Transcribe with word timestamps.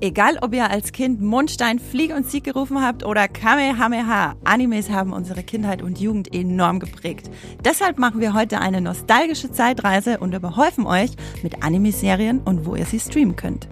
Egal, 0.00 0.38
ob 0.42 0.54
ihr 0.54 0.70
als 0.70 0.92
Kind 0.92 1.20
Mondstein, 1.20 1.80
Flieg 1.80 2.14
und 2.14 2.24
Sieg 2.30 2.44
gerufen 2.44 2.80
habt 2.80 3.04
oder 3.04 3.26
Kamehameha, 3.26 4.36
Animes 4.44 4.90
haben 4.90 5.12
unsere 5.12 5.42
Kindheit 5.42 5.82
und 5.82 5.98
Jugend 5.98 6.32
enorm 6.32 6.78
geprägt. 6.78 7.28
Deshalb 7.64 7.98
machen 7.98 8.20
wir 8.20 8.32
heute 8.32 8.60
eine 8.60 8.80
nostalgische 8.80 9.50
Zeitreise 9.50 10.18
und 10.18 10.34
überhäufen 10.34 10.86
euch 10.86 11.10
mit 11.42 11.64
Anime-Serien 11.64 12.40
und 12.40 12.64
wo 12.64 12.76
ihr 12.76 12.86
sie 12.86 13.00
streamen 13.00 13.34
könnt. 13.34 13.68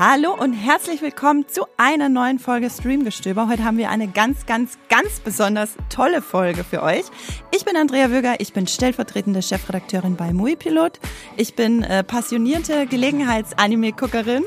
Hallo 0.00 0.32
und 0.32 0.52
herzlich 0.52 1.02
willkommen 1.02 1.48
zu 1.48 1.66
einer 1.76 2.08
neuen 2.08 2.38
Folge 2.38 2.70
Streamgestöber. 2.70 3.48
Heute 3.48 3.64
haben 3.64 3.78
wir 3.78 3.90
eine 3.90 4.06
ganz, 4.06 4.46
ganz, 4.46 4.78
ganz 4.88 5.18
besonders 5.18 5.74
tolle 5.90 6.22
Folge 6.22 6.62
für 6.62 6.84
euch. 6.84 7.02
Ich 7.50 7.64
bin 7.64 7.76
Andrea 7.76 8.12
Wöger, 8.12 8.38
ich 8.38 8.52
bin 8.52 8.68
stellvertretende 8.68 9.42
Chefredakteurin 9.42 10.14
bei 10.14 10.32
Muipilot. 10.32 11.00
Ich 11.36 11.56
bin 11.56 11.82
äh, 11.82 12.04
passionierte 12.04 12.86
Gelegenheits-Anime-Guckerin 12.86 14.44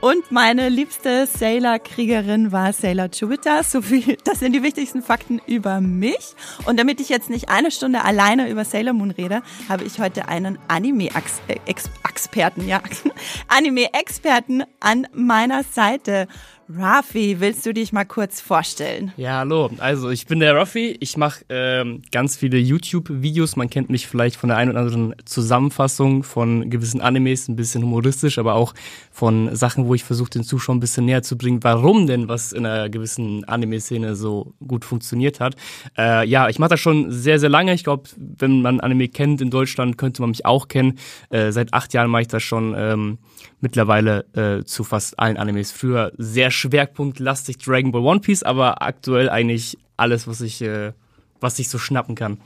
und 0.00 0.32
meine 0.32 0.70
liebste 0.70 1.26
Sailor-Kriegerin 1.26 2.52
war 2.52 2.72
Sailor 2.72 3.10
Chubita. 3.10 3.62
So 3.62 3.82
viel, 3.82 4.16
das 4.24 4.38
sind 4.40 4.54
die 4.54 4.62
wichtigsten 4.62 5.02
Fakten 5.02 5.38
über 5.46 5.82
mich. 5.82 6.34
Und 6.64 6.78
damit 6.78 7.00
ich 7.02 7.10
jetzt 7.10 7.28
nicht 7.28 7.50
eine 7.50 7.70
Stunde 7.70 8.04
alleine 8.04 8.48
über 8.48 8.64
Sailor 8.64 8.94
Moon 8.94 9.10
rede, 9.10 9.42
habe 9.68 9.84
ich 9.84 9.98
heute 9.98 10.28
einen 10.28 10.58
Anime-Experten, 10.68 12.66
ja, 12.66 12.80
Anime-Experten 13.48 14.64
an 14.80 14.93
meiner 15.14 15.62
Seite. 15.64 16.28
Rafi, 16.68 17.40
willst 17.40 17.66
du 17.66 17.74
dich 17.74 17.92
mal 17.92 18.04
kurz 18.06 18.40
vorstellen? 18.40 19.12
Ja, 19.18 19.38
hallo. 19.40 19.70
Also 19.78 20.08
ich 20.08 20.26
bin 20.26 20.40
der 20.40 20.56
Rafi. 20.56 20.96
Ich 20.98 21.18
mache 21.18 21.44
ähm, 21.50 22.00
ganz 22.10 22.38
viele 22.38 22.56
YouTube-Videos. 22.56 23.56
Man 23.56 23.68
kennt 23.68 23.90
mich 23.90 24.06
vielleicht 24.06 24.36
von 24.36 24.48
der 24.48 24.56
einen 24.56 24.70
oder 24.70 24.80
anderen 24.80 25.14
Zusammenfassung 25.26 26.22
von 26.22 26.70
gewissen 26.70 27.02
Animes, 27.02 27.48
ein 27.48 27.56
bisschen 27.56 27.82
humoristisch, 27.82 28.38
aber 28.38 28.54
auch 28.54 28.72
von 29.12 29.54
Sachen, 29.54 29.86
wo 29.86 29.94
ich 29.94 30.04
versuche, 30.04 30.30
den 30.30 30.42
Zuschauer 30.42 30.76
ein 30.76 30.80
bisschen 30.80 31.04
näher 31.04 31.22
zu 31.22 31.36
bringen, 31.36 31.62
warum 31.62 32.06
denn 32.06 32.28
was 32.28 32.52
in 32.52 32.64
einer 32.64 32.88
gewissen 32.88 33.44
Anime-Szene 33.44 34.16
so 34.16 34.54
gut 34.66 34.86
funktioniert 34.86 35.40
hat. 35.40 35.56
Äh, 35.98 36.26
ja, 36.26 36.48
ich 36.48 36.58
mache 36.58 36.70
das 36.70 36.80
schon 36.80 37.10
sehr, 37.10 37.38
sehr 37.38 37.50
lange. 37.50 37.74
Ich 37.74 37.84
glaube, 37.84 38.08
wenn 38.16 38.62
man 38.62 38.80
Anime 38.80 39.08
kennt 39.08 39.42
in 39.42 39.50
Deutschland, 39.50 39.98
könnte 39.98 40.22
man 40.22 40.30
mich 40.30 40.46
auch 40.46 40.68
kennen. 40.68 40.98
Äh, 41.28 41.52
seit 41.52 41.74
acht 41.74 41.92
Jahren 41.92 42.10
mache 42.10 42.22
ich 42.22 42.28
das 42.28 42.42
schon 42.42 42.74
ähm, 42.74 43.18
mittlerweile 43.60 44.24
äh, 44.34 44.64
zu 44.64 44.84
fast 44.84 45.18
allen 45.18 45.36
Animes. 45.36 45.72
Früher 45.72 46.12
sehr 46.16 46.50
schwerpunktlastig 46.50 47.58
Dragon 47.58 47.92
Ball 47.92 48.02
One 48.02 48.20
Piece, 48.20 48.42
aber 48.42 48.82
aktuell 48.82 49.28
eigentlich 49.28 49.78
alles, 49.96 50.26
was 50.26 50.40
ich, 50.40 50.62
äh, 50.62 50.92
was 51.40 51.58
ich 51.58 51.68
so 51.68 51.78
schnappen 51.78 52.14
kann. 52.14 52.38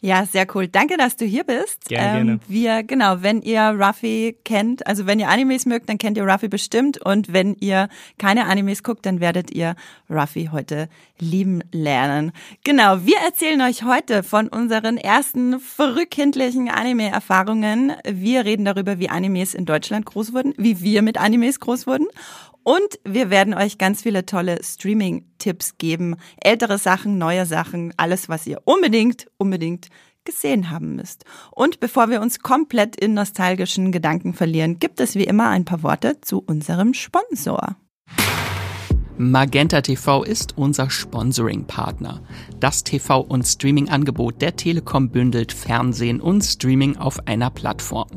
Ja, 0.00 0.26
sehr 0.26 0.46
cool. 0.54 0.68
Danke, 0.68 0.96
dass 0.96 1.16
du 1.16 1.24
hier 1.24 1.44
bist. 1.44 1.88
Gerne, 1.88 2.20
ähm, 2.20 2.26
gerne. 2.26 2.40
Wir, 2.48 2.82
genau, 2.82 3.22
wenn 3.22 3.42
ihr 3.42 3.60
Ruffy 3.62 4.36
kennt, 4.44 4.86
also 4.86 5.06
wenn 5.06 5.20
ihr 5.20 5.28
Animes 5.28 5.66
mögt, 5.66 5.88
dann 5.88 5.98
kennt 5.98 6.16
ihr 6.16 6.24
Ruffy 6.24 6.48
bestimmt. 6.48 6.98
Und 6.98 7.32
wenn 7.32 7.56
ihr 7.60 7.88
keine 8.18 8.46
Animes 8.46 8.82
guckt, 8.82 9.06
dann 9.06 9.20
werdet 9.20 9.50
ihr 9.50 9.74
Ruffy 10.08 10.50
heute 10.52 10.88
lieben 11.18 11.62
lernen. 11.72 12.32
Genau, 12.64 13.04
wir 13.04 13.16
erzählen 13.24 13.60
euch 13.62 13.82
heute 13.84 14.22
von 14.22 14.48
unseren 14.48 14.96
ersten 14.96 15.60
verrückkindlichen 15.60 16.68
Anime-Erfahrungen. 16.68 17.92
Wir 18.06 18.44
reden 18.44 18.64
darüber, 18.64 18.98
wie 18.98 19.08
Animes 19.08 19.54
in 19.54 19.66
Deutschland 19.66 20.06
groß 20.06 20.32
wurden, 20.32 20.54
wie 20.56 20.80
wir 20.80 21.02
mit 21.02 21.18
Animes 21.18 21.60
groß 21.60 21.86
wurden 21.86 22.06
und 22.62 22.98
wir 23.04 23.30
werden 23.30 23.54
euch 23.54 23.78
ganz 23.78 24.02
viele 24.02 24.26
tolle 24.26 24.62
Streaming-Tipps 25.40 25.78
geben. 25.78 26.16
Ältere 26.40 26.78
Sachen, 26.78 27.18
neue 27.18 27.46
Sachen, 27.46 27.92
alles, 27.96 28.28
was 28.28 28.46
ihr 28.46 28.60
unbedingt, 28.64 29.26
unbedingt 29.38 29.88
gesehen 30.24 30.70
haben 30.70 30.96
müsst. 30.96 31.24
Und 31.50 31.80
bevor 31.80 32.10
wir 32.10 32.20
uns 32.20 32.40
komplett 32.40 32.96
in 32.96 33.14
nostalgischen 33.14 33.90
Gedanken 33.90 34.34
verlieren, 34.34 34.78
gibt 34.78 35.00
es 35.00 35.14
wie 35.14 35.24
immer 35.24 35.48
ein 35.48 35.64
paar 35.64 35.82
Worte 35.82 36.20
zu 36.20 36.42
unserem 36.46 36.94
Sponsor. 36.94 37.76
Magenta 39.16 39.82
TV 39.82 40.22
ist 40.22 40.56
unser 40.56 40.88
Sponsoring-Partner. 40.88 42.22
Das 42.58 42.84
TV- 42.84 43.20
und 43.20 43.46
Streaming-Angebot 43.46 44.40
der 44.40 44.56
Telekom 44.56 45.10
bündelt 45.10 45.52
Fernsehen 45.52 46.20
und 46.20 46.42
Streaming 46.42 46.96
auf 46.96 47.26
einer 47.26 47.50
Plattform. 47.50 48.08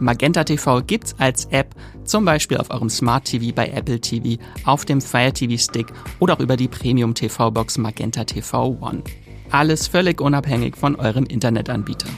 Magenta 0.00 0.44
TV 0.44 0.82
gibt's 0.82 1.14
als 1.18 1.46
App, 1.46 1.74
zum 2.10 2.24
Beispiel 2.24 2.56
auf 2.56 2.70
eurem 2.70 2.90
Smart 2.90 3.24
TV 3.24 3.54
bei 3.54 3.68
Apple 3.68 4.00
TV, 4.00 4.42
auf 4.64 4.84
dem 4.84 5.00
Fire 5.00 5.32
TV 5.32 5.56
Stick 5.56 5.86
oder 6.18 6.34
auch 6.34 6.40
über 6.40 6.56
die 6.56 6.66
Premium 6.66 7.14
TV 7.14 7.50
Box 7.52 7.78
Magenta 7.78 8.24
TV 8.24 8.76
One. 8.80 9.04
Alles 9.50 9.86
völlig 9.86 10.20
unabhängig 10.20 10.76
von 10.76 10.96
eurem 10.96 11.24
Internetanbieter. 11.24 12.08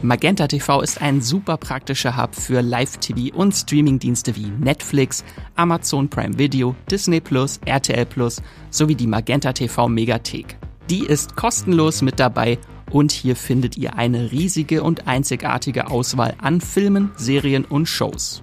Magenta 0.00 0.46
TV 0.46 0.80
ist 0.80 1.02
ein 1.02 1.20
super 1.20 1.56
praktischer 1.56 2.16
Hub 2.16 2.34
für 2.34 2.60
Live-TV 2.60 3.36
und 3.36 3.52
Streamingdienste 3.52 4.34
wie 4.36 4.46
Netflix, 4.46 5.24
Amazon 5.56 6.08
Prime 6.08 6.38
Video, 6.38 6.74
Disney 6.90 7.20
Plus, 7.20 7.60
RTL 7.64 8.06
Plus 8.06 8.40
sowie 8.70 8.94
die 8.94 9.06
Magenta 9.06 9.52
TV 9.52 9.88
Megathek. 9.88 10.56
Die 10.88 11.04
ist 11.04 11.36
kostenlos 11.36 12.02
mit 12.02 12.20
dabei 12.20 12.58
und 12.90 13.10
hier 13.10 13.36
findet 13.36 13.76
ihr 13.76 13.96
eine 13.96 14.30
riesige 14.30 14.82
und 14.82 15.08
einzigartige 15.08 15.90
Auswahl 15.90 16.34
an 16.38 16.60
Filmen, 16.60 17.10
Serien 17.16 17.64
und 17.64 17.86
Shows. 17.86 18.42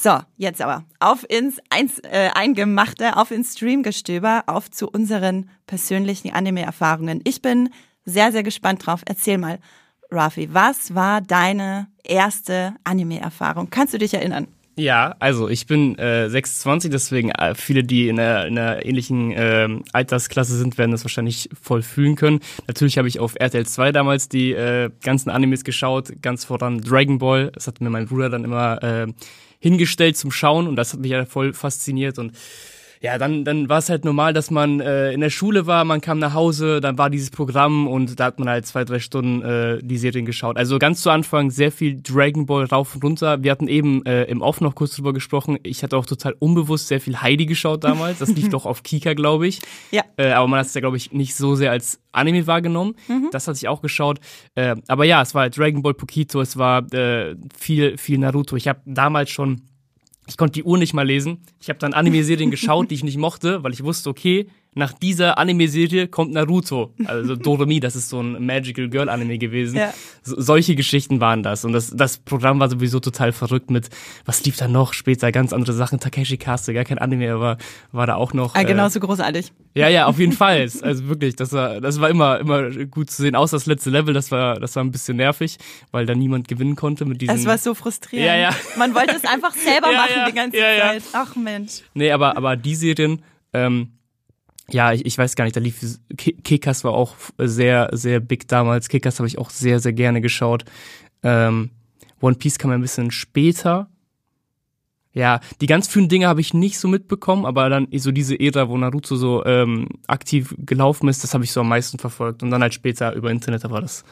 So, 0.00 0.16
jetzt 0.36 0.62
aber 0.62 0.84
auf 1.00 1.26
ins 1.28 1.58
Eins, 1.70 1.98
äh, 2.04 2.30
Eingemachte, 2.32 3.16
auf 3.16 3.32
ins 3.32 3.54
Streamgestöber, 3.54 4.44
auf 4.46 4.70
zu 4.70 4.88
unseren 4.88 5.50
persönlichen 5.66 6.32
Anime-Erfahrungen. 6.32 7.20
Ich 7.24 7.42
bin 7.42 7.70
sehr, 8.04 8.30
sehr 8.30 8.44
gespannt 8.44 8.86
drauf. 8.86 9.02
Erzähl 9.06 9.38
mal, 9.38 9.58
Rafi, 10.08 10.54
was 10.54 10.94
war 10.94 11.20
deine 11.20 11.88
erste 12.04 12.76
Anime-Erfahrung? 12.84 13.70
Kannst 13.70 13.92
du 13.92 13.98
dich 13.98 14.14
erinnern? 14.14 14.46
Ja, 14.76 15.16
also 15.18 15.48
ich 15.48 15.66
bin 15.66 15.98
äh, 15.98 16.30
26, 16.30 16.92
deswegen 16.92 17.32
äh, 17.32 17.56
viele, 17.56 17.82
die 17.82 18.08
in 18.08 18.20
einer, 18.20 18.46
in 18.46 18.56
einer 18.56 18.86
ähnlichen 18.86 19.32
äh, 19.32 19.68
Altersklasse 19.92 20.56
sind, 20.56 20.78
werden 20.78 20.92
das 20.92 21.02
wahrscheinlich 21.02 21.48
voll 21.60 21.82
fühlen 21.82 22.14
können. 22.14 22.38
Natürlich 22.68 22.98
habe 22.98 23.08
ich 23.08 23.18
auf 23.18 23.34
RTL 23.34 23.66
2 23.66 23.90
damals 23.90 24.28
die 24.28 24.52
äh, 24.52 24.90
ganzen 25.02 25.30
Animes 25.30 25.64
geschaut, 25.64 26.22
ganz 26.22 26.44
voran 26.44 26.82
Dragon 26.82 27.18
Ball. 27.18 27.50
Das 27.50 27.66
hat 27.66 27.80
mir 27.80 27.90
mein 27.90 28.06
Bruder 28.06 28.30
dann 28.30 28.44
immer 28.44 28.80
äh, 28.84 29.08
hingestellt 29.58 30.16
zum 30.16 30.30
Schauen 30.30 30.66
und 30.66 30.76
das 30.76 30.92
hat 30.92 31.00
mich 31.00 31.10
ja 31.10 31.24
voll 31.24 31.52
fasziniert 31.52 32.18
und 32.18 32.32
ja, 33.00 33.18
dann, 33.18 33.44
dann 33.44 33.68
war 33.68 33.78
es 33.78 33.88
halt 33.88 34.04
normal, 34.04 34.32
dass 34.32 34.50
man 34.50 34.80
äh, 34.80 35.12
in 35.12 35.20
der 35.20 35.30
Schule 35.30 35.66
war, 35.66 35.84
man 35.84 36.00
kam 36.00 36.18
nach 36.18 36.34
Hause, 36.34 36.80
dann 36.80 36.98
war 36.98 37.10
dieses 37.10 37.30
Programm 37.30 37.86
und 37.86 38.18
da 38.18 38.24
hat 38.26 38.38
man 38.38 38.48
halt 38.48 38.66
zwei, 38.66 38.84
drei 38.84 38.98
Stunden 38.98 39.42
äh, 39.42 39.78
die 39.82 39.98
Serien 39.98 40.26
geschaut. 40.26 40.56
Also 40.56 40.78
ganz 40.78 41.02
zu 41.02 41.10
Anfang 41.10 41.50
sehr 41.50 41.70
viel 41.70 42.00
Dragon 42.02 42.46
Ball 42.46 42.64
rauf 42.64 42.94
und 42.94 43.04
runter. 43.04 43.42
Wir 43.42 43.52
hatten 43.52 43.68
eben 43.68 44.04
äh, 44.04 44.24
im 44.24 44.42
Off 44.42 44.60
noch 44.60 44.74
kurz 44.74 44.96
drüber 44.96 45.12
gesprochen. 45.12 45.58
Ich 45.62 45.82
hatte 45.82 45.96
auch 45.96 46.06
total 46.06 46.34
unbewusst 46.38 46.88
sehr 46.88 47.00
viel 47.00 47.20
Heidi 47.20 47.46
geschaut 47.46 47.84
damals. 47.84 48.18
Das 48.18 48.30
lief 48.30 48.48
doch 48.50 48.66
auf 48.66 48.82
Kika, 48.82 49.14
glaube 49.14 49.46
ich. 49.46 49.60
Ja. 49.90 50.02
Äh, 50.16 50.32
aber 50.32 50.48
man 50.48 50.60
hat 50.60 50.66
es 50.66 50.74
ja, 50.74 50.80
glaube 50.80 50.96
ich, 50.96 51.12
nicht 51.12 51.34
so 51.34 51.54
sehr 51.54 51.70
als 51.70 52.00
Anime 52.12 52.46
wahrgenommen. 52.46 52.94
Mhm. 53.06 53.28
Das 53.30 53.46
hatte 53.46 53.56
ich 53.56 53.68
auch 53.68 53.80
geschaut. 53.80 54.18
Äh, 54.54 54.76
aber 54.88 55.04
ja, 55.04 55.22
es 55.22 55.34
war 55.34 55.42
halt 55.42 55.56
Dragon 55.56 55.82
Ball 55.82 55.94
Pokito, 55.94 56.40
es 56.40 56.56
war 56.56 56.92
äh, 56.92 57.36
viel, 57.56 57.96
viel 57.96 58.18
Naruto. 58.18 58.56
Ich 58.56 58.66
habe 58.66 58.80
damals 58.84 59.30
schon 59.30 59.67
ich 60.28 60.36
konnte 60.36 60.52
die 60.52 60.64
Uhr 60.64 60.78
nicht 60.78 60.92
mal 60.92 61.06
lesen. 61.06 61.38
Ich 61.60 61.68
habe 61.68 61.78
dann 61.78 61.94
Anime-Serien 61.94 62.50
geschaut, 62.50 62.90
die 62.90 62.94
ich 62.94 63.04
nicht 63.04 63.16
mochte, 63.16 63.64
weil 63.64 63.72
ich 63.72 63.82
wusste, 63.82 64.10
okay, 64.10 64.48
nach 64.74 64.92
dieser 64.92 65.38
Anime-Serie 65.38 66.08
kommt 66.08 66.32
Naruto. 66.32 66.94
Also 67.04 67.36
Doremi, 67.36 67.80
das 67.80 67.96
ist 67.96 68.08
so 68.08 68.20
ein 68.20 68.44
Magical 68.44 68.88
Girl 68.88 69.08
Anime 69.08 69.38
gewesen. 69.38 69.76
Ja. 69.76 69.92
So, 70.22 70.40
solche 70.40 70.76
Geschichten 70.76 71.20
waren 71.20 71.42
das. 71.42 71.64
Und 71.64 71.72
das, 71.72 71.90
das 71.94 72.18
Programm 72.18 72.60
war 72.60 72.70
sowieso 72.70 73.00
total 73.00 73.32
verrückt 73.32 73.70
mit, 73.70 73.88
was 74.24 74.44
lief 74.44 74.56
da 74.56 74.68
noch? 74.68 74.92
Später 74.92 75.32
ganz 75.32 75.52
andere 75.52 75.72
Sachen. 75.72 76.00
Takeshi 76.00 76.36
Castle, 76.36 76.74
gar 76.74 76.84
kein 76.84 76.98
Anime, 76.98 77.32
aber 77.32 77.58
war 77.92 78.06
da 78.06 78.14
auch 78.14 78.32
noch. 78.32 78.54
Ah, 78.54 78.62
genauso 78.62 78.98
äh, 78.98 79.02
großartig. 79.02 79.52
Ja, 79.74 79.88
ja, 79.88 80.06
auf 80.06 80.18
jeden 80.18 80.32
Fall. 80.38 80.68
Also 80.82 81.08
wirklich, 81.08 81.34
das 81.36 81.52
war, 81.52 81.80
das 81.80 82.00
war 82.00 82.08
immer, 82.08 82.38
immer 82.38 82.70
gut 82.86 83.10
zu 83.10 83.22
sehen. 83.22 83.34
Außer 83.34 83.56
das 83.56 83.66
letzte 83.66 83.90
Level, 83.90 84.14
das 84.14 84.30
war, 84.30 84.60
das 84.60 84.76
war 84.76 84.84
ein 84.84 84.92
bisschen 84.92 85.16
nervig, 85.16 85.58
weil 85.90 86.06
da 86.06 86.14
niemand 86.14 86.46
gewinnen 86.46 86.76
konnte 86.76 87.04
mit 87.04 87.20
diesem. 87.20 87.34
Es 87.34 87.46
war 87.46 87.58
so 87.58 87.74
frustrierend. 87.74 88.28
Ja, 88.28 88.36
ja. 88.36 88.50
Man 88.76 88.94
wollte 88.94 89.16
es 89.16 89.24
einfach 89.24 89.54
selber 89.54 89.90
ja, 89.92 89.98
machen 89.98 90.12
ja, 90.16 90.26
die 90.26 90.34
ganze 90.34 90.58
Zeit. 90.58 91.02
Ach 91.12 91.34
Mensch. 91.36 91.82
Nee, 91.94 92.12
aber, 92.12 92.36
aber 92.36 92.56
die 92.56 92.74
Serien, 92.74 93.22
ähm, 93.52 93.97
ja, 94.70 94.92
ich, 94.92 95.06
ich 95.06 95.16
weiß 95.16 95.34
gar 95.34 95.44
nicht, 95.44 95.56
da 95.56 95.60
lief 95.60 95.98
Kickers 96.16 96.84
war 96.84 96.92
auch 96.92 97.14
sehr, 97.38 97.88
sehr 97.92 98.20
big 98.20 98.48
damals. 98.48 98.88
Kickers 98.88 99.18
habe 99.18 99.26
ich 99.26 99.38
auch 99.38 99.50
sehr, 99.50 99.80
sehr 99.80 99.92
gerne 99.92 100.20
geschaut. 100.20 100.64
Ähm, 101.22 101.70
One 102.20 102.36
Piece 102.36 102.58
kam 102.58 102.70
ein 102.70 102.80
bisschen 102.80 103.10
später. 103.10 103.88
Ja, 105.14 105.40
die 105.60 105.66
ganz 105.66 105.88
frühen 105.88 106.08
Dinge 106.08 106.28
habe 106.28 106.40
ich 106.40 106.54
nicht 106.54 106.78
so 106.78 106.86
mitbekommen, 106.86 107.46
aber 107.46 107.68
dann 107.70 107.88
so 107.96 108.12
diese 108.12 108.38
Ära, 108.38 108.68
wo 108.68 108.76
Naruto 108.76 109.16
so 109.16 109.44
ähm, 109.46 109.88
aktiv 110.06 110.54
gelaufen 110.58 111.08
ist, 111.08 111.24
das 111.24 111.34
habe 111.34 111.44
ich 111.44 111.50
so 111.50 111.60
am 111.60 111.68
meisten 111.68 111.98
verfolgt. 111.98 112.42
Und 112.42 112.50
dann 112.50 112.62
halt 112.62 112.74
später 112.74 113.14
über 113.14 113.30
Internet, 113.30 113.64
aber 113.64 113.80
das 113.80 114.04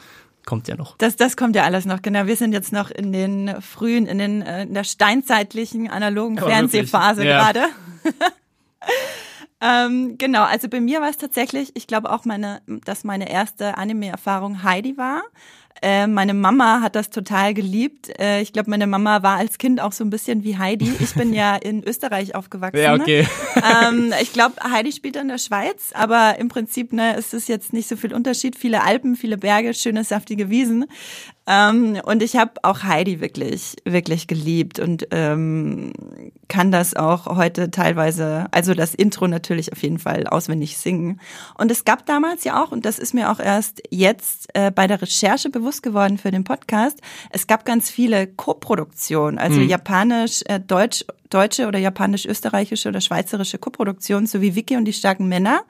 kommt 0.45 0.67
ja 0.67 0.75
noch. 0.75 0.97
Das, 0.97 1.15
das 1.15 1.37
kommt 1.37 1.55
ja 1.55 1.63
alles 1.63 1.85
noch, 1.85 2.01
genau. 2.01 2.25
Wir 2.25 2.35
sind 2.35 2.51
jetzt 2.51 2.73
noch 2.73 2.89
in 2.89 3.13
den 3.13 3.61
frühen, 3.61 4.07
in, 4.07 4.17
den, 4.17 4.41
äh, 4.41 4.63
in 4.63 4.73
der 4.73 4.83
steinzeitlichen 4.83 5.89
analogen 5.89 6.37
Fernsehphase 6.39 7.23
ja. 7.23 7.37
gerade. 7.37 7.67
ähm, 9.61 10.17
genau, 10.17 10.43
also 10.43 10.67
bei 10.67 10.79
mir 10.79 11.01
war 11.01 11.09
es 11.09 11.17
tatsächlich, 11.17 11.71
ich 11.75 11.87
glaube 11.87 12.11
auch 12.11 12.25
meine, 12.25 12.61
dass 12.85 13.03
meine 13.03 13.29
erste 13.29 13.77
Anime-Erfahrung 13.77 14.63
Heidi 14.63 14.97
war. 14.97 15.23
Äh, 15.81 16.07
meine 16.07 16.33
Mama 16.33 16.81
hat 16.81 16.95
das 16.95 17.09
total 17.09 17.53
geliebt. 17.53 18.09
Äh, 18.19 18.41
ich 18.41 18.51
glaube, 18.51 18.69
meine 18.69 18.87
Mama 18.87 19.21
war 19.21 19.37
als 19.37 19.57
Kind 19.57 19.79
auch 19.79 19.91
so 19.91 20.03
ein 20.03 20.09
bisschen 20.09 20.43
wie 20.43 20.57
Heidi. 20.57 20.91
Ich 20.99 21.13
bin 21.13 21.33
ja 21.33 21.55
in 21.61 21.83
Österreich 21.83 22.33
aufgewachsen. 22.33 22.79
Ja, 22.79 22.95
okay. 22.95 23.27
Ähm, 23.87 24.13
ich 24.21 24.33
glaube, 24.33 24.55
Heidi 24.63 24.91
spielt 24.91 25.15
in 25.15 25.27
der 25.27 25.37
Schweiz, 25.37 25.91
aber 25.93 26.39
im 26.39 26.47
Prinzip 26.49 26.93
ne, 26.93 27.15
ist 27.15 27.33
es 27.33 27.47
jetzt 27.47 27.73
nicht 27.73 27.87
so 27.87 27.95
viel 27.95 28.13
Unterschied. 28.13 28.55
Viele 28.55 28.83
Alpen, 28.83 29.15
viele 29.15 29.37
Berge, 29.37 29.73
schöne, 29.73 30.03
saftige 30.03 30.49
Wiesen. 30.49 30.85
Ähm, 31.47 31.99
und 32.03 32.21
ich 32.21 32.35
habe 32.35 32.51
auch 32.63 32.83
Heidi 32.83 33.21
wirklich, 33.21 33.77
wirklich 33.85 34.27
geliebt 34.27 34.79
und 34.79 35.07
ähm, 35.11 35.93
kann 36.49 36.71
das 36.71 36.93
auch 36.93 37.25
heute 37.25 37.71
teilweise, 37.71 38.47
also 38.51 38.73
das 38.73 38.93
Intro 38.93 39.27
natürlich 39.27 39.71
auf 39.71 39.81
jeden 39.81 39.97
Fall 39.97 40.27
auswendig 40.27 40.77
singen. 40.77 41.21
Und 41.57 41.71
es 41.71 41.85
gab 41.85 42.05
damals 42.05 42.43
ja 42.43 42.61
auch, 42.61 42.71
und 42.71 42.85
das 42.85 42.99
ist 42.99 43.13
mir 43.13 43.31
auch 43.31 43.39
erst 43.39 43.81
jetzt 43.89 44.49
äh, 44.53 44.71
bei 44.71 44.87
der 44.87 45.01
Recherche 45.01 45.49
bewusst 45.49 45.83
geworden 45.83 46.17
für 46.17 46.31
den 46.31 46.43
Podcast, 46.43 46.99
es 47.29 47.47
gab 47.47 47.63
ganz 47.63 47.89
viele 47.89 48.27
Co-Produktionen, 48.27 49.37
also 49.37 49.61
mhm. 49.61 49.69
japanisch, 49.69 50.41
äh, 50.47 50.59
deutsch, 50.59 51.05
deutsche 51.29 51.67
oder 51.67 51.79
japanisch-österreichische 51.79 52.89
oder 52.89 52.99
schweizerische 52.99 53.57
Co-Produktionen, 53.57 54.27
so 54.27 54.41
wie 54.41 54.55
Vicky 54.55 54.75
und 54.75 54.85
die 54.85 54.93
starken 54.93 55.29
Männer, 55.29 55.61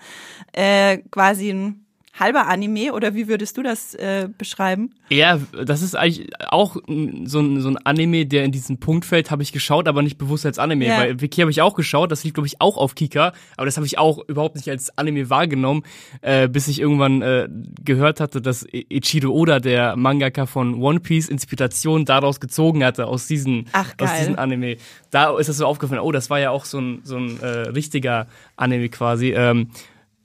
äh, 0.53 0.97
quasi 1.12 1.51
ein 1.51 1.86
halber 2.19 2.47
Anime 2.47 2.93
oder 2.93 3.15
wie 3.15 3.27
würdest 3.27 3.57
du 3.57 3.63
das 3.63 3.93
äh, 3.95 4.29
beschreiben? 4.37 4.93
Ja, 5.09 5.39
das 5.65 5.81
ist 5.81 5.95
eigentlich 5.95 6.29
auch 6.49 6.75
so 6.75 7.39
ein, 7.39 7.61
so 7.61 7.69
ein 7.69 7.77
Anime, 7.77 8.25
der 8.25 8.43
in 8.43 8.51
diesen 8.51 8.79
Punkt 8.79 9.05
fällt, 9.05 9.31
habe 9.31 9.43
ich 9.43 9.51
geschaut, 9.51 9.87
aber 9.87 10.01
nicht 10.01 10.17
bewusst 10.17 10.45
als 10.45 10.59
Anime. 10.59 10.87
Ja. 10.87 10.99
Weil 10.99 11.21
Wiki 11.21 11.41
habe 11.41 11.51
ich 11.51 11.61
auch 11.61 11.75
geschaut, 11.75 12.11
das 12.11 12.23
lief 12.23 12.33
glaube 12.33 12.47
ich 12.47 12.59
auch 12.59 12.77
auf 12.77 12.95
Kika, 12.95 13.33
aber 13.55 13.65
das 13.65 13.77
habe 13.77 13.85
ich 13.85 13.97
auch 13.97 14.19
überhaupt 14.27 14.55
nicht 14.55 14.69
als 14.69 14.97
Anime 14.97 15.29
wahrgenommen, 15.29 15.83
äh, 16.21 16.47
bis 16.47 16.67
ich 16.67 16.79
irgendwann 16.79 17.21
äh, 17.21 17.47
gehört 17.83 18.19
hatte, 18.19 18.41
dass 18.41 18.65
Ichiro 18.71 19.31
Oda, 19.31 19.59
der 19.59 19.95
Mangaka 19.95 20.45
von 20.45 20.81
One 20.81 20.99
Piece, 20.99 21.29
Inspiration 21.29 22.05
daraus 22.05 22.39
gezogen 22.39 22.83
hatte 22.83 23.07
aus 23.07 23.27
diesen 23.27 23.65
Ach, 23.73 23.93
aus 23.99 24.09
diesen 24.19 24.37
Anime. 24.37 24.77
Da 25.11 25.37
ist 25.37 25.49
es 25.49 25.57
so 25.57 25.65
aufgefallen, 25.65 26.01
oh, 26.01 26.11
das 26.11 26.29
war 26.29 26.39
ja 26.39 26.51
auch 26.51 26.65
so 26.65 26.79
ein 26.79 27.01
so 27.03 27.17
ein 27.17 27.39
äh, 27.41 27.47
richtiger 27.69 28.27
Anime 28.55 28.89
quasi. 28.89 29.33
Ähm, 29.33 29.69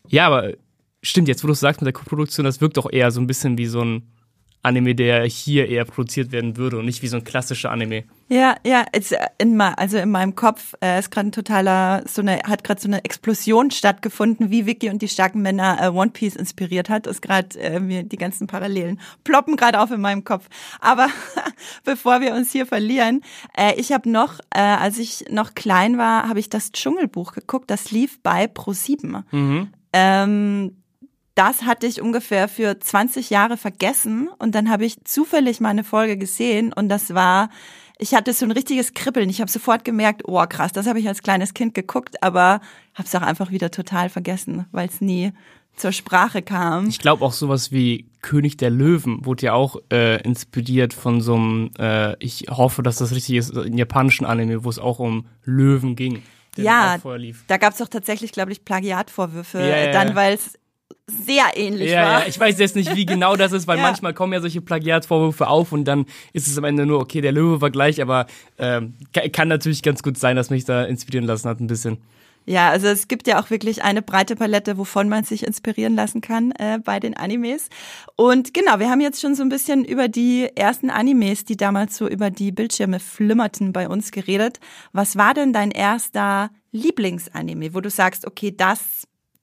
ja, 0.09 0.27
aber 0.27 0.53
stimmt, 1.03 1.29
jetzt 1.29 1.43
wo 1.43 1.49
du 1.49 1.53
es 1.53 1.61
sagst 1.61 1.81
mit 1.81 1.87
der 1.87 1.93
Co-Produktion, 1.93 2.45
das 2.45 2.61
wirkt 2.61 2.77
doch 2.77 2.91
eher 2.91 3.11
so 3.11 3.21
ein 3.21 3.27
bisschen 3.27 3.59
wie 3.59 3.67
so 3.67 3.83
ein 3.83 4.13
Anime, 4.65 4.95
der 4.95 5.25
hier 5.25 5.69
eher 5.69 5.85
produziert 5.85 6.31
werden 6.31 6.57
würde 6.57 6.79
und 6.79 6.85
nicht 6.85 7.03
wie 7.03 7.09
so 7.09 7.17
ein 7.17 7.25
klassischer 7.25 7.73
Anime. 7.73 8.05
Ja, 8.29 8.55
ja, 8.65 8.85
in, 9.39 9.61
also 9.61 9.99
in 9.99 10.11
meinem 10.11 10.37
Kopf 10.37 10.75
äh, 10.81 11.01
ist 11.01 11.11
gerade 11.11 11.29
ein 11.29 11.33
totaler, 11.33 12.05
so 12.07 12.23
eine, 12.23 12.39
hat 12.45 12.63
gerade 12.63 12.81
so 12.81 12.87
eine 12.87 13.05
Explosion 13.05 13.73
stattgefunden, 13.73 14.51
wie 14.51 14.65
Vicky 14.65 14.89
und 14.89 15.03
die 15.03 15.09
starken 15.09 15.43
Männer 15.43 15.79
äh, 15.83 15.89
One 15.89 16.13
Piece 16.13 16.37
inspiriert 16.37 16.89
hat. 16.91 17.09
Ist 17.09 17.23
gerade 17.23 17.59
äh, 17.59 17.81
mir 17.81 18.05
die 18.05 18.17
ganzen 18.17 18.47
Parallelen 18.47 19.01
ploppen 19.25 19.57
gerade 19.57 19.81
auf 19.81 19.91
in 19.91 20.01
meinem 20.01 20.23
Kopf. 20.23 20.49
Aber 20.81 21.09
bevor 21.85 22.21
wir 22.21 22.33
uns 22.33 22.53
hier 22.53 22.65
verlieren, 22.65 23.23
äh, 23.57 23.75
ich 23.75 23.91
habe 23.91 24.09
noch, 24.09 24.39
äh, 24.51 24.61
als 24.61 24.99
ich 24.99 25.25
noch 25.29 25.55
klein 25.55 25.99
war, 25.99 26.29
habe 26.29 26.39
ich 26.39 26.51
das 26.51 26.71
Dschungelbuch 26.71 27.33
geguckt. 27.33 27.69
Das 27.69 27.91
lief 27.91 28.23
bei 28.23 28.47
Pro 28.47 28.73
7. 28.73 29.25
Mhm. 29.33 29.69
Ähm, 29.93 30.82
das 31.35 31.63
hatte 31.63 31.87
ich 31.87 32.01
ungefähr 32.01 32.49
für 32.49 32.79
20 32.79 33.31
Jahre 33.31 33.57
vergessen 33.57 34.29
und 34.39 34.55
dann 34.55 34.71
habe 34.71 34.85
ich 34.85 35.03
zufällig 35.05 35.61
meine 35.61 35.85
Folge 35.85 36.17
gesehen 36.17 36.73
und 36.73 36.89
das 36.89 37.15
war, 37.15 37.49
ich 37.99 38.15
hatte 38.15 38.33
so 38.33 38.45
ein 38.45 38.51
richtiges 38.51 38.95
Kribbeln. 38.95 39.31
Ich 39.31 39.41
habe 39.41 39.51
sofort 39.51 39.85
gemerkt, 39.85 40.23
oh 40.27 40.45
krass, 40.47 40.73
das 40.73 40.87
habe 40.87 41.01
ich 41.01 41.09
als 41.09 41.23
kleines 41.23 41.55
Kind 41.55 41.75
geguckt, 41.75 42.23
aber 42.23 42.61
habe 42.95 43.05
es 43.05 43.15
auch 43.15 43.23
einfach 43.23 43.51
wieder 43.51 43.71
total 43.71 44.11
vergessen, 44.11 44.67
weil 44.73 44.89
es 44.89 45.01
nie 45.01 45.33
zur 45.77 45.93
Sprache 45.93 46.43
kam. 46.43 46.89
Ich 46.89 46.99
glaube 46.99 47.25
auch 47.25 47.33
sowas 47.33 47.73
wie 47.73 48.11
König 48.21 48.59
der 48.59 48.71
Löwen 48.71 49.25
wurde 49.25 49.47
ja 49.47 49.53
auch 49.55 49.77
äh, 49.91 50.21
inspiriert 50.23 50.93
von 50.93 51.21
so 51.21 51.35
einem, 51.35 51.71
äh, 51.79 52.15
ich 52.23 52.47
hoffe, 52.51 52.83
dass 52.83 52.97
das 52.97 53.13
richtig 53.13 53.37
ist, 53.37 53.51
in 53.57 53.79
japanischen 53.79 54.27
Anime, 54.27 54.65
wo 54.65 54.69
es 54.69 54.79
auch 54.79 54.99
um 54.99 55.27
Löwen 55.45 55.97
ging. 55.97 56.23
ja, 56.57 56.99
da 57.47 57.57
gab 57.57 57.73
es 57.73 57.79
doch 57.79 57.89
tatsächlich, 57.89 58.33
glaube 58.33 58.53
ich, 58.53 58.65
Plagiatvorwürfe, 58.65 59.61
ja, 59.61 59.93
dann 59.93 60.15
weil 60.15 60.35
es 60.35 60.59
sehr 61.07 61.45
ähnlich 61.57 61.91
ja, 61.91 62.03
war. 62.03 62.21
Ja, 62.21 62.27
ich 62.27 62.39
weiß 62.39 62.59
jetzt 62.59 62.77
nicht, 62.77 62.95
wie 62.95 63.07
genau 63.07 63.37
das 63.37 63.53
ist, 63.53 63.67
weil 63.67 63.77
ja. 63.79 63.83
manchmal 63.83 64.15
kommen 64.15 64.33
ja 64.33 64.41
solche 64.41 64.61
Plagiatsvorwürfe 64.61 65.49
auf 65.49 65.73
und 65.73 65.85
dann 65.85 66.07
ist 66.33 66.47
es 66.47 66.59
am 66.59 66.65
Ende 66.65 66.87
nur, 66.87 67.01
okay, 67.01 67.21
der 67.21 67.33
Löwe 67.33 67.61
war 67.61 67.71
gleich, 67.71 68.01
aber 68.03 68.27
ähm, 68.59 68.95
kann 69.33 69.49
natürlich 69.49 69.83
ganz 69.83 70.03
gut 70.03 70.19
sein, 70.19 70.37
dass 70.37 70.51
mich 70.51 70.65
da 70.65 70.85
inspirieren 70.85 71.27
lassen 71.27 71.49
hat 71.49 71.61
ein 71.61 71.67
bisschen. 71.67 71.99
Ja, 72.45 72.71
also 72.71 72.89
es 72.89 73.07
gibt 73.07 73.29
ja 73.29 73.41
auch 73.41 73.51
wirklich 73.51 73.85
eine 73.85 74.03
breite 74.03 74.35
Palette, 74.35 74.77
wovon 74.77 75.09
man 75.09 75.23
sich 75.23 75.47
inspirieren 75.47 75.95
lassen 75.95 76.21
kann 76.21 76.51
äh, 76.53 76.81
bei 76.83 76.99
den 76.99 77.17
Animes. 77.17 77.69
Und 78.17 78.53
genau, 78.53 78.81
wir 78.81 78.91
haben 78.91 79.01
jetzt 79.01 79.21
schon 79.21 79.37
so 79.37 79.43
ein 79.43 79.49
bisschen 79.49 79.85
über 79.85 80.09
die 80.09 80.49
ersten 80.57 80.91
Animes, 80.91 81.45
die 81.45 81.57
damals 81.57 81.97
so 81.97 82.09
über 82.09 82.31
die 82.31 82.51
Bildschirme 82.51 82.99
flimmerten, 82.99 83.73
bei 83.73 83.89
uns 83.89 84.11
geredet. 84.11 84.59
Was 84.93 85.17
war 85.17 85.35
denn 85.35 85.53
dein 85.53 85.71
erster 85.71 86.51
Lieblingsanime, 86.73 87.75
wo 87.75 87.81
du 87.81 87.91
sagst, 87.91 88.27
okay, 88.27 88.53
das 88.57 89.02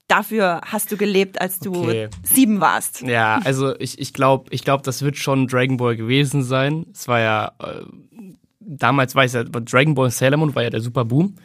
dafür 0.10 0.62
hast 0.66 0.92
du 0.92 0.98
gelebt, 0.98 1.40
als 1.40 1.60
du 1.60 1.84
okay. 1.84 2.10
sieben 2.24 2.60
warst. 2.60 3.02
Ja, 3.02 3.40
also 3.46 3.80
ich, 3.80 4.00
ich 4.00 4.12
glaube, 4.12 4.48
ich 4.50 4.64
glaub, 4.64 4.84
das 4.84 5.02
wird 5.02 5.18
schon 5.18 5.48
Dragon 5.48 5.78
Ball 5.78 5.96
gewesen 5.96 6.44
sein. 6.44 6.86
Es 6.94 7.08
war 7.08 7.20
ja, 7.20 7.52
äh, 7.60 7.86
damals 8.60 9.16
war 9.16 9.24
es 9.24 9.34
ja, 9.34 9.44
Dragon 9.44 9.96
Ball 9.96 10.12
Sailor 10.12 10.38
Moon 10.38 10.56
war 10.56 10.64
ja 10.64 10.70
der 10.70 10.82
super 10.82 11.06
Boom. 11.06 11.36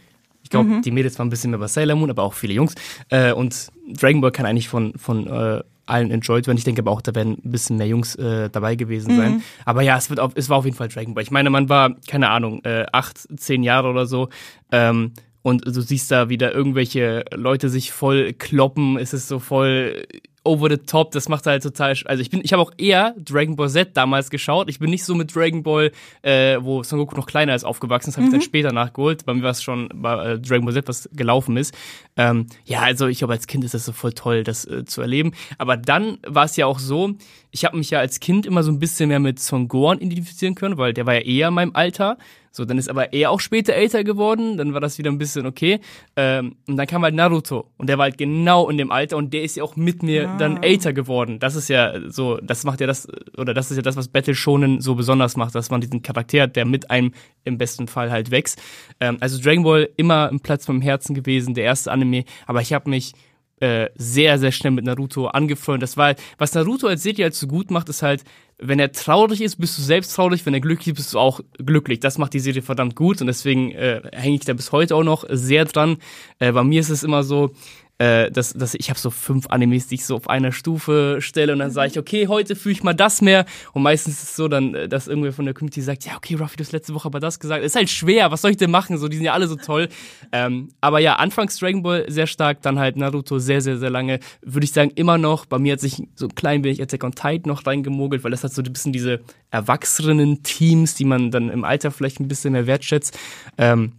Ich 0.43 0.51
glaube, 0.51 0.69
mhm. 0.69 0.83
die 0.83 0.91
Mädels 0.91 1.19
waren 1.19 1.29
ein 1.29 1.31
bisschen 1.31 1.51
mehr 1.51 1.61
bei 1.61 1.69
Sailor 1.69 1.97
Moon, 1.97 2.11
aber 2.11 2.23
auch 2.23 2.35
viele 2.35 2.55
Jungs. 2.55 2.75
Äh, 3.09 3.33
und 3.33 3.69
Dragon 3.99 4.21
Ball 4.21 4.33
kann 4.33 4.45
eigentlich 4.45 4.69
von, 4.69 4.93
von 4.99 5.27
äh, 5.27 5.63
allen 5.87 6.11
enjoyed 6.11 6.47
werden. 6.47 6.59
Ich 6.59 6.65
denke 6.65 6.83
aber 6.83 6.91
auch, 6.91 7.03
da 7.03 7.15
werden 7.15 7.39
ein 7.45 7.51
bisschen 7.51 7.77
mehr 7.77 7.87
Jungs 7.87 8.15
äh, 8.17 8.51
dabei 8.51 8.77
gewesen 8.77 9.15
mhm. 9.15 9.17
sein. 9.17 9.43
Aber 9.65 9.83
ja, 9.83 9.97
es, 9.97 10.11
wird 10.11 10.21
auf, 10.21 10.33
es 10.35 10.49
war 10.49 10.59
auf 10.59 10.65
jeden 10.65 10.77
Fall 10.77 10.89
Dragon 10.89 11.15
Ball. 11.15 11.23
Ich 11.23 11.31
meine, 11.31 11.51
man 11.51 11.69
war, 11.69 11.95
keine 12.09 12.31
Ahnung, 12.31 12.63
äh, 12.65 12.87
acht, 12.93 13.27
zehn 13.39 13.63
Jahre 13.63 13.89
oder 13.89 14.07
so. 14.07 14.29
Ähm, 14.71 15.13
und 15.45 15.67
du 15.67 15.83
siehst 15.83 16.11
da 16.11 16.31
wieder 16.31 16.55
irgendwelche 16.55 17.27
Leute 17.35 17.69
sich 17.69 17.93
voll 17.93 18.33
kloppen, 18.33 18.97
es 18.97 19.13
ist 19.13 19.29
so 19.29 19.39
voll 19.39 20.07
over 20.43 20.71
the 20.71 20.79
top, 20.79 21.11
das 21.13 21.29
macht 21.29 21.47
halt 21.47 21.63
total, 21.63 21.95
also 22.07 22.23
ich 22.23 22.31
bin, 22.31 22.41
ich 22.43 22.53
habe 22.55 22.63
auch 22.63 22.73
eher 22.79 23.15
Dragon 23.19 23.55
Ball 23.55 23.69
Z 23.69 23.95
damals 23.95 24.31
geschaut, 24.31 24.71
ich 24.71 24.79
bin 24.79 24.89
nicht 24.89 25.05
so 25.05 25.15
mit 25.15 25.35
Dragon 25.35 25.63
Ball, 25.63 25.93
äh, 26.23 26.57
wo 26.61 26.83
Son 26.83 26.99
Goku 26.99 27.15
noch 27.15 27.27
kleiner 27.27 27.55
ist, 27.55 27.65
aufgewachsen, 27.65 28.09
das 28.09 28.17
habe 28.17 28.23
mhm. 28.23 28.29
ich 28.29 28.33
dann 28.33 28.41
mhm. 28.41 28.45
später 28.45 28.73
nachgeholt, 28.73 29.27
bei 29.27 29.35
mir 29.35 29.43
war 29.43 29.51
es 29.51 29.63
schon 29.63 29.91
bei 29.95 30.33
äh, 30.33 30.39
Dragon 30.39 30.65
Ball 30.65 30.75
Z, 30.75 30.89
was 30.89 31.11
gelaufen 31.13 31.59
ist. 31.59 31.75
Ähm, 32.17 32.47
ja, 32.65 32.81
also 32.81 33.07
ich 33.07 33.19
glaube, 33.19 33.35
als 33.35 33.47
Kind 33.47 33.65
ist 33.65 33.75
das 33.75 33.85
so 33.85 33.93
voll 33.93 34.15
toll, 34.15 34.45
das 34.45 34.65
äh, 34.67 34.87
zu 34.87 35.03
erleben, 35.03 35.33
aber 35.59 35.77
dann 35.77 36.19
war 36.27 36.47
es 36.47 36.57
ja 36.57 36.65
auch 36.65 36.79
so, 36.79 37.13
ich 37.51 37.67
habe 37.67 37.77
mich 37.77 37.91
ja 37.91 37.99
als 37.99 38.19
Kind 38.19 38.47
immer 38.47 38.63
so 38.63 38.73
ein 38.73 38.79
bisschen 38.79 39.09
mehr 39.09 39.21
mit 39.21 39.41
Son 39.41 39.69
Gohan 39.69 39.99
identifizieren 39.99 40.55
können, 40.55 40.79
weil 40.79 40.95
der 40.95 41.05
war 41.05 41.15
ja 41.15 41.21
eher 41.21 41.49
in 41.49 41.55
meinem 41.55 41.75
Alter, 41.75 42.17
so, 42.57 42.65
dann 42.65 42.79
ist 42.79 42.89
aber 42.89 43.13
er 43.13 43.33
auch 43.33 43.41
später 43.41 43.75
älter 43.75 44.05
geworden, 44.05 44.57
dann 44.57 44.75
war 44.75 44.81
das 44.81 44.97
wieder 44.97 45.11
ein 45.11 45.19
bisschen 45.19 45.45
okay. 45.45 45.81
Ähm, 46.15 46.55
und 46.69 46.77
dann 46.77 46.87
kam 46.87 47.03
halt 47.03 47.13
Naruto 47.13 47.69
und 47.79 47.89
der 47.89 47.99
war 47.99 48.05
halt 48.05 48.17
genau 48.17 48.71
in 48.71 48.79
dem 48.79 48.93
Alter 48.93 49.17
und 49.17 49.35
der 49.35 49.43
ist 49.43 49.57
ja 49.57 49.65
auch 49.65 49.75
mit 49.75 50.05
mir 50.05 50.29
ah. 50.29 50.37
dann 50.37 50.63
älter 50.63 50.93
geworden. 50.93 51.41
Das 51.41 51.57
ist 51.57 51.69
ja 51.69 51.95
so, 52.09 52.39
das 52.41 52.63
macht 52.63 52.81
ja 52.81 52.87
das, 52.87 53.09
oder 53.37 53.55
das 53.55 53.73
ist 53.73 53.77
ja 53.77 53.83
das, 53.83 53.97
was 53.97 54.07
Battle 54.07 54.37
Shonen 54.37 54.81
so 54.81 54.95
besonders 54.95 55.37
macht, 55.37 55.57
dass 55.57 55.71
man 55.71 55.81
diesen 55.81 56.03
Charakter 56.03 56.43
hat, 56.43 56.55
der 56.55 56.65
mit 56.65 56.93
einem 56.93 57.13
im 57.43 57.59
besten 57.59 57.89
Fall 57.89 58.13
halt 58.13 58.31
wächst. 58.31 58.63
Ähm, 59.01 59.17
also 59.19 59.43
Dragon 59.43 59.65
Ball 59.65 59.89
immer 59.97 60.31
ein 60.31 60.39
Platz 60.39 60.65
vom 60.65 60.81
Herzen 60.81 61.17
gewesen, 61.17 61.55
der 61.55 61.65
erste 61.65 61.91
Anime, 61.91 62.23
aber 62.47 62.61
ich 62.61 62.73
habe 62.73 62.89
mich 62.89 63.15
äh, 63.61 63.89
sehr, 63.95 64.39
sehr 64.39 64.53
schnell 64.53 64.73
mit 64.73 64.85
Naruto 64.85 65.27
angefreundet. 65.27 65.83
Das 65.83 65.97
war 65.97 66.15
was 66.39 66.55
Naruto 66.55 66.87
als 66.87 67.03
Serie 67.03 67.25
halt 67.25 67.35
so 67.35 67.47
gut 67.47 67.71
macht, 67.71 67.89
ist 67.89 68.03
halt, 68.03 68.25
wenn 68.59 68.79
er 68.79 68.93
traurig 68.93 69.41
ist, 69.41 69.57
bist 69.57 69.77
du 69.79 69.83
selbst 69.83 70.15
traurig, 70.15 70.47
wenn 70.47 70.55
er 70.55 70.61
glücklich 70.61 70.89
ist, 70.89 70.97
bist 70.97 71.15
du 71.15 71.19
auch 71.19 71.41
glücklich. 71.59 72.01
Das 72.01 72.19
macht 72.19 72.35
die 72.35 72.41
Serie 72.41 72.63
verdammt 72.63 72.95
gut 72.97 73.21
und 73.21 73.27
deswegen 73.27 73.73
äh, 73.73 74.03
hänge 74.13 74.37
ich 74.37 74.45
da 74.45 74.53
bis 74.53 74.73
heute 74.73 74.95
auch 74.95 75.03
noch 75.03 75.25
sehr 75.29 75.65
dran. 75.65 75.99
Äh, 76.39 76.53
bei 76.53 76.63
mir 76.63 76.81
ist 76.81 76.91
es 76.91 77.03
immer 77.03 77.23
so, 77.23 77.53
äh, 77.99 78.31
dass, 78.31 78.53
dass 78.53 78.75
ich 78.75 78.91
habe 78.91 78.99
so 78.99 79.11
fünf 79.11 79.47
Animes, 79.49 79.87
die 79.87 79.97
ich 79.97 80.05
so 80.05 80.17
auf 80.17 80.29
einer 80.29 80.53
Stufe 80.53 81.19
stelle 81.21 81.53
und 81.53 81.61
dann 81.61 81.71
sage 81.71 81.93
ich, 81.93 81.99
okay, 81.99 82.27
heute 82.27 82.57
fühle 82.57 82.73
ich 82.73 82.83
mal 82.83 82.95
das 82.95 83.23
mehr. 83.23 83.47
Und 83.73 83.83
meistens 83.83 84.15
ist 84.15 84.31
es 84.31 84.37
so 84.37 84.49
dann, 84.49 84.75
äh, 84.75 84.89
dass 84.89 85.07
irgendwer 85.07 85.33
von 85.33 85.45
der 85.45 85.55
Community 85.55 85.81
sagt, 85.81 86.05
ja, 86.05 86.17
okay, 86.17 86.35
Ruffy, 86.35 86.57
du 86.57 86.65
hast 86.65 86.73
letzte 86.73 86.95
Woche 86.95 87.07
aber 87.07 87.21
das 87.21 87.39
gesagt. 87.39 87.65
Ist 87.65 87.77
halt 87.77 87.89
schwer, 87.91 88.31
was 88.31 88.43
soll 88.43 88.51
ich 88.51 88.57
denn 88.57 88.71
machen? 88.71 88.99
So, 88.99 89.09
die 89.09 89.17
sind 89.17 89.27
ja 89.27 89.33
alle 89.33 89.47
so 89.47 89.57
toll. 89.57 89.89
Ähm, 90.33 90.71
aber 90.81 90.99
ja, 90.99 91.17
anfangs 91.17 91.57
Dragon 91.59 91.83
Ball 91.83 92.05
sehr 92.09 92.27
stark, 92.27 92.63
dann 92.63 92.79
halt 92.79 92.97
Naruto 92.97 93.39
sehr, 93.39 93.61
sehr, 93.61 93.79
sehr 93.79 93.91
lange. 93.91 94.19
Würde 94.43 94.65
ich 94.65 94.73
sagen, 94.73 94.91
immer 94.97 95.19
noch. 95.19 95.47
Bei 95.47 95.59
mir 95.59 95.75
hat 95.75 95.81
sich 95.81 96.03
so 96.17 96.27
ein 96.27 96.35
klein 96.35 96.65
wenig 96.65 96.83
Attack 96.83 97.05
on 97.05 97.13
Titan 97.13 97.43
noch 97.47 97.67
reingemogelt, 97.67 98.25
weil 98.25 98.33
das 98.33 98.43
hat 98.43 98.53
so 98.53 98.63
ein 98.63 98.73
bisschen 98.73 98.93
diese 98.93 99.21
Erwachsenen-Teams, 99.51 100.95
die 100.95 101.05
man 101.05 101.31
dann 101.31 101.49
im 101.49 101.65
Alter 101.65 101.93
vielleicht 101.93 102.19
ein 102.19 102.29
bisschen 102.29 102.53
mehr 102.53 102.67
wertschätzt. 102.67 103.17
Ähm, 103.57 103.93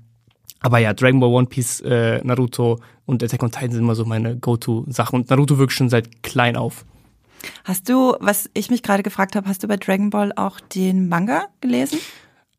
aber 0.66 0.80
ja, 0.80 0.96
Dragon 0.96 1.20
Ball, 1.20 1.30
One 1.30 1.46
Piece, 1.46 1.82
äh, 1.82 2.22
Naruto 2.24 2.80
und 3.06 3.22
Attack 3.22 3.44
on 3.44 3.52
Titan 3.52 3.72
sind 3.72 3.82
immer 3.82 3.94
so 3.94 4.04
meine 4.04 4.36
Go-To-Sachen. 4.36 5.20
Und 5.20 5.30
Naruto 5.30 5.60
wirklich 5.60 5.78
schon 5.78 5.90
seit 5.90 6.24
klein 6.24 6.56
auf. 6.56 6.86
Hast 7.66 7.88
du, 7.88 8.16
was 8.20 8.50
ich 8.56 8.72
mich 8.72 8.82
gerade 8.82 9.04
gefragt 9.04 9.36
habe, 9.36 9.48
hast 9.48 9.62
du 9.62 9.68
bei 9.68 9.78
Dragon 9.78 10.10
Ball 10.10 10.34
auch 10.36 10.60
den 10.60 11.08
Manga 11.08 11.50
gelesen? 11.62 12.00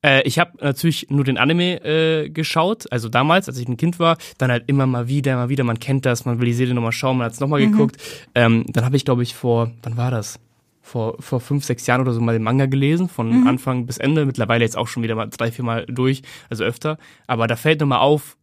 Äh, 0.03 0.23
ich 0.23 0.39
habe 0.39 0.53
natürlich 0.61 1.09
nur 1.11 1.25
den 1.25 1.37
Anime 1.37 1.85
äh, 1.85 2.31
geschaut, 2.31 2.85
also 2.93 3.09
damals, 3.09 3.49
als 3.49 3.59
ich 3.59 3.67
ein 3.67 3.77
Kind 3.77 3.99
war, 3.99 4.19
dann 4.39 4.53
halt 4.53 4.69
immer 4.69 4.87
mal 4.87 5.09
wieder, 5.09 5.35
mal 5.35 5.49
wieder, 5.49 5.65
man 5.65 5.81
kennt 5.81 6.07
das, 6.07 6.25
man 6.25 6.39
will 6.39 6.47
die 6.47 6.55
Serie 6.55 6.75
nochmal 6.75 6.93
schauen, 6.93 7.19
man 7.19 7.25
hat 7.25 7.33
es 7.33 7.41
nochmal 7.41 7.61
mhm. 7.61 7.73
geguckt. 7.73 7.97
Ähm, 8.37 8.67
dann 8.69 8.85
habe 8.85 8.95
ich, 8.95 9.05
glaube 9.05 9.25
ich, 9.25 9.35
vor, 9.35 9.73
wann 9.83 9.97
war 9.97 10.13
das? 10.13 10.39
Vor, 10.87 11.17
vor 11.19 11.41
fünf, 11.41 11.65
sechs 11.65 11.85
Jahren 11.89 12.01
oder 12.01 12.13
so 12.13 12.21
mal 12.21 12.33
den 12.33 12.45
Manga 12.45 12.67
gelesen, 12.67 13.09
von 13.09 13.41
mhm. 13.41 13.47
Anfang 13.49 13.87
bis 13.87 13.99
Ende. 13.99 14.25
Mittlerweile 14.25 14.63
jetzt 14.65 14.77
auch 14.77 14.87
schon 14.87 15.03
wieder 15.03 15.17
mal 15.17 15.27
drei, 15.27 15.51
vier 15.51 15.65
Mal 15.65 15.85
durch, 15.87 16.23
also 16.49 16.63
öfter. 16.63 16.97
Aber 17.27 17.49
da 17.49 17.57
fällt 17.57 17.81
nochmal 17.81 17.99
auf, 17.99 18.37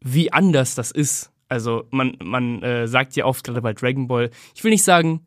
wie 0.00 0.30
anders 0.30 0.74
das 0.74 0.90
ist. 0.90 1.32
Also 1.48 1.84
man, 1.90 2.18
man 2.22 2.62
äh, 2.62 2.86
sagt 2.86 3.16
ja 3.16 3.24
oft, 3.24 3.44
gerade 3.44 3.62
bei 3.62 3.72
Dragon 3.72 4.08
Ball, 4.08 4.30
ich 4.54 4.62
will 4.62 4.72
nicht 4.72 4.84
sagen, 4.84 5.26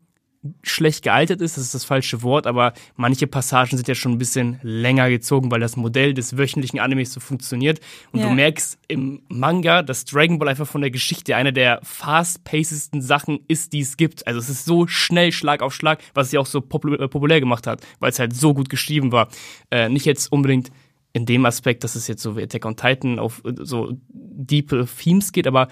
schlecht 0.64 1.04
gealtert 1.04 1.42
ist, 1.42 1.58
das 1.58 1.66
ist 1.66 1.74
das 1.74 1.86
falsche 1.86 2.22
Wort, 2.24 2.48
aber 2.48 2.74
manche 2.96 3.28
Passagen 3.28 3.76
sind 3.76 3.88
ja 3.88 3.96
schon 3.96 4.14
ein 4.14 4.18
bisschen 4.18 4.60
länger 4.62 5.10
gezogen, 5.10 5.52
weil 5.52 5.60
das 5.60 5.76
Modell 5.76 6.14
des 6.14 6.38
wöchentlichen 6.38 6.80
Animes 6.80 7.14
so 7.14 7.20
funktioniert. 7.20 7.80
Und 8.12 8.22
ja. 8.22 8.28
du 8.28 8.34
merkst 8.34 8.80
im 8.88 9.22
Manga, 9.30 9.82
dass 9.82 10.06
Dragon 10.06 10.40
Ball 10.40 10.50
einfach 10.50 10.68
von 10.68 10.82
der 10.82 10.92
Geschichte 10.92 11.36
eine 11.36 11.54
der 11.54 11.80
fast-pacedesten 11.84 13.02
Sachen 13.02 13.40
ist, 13.48 13.74
die 13.74 13.82
es 13.82 13.98
gibt. 13.98 14.28
Also 14.28 14.40
es 14.40 14.50
ist 14.50 14.66
so 14.66 14.88
schnell, 14.88 15.32
Schlag 15.32 15.62
auf 15.62 15.74
Schlag, 15.74 16.02
was 16.14 16.32
ja 16.32 16.40
auch 16.40 16.46
so 16.46 16.62
popul 16.62 16.98
populär 17.10 17.40
gemacht 17.40 17.68
hat, 17.68 17.86
weil 18.00 18.12
es 18.12 18.20
halt 18.20 18.36
so 18.36 18.54
gut 18.54 18.70
geschrieben 18.70 19.12
war. 19.12 19.30
Äh, 19.72 19.90
nicht 19.90 20.06
jetzt 20.06 20.32
unbedingt 20.32 20.72
in 21.14 21.26
dem 21.26 21.46
Aspekt, 21.46 21.84
dass 21.84 21.96
es 21.96 22.08
jetzt 22.08 22.22
so 22.22 22.38
wie 22.38 22.44
Attack 22.44 22.66
on 22.66 22.76
Titan 22.76 23.18
auf 23.18 23.42
so 23.44 23.98
deep 24.10 24.74
Themes 25.02 25.32
geht, 25.32 25.48
aber 25.48 25.68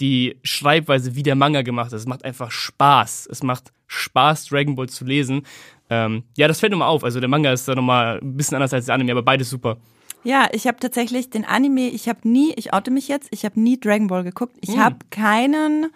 die 0.00 0.36
Schreibweise, 0.42 1.14
wie 1.14 1.22
der 1.22 1.34
Manga 1.34 1.62
gemacht 1.62 1.92
ist. 1.92 2.02
Es 2.02 2.06
macht 2.06 2.24
einfach 2.24 2.50
Spaß. 2.50 3.28
Es 3.30 3.42
macht 3.42 3.72
Spaß, 3.86 4.46
Dragon 4.46 4.76
Ball 4.76 4.88
zu 4.88 5.04
lesen. 5.04 5.42
Ähm, 5.90 6.24
ja, 6.36 6.48
das 6.48 6.60
fällt 6.60 6.72
nochmal 6.72 6.88
auf. 6.88 7.04
Also 7.04 7.20
der 7.20 7.28
Manga 7.28 7.52
ist 7.52 7.66
da 7.66 7.74
nochmal 7.74 8.18
ein 8.20 8.36
bisschen 8.36 8.56
anders 8.56 8.72
als 8.72 8.86
der 8.86 8.94
Anime, 8.94 9.12
aber 9.12 9.22
beides 9.22 9.50
super. 9.50 9.78
Ja, 10.24 10.48
ich 10.52 10.66
habe 10.66 10.78
tatsächlich 10.78 11.30
den 11.30 11.44
Anime, 11.44 11.88
ich 11.88 12.08
habe 12.08 12.28
nie, 12.28 12.52
ich 12.56 12.72
oute 12.72 12.90
mich 12.90 13.08
jetzt, 13.08 13.28
ich 13.30 13.44
habe 13.44 13.60
nie 13.60 13.78
Dragon 13.78 14.08
Ball 14.08 14.24
geguckt. 14.24 14.56
Ich 14.60 14.74
hm. 14.74 14.84
habe 14.84 14.96
keinen 15.10 15.86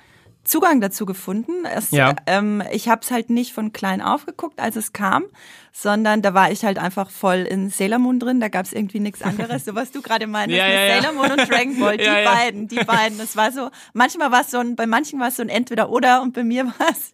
Zugang 0.44 0.80
dazu 0.80 1.06
gefunden. 1.06 1.64
Es, 1.64 1.92
ja. 1.92 2.16
ähm, 2.26 2.62
ich 2.72 2.88
habe 2.88 3.02
es 3.02 3.10
halt 3.10 3.30
nicht 3.30 3.52
von 3.52 3.72
klein 3.72 4.02
auf 4.02 4.26
geguckt, 4.26 4.60
als 4.60 4.74
es 4.74 4.92
kam, 4.92 5.24
sondern 5.72 6.20
da 6.20 6.34
war 6.34 6.50
ich 6.50 6.64
halt 6.64 6.78
einfach 6.78 7.10
voll 7.10 7.38
in 7.48 7.70
Sailor 7.70 7.98
Moon 7.98 8.18
drin. 8.18 8.40
Da 8.40 8.48
gab 8.48 8.66
es 8.66 8.72
irgendwie 8.72 9.00
nichts 9.00 9.22
anderes. 9.22 9.62
So 9.72 9.76
was 9.76 9.92
du 9.92 10.02
gerade 10.02 10.26
meinst, 10.26 10.56
ja, 10.56 10.66
ja, 10.66 10.96
Sailor 10.96 11.12
Moon 11.12 11.30
und 11.30 11.48
Dragon 11.48 11.78
Ball, 11.78 11.96
die 11.98 12.04
beiden, 12.04 12.66
die 12.66 12.82
beiden. 12.84 13.18
Das 13.18 13.36
war 13.36 13.52
so. 13.52 13.70
Manchmal 13.92 14.32
war 14.32 14.40
es 14.40 14.50
so 14.50 14.58
ein, 14.58 14.74
bei 14.74 14.86
manchen 14.86 15.20
war 15.20 15.28
es 15.28 15.36
so 15.36 15.42
ein 15.42 15.48
Entweder 15.48 15.90
oder 15.90 16.22
und 16.22 16.32
bei 16.32 16.42
mir 16.42 16.66
war 16.78 16.88
es 16.90 17.12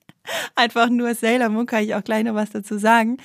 einfach 0.54 0.88
nur 0.88 1.14
Sailor 1.14 1.50
Moon. 1.50 1.66
Kann 1.66 1.84
ich 1.84 1.94
auch 1.94 2.02
gleich 2.04 2.24
noch 2.24 2.34
was 2.34 2.50
dazu 2.50 2.78
sagen. 2.78 3.18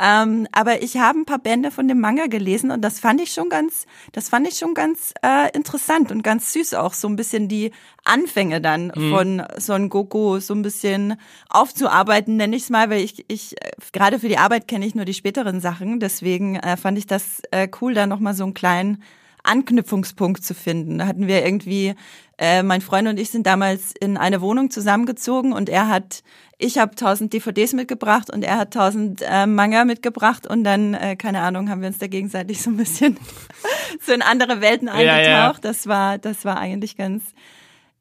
Ähm, 0.00 0.46
aber 0.52 0.82
ich 0.82 0.96
habe 0.96 1.18
ein 1.18 1.24
paar 1.24 1.38
Bände 1.38 1.70
von 1.70 1.88
dem 1.88 2.00
Manga 2.00 2.26
gelesen 2.26 2.70
und 2.70 2.82
das 2.82 3.00
fand 3.00 3.20
ich 3.20 3.32
schon 3.32 3.48
ganz, 3.48 3.86
das 4.12 4.28
fand 4.28 4.46
ich 4.46 4.56
schon 4.56 4.74
ganz 4.74 5.12
äh, 5.24 5.50
interessant 5.56 6.12
und 6.12 6.22
ganz 6.22 6.52
süß 6.52 6.74
auch 6.74 6.92
so 6.92 7.08
ein 7.08 7.16
bisschen 7.16 7.48
die 7.48 7.72
Anfänge 8.04 8.60
dann 8.60 8.92
mhm. 8.94 9.10
von 9.10 9.42
Son 9.56 9.88
Goku 9.88 10.38
so 10.38 10.54
ein 10.54 10.62
bisschen 10.62 11.16
aufzuarbeiten, 11.48 12.36
nenne 12.36 12.54
ich 12.54 12.62
es 12.62 12.70
mal, 12.70 12.90
weil 12.90 13.00
ich, 13.00 13.24
ich 13.28 13.60
äh, 13.60 13.70
gerade 13.92 14.20
für 14.20 14.28
die 14.28 14.38
Arbeit 14.38 14.68
kenne 14.68 14.86
ich 14.86 14.94
nur 14.94 15.04
die 15.04 15.14
späteren 15.14 15.60
Sachen. 15.60 15.98
Deswegen 15.98 16.56
äh, 16.56 16.76
fand 16.76 16.96
ich 16.96 17.06
das 17.06 17.42
äh, 17.50 17.68
cool, 17.80 17.94
da 17.94 18.06
nochmal 18.06 18.34
so 18.34 18.44
einen 18.44 18.54
kleinen 18.54 19.02
Anknüpfungspunkt 19.42 20.44
zu 20.44 20.54
finden. 20.54 20.98
Da 20.98 21.06
hatten 21.06 21.26
wir 21.26 21.44
irgendwie, 21.44 21.94
äh, 22.38 22.62
mein 22.62 22.80
Freund 22.80 23.08
und 23.08 23.18
ich 23.18 23.30
sind 23.30 23.46
damals 23.46 23.92
in 24.00 24.16
eine 24.16 24.40
Wohnung 24.40 24.70
zusammengezogen 24.70 25.52
und 25.52 25.68
er 25.68 25.88
hat 25.88 26.22
ich 26.60 26.76
habe 26.76 26.96
tausend 26.96 27.32
DVDs 27.32 27.72
mitgebracht 27.72 28.30
und 28.32 28.42
er 28.42 28.58
hat 28.58 28.74
tausend 28.74 29.22
äh, 29.22 29.46
Manga 29.46 29.84
mitgebracht 29.84 30.44
und 30.44 30.64
dann, 30.64 30.92
äh, 30.92 31.14
keine 31.14 31.40
Ahnung, 31.40 31.70
haben 31.70 31.80
wir 31.80 31.88
uns 31.88 31.98
da 31.98 32.08
gegenseitig 32.08 32.60
so 32.60 32.70
ein 32.70 32.76
bisschen 32.76 33.16
so 34.04 34.12
in 34.12 34.22
andere 34.22 34.60
Welten 34.60 34.88
eingetaucht. 34.88 35.24
Ja, 35.24 35.52
ja. 35.52 35.58
Das 35.62 35.86
war, 35.86 36.18
das 36.18 36.44
war 36.44 36.58
eigentlich 36.58 36.96
ganz, 36.96 37.22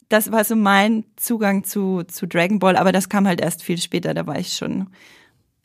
das 0.09 0.31
war 0.31 0.43
so 0.43 0.55
mein 0.55 1.03
Zugang 1.17 1.63
zu, 1.65 2.03
zu 2.07 2.25
Dragon 2.25 2.57
Ball, 2.57 2.77
aber 2.77 2.91
das 2.91 3.09
kam 3.09 3.27
halt 3.27 3.41
erst 3.41 3.63
viel 3.63 3.77
später, 3.77 4.15
da 4.15 4.25
war 4.25 4.39
ich 4.39 4.53
schon 4.53 4.87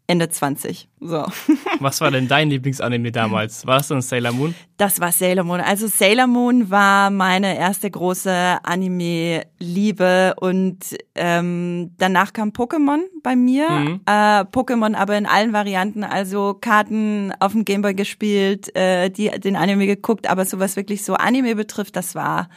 Ende 0.06 0.28
20. 0.28 0.88
So. 1.00 1.24
Was 1.80 2.00
war 2.00 2.10
denn 2.10 2.28
dein 2.28 2.50
Lieblingsanime 2.50 3.12
damals? 3.12 3.66
War 3.66 3.78
das 3.78 3.88
dann 3.88 4.02
Sailor 4.02 4.32
Moon? 4.32 4.54
Das 4.76 5.00
war 5.00 5.12
Sailor 5.12 5.44
Moon. 5.44 5.60
Also 5.60 5.86
Sailor 5.86 6.26
Moon 6.26 6.70
war 6.70 7.10
meine 7.10 7.56
erste 7.56 7.90
große 7.90 8.58
Anime-Liebe 8.62 10.34
und 10.40 10.78
ähm, 11.14 11.92
danach 11.98 12.32
kam 12.32 12.50
Pokémon 12.50 13.00
bei 13.22 13.36
mir. 13.36 13.70
Mhm. 13.70 14.00
Äh, 14.06 14.44
Pokémon 14.44 14.94
aber 14.94 15.16
in 15.16 15.26
allen 15.26 15.52
Varianten, 15.52 16.04
also 16.04 16.58
Karten 16.60 17.32
auf 17.38 17.52
dem 17.52 17.64
Gameboy 17.64 17.94
gespielt, 17.94 18.74
äh, 18.76 19.08
die, 19.08 19.30
den 19.30 19.56
Anime 19.56 19.86
geguckt, 19.86 20.28
aber 20.28 20.44
so 20.44 20.58
was 20.58 20.76
wirklich 20.76 21.04
so 21.04 21.14
Anime 21.14 21.54
betrifft, 21.54 21.96
das 21.96 22.14
war 22.14 22.48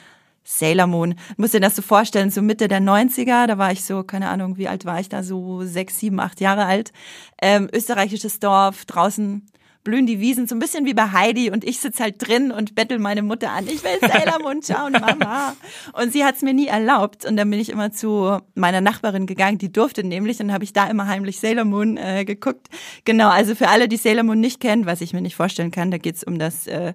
Sailor 0.46 0.88
Moon. 0.88 1.16
Muss 1.36 1.52
dir 1.52 1.60
das 1.60 1.76
so 1.76 1.82
vorstellen, 1.82 2.30
so 2.30 2.42
Mitte 2.42 2.68
der 2.68 2.80
90er, 2.80 3.48
da 3.48 3.58
war 3.58 3.72
ich 3.72 3.84
so, 3.84 4.04
keine 4.04 4.30
Ahnung, 4.30 4.58
wie 4.58 4.68
alt 4.68 4.86
war 4.86 5.00
ich 5.00 5.10
da, 5.10 5.24
so 5.24 5.64
sechs, 5.64 6.00
sieben, 6.00 6.20
acht 6.20 6.40
Jahre 6.40 6.66
alt. 6.66 6.94
Ähm, 7.42 7.68
österreichisches 7.74 8.40
Dorf, 8.40 8.86
draußen 8.86 9.48
blühen 9.86 10.08
die 10.08 10.20
Wiesen, 10.20 10.48
so 10.48 10.56
ein 10.56 10.60
bisschen 10.60 10.86
wie 10.86 10.94
bei 10.94 11.12
Heidi 11.12 11.52
und 11.52 11.64
ich 11.64 11.80
sitze 11.80 12.04
halt 12.04 12.16
drin 12.18 12.52
und 12.52 12.76
bettel 12.76 13.00
meine 13.00 13.22
Mutter 13.22 13.52
an, 13.52 13.68
ich 13.68 13.84
will 13.84 13.98
Sailor 14.02 14.40
Moon 14.42 14.62
schauen, 14.62 14.94
Mama. 14.94 15.56
Und 15.94 16.12
sie 16.12 16.26
hat 16.26 16.36
es 16.36 16.42
mir 16.42 16.54
nie 16.54 16.68
erlaubt 16.68 17.24
und 17.24 17.38
dann 17.38 17.50
bin 17.50 17.60
ich 17.60 17.70
immer 17.70 17.92
zu 17.92 18.40
meiner 18.56 18.82
Nachbarin 18.82 19.28
gegangen, 19.28 19.60
die 19.60 19.72
durfte 19.72 20.04
nämlich 20.04 20.40
und 20.40 20.52
habe 20.52 20.64
ich 20.64 20.74
da 20.74 20.88
immer 20.88 21.08
heimlich 21.08 21.40
Sailor 21.40 21.66
Moon 21.66 21.98
äh, 21.98 22.26
geguckt. 22.26 22.68
Genau, 23.06 23.30
also 23.30 23.56
für 23.56 23.70
alle, 23.70 23.88
die 23.88 23.98
Sailor 23.98 24.24
Moon 24.24 24.40
nicht 24.40 24.60
kennen, 24.60 24.88
was 24.88 25.02
ich 25.02 25.14
mir 25.14 25.22
nicht 25.22 25.36
vorstellen 25.36 25.72
kann, 25.72 25.92
da 25.92 26.00
geht's 26.00 26.24
um 26.24 26.40
das 26.40 26.66
äh, 26.66 26.94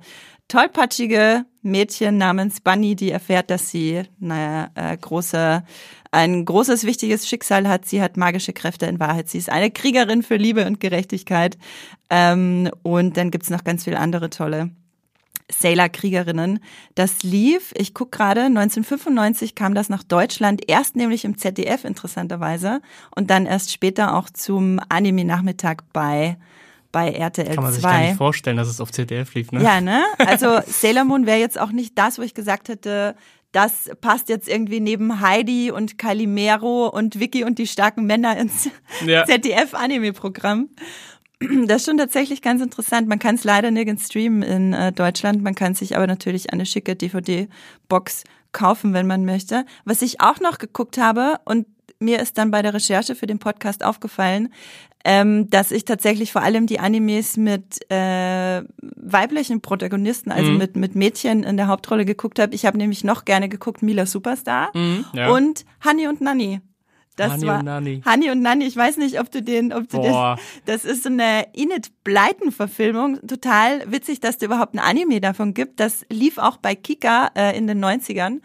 tollpatschige 0.51 1.47
Mädchen 1.63 2.19
namens 2.19 2.61
Bunny, 2.61 2.97
die 2.97 3.11
erfährt, 3.11 3.51
dass 3.51 3.71
sie, 3.71 4.03
naja, 4.19 4.71
äh, 4.75 4.97
große, 4.97 5.63
ein 6.11 6.45
großes, 6.45 6.85
wichtiges 6.85 7.29
Schicksal 7.29 7.69
hat. 7.69 7.87
Sie 7.87 8.03
hat 8.03 8.17
magische 8.17 8.53
Kräfte 8.53 8.87
in 8.87 8.99
Wahrheit. 8.99 9.29
Sie 9.29 9.39
ist 9.39 9.51
eine 9.51 9.71
Kriegerin 9.71 10.23
für 10.23 10.37
Liebe 10.37 10.67
und 10.67 10.81
Gerechtigkeit. 10.81 11.57
Ähm, 12.11 12.71
und 12.83 13.17
dann 13.17 13.31
gibt's 13.31 13.51
noch 13.51 13.65
ganz 13.65 13.85
viele 13.85 13.99
andere 13.99 14.31
tolle 14.31 14.71
Sailor-Kriegerinnen. 15.53 16.61
Das 16.95 17.23
lief, 17.23 17.73
ich 17.77 17.95
guck 17.95 18.13
gerade, 18.13 18.43
1995 18.43 19.55
kam 19.55 19.75
das 19.75 19.89
nach 19.89 20.03
Deutschland, 20.03 20.63
erst 20.69 20.97
nämlich 20.97 21.25
im 21.25 21.39
ZDF 21.39 21.85
interessanterweise 21.85 22.81
und 23.15 23.31
dann 23.31 23.47
erst 23.47 23.73
später 23.73 24.17
auch 24.17 24.31
zum 24.31 24.81
Anime-Nachmittag 24.89 25.85
bei 25.93 26.37
bei 26.93 27.11
RTL 27.11 27.47
2. 27.47 27.55
Kann 27.55 27.65
man 27.65 27.73
sich 27.73 27.83
gar 27.83 28.01
nicht 28.01 28.17
vorstellen, 28.17 28.57
dass 28.57 28.69
es 28.69 28.81
auf 28.81 28.91
ZDF 28.91 29.35
lief, 29.35 29.53
ne? 29.53 29.63
Ja, 29.63 29.81
ne? 29.81 30.03
Also 30.19 30.61
Sailor 30.67 31.05
Moon 31.05 31.27
wäre 31.27 31.39
jetzt 31.39 31.59
auch 31.59 31.73
nicht 31.73 31.97
das, 31.97 32.19
wo 32.19 32.23
ich 32.23 32.35
gesagt 32.35 32.69
hätte, 32.69 33.15
das 33.53 33.91
passt 34.01 34.29
jetzt 34.29 34.49
irgendwie 34.49 34.81
neben 34.81 35.21
Heidi 35.21 35.71
und 35.71 35.99
Calimero 35.99 36.89
und 36.89 37.19
Vicky 37.19 37.45
und 37.45 37.59
die 37.59 37.67
starken 37.67 38.07
Männer 38.07 38.37
ins 38.37 38.71
ja. 39.05 39.25
ZDF-Anime-Programm. 39.27 40.69
Das 41.67 41.79
ist 41.79 41.87
schon 41.87 41.97
tatsächlich 41.97 42.43
ganz 42.43 42.63
interessant. 42.63 43.09
Man 43.09 43.19
kann 43.19 43.35
es 43.35 43.45
leider 43.45 43.71
nirgends 43.71 44.07
streamen 44.07 44.43
in 44.43 44.73
äh, 44.73 44.93
Deutschland. 44.93 45.43
Man 45.43 45.55
kann 45.55 45.75
sich 45.75 45.97
aber 45.97 46.07
natürlich 46.07 46.53
eine 46.53 46.67
schicke 46.67 46.95
DVD-Box 46.95 48.25
kaufen, 48.53 48.93
wenn 48.93 49.07
man 49.07 49.25
möchte. 49.25 49.65
Was 49.85 50.03
ich 50.03 50.21
auch 50.21 50.39
noch 50.41 50.59
geguckt 50.59 50.99
habe 50.99 51.39
und 51.45 51.67
mir 51.99 52.21
ist 52.21 52.39
dann 52.39 52.51
bei 52.51 52.63
der 52.63 52.75
Recherche 52.75 53.15
für 53.15 53.27
den 53.27 53.39
Podcast 53.39 53.85
aufgefallen, 53.85 54.53
ähm, 55.05 55.49
dass 55.51 55.71
ich 55.71 55.85
tatsächlich 55.85 56.33
vor 56.33 56.43
allem 56.43 56.67
die 56.67 56.79
Animes 56.79 57.37
mit 57.37 57.91
äh, 57.91 58.63
weiblichen 58.81 59.61
Protagonisten, 59.61 60.31
also 60.31 60.51
mhm. 60.51 60.59
mit, 60.59 60.77
mit 60.77 60.95
Mädchen 60.95 61.43
in 61.43 61.57
der 61.57 61.69
Hauptrolle 61.69 62.05
geguckt 62.05 62.39
habe. 62.39 62.55
Ich 62.55 62.67
habe 62.67 62.77
nämlich 62.77 63.05
noch 63.05 63.25
gerne 63.25 63.49
geguckt 63.49 63.83
Mila 63.83 64.07
Superstar 64.07 64.71
mhm, 64.75 65.07
ja. 65.15 65.31
und 65.31 65.65
Honey 65.85 66.09
und 66.09 66.21
Nanny. 66.21 66.61
Das 67.17 67.33
Honey 67.33 67.47
war 67.47 67.59
und 67.59 67.65
Nanny. 67.67 68.03
Honey 68.07 68.31
und 68.31 68.41
Nanny. 68.41 68.67
Ich 68.67 68.77
weiß 68.77 68.97
nicht, 68.97 69.21
ob 69.21 69.31
du 69.31 69.43
den, 69.43 69.73
ob 69.73 69.89
du 69.89 69.99
Boah. 69.99 70.39
das, 70.65 70.83
das 70.83 70.91
ist 70.91 71.03
so 71.03 71.11
eine 71.11 71.55
Enid 71.55 71.93
Blyton 72.05 72.51
Verfilmung. 72.51 73.19
Total 73.27 73.91
witzig, 73.91 74.21
dass 74.21 74.37
es 74.37 74.43
überhaupt 74.43 74.75
ein 74.75 74.79
Anime 74.79 75.21
davon 75.21 75.53
gibt. 75.53 75.81
Das 75.81 76.07
lief 76.11 76.39
auch 76.39 76.57
bei 76.57 76.75
Kika 76.75 77.31
äh, 77.35 77.57
in 77.57 77.67
den 77.67 77.85
90ern. 77.85 78.41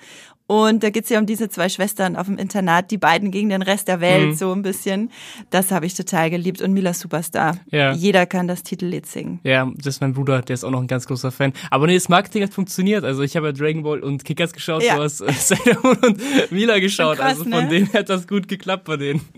Und 0.48 0.84
da 0.84 0.92
geht's 0.92 1.10
ja 1.10 1.18
um 1.20 1.26
diese 1.26 1.50
zwei 1.50 1.70
Schwestern 1.70 2.16
auf 2.16 2.28
dem 2.28 2.38
Internat, 2.38 2.92
die 2.92 2.98
beiden 3.00 3.32
gegen 3.32 3.50
den 3.50 3.64
Rest 3.64 3.88
der 3.88 4.00
Welt, 4.00 4.28
Mhm. 4.30 4.36
so 4.36 4.52
ein 4.52 4.62
bisschen. 4.62 5.10
Das 5.50 5.72
habe 5.72 5.88
ich 5.88 5.96
total 5.96 6.30
geliebt. 6.30 6.62
Und 6.62 6.74
Mila 6.74 6.94
Superstar. 6.94 7.58
Ja. 7.72 7.94
Jeder 7.94 8.26
kann 8.28 8.48
das 8.48 8.62
Titellied 8.62 9.08
singen. 9.08 9.40
Ja, 9.44 9.68
das 9.76 9.96
ist 9.96 10.02
mein 10.02 10.14
Bruder, 10.14 10.42
der 10.44 10.54
ist 10.54 10.64
auch 10.64 10.70
noch 10.72 10.82
ein 10.82 10.88
ganz 10.88 11.08
großer 11.08 11.32
Fan. 11.32 11.52
Aber 11.72 11.88
nee, 11.88 11.96
das 11.96 12.10
Marketing 12.10 12.44
hat 12.44 12.54
funktioniert. 12.54 13.04
Also 13.04 13.24
ich 13.24 13.36
habe 13.36 13.48
ja 13.48 13.52
Dragon 13.54 13.82
Ball 13.82 14.00
und 14.02 14.24
Kickers 14.24 14.54
geschaut, 14.54 14.84
Ja. 14.84 14.98
du 14.98 15.04
hast 15.04 15.22
äh, 15.22 15.32
Sailor 15.38 15.82
Moon 15.82 15.98
und 16.04 16.22
Mila 16.52 16.78
geschaut. 16.80 17.18
Krass, 17.18 17.40
also 17.40 17.44
von 17.44 17.52
ne? 17.52 17.68
denen 17.68 17.92
hat 17.94 18.10
das 18.10 18.28
gut 18.28 18.48
geklappt 18.48 18.84
bei 18.86 18.98
denen. 18.98 19.22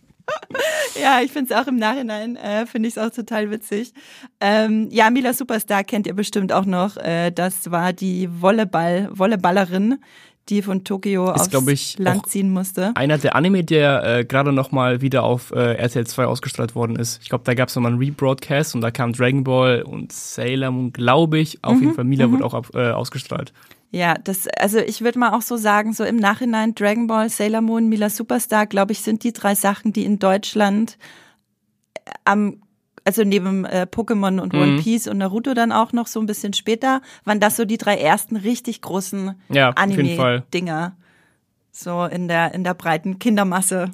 Ja, 1.01 1.21
ich 1.23 1.31
finde 1.31 1.53
es 1.53 1.59
auch 1.61 1.67
im 1.67 1.75
Nachhinein, 1.75 2.37
äh, 2.37 2.65
finde 2.65 2.89
ich 2.89 2.97
es 2.97 3.01
auch 3.03 3.11
total 3.11 3.51
witzig. 3.51 3.93
Ähm, 4.41 4.87
ja, 4.91 5.11
Mila 5.11 5.31
Superstar 5.33 5.83
kennt 5.83 6.07
ihr 6.07 6.15
bestimmt 6.15 6.51
auch 6.51 6.65
noch. 6.65 6.97
Äh, 6.97 7.29
das 7.31 7.69
war 7.69 7.93
die 7.93 8.27
Volleyball, 8.41 9.09
Volleyballerin, 9.11 9.99
die 10.50 10.62
von 10.62 10.84
Tokio 10.84 11.32
Ist, 11.34 11.56
aufs 11.56 11.68
ich, 11.68 11.98
Land 12.00 12.24
auch- 12.24 12.27
ziehen 12.27 12.51
musste. 12.51 12.92
Einer 12.96 13.18
der 13.18 13.36
Anime, 13.36 13.63
der 13.63 14.04
äh, 14.04 14.25
gerade 14.25 14.51
noch 14.51 14.72
mal 14.72 15.01
wieder 15.01 15.24
auf 15.24 15.51
äh, 15.51 15.74
RTL 15.74 16.08
2 16.08 16.25
ausgestrahlt 16.25 16.75
worden 16.75 16.96
ist. 16.96 17.22
Ich 17.22 17.30
glaube, 17.30 17.44
da 17.46 17.54
gab 17.54 17.70
es 17.70 17.75
nochmal 17.75 17.92
einen 17.94 18.01
Rebroadcast 18.01 18.75
und 18.75 18.82
da 18.82 18.92
kam 18.92 19.13
Dragon 19.13 19.44
Ball 19.44 19.82
und 19.84 20.12
Sailor 20.12 20.72
Moon, 20.72 20.94
glaube 20.94 21.39
ich. 21.39 21.63
Auf 21.63 21.75
Mhm, 21.77 21.82
jeden 21.82 21.94
Fall, 21.94 22.04
Mila 22.06 22.32
wird 22.32 22.42
auch 22.44 22.54
ab, 22.54 22.68
äh, 22.74 22.92
ausgestrahlt. 22.92 23.54
Ja, 23.92 24.16
das, 24.16 24.48
also 24.60 24.80
ich 24.80 25.01
würde 25.01 25.18
mal 25.18 25.32
auch 25.34 25.42
so 25.42 25.56
sagen, 25.56 25.94
so 25.94 26.04
im 26.04 26.18
Nachhinein 26.18 26.75
Dragon 26.75 27.08
Ball, 27.08 27.30
Sailor 27.30 27.62
Moon, 27.62 27.88
Mila 27.88 28.10
Superstar, 28.10 28.66
glaube 28.68 28.92
ich, 28.92 29.00
sind 29.01 29.24
die 29.24 29.32
drei 29.32 29.56
Sachen, 29.56 29.94
die 29.94 30.04
in 30.04 30.20
Deutschland 30.20 30.98
am 32.25 32.62
also 33.07 33.23
neben 33.23 33.63
äh, 33.63 33.87
Pokémon 33.89 34.39
und 34.41 34.53
One 34.53 34.73
Mhm. 34.73 34.79
Piece 34.83 35.07
und 35.07 35.17
Naruto 35.19 35.53
dann 35.53 35.71
auch 35.71 35.93
noch 35.93 36.07
so 36.07 36.19
ein 36.19 36.25
bisschen 36.25 36.51
später, 36.51 37.01
waren 37.23 37.39
das 37.39 37.55
so 37.55 37.63
die 37.63 37.77
drei 37.77 37.95
ersten 37.97 38.35
richtig 38.35 38.81
großen 38.81 39.33
Ja. 39.47 39.69
Anime-Dinger. 39.69 40.97
So 41.71 42.03
in 42.03 42.27
der, 42.27 42.53
in 42.53 42.65
der 42.65 42.73
breiten 42.73 43.17
Kindermasse. 43.17 43.91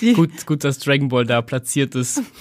Gut, 0.14 0.46
gut, 0.46 0.64
dass 0.64 0.78
Dragon 0.78 1.08
Ball 1.08 1.26
da 1.26 1.42
platziert 1.42 1.94
ist. 1.94 2.22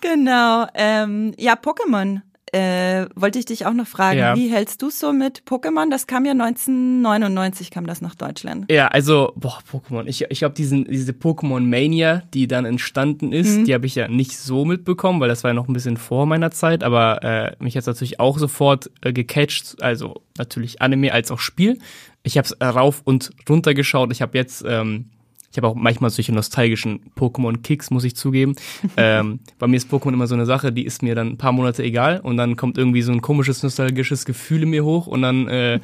Genau. 0.00 0.66
Ähm, 0.74 1.32
ja, 1.38 1.54
Pokémon. 1.54 2.22
Äh, 2.54 3.06
wollte 3.14 3.38
ich 3.38 3.46
dich 3.46 3.64
auch 3.64 3.72
noch 3.72 3.86
fragen, 3.86 4.18
Ja. 4.18 4.36
wie 4.36 4.48
hältst 4.50 4.82
du 4.82 4.90
so 4.90 5.12
mit 5.14 5.44
Pokémon? 5.46 5.88
Das 5.90 6.06
kam 6.06 6.26
ja 6.26 6.32
1999, 6.34 7.70
kam 7.70 7.86
das 7.86 8.02
nach 8.02 8.14
Deutschland. 8.14 8.70
Ja, 8.70 8.88
also, 8.88 9.32
boah, 9.36 9.58
Pokémon. 9.70 10.04
Ich, 10.06 10.26
ich 10.28 10.40
glaube, 10.40 10.54
diese 10.54 11.12
Pokémon 11.12 11.60
Mania, 11.60 12.22
die 12.34 12.46
dann 12.46 12.66
entstanden 12.66 13.32
ist, 13.32 13.58
Mhm. 13.60 13.64
die 13.64 13.72
habe 13.74 13.86
ich 13.86 13.94
ja 13.94 14.06
nicht 14.08 14.36
so 14.36 14.66
mitbekommen, 14.66 15.18
weil 15.20 15.28
das 15.30 15.44
war 15.44 15.50
ja 15.50 15.54
noch 15.54 15.66
ein 15.68 15.72
bisschen 15.72 15.96
vor 15.96 16.26
meiner 16.26 16.50
Zeit, 16.50 16.84
aber 16.84 17.22
äh, 17.24 17.56
mich 17.58 17.74
hat 17.76 17.86
natürlich 17.86 18.20
auch 18.20 18.38
sofort 18.38 18.90
äh, 19.00 19.12
gecatcht, 19.14 19.76
also 19.82 20.20
natürlich 20.36 20.82
Anime 20.82 21.12
als 21.12 21.30
auch 21.30 21.38
Spiel. 21.38 21.78
Ich 22.22 22.36
habe 22.36 22.46
es 22.46 22.56
rauf 22.60 23.00
und 23.04 23.30
runter 23.48 23.72
geschaut. 23.74 24.12
Ich 24.12 24.20
habe 24.22 24.36
jetzt, 24.36 24.62
ähm, 24.68 25.06
ich 25.52 25.58
habe 25.58 25.68
auch 25.68 25.74
manchmal 25.74 26.10
solche 26.10 26.32
nostalgischen 26.32 27.00
Pokémon-Kicks, 27.14 27.90
muss 27.90 28.04
ich 28.04 28.16
zugeben. 28.16 28.56
ähm, 28.96 29.40
bei 29.58 29.66
mir 29.66 29.76
ist 29.76 29.92
Pokémon 29.92 30.14
immer 30.14 30.26
so 30.26 30.34
eine 30.34 30.46
Sache, 30.46 30.72
die 30.72 30.84
ist 30.84 31.02
mir 31.02 31.14
dann 31.14 31.28
ein 31.28 31.38
paar 31.38 31.52
Monate 31.52 31.84
egal 31.84 32.20
und 32.20 32.38
dann 32.38 32.56
kommt 32.56 32.78
irgendwie 32.78 33.02
so 33.02 33.12
ein 33.12 33.20
komisches 33.20 33.62
nostalgisches 33.62 34.24
Gefühl 34.24 34.62
in 34.62 34.70
mir 34.70 34.84
hoch 34.84 35.06
und 35.06 35.22
dann 35.22 35.48
äh, 35.48 35.80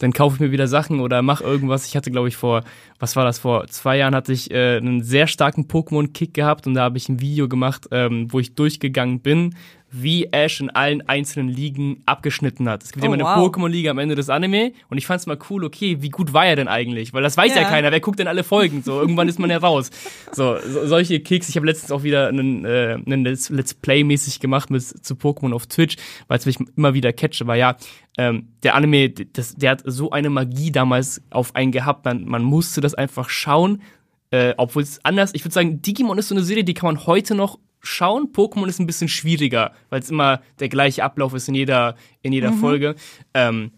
dann 0.00 0.14
kaufe 0.14 0.36
ich 0.36 0.40
mir 0.40 0.50
wieder 0.50 0.66
Sachen 0.66 1.00
oder 1.00 1.20
mache 1.20 1.44
irgendwas. 1.44 1.86
Ich 1.86 1.94
hatte, 1.94 2.10
glaube 2.10 2.28
ich, 2.28 2.36
vor, 2.36 2.64
was 2.98 3.16
war 3.16 3.24
das, 3.26 3.38
vor 3.38 3.66
zwei 3.66 3.98
Jahren 3.98 4.14
hatte 4.14 4.32
ich 4.32 4.50
äh, 4.50 4.78
einen 4.78 5.02
sehr 5.02 5.26
starken 5.26 5.68
Pokémon-Kick 5.68 6.32
gehabt 6.32 6.66
und 6.66 6.72
da 6.72 6.84
habe 6.84 6.96
ich 6.96 7.10
ein 7.10 7.20
Video 7.20 7.48
gemacht, 7.48 7.86
ähm, 7.90 8.32
wo 8.32 8.40
ich 8.40 8.54
durchgegangen 8.54 9.20
bin, 9.20 9.54
wie 9.92 10.26
Ash 10.32 10.60
in 10.60 10.70
allen 10.70 11.06
einzelnen 11.08 11.48
Ligen 11.48 12.02
abgeschnitten 12.06 12.68
hat. 12.68 12.84
Es 12.84 12.92
gibt 12.92 13.02
Oh, 13.02 13.06
immer 13.12 13.14
eine 13.14 13.24
wow. 13.24 13.48
Pokémon-Liga 13.52 13.90
am 13.90 13.98
Ende 13.98 14.14
des 14.14 14.28
Anime 14.30 14.72
und 14.88 14.98
ich 14.98 15.06
fand's 15.06 15.26
mal 15.26 15.38
cool, 15.50 15.64
okay, 15.64 15.98
wie 16.00 16.10
gut 16.10 16.32
war 16.32 16.46
er 16.46 16.56
denn 16.56 16.68
eigentlich? 16.68 17.12
Weil 17.12 17.22
das 17.22 17.36
weiß 17.36 17.54
ja, 17.54 17.62
Ja. 17.62 17.68
keiner, 17.68 17.90
wer 17.90 18.00
guckt 18.00 18.18
denn 18.20 18.28
alle 18.28 18.44
Folgen? 18.44 18.82
So, 18.82 19.00
irgendwann 19.00 19.28
ist 19.28 19.38
man 19.38 19.50
ja 19.50 19.58
raus. 19.58 19.90
So, 20.32 20.56
so 20.60 20.86
solche 20.86 21.18
Kicks. 21.20 21.48
Ich 21.48 21.56
habe 21.56 21.66
letztens 21.66 21.90
auch 21.90 22.02
wieder 22.04 22.28
einen, 22.28 22.64
äh, 22.64 22.98
einen 23.04 23.24
Let's, 23.24 23.48
Let's 23.50 23.74
Play 23.74 24.04
mäßig 24.04 24.38
gemacht 24.40 24.70
mit 24.70 24.82
zu 24.82 25.14
Pokémon 25.14 25.52
auf 25.52 25.66
Twitch, 25.66 25.96
weil 26.28 26.38
es 26.38 26.46
mich 26.46 26.58
immer 26.76 26.94
wieder 26.94 27.12
catche. 27.12 27.42
Aber 27.44 27.56
ja, 27.56 27.76
ähm, 28.16 28.48
der 28.62 28.76
Anime, 28.76 29.10
das, 29.10 29.56
der 29.56 29.72
hat 29.72 29.82
so 29.84 30.10
eine 30.10 30.30
Magie 30.30 30.70
damals 30.70 31.20
auf 31.30 31.56
einen 31.56 31.72
gehabt, 31.72 32.04
man, 32.04 32.24
man 32.26 32.42
musste 32.44 32.80
das 32.80 32.94
einfach 32.94 33.28
schauen. 33.28 33.82
Äh, 34.30 34.54
obwohl 34.56 34.84
es 34.84 35.04
anders, 35.04 35.34
ich 35.34 35.44
würde 35.44 35.54
sagen, 35.54 35.82
Digimon 35.82 36.16
ist 36.18 36.28
so 36.28 36.34
eine 36.36 36.44
Serie, 36.44 36.62
die 36.62 36.74
kann 36.74 36.86
man 36.94 37.06
heute 37.06 37.34
noch 37.34 37.58
schauen. 37.80 38.32
Pokémon 38.32 38.68
ist 38.68 38.78
ein 38.78 38.86
bisschen 38.86 39.08
schwieriger, 39.08 39.72
weil 39.88 40.00
es 40.00 40.10
immer 40.10 40.40
der 40.58 40.68
gleiche 40.68 41.04
Ablauf 41.04 41.34
ist 41.34 41.48
in 41.48 41.54
jeder, 41.54 41.96
in 42.22 42.32
jeder 42.32 42.52
Folge. 42.52 42.94
Ähm, 43.34 43.72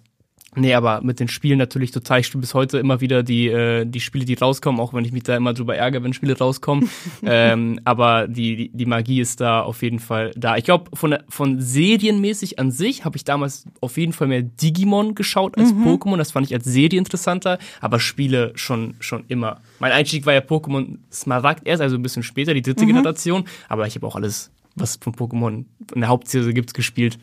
Nee, 0.54 0.74
aber 0.74 1.00
mit 1.02 1.18
den 1.18 1.28
Spielen 1.28 1.58
natürlich 1.58 1.92
total. 1.92 2.20
Ich 2.20 2.26
spiele 2.26 2.42
bis 2.42 2.52
heute 2.52 2.78
immer 2.78 3.00
wieder 3.00 3.22
die, 3.22 3.48
äh, 3.48 3.86
die 3.86 4.00
Spiele, 4.00 4.26
die 4.26 4.34
rauskommen, 4.34 4.80
auch 4.82 4.92
wenn 4.92 5.04
ich 5.04 5.12
mich 5.12 5.22
da 5.22 5.34
immer 5.34 5.54
drüber 5.54 5.76
ärgere, 5.76 6.02
wenn 6.02 6.12
Spiele 6.12 6.36
rauskommen. 6.36 6.90
ähm, 7.24 7.80
aber 7.84 8.28
die, 8.28 8.56
die, 8.56 8.68
die 8.68 8.84
Magie 8.84 9.20
ist 9.20 9.40
da 9.40 9.62
auf 9.62 9.82
jeden 9.82 9.98
Fall 9.98 10.30
da. 10.36 10.58
Ich 10.58 10.64
glaube, 10.64 10.90
von, 10.94 11.16
von 11.30 11.58
serienmäßig 11.58 12.58
an 12.58 12.70
sich 12.70 13.06
habe 13.06 13.16
ich 13.16 13.24
damals 13.24 13.64
auf 13.80 13.96
jeden 13.96 14.12
Fall 14.12 14.28
mehr 14.28 14.42
Digimon 14.42 15.14
geschaut 15.14 15.56
als 15.56 15.72
Pokémon. 15.72 16.18
Das 16.18 16.32
fand 16.32 16.46
ich 16.46 16.54
als 16.54 16.64
Serie 16.64 16.98
interessanter, 16.98 17.58
aber 17.80 17.98
Spiele 17.98 18.52
schon, 18.54 18.94
schon 19.00 19.24
immer. 19.28 19.62
Mein 19.78 19.92
Einstieg 19.92 20.26
war 20.26 20.34
ja 20.34 20.40
Pokémon 20.40 20.98
Smaragd 21.10 21.66
erst, 21.66 21.80
also 21.80 21.96
ein 21.96 22.02
bisschen 22.02 22.22
später, 22.22 22.52
die 22.52 22.62
dritte 22.62 22.84
Generation. 22.84 23.44
Aber 23.70 23.86
ich 23.86 23.94
habe 23.94 24.06
auch 24.06 24.16
alles, 24.16 24.50
was 24.74 24.96
von 24.96 25.14
Pokémon 25.14 25.64
in 25.94 26.00
der 26.00 26.10
Hauptserie 26.10 26.52
gibt's, 26.52 26.74
gespielt. 26.74 27.18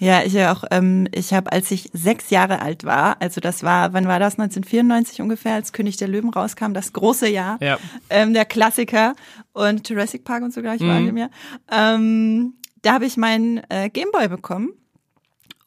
Ja, 0.00 0.22
ich 0.24 0.36
auch. 0.44 0.64
Ähm, 0.70 1.06
ich 1.12 1.34
habe, 1.34 1.52
als 1.52 1.70
ich 1.70 1.90
sechs 1.92 2.30
Jahre 2.30 2.62
alt 2.62 2.84
war, 2.84 3.20
also 3.20 3.40
das 3.40 3.62
war, 3.62 3.92
wann 3.92 4.08
war 4.08 4.18
das? 4.18 4.38
1994 4.38 5.20
ungefähr, 5.20 5.54
als 5.54 5.74
König 5.74 5.98
der 5.98 6.08
Löwen 6.08 6.30
rauskam, 6.30 6.72
das 6.72 6.94
große 6.94 7.28
Jahr, 7.28 7.58
Ja. 7.60 7.78
ähm, 8.08 8.32
der 8.32 8.46
Klassiker 8.46 9.14
und 9.52 9.86
Jurassic 9.88 10.24
Park 10.24 10.42
und 10.42 10.54
so 10.54 10.62
gleich 10.62 10.80
waren 10.80 11.04
die 11.04 11.12
mir. 11.12 11.30
Ähm, 11.70 12.54
da 12.80 12.94
habe 12.94 13.04
ich 13.04 13.18
meinen 13.18 13.60
äh, 13.68 13.90
Gameboy 13.90 14.28
bekommen. 14.28 14.70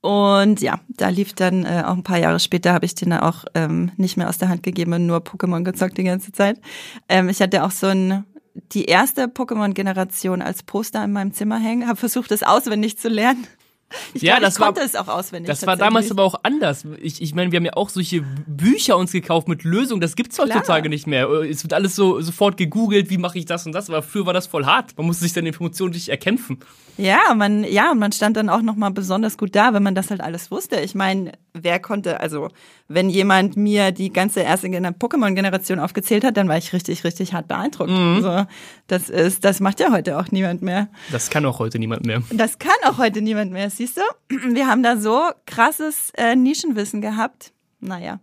Und 0.01 0.59
ja, 0.61 0.79
da 0.89 1.09
lief 1.09 1.33
dann 1.33 1.63
äh, 1.63 1.83
auch 1.85 1.93
ein 1.93 2.03
paar 2.03 2.17
Jahre 2.17 2.39
später, 2.39 2.73
habe 2.73 2.85
ich 2.85 2.95
den 2.95 3.13
auch 3.13 3.45
ähm, 3.53 3.91
nicht 3.97 4.17
mehr 4.17 4.27
aus 4.27 4.37
der 4.39 4.49
Hand 4.49 4.63
gegeben 4.63 4.93
und 4.93 5.05
nur 5.05 5.19
Pokémon 5.19 5.63
gezockt 5.63 5.97
die 5.97 6.03
ganze 6.03 6.31
Zeit. 6.33 6.59
Ähm, 7.07 7.29
ich 7.29 7.39
hatte 7.39 7.63
auch 7.63 7.71
so 7.71 7.87
ein 7.87 8.25
die 8.73 8.85
erste 8.85 9.25
Pokémon-Generation 9.27 10.41
als 10.41 10.61
Poster 10.63 11.03
in 11.03 11.11
meinem 11.11 11.33
Zimmer 11.33 11.57
hängen, 11.59 11.87
habe 11.87 11.95
versucht, 11.97 12.31
es 12.31 12.43
auswendig 12.43 12.97
zu 12.97 13.09
lernen. 13.09 13.47
Ich 14.13 14.21
Ja, 14.21 14.33
glaub, 14.35 14.45
das 14.45 14.53
ich 14.55 14.59
war- 14.59 14.67
konnte 14.67 14.81
es 14.81 14.95
auch 14.95 15.07
auswendig. 15.07 15.47
Das 15.47 15.65
war 15.67 15.77
damals 15.77 16.09
aber 16.11 16.23
auch 16.23 16.35
anders. 16.43 16.85
Ich, 17.01 17.21
ich 17.21 17.33
meine, 17.35 17.51
wir 17.51 17.57
haben 17.57 17.65
ja 17.65 17.73
auch 17.73 17.89
solche 17.89 18.21
Bücher 18.47 18.97
uns 18.97 19.11
gekauft 19.11 19.47
mit 19.47 19.63
Lösungen. 19.63 20.01
Das 20.01 20.15
gibt's 20.15 20.37
heutzutage 20.39 20.89
nicht 20.89 21.07
mehr. 21.07 21.27
Es 21.29 21.63
wird 21.63 21.73
alles 21.73 21.95
so 21.95 22.21
sofort 22.21 22.57
gegoogelt, 22.57 23.09
wie 23.09 23.17
mache 23.17 23.37
ich 23.39 23.45
das 23.45 23.65
und 23.65 23.71
das. 23.73 23.89
Aber 23.89 24.01
früher 24.01 24.25
war 24.25 24.33
das 24.33 24.47
voll 24.47 24.65
hart. 24.65 24.97
Man 24.97 25.05
musste 25.05 25.23
sich 25.23 25.33
dann 25.33 25.45
Informationen 25.45 25.93
richtig 25.93 26.09
erkämpfen. 26.09 26.59
Ja, 26.97 27.33
man, 27.35 27.63
ja, 27.63 27.91
und 27.91 27.97
man 27.99 28.11
stand 28.11 28.37
dann 28.37 28.49
auch 28.49 28.61
nochmal 28.61 28.91
besonders 28.91 29.37
gut 29.37 29.55
da, 29.55 29.73
wenn 29.73 29.81
man 29.81 29.95
das 29.95 30.11
halt 30.11 30.21
alles 30.21 30.51
wusste. 30.51 30.79
Ich 30.79 30.93
meine, 30.93 31.31
wer 31.53 31.79
konnte, 31.79 32.19
also 32.19 32.49
wenn 32.87 33.09
jemand 33.09 33.57
mir 33.57 33.91
die 33.91 34.13
ganze 34.13 34.41
erste 34.41 34.67
Gener- 34.67 34.91
Pokémon-Generation 34.91 35.79
aufgezählt 35.79 36.23
hat, 36.23 36.37
dann 36.37 36.47
war 36.47 36.57
ich 36.59 36.71
richtig, 36.71 37.03
richtig 37.03 37.33
hart 37.33 37.47
beeindruckt. 37.47 37.89
Mhm. 37.89 38.21
So, 38.21 38.45
das 38.85 39.09
ist, 39.09 39.43
das 39.43 39.59
macht 39.59 39.79
ja 39.79 39.91
heute 39.91 40.19
auch 40.19 40.27
niemand 40.31 40.61
mehr. 40.61 40.87
Das 41.11 41.31
kann 41.31 41.45
auch 41.47 41.57
heute 41.57 41.79
niemand 41.79 42.05
mehr. 42.05 42.21
Das 42.31 42.59
kann 42.59 42.71
auch 42.85 42.99
heute 42.99 43.23
niemand 43.23 43.51
mehr, 43.51 43.71
siehst 43.85 43.97
du? 43.97 44.01
Wir 44.55 44.67
haben 44.67 44.83
da 44.83 44.97
so 44.97 45.31
krasses 45.45 46.11
äh, 46.15 46.35
Nischenwissen 46.35 47.01
gehabt. 47.01 47.51
Naja. 47.79 48.19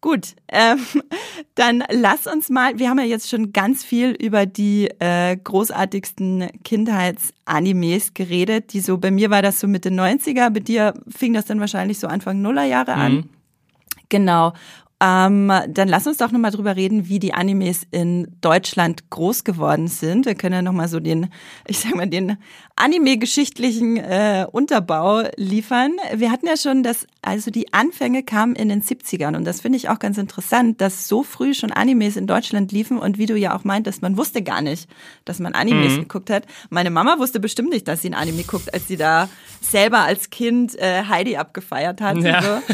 Gut, 0.00 0.34
ähm, 0.48 0.78
dann 1.54 1.82
lass 1.90 2.26
uns 2.26 2.48
mal, 2.48 2.78
wir 2.78 2.90
haben 2.90 2.98
ja 2.98 3.04
jetzt 3.04 3.28
schon 3.28 3.52
ganz 3.52 3.82
viel 3.82 4.10
über 4.10 4.46
die 4.46 4.88
äh, 5.00 5.36
großartigsten 5.36 6.48
Kindheitsanimes 6.64 8.14
geredet, 8.14 8.72
die 8.72 8.80
so, 8.80 8.98
bei 8.98 9.10
mir 9.10 9.30
war 9.30 9.42
das 9.42 9.58
so 9.58 9.66
Mitte 9.66 9.88
90er, 9.88 10.50
bei 10.50 10.60
dir 10.60 10.94
fing 11.08 11.32
das 11.32 11.46
dann 11.46 11.60
wahrscheinlich 11.60 11.98
so 11.98 12.06
Anfang 12.06 12.40
Nullerjahre 12.40 12.92
an. 12.92 13.12
Mhm. 13.14 13.30
Genau. 14.08 14.52
Ähm, 14.98 15.52
dann 15.68 15.88
lass 15.88 16.06
uns 16.06 16.16
doch 16.16 16.32
nochmal 16.32 16.52
drüber 16.52 16.74
reden, 16.74 17.06
wie 17.06 17.18
die 17.18 17.34
Animes 17.34 17.86
in 17.90 18.28
Deutschland 18.40 19.10
groß 19.10 19.44
geworden 19.44 19.88
sind. 19.88 20.24
Wir 20.24 20.34
können 20.34 20.54
ja 20.54 20.62
nochmal 20.62 20.88
so 20.88 21.00
den, 21.00 21.28
ich 21.66 21.80
sag 21.80 21.94
mal, 21.94 22.08
den 22.08 22.38
Anime-geschichtlichen 22.76 23.98
äh, 23.98 24.46
Unterbau 24.50 25.24
liefern. 25.36 25.96
Wir 26.14 26.30
hatten 26.30 26.46
ja 26.46 26.56
schon 26.56 26.82
das, 26.82 27.06
also 27.20 27.50
die 27.50 27.74
Anfänge 27.74 28.22
kamen 28.22 28.56
in 28.56 28.70
den 28.70 28.82
70ern 28.82 29.36
und 29.36 29.44
das 29.44 29.60
finde 29.60 29.76
ich 29.76 29.90
auch 29.90 29.98
ganz 29.98 30.16
interessant, 30.16 30.80
dass 30.80 31.08
so 31.08 31.22
früh 31.22 31.52
schon 31.52 31.72
Animes 31.72 32.16
in 32.16 32.26
Deutschland 32.26 32.72
liefen 32.72 32.96
und 32.96 33.18
wie 33.18 33.26
du 33.26 33.36
ja 33.36 33.54
auch 33.54 33.64
meintest, 33.64 34.00
man 34.00 34.16
wusste 34.16 34.42
gar 34.42 34.62
nicht, 34.62 34.88
dass 35.26 35.40
man 35.40 35.52
Animes 35.52 35.96
geguckt 35.96 36.30
hat. 36.30 36.44
Meine 36.70 36.90
Mama 36.90 37.18
wusste 37.18 37.38
bestimmt 37.38 37.68
nicht, 37.68 37.86
dass 37.86 38.00
sie 38.00 38.08
ein 38.08 38.14
Anime 38.14 38.44
guckt, 38.44 38.72
als 38.72 38.88
sie 38.88 38.96
da 38.96 39.28
selber 39.60 40.00
als 40.00 40.30
Kind 40.30 40.74
äh, 40.78 41.04
Heidi 41.04 41.36
abgefeiert 41.36 42.00
hat. 42.00 42.16
Ja. 42.16 42.62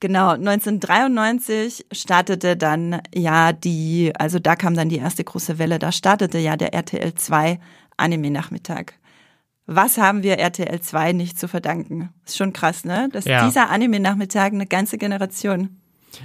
Genau, 0.00 0.30
1993 0.30 1.86
startete 1.92 2.56
dann 2.56 3.00
ja 3.14 3.52
die, 3.52 4.12
also 4.16 4.38
da 4.38 4.54
kam 4.54 4.74
dann 4.74 4.88
die 4.88 4.98
erste 4.98 5.24
große 5.24 5.58
Welle, 5.58 5.78
da 5.78 5.90
startete 5.90 6.38
ja 6.38 6.56
der 6.56 6.72
RTL 6.72 7.14
2 7.14 7.58
Anime-Nachmittag. 7.96 8.94
was 9.70 9.98
haben 9.98 10.22
wir 10.22 10.38
RTL 10.38 10.80
2 10.80 11.12
nicht 11.12 11.38
zu 11.38 11.46
verdanken? 11.46 12.08
Ist 12.24 12.38
schon 12.38 12.54
krass, 12.54 12.84
ne? 12.84 13.10
Dass 13.12 13.26
Ja. 13.26 13.44
dieser 13.46 13.68
Anime-Nachmittag 13.68 14.52
eine 14.54 14.66
ganze 14.66 14.96
Generation. 14.96 15.76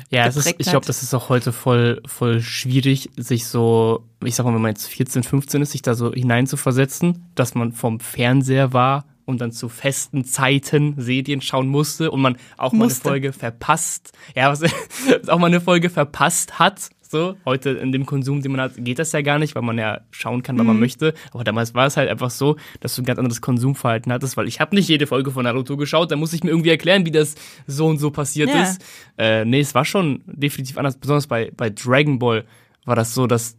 Ja, 0.09 0.25
ist, 0.27 0.47
ich 0.47 0.67
glaube, 0.69 0.85
das 0.85 1.03
ist 1.03 1.13
auch 1.13 1.27
heute 1.27 1.51
voll, 1.51 2.01
voll 2.05 2.39
schwierig, 2.39 3.09
sich 3.17 3.47
so, 3.47 4.07
ich 4.23 4.35
sag 4.35 4.45
mal, 4.45 4.53
wenn 4.53 4.61
man 4.61 4.71
jetzt 4.71 4.87
14, 4.87 5.23
15 5.23 5.61
ist, 5.61 5.71
sich 5.71 5.81
da 5.81 5.93
so 5.93 6.13
hineinzuversetzen, 6.13 7.25
dass 7.35 7.53
man 7.53 7.73
vom 7.73 7.99
Fernseher 7.99 8.71
war 8.71 9.05
und 9.25 9.41
dann 9.41 9.51
zu 9.51 9.69
festen 9.69 10.25
Zeiten 10.25 10.95
Serien 10.97 11.41
schauen 11.41 11.67
musste 11.67 12.11
und 12.11 12.21
man 12.21 12.37
auch 12.57 12.71
mal 12.73 12.85
eine 12.85 12.93
Musste. 12.93 13.09
Folge 13.09 13.33
verpasst, 13.33 14.11
ja, 14.35 14.49
was, 14.51 14.61
auch 15.27 15.39
mal 15.39 15.47
eine 15.47 15.61
Folge 15.61 15.89
verpasst 15.89 16.59
hat. 16.59 16.89
So, 17.09 17.35
heute 17.45 17.69
in 17.69 17.91
dem 17.91 18.07
Konsum, 18.07 18.41
den 18.41 18.53
man 18.53 18.61
hat, 18.61 18.71
geht 18.77 18.97
das 18.97 19.11
ja 19.11 19.21
gar 19.21 19.37
nicht, 19.37 19.53
weil 19.53 19.61
man 19.61 19.77
ja 19.77 20.01
schauen 20.09 20.41
kann, 20.41 20.57
wann 20.57 20.65
man 20.65 20.79
möchte. 20.79 21.13
Aber 21.31 21.43
damals 21.43 21.75
war 21.75 21.85
es 21.85 21.95
halt 21.95 22.09
einfach 22.09 22.31
so, 22.31 22.55
dass 22.79 22.95
du 22.95 23.03
ein 23.03 23.05
ganz 23.05 23.19
anderes 23.19 23.39
Konsumverhalten 23.39 24.11
hattest, 24.11 24.35
weil 24.35 24.47
ich 24.47 24.59
habe 24.59 24.73
nicht 24.75 24.89
jede 24.89 25.05
Folge 25.05 25.29
von 25.29 25.43
Naruto 25.43 25.77
geschaut, 25.77 26.09
da 26.09 26.15
muss 26.15 26.33
ich 26.33 26.43
mir 26.43 26.49
irgendwie 26.49 26.71
erklären, 26.71 27.05
wie 27.05 27.11
das 27.11 27.35
so 27.67 27.85
und 27.85 27.99
so 27.99 28.09
passiert 28.09 28.49
Ja. 28.49 28.63
ist. 28.63 28.83
Äh, 29.19 29.45
nee, 29.45 29.59
es 29.59 29.75
war 29.75 29.85
schon 29.85 30.23
definitiv 30.25 30.75
anders. 30.79 30.97
Besonders 30.97 31.27
bei, 31.27 31.51
bei 31.55 31.69
Dragon 31.69 32.17
Ball 32.17 32.45
war 32.85 32.95
das 32.95 33.13
so, 33.13 33.27
dass, 33.27 33.57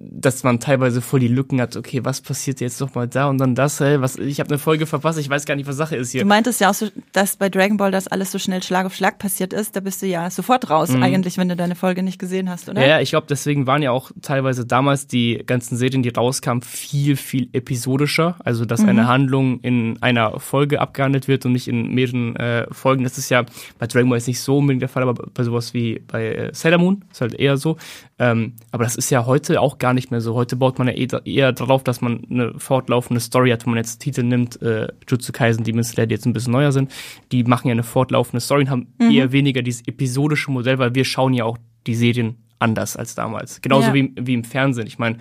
dass 0.00 0.44
man 0.44 0.60
teilweise 0.60 1.00
voll 1.00 1.20
die 1.20 1.28
Lücken 1.28 1.60
hat. 1.60 1.76
Okay, 1.76 2.04
was 2.04 2.20
passiert 2.20 2.60
jetzt 2.60 2.80
noch 2.80 2.94
mal 2.94 3.08
da 3.08 3.28
und 3.28 3.38
dann 3.38 3.54
das? 3.54 3.80
Hey, 3.80 4.00
was, 4.00 4.16
ich 4.16 4.38
habe 4.40 4.50
eine 4.50 4.58
Folge 4.58 4.86
verpasst, 4.86 5.18
ich 5.18 5.28
weiß 5.28 5.44
gar 5.44 5.56
nicht, 5.56 5.66
was 5.66 5.76
Sache 5.76 5.96
ist 5.96 6.12
hier. 6.12 6.22
Du 6.22 6.28
meintest 6.28 6.60
ja 6.60 6.70
auch 6.70 6.74
so, 6.74 6.88
dass 7.12 7.36
bei 7.36 7.48
Dragon 7.48 7.76
Ball 7.76 7.90
das 7.90 8.06
alles 8.06 8.30
so 8.30 8.38
schnell 8.38 8.62
Schlag 8.62 8.86
auf 8.86 8.94
Schlag 8.94 9.18
passiert 9.18 9.52
ist. 9.52 9.74
Da 9.74 9.80
bist 9.80 10.02
du 10.02 10.06
ja 10.06 10.30
sofort 10.30 10.70
raus, 10.70 10.94
eigentlich, 10.94 11.38
wenn 11.38 11.48
du 11.48 11.56
deine 11.56 11.74
Folge 11.74 12.02
nicht 12.02 12.18
gesehen 12.18 12.48
hast, 12.48 12.68
oder? 12.68 12.80
Mhm. 12.80 12.88
Ja, 12.88 13.00
ich 13.00 13.10
glaube, 13.10 13.26
deswegen 13.28 13.66
waren 13.66 13.82
ja 13.82 13.90
auch 13.90 14.10
teilweise 14.22 14.64
damals 14.64 15.06
die 15.06 15.42
ganzen 15.44 15.76
Serien, 15.76 16.02
die 16.02 16.10
rauskamen, 16.10 16.62
viel, 16.62 17.16
viel 17.16 17.48
episodischer. 17.52 18.36
Also, 18.44 18.64
dass 18.64 18.84
eine 18.84 19.08
Handlung 19.08 19.60
in 19.60 20.00
einer 20.00 20.38
Folge 20.40 20.80
abgehandelt 20.80 21.28
wird 21.28 21.44
und 21.46 21.52
nicht 21.52 21.68
in 21.68 21.94
mehreren 21.94 22.36
äh, 22.36 22.66
Folgen. 22.72 23.04
Das 23.04 23.18
ist 23.18 23.30
ja 23.30 23.44
bei 23.78 23.86
Dragon 23.86 24.08
Ball 24.08 24.18
jetzt 24.18 24.28
nicht 24.28 24.40
so 24.40 24.58
unbedingt 24.58 24.82
der 24.82 24.88
Fall, 24.88 25.02
aber 25.02 25.14
bei 25.32 25.42
sowas 25.42 25.74
wie 25.74 26.00
bei 26.06 26.26
äh, 26.26 26.50
Sailor 26.52 26.78
Moon 26.78 27.04
ist 27.10 27.20
halt 27.20 27.34
eher 27.34 27.56
so. 27.56 27.76
Ähm, 28.18 28.54
aber 28.72 28.84
das 28.84 28.96
ist 28.96 29.10
ja 29.10 29.26
heute 29.26 29.60
auch 29.60 29.78
gar 29.78 29.87
nicht 29.94 30.10
mehr 30.10 30.20
so. 30.20 30.34
Heute 30.34 30.56
baut 30.56 30.78
man 30.78 30.88
ja 30.88 30.94
eher, 30.94 31.26
eher 31.26 31.52
darauf, 31.52 31.82
dass 31.84 32.00
man 32.00 32.22
eine 32.30 32.58
fortlaufende 32.58 33.20
Story 33.20 33.50
hat. 33.50 33.64
Wenn 33.66 33.70
man 33.72 33.78
jetzt 33.78 33.98
Titel 33.98 34.22
nimmt, 34.22 34.60
äh, 34.62 34.88
Jutsu 35.08 35.32
Kaisen, 35.32 35.64
Demon 35.64 35.84
Slayer, 35.84 36.06
die 36.06 36.14
jetzt 36.14 36.26
ein 36.26 36.32
bisschen 36.32 36.52
neuer 36.52 36.72
sind, 36.72 36.90
die 37.32 37.44
machen 37.44 37.68
ja 37.68 37.72
eine 37.72 37.82
fortlaufende 37.82 38.40
Story 38.40 38.62
und 38.62 38.70
haben 38.70 38.86
eher 38.98 39.32
weniger 39.32 39.62
dieses 39.62 39.86
episodische 39.86 40.50
Modell, 40.50 40.78
weil 40.78 40.94
wir 40.94 41.04
schauen 41.04 41.34
ja 41.34 41.44
auch 41.44 41.58
die 41.86 41.94
Serien 41.94 42.36
anders 42.58 42.96
als 42.96 43.14
damals. 43.14 43.60
Genauso 43.60 43.88
Ja. 43.88 43.94
wie, 43.94 44.12
wie 44.20 44.34
im 44.34 44.44
Fernsehen. 44.44 44.86
Ich 44.86 44.98
meine, 44.98 45.18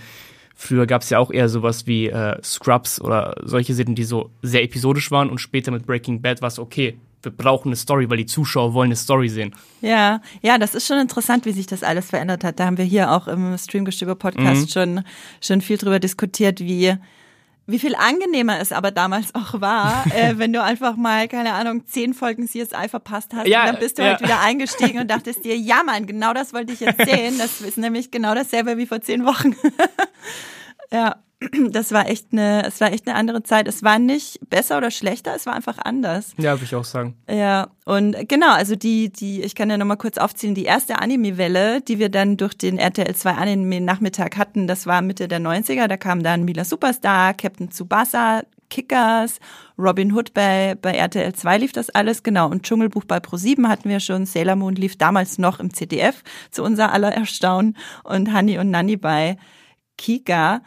früher 0.56 0.88
gab 0.88 1.04
es 1.04 1.10
ja 1.10 1.20
auch 1.20 1.32
eher 1.32 1.50
sowas 1.50 1.86
wie 1.88 2.08
äh, 2.08 2.38
Scrubs 2.44 3.00
oder 3.00 3.36
solche 3.44 3.74
Serien, 3.74 3.96
die 3.96 4.04
so 4.04 4.32
sehr 4.42 4.64
episodisch 4.64 5.12
waren 5.12 5.30
und 5.30 5.38
später 5.40 5.72
mit 5.72 5.86
Breaking 5.86 6.22
Bad 6.22 6.42
war 6.42 6.48
es 6.48 6.58
okay. 6.60 6.98
Wir 7.24 7.32
brauchen 7.32 7.70
eine 7.70 7.76
Story, 7.76 8.10
weil 8.10 8.18
die 8.18 8.26
Zuschauer 8.28 8.74
wollen 8.74 8.88
eine 8.90 8.96
Story 8.96 9.28
sehen. 9.30 9.54
Ja, 9.82 10.22
ja, 10.42 10.58
das 10.58 10.76
ist 10.76 10.86
schon 10.88 11.00
interessant, 11.00 11.46
wie 11.46 11.52
sich 11.52 11.66
das 11.68 11.84
alles 11.84 12.10
verändert 12.10 12.44
hat. 12.44 12.60
Da 12.60 12.66
haben 12.66 12.78
wir 12.78 12.86
hier 12.86 13.12
auch 13.12 13.28
im 13.28 13.58
Streamgestöber 13.58 14.16
Podcast 14.16 14.62
Mhm. 14.62 14.68
schon, 14.70 15.04
schon 15.42 15.62
viel 15.62 15.78
drüber 15.78 16.00
diskutiert, 16.00 16.60
wie, 16.60 16.96
wie 17.66 17.80
viel 17.80 17.96
angenehmer 17.96 18.60
es 18.60 18.72
aber 18.72 18.92
damals 18.92 19.34
auch 19.36 19.60
war, 19.60 20.06
äh, 20.16 20.38
wenn 20.38 20.54
du 20.54 20.62
einfach 20.64 20.96
mal, 20.96 21.28
keine 21.28 21.54
Ahnung, 21.54 21.86
zehn 21.88 22.14
Folgen 22.14 22.48
CSI 22.48 22.88
verpasst 22.88 23.34
hast 23.34 23.48
Ja, 23.48 23.62
und 23.62 23.68
dann 23.74 23.80
bist 23.80 23.98
du 23.98 24.04
ja. 24.04 24.10
halt 24.12 24.22
wieder 24.22 24.40
eingestiegen 24.40 25.00
und 25.00 25.10
dachtest 25.10 25.44
dir, 25.44 25.58
ja 25.58 25.82
Mann, 25.84 26.06
genau 26.06 26.34
das 26.34 26.54
wollte 26.54 26.72
ich 26.72 26.80
jetzt 26.82 27.04
sehen. 27.10 27.38
Das 27.40 27.62
ist 27.62 27.78
nämlich 27.78 28.12
genau 28.12 28.36
dasselbe 28.36 28.78
wie 28.78 28.86
vor 28.86 29.02
zehn 29.02 29.26
Wochen. 29.26 29.56
ja. 30.92 31.16
Das 31.72 31.92
war 31.92 32.08
echt 32.10 32.28
eine, 32.32 32.66
es 32.66 32.82
war 32.82 32.92
echt 32.92 33.08
eine 33.08 33.16
andere 33.16 33.44
Zeit. 33.44 33.68
Es 33.68 33.84
war 33.84 34.00
nicht 34.00 34.40
besser 34.50 34.78
oder 34.78 34.92
schlechter, 34.92 35.36
es 35.36 35.46
war 35.46 35.54
einfach 35.54 35.78
anders. 35.78 36.34
Ja, 36.38 36.54
würde 36.54 36.66
ich 36.66 36.76
auch 36.76 36.84
sagen. 36.84 37.16
Ja, 37.30 37.70
und 37.86 38.16
genau, 38.28 38.52
also 38.54 38.76
die, 38.76 39.12
die, 39.12 39.42
ich 39.44 39.56
kann 39.56 39.70
ja 39.70 39.78
nochmal 39.78 39.98
kurz 39.98 40.18
aufziehen, 40.18 40.56
die 40.56 40.66
erste 40.66 41.00
Anime-Welle, 41.00 41.82
die 41.82 42.00
wir 42.00 42.10
dann 42.10 42.38
durch 42.38 42.58
den 42.58 42.78
RTL 42.78 43.16
2 43.16 43.32
Anime-Nachmittag 43.32 44.38
hatten, 44.38 44.68
das 44.68 44.88
war 44.88 45.02
Mitte 45.02 45.28
der 45.28 45.40
90er, 45.40 45.88
da 45.88 45.98
kam 45.98 46.24
dann 46.24 46.44
Mila 46.44 46.66
Superstar, 46.66 47.34
Captain 47.34 47.70
Tsubasa, 47.70 48.44
Kickers, 48.70 49.40
Robin 49.78 50.12
Hood 50.14 50.34
bei, 50.34 50.76
bei 50.82 50.92
RTL 50.92 51.34
2 51.34 51.58
lief 51.60 51.72
das 51.72 51.90
alles, 51.90 52.24
genau, 52.24 52.50
und 52.50 52.64
Dschungelbuch 52.64 53.06
bei 53.06 53.18
Pro7 53.18 53.68
hatten 53.68 53.90
wir 53.90 54.00
schon, 54.00 54.26
Sailor 54.26 54.56
Moon 54.56 54.76
lief 54.76 54.98
damals 54.98 55.38
noch 55.38 55.60
im 55.60 55.74
ZDF, 55.74 56.24
zu 56.52 56.64
unser 56.64 56.92
aller 56.92 57.14
Erstaunen, 57.14 57.78
und 58.04 58.34
Honey 58.34 58.58
und 58.58 58.72
Nanny 58.72 58.98
bei 58.98 59.38
Kika. 59.98 60.62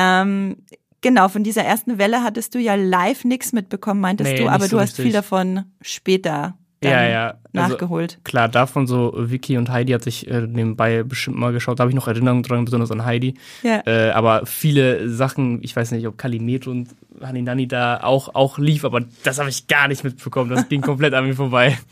Ähm, 0.00 0.56
genau, 1.00 1.28
von 1.28 1.44
dieser 1.44 1.62
ersten 1.64 1.98
Welle 1.98 2.22
hattest 2.22 2.54
du 2.54 2.58
ja 2.58 2.74
live 2.74 3.24
nichts 3.24 3.52
mitbekommen, 3.52 4.00
meintest 4.00 4.30
Nee, 4.32 4.38
du, 4.38 4.48
aber 4.48 4.64
so 4.64 4.76
du 4.76 4.80
hast 4.80 4.90
richtig. 4.90 5.04
viel 5.04 5.12
davon 5.12 5.64
später 5.80 6.54
Ja, 6.82 7.02
ja. 7.06 7.34
Also, 7.54 7.72
nachgeholt. 7.74 8.18
Klar, 8.24 8.48
davon 8.48 8.86
so 8.86 9.12
Vicky 9.16 9.58
und 9.58 9.70
Heidi 9.70 9.92
hatte 9.92 10.08
ich 10.08 10.30
äh, 10.30 10.42
nebenbei 10.46 11.02
bestimmt 11.02 11.36
mal 11.36 11.52
geschaut. 11.52 11.78
Da 11.78 11.82
habe 11.82 11.90
ich 11.90 11.96
noch 11.96 12.08
Erinnerungen 12.08 12.42
dran, 12.42 12.64
besonders 12.64 12.90
an 12.90 13.04
Heidi. 13.04 13.34
Ja. 13.62 13.82
Äh, 13.86 14.10
aber 14.10 14.46
viele 14.46 15.08
Sachen, 15.08 15.62
ich 15.62 15.74
weiß 15.74 15.90
nicht, 15.90 16.06
ob 16.06 16.16
Kalimetro 16.16 16.70
und 16.70 16.88
Haninani 17.20 17.66
da 17.68 18.00
auch, 18.02 18.34
auch 18.34 18.58
lief, 18.58 18.84
aber 18.84 19.02
das 19.24 19.38
habe 19.38 19.50
ich 19.50 19.66
gar 19.66 19.88
nicht 19.88 20.04
mitbekommen. 20.04 20.50
Das 20.50 20.68
ging 20.68 20.80
komplett 20.80 21.12
an 21.12 21.26
mir 21.26 21.34
vorbei. 21.34 21.76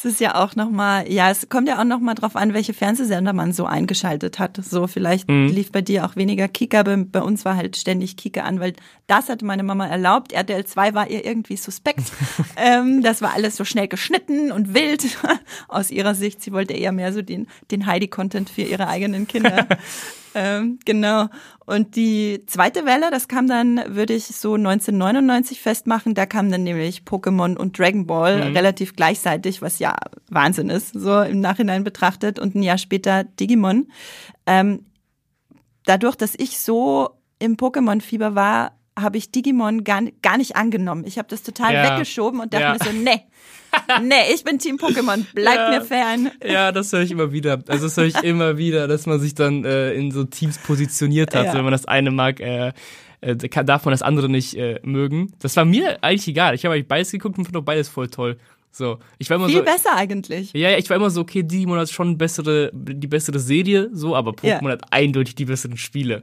Es 0.00 0.04
ist 0.04 0.20
ja 0.20 0.36
auch 0.36 0.54
nochmal, 0.54 1.10
ja, 1.10 1.28
es 1.28 1.48
kommt 1.48 1.66
ja 1.66 1.80
auch 1.80 1.84
nochmal 1.84 2.14
drauf 2.14 2.36
an, 2.36 2.54
welche 2.54 2.72
Fernsehsender 2.72 3.32
man 3.32 3.52
so 3.52 3.66
eingeschaltet 3.66 4.38
hat. 4.38 4.56
So, 4.62 4.86
vielleicht 4.86 5.28
Mhm. 5.28 5.48
lief 5.48 5.72
bei 5.72 5.82
dir 5.82 6.04
auch 6.04 6.14
weniger 6.14 6.46
Kika, 6.46 6.84
bei, 6.84 6.94
bei 6.96 7.20
uns 7.20 7.44
war 7.44 7.56
halt 7.56 7.76
ständig 7.76 8.16
Kika 8.16 8.42
an, 8.42 8.60
weil 8.60 8.74
das 9.08 9.28
hatte 9.28 9.44
meine 9.44 9.64
Mama 9.64 9.88
erlaubt. 9.88 10.30
RTL 10.32 10.64
2 10.64 10.94
war 10.94 11.10
ihr 11.10 11.24
irgendwie 11.24 11.56
suspekt. 11.56 12.12
ähm, 12.56 13.02
das 13.02 13.22
war 13.22 13.34
alles 13.34 13.56
so 13.56 13.64
schnell 13.64 13.88
geschnitten 13.88 14.52
und 14.52 14.72
wild 14.72 15.04
aus 15.68 15.90
ihrer 15.90 16.14
Sicht. 16.14 16.42
Sie 16.42 16.52
wollte 16.52 16.74
eher 16.74 16.92
mehr 16.92 17.12
so 17.12 17.20
den, 17.20 17.48
den 17.72 17.86
Heidi-Content 17.86 18.50
für 18.50 18.62
ihre 18.62 18.86
eigenen 18.86 19.26
Kinder. 19.26 19.66
Ähm, 20.34 20.78
genau. 20.84 21.28
Und 21.66 21.96
die 21.96 22.44
zweite 22.46 22.84
Welle, 22.86 23.10
das 23.10 23.28
kam 23.28 23.46
dann, 23.48 23.80
würde 23.88 24.14
ich 24.14 24.26
so 24.26 24.54
1999 24.54 25.60
festmachen, 25.60 26.14
da 26.14 26.26
kam 26.26 26.50
dann 26.50 26.62
nämlich 26.64 27.02
Pokémon 27.02 27.56
und 27.56 27.78
Dragon 27.78 28.06
Ball 28.06 28.40
relativ 28.54 28.94
gleichzeitig, 28.94 29.62
was 29.62 29.78
ja 29.78 29.96
Wahnsinn 30.30 30.70
ist, 30.70 30.92
so 30.94 31.20
im 31.22 31.40
Nachhinein 31.40 31.84
betrachtet. 31.84 32.38
Und 32.38 32.54
ein 32.54 32.62
Jahr 32.62 32.78
später 32.78 33.24
Digimon. 33.24 33.90
Ähm, 34.46 34.86
dadurch, 35.84 36.16
dass 36.16 36.34
ich 36.36 36.58
so 36.58 37.10
im 37.38 37.56
Pokémon-Fieber 37.56 38.34
war, 38.34 38.72
habe 38.98 39.16
ich 39.16 39.30
Digimon 39.30 39.84
gar, 39.84 40.02
gar 40.22 40.36
nicht 40.38 40.56
angenommen. 40.56 41.04
Ich 41.06 41.18
habe 41.18 41.28
das 41.28 41.42
total 41.42 41.74
Ja. 41.74 41.82
weggeschoben 41.84 42.40
und 42.40 42.52
dachte 42.52 42.64
Ja. 42.64 42.72
mir 42.72 42.78
so, 42.80 42.92
nee, 42.92 43.22
nee, 44.02 44.32
ich 44.34 44.44
bin 44.44 44.58
Team 44.58 44.76
Pokémon, 44.76 45.24
bleib 45.34 45.56
Ja. 45.56 45.70
mir 45.70 45.82
fern. 45.84 46.30
Ja, 46.44 46.72
das 46.72 46.92
höre 46.92 47.02
ich 47.02 47.10
immer 47.10 47.32
wieder. 47.32 47.62
Also 47.68 47.84
das 47.86 47.96
höre 47.96 48.04
ich 48.06 48.16
immer 48.22 48.58
wieder, 48.58 48.88
dass 48.88 49.06
man 49.06 49.20
sich 49.20 49.34
dann 49.34 49.64
äh, 49.64 49.92
in 49.92 50.10
so 50.10 50.24
Teams 50.24 50.58
positioniert 50.58 51.34
hat. 51.34 51.46
Ja. 51.46 51.54
Wenn 51.54 51.64
man 51.64 51.72
das 51.72 51.86
eine 51.86 52.10
mag, 52.10 52.40
äh, 52.40 52.72
äh, 53.20 53.36
darf 53.36 53.84
man 53.84 53.92
das 53.92 54.02
andere 54.02 54.28
nicht 54.28 54.54
äh, 54.54 54.80
mögen. 54.82 55.32
Das 55.40 55.56
war 55.56 55.64
mir 55.64 56.02
eigentlich 56.02 56.28
egal. 56.28 56.54
Ich 56.54 56.64
habe 56.64 56.74
eigentlich 56.74 56.88
beides 56.88 57.10
geguckt 57.10 57.38
und 57.38 57.44
fand 57.44 57.56
auch 57.56 57.62
beides 57.62 57.88
voll 57.88 58.08
toll. 58.08 58.38
So, 58.70 58.98
ich 59.18 59.28
war 59.30 59.38
immer 59.38 59.48
Viel 59.48 59.58
so. 59.58 59.64
besser 59.64 59.96
eigentlich. 59.96 60.52
Ja, 60.52 60.70
ja, 60.70 60.78
ich 60.78 60.88
war 60.90 60.96
immer 60.96 61.10
so, 61.10 61.22
okay, 61.22 61.42
Digimon 61.42 61.78
hat 61.78 61.90
schon 61.90 62.16
bessere, 62.18 62.70
die 62.74 63.06
bessere 63.08 63.38
Serie, 63.40 63.88
so, 63.92 64.14
aber 64.14 64.32
Pokémon 64.32 64.64
Ja. 64.66 64.70
hat 64.72 64.82
eindeutig 64.92 65.34
die 65.34 65.46
besseren 65.46 65.76
Spiele. 65.78 66.22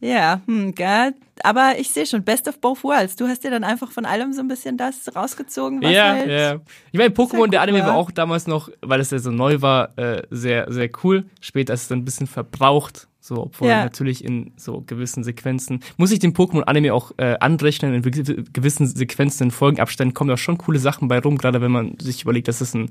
Ja, 0.00 0.40
hm, 0.46 0.74
gell. 0.74 1.14
Aber 1.42 1.74
ich 1.78 1.90
sehe 1.90 2.06
schon, 2.06 2.22
best 2.24 2.48
of 2.48 2.58
both 2.60 2.82
worlds. 2.84 3.16
Du 3.16 3.26
hast 3.26 3.44
dir 3.44 3.50
dann 3.50 3.64
einfach 3.64 3.92
von 3.92 4.04
allem 4.06 4.32
so 4.32 4.40
ein 4.40 4.48
bisschen 4.48 4.76
das 4.76 5.14
rausgezogen, 5.14 5.82
was 5.82 5.92
ja, 5.92 6.04
halt. 6.08 6.30
ja. 6.30 6.60
Ich 6.92 6.98
meine, 6.98 7.14
Pokémon, 7.14 7.48
der 7.48 7.60
Anime 7.62 7.80
war 7.80 7.88
war. 7.88 7.96
auch 7.96 8.10
damals 8.10 8.46
noch, 8.46 8.70
weil 8.82 9.00
es 9.00 9.10
ja 9.10 9.18
so 9.18 9.30
neu 9.30 9.60
war, 9.60 9.96
äh, 9.98 10.22
sehr, 10.30 10.70
sehr 10.72 10.90
cool. 11.04 11.24
Später 11.40 11.74
ist 11.74 11.82
es 11.82 11.88
dann 11.88 11.98
ein 12.00 12.04
bisschen 12.04 12.26
verbraucht. 12.26 13.08
So, 13.22 13.42
obwohl 13.42 13.68
Ja. 13.68 13.84
natürlich 13.84 14.24
in 14.24 14.52
so 14.56 14.80
gewissen 14.86 15.22
Sequenzen, 15.22 15.80
muss 15.98 16.10
ich 16.10 16.18
den 16.18 16.32
Pokémon-Anime 16.32 16.94
auch 16.94 17.12
äh, 17.18 17.36
anrechnen, 17.38 17.92
in 17.92 18.02
gew- 18.02 18.46
gewissen 18.52 18.86
Sequenzen, 18.86 19.44
in 19.44 19.50
Folgenabständen 19.50 20.14
kommen 20.14 20.30
da 20.30 20.38
schon 20.38 20.56
coole 20.56 20.78
Sachen 20.78 21.08
bei 21.08 21.18
rum, 21.20 21.36
gerade 21.36 21.60
wenn 21.60 21.70
man 21.70 21.98
sich 21.98 22.22
überlegt, 22.22 22.48
das 22.48 22.62
ist 22.62 22.74
ein 22.74 22.90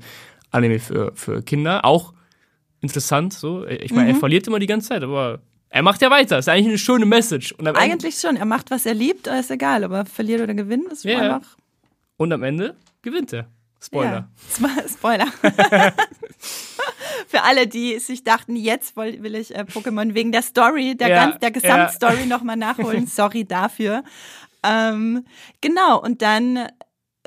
Anime 0.52 0.78
für, 0.78 1.10
für 1.16 1.42
Kinder. 1.42 1.84
Auch 1.84 2.14
interessant, 2.80 3.32
so. 3.32 3.66
Ich 3.66 3.92
meine, 3.92 4.10
er 4.10 4.14
Mhm. 4.14 4.20
verliert 4.20 4.46
immer 4.46 4.60
die 4.60 4.66
ganze 4.66 4.88
Zeit, 4.90 5.02
aber 5.02 5.40
er 5.70 5.82
macht 5.82 6.02
ja 6.02 6.10
weiter. 6.10 6.38
Ist 6.38 6.48
eigentlich 6.48 6.66
eine 6.68 6.78
schöne 6.78 7.06
Message. 7.06 7.54
Eigentlich 7.74 8.16
schon. 8.20 8.36
Er 8.36 8.44
macht, 8.44 8.70
was 8.70 8.84
er 8.86 8.94
liebt, 8.94 9.26
ist 9.26 9.50
egal. 9.50 9.84
Aber 9.84 10.04
verliert 10.04 10.40
oder 10.42 10.54
gewinnt, 10.54 10.92
ist 10.92 11.04
Ja. 11.04 11.18
einfach. 11.36 11.56
und 12.16 12.32
am 12.32 12.42
Ende 12.42 12.76
gewinnt 13.02 13.32
er. 13.32 13.46
Spoiler. 13.82 14.28
Ja. 14.60 14.68
Spoiler. 14.88 15.26
Für 17.28 17.42
alle, 17.42 17.66
die 17.66 17.98
sich 17.98 18.24
dachten, 18.24 18.56
jetzt 18.56 18.96
will, 18.96 19.34
ich 19.34 19.54
äh, 19.54 19.60
Pokémon 19.62 20.14
wegen 20.14 20.32
der 20.32 20.42
Story, 20.42 20.96
der, 20.96 21.08
Ja, 21.08 21.24
ganz, 21.26 21.38
der 21.40 21.50
Gesamtstory 21.50 22.26
nochmal 22.26 22.56
nachholen. 22.58 23.06
Sorry 23.06 23.44
dafür. 23.44 24.02
Ähm, 24.62 25.24
genau, 25.60 26.00
und 26.02 26.20
dann 26.22 26.66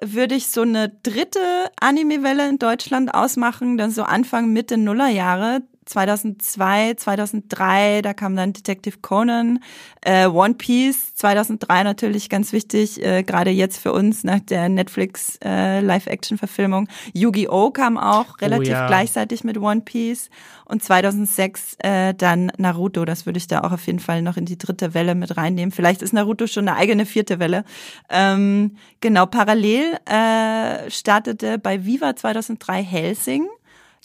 würde 0.01 0.35
ich 0.35 0.47
so 0.49 0.61
eine 0.61 0.89
dritte 0.89 1.39
Anime-Welle 1.79 2.47
in 2.49 2.59
Deutschland 2.59 3.13
ausmachen, 3.13 3.77
dann 3.77 3.91
so 3.91 4.03
Anfang, 4.03 4.51
Mitte 4.51 4.77
Nullerjahre. 4.77 5.61
2002, 5.85 6.95
2003, 6.95 8.01
da 8.01 8.13
kam 8.13 8.35
dann 8.35 8.53
Detective 8.53 8.97
Conan, 9.01 9.59
äh, 10.01 10.27
One 10.27 10.55
Piece 10.55 11.13
2003 11.15 11.83
natürlich 11.83 12.29
ganz 12.29 12.53
wichtig, 12.53 13.03
äh, 13.03 13.23
gerade 13.23 13.49
jetzt 13.49 13.77
für 13.77 13.93
uns 13.93 14.23
nach 14.23 14.39
der 14.39 14.69
Netflix 14.69 15.37
äh, 15.43 15.79
Live-Action-Verfilmung. 15.79 16.87
Yu-Gi-Oh 17.13 17.71
kam 17.71 17.97
auch 17.97 18.39
relativ 18.41 18.69
ja. 18.69 18.87
gleichzeitig 18.87 19.43
mit 19.43 19.57
One 19.57 19.81
Piece 19.81 20.29
und 20.65 20.83
2006 20.83 21.75
äh, 21.79 22.13
dann 22.13 22.51
Naruto. 22.57 23.05
Das 23.05 23.25
würde 23.25 23.37
ich 23.37 23.47
da 23.47 23.61
auch 23.61 23.71
auf 23.71 23.85
jeden 23.87 23.99
Fall 23.99 24.21
noch 24.21 24.37
in 24.37 24.45
die 24.45 24.57
dritte 24.57 24.93
Welle 24.93 25.15
mit 25.15 25.37
reinnehmen. 25.37 25.71
Vielleicht 25.71 26.01
ist 26.01 26.13
Naruto 26.13 26.47
schon 26.47 26.67
eine 26.67 26.77
eigene 26.77 27.05
vierte 27.05 27.39
Welle. 27.39 27.63
Ähm, 28.09 28.77
genau, 29.01 29.25
parallel 29.25 29.97
äh, 30.05 30.89
startete 30.89 31.57
bei 31.57 31.85
Viva 31.85 32.15
2003 32.15 32.83
Helsing. 32.83 33.47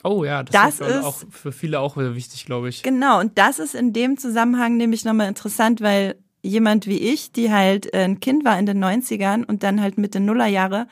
Oh 0.05 0.25
ja, 0.25 0.43
das, 0.43 0.79
Das 0.79 0.89
ist, 0.89 1.05
auch 1.05 1.23
für 1.31 1.53
viele 1.53 1.81
auch 1.81 1.97
wieder 1.97 2.15
wichtig, 2.15 2.47
glaube 2.47 2.69
ich. 2.69 2.83
Genau, 2.83 3.21
und 3.21 3.37
das 3.39 3.59
ist 3.59 3.75
in 3.75 3.93
dem 3.93 4.17
Zusammenhang 4.17 4.77
nämlich 4.77 5.05
nochmal 5.05 5.29
interessant, 5.29 5.81
weil 5.81 6.17
jemand 6.43 6.87
wie 6.87 6.99
ich, 6.99 7.33
die 7.33 7.51
halt 7.51 7.93
äh, 7.93 8.05
ein 8.05 8.21
Kind 8.21 8.45
war 8.45 8.59
in 8.59 8.67
den 8.67 8.83
90ern 8.83 9.45
und 9.45 9.63
dann 9.63 9.81
halt 9.81 9.99
Mitte 9.99 10.21
Nullerjahre 10.21 10.87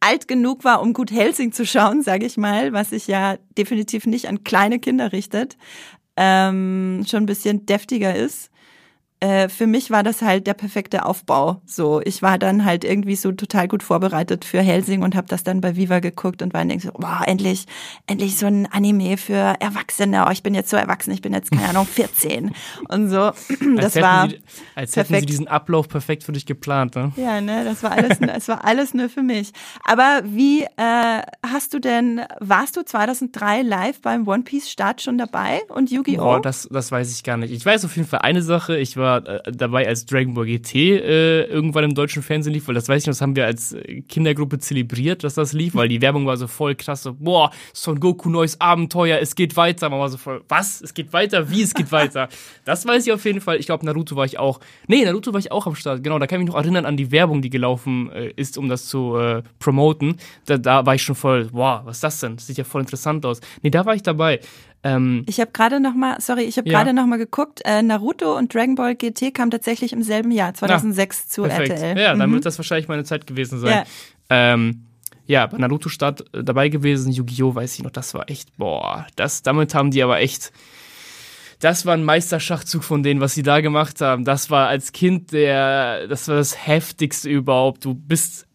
alt 0.00 0.28
genug 0.28 0.64
war, 0.64 0.80
um 0.82 0.92
gut 0.92 1.10
Helsing 1.10 1.52
zu 1.52 1.66
schauen, 1.66 2.02
sage 2.02 2.26
ich 2.26 2.36
mal, 2.36 2.72
was 2.72 2.90
sich 2.90 3.06
ja 3.06 3.36
definitiv 3.56 4.06
nicht 4.06 4.28
an 4.28 4.44
kleine 4.44 4.78
Kinder 4.78 5.12
richtet, 5.12 5.56
ähm, 6.16 7.04
schon 7.06 7.24
ein 7.24 7.26
bisschen 7.26 7.66
deftiger 7.66 8.14
ist. 8.14 8.50
Äh, 9.20 9.50
für 9.50 9.66
mich 9.66 9.90
war 9.90 10.02
das 10.02 10.22
halt 10.22 10.46
der 10.46 10.54
perfekte 10.54 11.04
Aufbau. 11.04 11.60
So, 11.66 12.00
ich 12.02 12.22
war 12.22 12.38
dann 12.38 12.64
halt 12.64 12.84
irgendwie 12.84 13.16
so 13.16 13.32
total 13.32 13.68
gut 13.68 13.82
vorbereitet 13.82 14.46
für 14.46 14.62
Helsing 14.62 15.02
und 15.02 15.14
habe 15.14 15.28
das 15.28 15.44
dann 15.44 15.60
bei 15.60 15.76
Viva 15.76 15.98
geguckt 15.98 16.40
und 16.40 16.54
war 16.54 16.64
dann 16.64 16.80
so, 16.80 16.90
boah, 16.92 17.20
endlich, 17.26 17.66
endlich 18.06 18.38
so 18.38 18.46
ein 18.46 18.66
Anime 18.72 19.18
für 19.18 19.56
Erwachsene. 19.60 20.24
Oh, 20.26 20.30
ich 20.30 20.42
bin 20.42 20.54
jetzt 20.54 20.70
so 20.70 20.78
erwachsen, 20.78 21.12
ich 21.12 21.20
bin 21.20 21.34
jetzt 21.34 21.50
keine 21.50 21.68
Ahnung 21.68 21.86
14 21.86 22.52
und 22.88 23.08
so. 23.08 23.32
Das 23.80 23.84
als 23.84 23.94
hätten 23.94 24.04
war 24.04 24.28
sie, 24.28 24.40
als 24.74 24.96
hätten 24.96 25.06
sie 25.06 25.12
perfekt. 25.12 25.28
diesen 25.28 25.48
Ablauf 25.48 25.88
perfekt 25.88 26.24
für 26.24 26.32
dich 26.32 26.44
geplant, 26.44 26.96
ne? 26.96 27.12
ja, 27.16 27.40
ne, 27.40 27.64
das 27.64 27.82
war 27.82 27.92
alles, 27.92 28.18
das 28.18 28.48
war 28.48 28.64
alles 28.64 28.94
nur 28.94 29.08
für 29.08 29.22
mich. 29.22 29.52
Aber 29.84 30.22
wie 30.24 30.62
äh, 30.62 31.22
hast 31.46 31.72
du 31.74 31.78
denn, 31.78 32.22
warst 32.40 32.76
du 32.76 32.84
2003 32.84 33.62
live 33.62 34.00
beim 34.00 34.26
One 34.26 34.42
Piece 34.42 34.70
Start 34.70 35.02
schon 35.02 35.18
dabei 35.18 35.60
und 35.68 35.90
Yu-Gi-Oh? 35.90 36.22
Boah, 36.22 36.40
das, 36.40 36.68
das 36.70 36.90
weiß 36.90 37.12
ich 37.12 37.22
gar 37.22 37.36
nicht. 37.36 37.52
Ich 37.52 37.64
weiß 37.64 37.84
auf 37.84 37.96
jeden 37.96 38.08
Fall 38.08 38.20
eine 38.20 38.42
Sache. 38.42 38.76
Ich 38.78 38.96
war 38.96 39.09
äh, 39.18 39.52
dabei, 39.52 39.86
als 39.86 40.06
Dragon 40.06 40.34
Ball 40.34 40.46
GT 40.46 40.74
äh, 40.74 41.42
irgendwann 41.44 41.84
im 41.84 41.94
deutschen 41.94 42.22
Fernsehen 42.22 42.52
lief, 42.52 42.68
weil 42.68 42.74
das 42.74 42.88
weiß 42.88 43.02
ich 43.02 43.06
noch, 43.06 43.12
das 43.12 43.20
haben 43.20 43.36
wir 43.36 43.46
als 43.46 43.76
Kindergruppe 44.08 44.58
zelebriert, 44.58 45.24
dass 45.24 45.34
das 45.34 45.52
lief, 45.52 45.74
weil 45.74 45.88
die 45.88 46.00
Werbung 46.00 46.26
war 46.26 46.36
so 46.36 46.46
voll 46.46 46.74
krass. 46.74 47.02
So, 47.02 47.14
boah, 47.14 47.50
Son 47.72 48.00
Goku 48.00 48.30
neues 48.30 48.60
Abenteuer, 48.60 49.18
es 49.20 49.34
geht 49.34 49.56
weiter. 49.56 49.88
Man 49.90 50.00
war 50.00 50.08
so 50.08 50.16
voll, 50.16 50.42
was? 50.48 50.80
Es 50.80 50.94
geht 50.94 51.12
weiter? 51.12 51.50
Wie? 51.50 51.62
Es 51.62 51.74
geht 51.74 51.92
weiter? 51.92 52.28
das 52.64 52.86
weiß 52.86 53.06
ich 53.06 53.12
auf 53.12 53.24
jeden 53.24 53.40
Fall. 53.40 53.58
Ich 53.58 53.66
glaube, 53.66 53.84
Naruto 53.86 54.16
war 54.16 54.24
ich 54.24 54.38
auch. 54.38 54.60
Nee, 54.86 55.04
Naruto 55.04 55.32
war 55.32 55.40
ich 55.40 55.52
auch 55.52 55.66
am 55.66 55.74
Start. 55.74 56.02
Genau, 56.02 56.18
da 56.18 56.26
kann 56.26 56.40
ich 56.40 56.46
mich 56.46 56.52
noch 56.54 56.60
erinnern 56.60 56.86
an 56.86 56.96
die 56.96 57.10
Werbung, 57.10 57.42
die 57.42 57.50
gelaufen 57.50 58.10
äh, 58.12 58.32
ist, 58.36 58.58
um 58.58 58.68
das 58.68 58.86
zu 58.86 59.16
äh, 59.16 59.42
promoten. 59.58 60.16
Da, 60.46 60.58
da 60.58 60.86
war 60.86 60.94
ich 60.94 61.02
schon 61.02 61.14
voll, 61.14 61.48
wow, 61.52 61.80
was 61.84 61.98
ist 61.98 62.04
das 62.04 62.20
denn? 62.20 62.36
Das 62.36 62.46
sieht 62.46 62.58
ja 62.58 62.64
voll 62.64 62.82
interessant 62.82 63.24
aus. 63.26 63.40
Nee, 63.62 63.70
da 63.70 63.84
war 63.86 63.94
ich 63.94 64.02
dabei. 64.02 64.40
Ähm, 64.82 65.24
Ich 65.26 65.40
habe 65.40 65.50
gerade 65.52 65.78
noch 65.80 65.94
mal, 65.94 66.20
sorry, 66.20 66.42
ich 66.44 66.56
habe 66.56 66.68
Ja. 66.70 66.78
gerade 66.78 66.94
noch 66.94 67.06
mal 67.06 67.18
geguckt. 67.18 67.60
Äh, 67.64 67.82
Naruto 67.82 68.36
und 68.36 68.54
Dragon 68.54 68.74
Ball 68.76 68.94
GT 68.94 69.30
kam 69.34 69.50
tatsächlich 69.50 69.92
im 69.92 70.02
selben 70.02 70.30
Jahr, 70.30 70.54
2006 70.54 71.28
zu 71.28 71.42
Perfekt. 71.42 71.70
RTL. 71.70 71.98
Ja, 71.98 72.14
dann 72.14 72.30
Mhm. 72.30 72.34
wird 72.34 72.46
das 72.46 72.58
wahrscheinlich 72.58 72.88
meine 72.88 73.04
Zeit 73.04 73.26
gewesen 73.26 73.58
sein. 73.58 73.84
Ja. 74.30 74.54
Ähm, 74.54 74.86
ja, 75.26 75.46
bei 75.46 75.58
Naruto 75.58 75.88
Start 75.88 76.24
äh, 76.34 76.42
dabei 76.42 76.68
gewesen, 76.70 77.12
Yu-Gi-Oh! 77.12 77.54
weiß 77.54 77.74
ich 77.74 77.82
noch, 77.84 77.90
das 77.90 78.14
war 78.14 78.28
echt, 78.30 78.56
boah, 78.56 79.06
das, 79.16 79.42
damit 79.42 79.74
haben 79.74 79.90
die 79.90 80.02
aber 80.02 80.18
echt, 80.20 80.50
das 81.60 81.84
war 81.84 81.92
ein 81.94 82.04
Meisterschachzug 82.04 82.82
von 82.82 83.02
denen, 83.02 83.20
was 83.20 83.34
sie 83.34 83.42
da 83.42 83.60
gemacht 83.60 84.00
haben. 84.00 84.24
Das 84.24 84.48
war 84.50 84.68
als 84.68 84.92
Kind 84.92 85.32
der, 85.32 86.08
das 86.08 86.26
war 86.26 86.36
das 86.36 86.66
heftigste 86.66 87.28
überhaupt. 87.28 87.84
Du 87.84 87.94
bist 87.94 88.46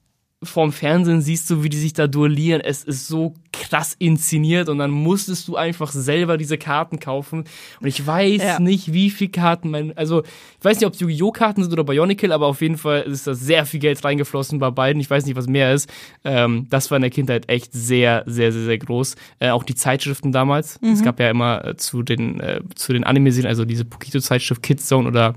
vorm 0.43 0.71
Fernsehen, 0.71 1.21
siehst 1.21 1.49
du, 1.49 1.63
wie 1.63 1.69
die 1.69 1.77
sich 1.77 1.93
da 1.93 2.07
duellieren. 2.07 2.61
Es 2.61 2.83
ist 2.83 3.07
so 3.07 3.33
krass 3.51 3.95
inszeniert 3.97 4.69
und 4.69 4.77
dann 4.77 4.91
musstest 4.91 5.47
du 5.47 5.55
einfach 5.55 5.91
selber 5.91 6.37
diese 6.37 6.57
Karten 6.57 6.99
kaufen. 6.99 7.45
Und 7.81 7.87
ich 7.87 8.05
weiß 8.05 8.41
Ja. 8.43 8.59
nicht, 8.59 8.93
wie 8.93 9.09
viel 9.09 9.29
Karten 9.29 9.71
mein, 9.71 9.97
also 9.97 10.21
ich 10.23 10.63
weiß 10.65 10.77
nicht, 10.77 10.85
ob 10.85 10.93
es 10.93 10.99
Yu-Gi-Oh! 10.99 11.31
Karten 11.31 11.63
sind 11.63 11.71
oder 11.73 11.83
Bionicle, 11.83 12.31
aber 12.31 12.47
auf 12.47 12.61
jeden 12.61 12.77
Fall 12.77 13.01
ist 13.03 13.25
da 13.27 13.33
sehr 13.33 13.65
viel 13.65 13.79
Geld 13.79 14.03
reingeflossen 14.03 14.59
bei 14.59 14.69
beiden. 14.69 14.99
Ich 15.01 15.09
weiß 15.09 15.25
nicht, 15.25 15.35
was 15.35 15.47
mehr 15.47 15.73
ist. 15.73 15.89
Ähm, 16.23 16.67
das 16.69 16.91
war 16.91 16.97
in 16.97 17.01
der 17.01 17.11
Kindheit 17.11 17.49
echt 17.49 17.71
sehr, 17.73 18.23
sehr, 18.27 18.51
sehr, 18.51 18.65
sehr 18.65 18.77
groß. 18.77 19.15
Äh, 19.39 19.49
auch 19.49 19.63
die 19.63 19.75
Zeitschriften 19.75 20.31
damals. 20.31 20.77
Es 20.83 21.01
gab 21.01 21.19
ja 21.19 21.29
immer 21.29 21.63
äh, 21.65 21.77
zu 21.77 22.03
den, 22.03 22.39
äh, 22.39 22.59
zu 22.75 22.93
den 22.93 23.03
Anime-Serien, 23.03 23.47
also 23.49 23.65
diese 23.65 23.85
Pokito-Zeitschrift 23.85 24.61
Kids 24.61 24.85
Zone 24.85 25.07
oder 25.07 25.33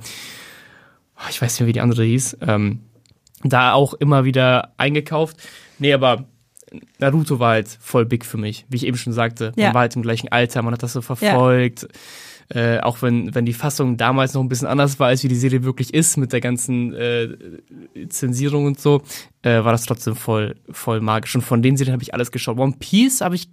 oh, 1.17 1.27
ich 1.31 1.41
weiß 1.41 1.53
nicht 1.55 1.61
mehr, 1.61 1.69
wie 1.69 1.73
die 1.73 1.81
andere 1.81 2.05
hieß. 2.05 2.39
Ähm, 2.47 2.81
da 3.44 3.72
auch 3.72 3.94
immer 3.94 4.24
wieder 4.24 4.72
eingekauft. 4.77 5.37
Nee, 5.79 5.92
aber 5.92 6.24
Naruto 6.98 7.38
war 7.38 7.53
halt 7.53 7.68
voll 7.68 8.05
big 8.05 8.24
für 8.24 8.37
mich, 8.37 8.66
wie 8.68 8.77
ich 8.77 8.87
eben 8.87 8.96
schon 8.96 9.12
sagte. 9.12 9.53
Ja. 9.57 9.66
Man 9.66 9.74
war 9.74 9.81
halt 9.83 9.96
im 9.96 10.03
gleichen 10.03 10.29
Alter, 10.31 10.62
man 10.62 10.74
hat 10.74 10.83
das 10.83 10.92
so 10.92 11.03
verfolgt. 11.03 11.88
Äh, 12.51 12.81
auch 12.81 13.03
wenn, 13.03 13.35
wenn 13.35 13.45
die 13.45 13.53
Fassung 13.53 13.99
damals 13.99 14.33
noch 14.33 14.41
ein 14.43 14.49
bisschen 14.49 14.69
anders 14.69 14.99
war, 14.99 15.09
als 15.09 15.23
wie 15.23 15.29
die 15.29 15.35
Serie 15.35 15.65
wirklich 15.65 15.93
ist, 15.93 16.17
mit 16.17 16.33
der 16.33 16.41
ganzen 16.41 16.95
äh, 16.95 17.29
Zensierung 18.09 18.65
und 18.65 18.81
so, 18.81 19.03
äh, 19.43 19.63
war 19.65 19.73
das 19.73 19.85
trotzdem 19.85 20.17
voll, 20.17 20.57
voll 20.71 21.01
magisch. 21.03 21.35
Und 21.35 21.43
von 21.43 21.61
den 21.61 21.77
Serien 21.77 21.93
habe 21.93 22.03
ich 22.03 22.15
alles 22.15 22.33
geschaut. 22.33 22.57
One 22.59 22.75
Piece 22.79 23.21
habe 23.21 23.35
ich, 23.35 23.51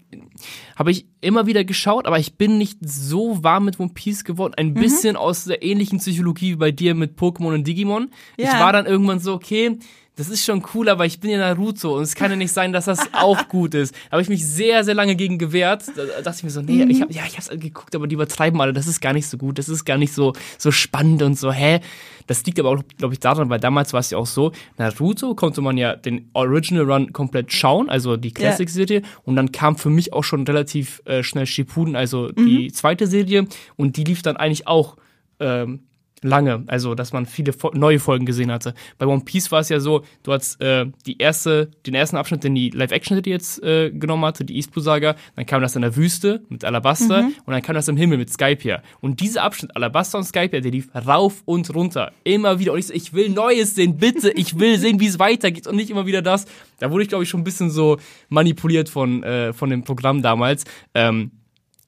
habe 0.77 0.91
ich 0.91 1.07
immer 1.19 1.45
wieder 1.45 1.65
geschaut, 1.65 2.05
aber 2.07 2.19
ich 2.19 2.37
bin 2.37 2.57
nicht 2.57 2.79
so 2.87 3.43
warm 3.43 3.65
mit 3.65 3.79
One 3.81 3.91
Piece 3.93 4.23
geworden. 4.23 4.53
Ein 4.55 4.73
bisschen 4.73 5.17
aus 5.17 5.43
der 5.43 5.61
ähnlichen 5.61 5.99
Psychologie 5.99 6.53
wie 6.53 6.57
bei 6.57 6.71
dir 6.71 6.95
mit 6.95 7.17
Pokémon 7.19 7.53
und 7.53 7.67
Digimon. 7.67 8.09
Ich 8.37 8.45
Ja. 8.45 8.59
war 8.61 8.71
dann 8.71 8.85
irgendwann 8.85 9.19
so, 9.19 9.33
okay, 9.33 9.77
das 10.15 10.29
ist 10.29 10.45
schon 10.45 10.63
cool, 10.73 10.87
aber 10.87 11.05
ich 11.05 11.19
bin 11.19 11.31
ja 11.31 11.37
Naruto 11.37 11.97
und 11.97 12.03
es 12.03 12.15
kann 12.15 12.31
ja 12.31 12.37
nicht 12.37 12.53
sein, 12.53 12.71
dass 12.71 12.85
das 12.85 12.99
auch 13.13 13.47
gut 13.49 13.73
ist. 13.73 13.93
Da 14.05 14.13
habe 14.13 14.21
ich 14.21 14.29
mich 14.29 14.45
sehr, 14.47 14.83
sehr 14.83 14.93
lange 14.93 15.15
gegen 15.15 15.37
gewehrt. 15.37 15.83
Da 15.95 16.21
dachte 16.21 16.37
ich 16.37 16.43
mir 16.43 16.49
so, 16.49 16.61
nee, 16.61 16.83
ich 16.83 17.01
hab, 17.01 17.11
ja, 17.11 17.23
ich 17.27 17.37
habe 17.37 17.57
geguckt, 17.57 17.93
aber 17.95 18.07
die 18.07 18.15
übertreiben 18.15 18.59
alle. 18.61 18.71
Das 18.71 18.87
ist 18.87 19.01
gar 19.01 19.13
nicht 19.13 19.27
so 19.27 19.37
gut. 19.37 19.57
Das 19.59 19.67
ist 19.67 19.83
gar 19.83 19.97
nicht 19.97 20.13
so, 20.13 20.33
so 20.57 20.71
spannend 20.71 21.21
und 21.21 21.37
so, 21.37 21.51
hä? 21.51 21.81
Das 22.27 22.45
liegt 22.45 22.59
aber 22.59 22.69
auch, 22.69 22.83
glaube 22.97 23.13
ich, 23.13 23.19
daran, 23.19 23.49
weil 23.49 23.59
damals 23.59 23.93
war 23.93 23.99
es 23.99 24.09
ja 24.09 24.17
auch 24.17 24.25
so, 24.25 24.51
Naruto 24.77 25.35
konnte 25.35 25.61
man 25.61 25.77
ja 25.77 25.95
den 25.95 26.29
Original 26.33 26.89
Run 26.89 27.13
komplett 27.13 27.51
schauen, 27.51 27.89
also 27.89 28.15
die 28.17 28.31
Classic-Serie. 28.31 29.01
Und 29.23 29.35
dann 29.35 29.51
kam 29.51 29.75
für 29.75 29.89
mich 29.89 30.13
auch 30.13 30.23
schon 30.23 30.47
relativ 30.47 31.01
äh, 31.05 31.23
schnell 31.23 31.45
Shippuden, 31.45 31.95
also 31.95 32.31
die 32.31 32.71
zweite 32.71 33.05
Serie. 33.05 33.47
Und 33.75 33.97
die 33.97 34.05
lief 34.05 34.21
dann 34.21 34.37
eigentlich 34.37 34.65
auch 34.65 34.95
ähm, 35.39 35.81
lange, 36.25 36.63
also 36.67 36.95
dass 36.95 37.13
man 37.13 37.25
viele 37.25 37.53
Fo 37.53 37.71
neue 37.73 37.99
Folgen 37.99 38.25
gesehen 38.25 38.51
hatte. 38.51 38.73
Bei 38.97 39.05
One 39.05 39.21
Piece 39.23 39.51
war 39.51 39.59
es 39.59 39.69
ja 39.69 39.79
so, 39.79 40.03
du 40.23 40.33
hast 40.33 40.61
äh, 40.61 40.85
die 41.05 41.17
erste, 41.17 41.69
den 41.85 41.95
ersten 41.95 42.17
Abschnitt, 42.17 42.43
den 42.43 42.55
die 42.55 42.69
Live-Action-Serie 42.69 43.33
jetzt 43.33 43.63
äh, 43.63 43.91
genommen 43.91 44.25
hatte, 44.25 44.43
die 44.43 44.55
Eastblue-Saga, 44.57 45.15
dann 45.35 45.45
kam 45.45 45.61
das 45.61 45.75
in 45.75 45.81
der 45.81 45.95
Wüste 45.95 46.41
mit 46.49 46.65
Alabaster 46.65 47.29
und 47.45 47.53
dann 47.53 47.61
kam 47.61 47.75
das 47.75 47.87
im 47.87 47.97
Himmel 47.97 48.17
mit 48.17 48.31
Skypiea. 48.31 48.81
Und 49.01 49.19
dieser 49.19 49.43
Abschnitt, 49.43 49.75
Alabaster 49.75 50.17
und 50.17 50.23
Skypiea, 50.23 50.61
der 50.61 50.71
lief 50.71 50.89
rauf 50.93 51.43
und 51.45 51.73
runter, 51.73 52.11
immer 52.23 52.59
wieder. 52.59 52.73
Und 52.73 52.79
ich 52.79 52.87
so, 52.87 52.93
ich 52.93 53.13
will 53.13 53.29
Neues 53.29 53.75
sehen, 53.75 53.97
bitte, 53.97 54.31
ich 54.31 54.59
will 54.59 54.79
sehen, 54.79 54.99
wie 54.99 55.07
es 55.07 55.19
weitergeht 55.19 55.67
und 55.67 55.75
nicht 55.75 55.89
immer 55.89 56.05
wieder 56.05 56.21
das. 56.21 56.45
Da 56.79 56.91
wurde 56.91 57.03
ich, 57.03 57.09
glaube 57.09 57.23
ich, 57.23 57.29
schon 57.29 57.41
ein 57.41 57.45
bisschen 57.45 57.69
so 57.69 57.97
manipuliert 58.29 58.89
von, 58.89 59.23
äh, 59.23 59.53
von 59.53 59.69
dem 59.69 59.83
Programm 59.83 60.21
damals. 60.21 60.65
Ähm, 60.93 61.31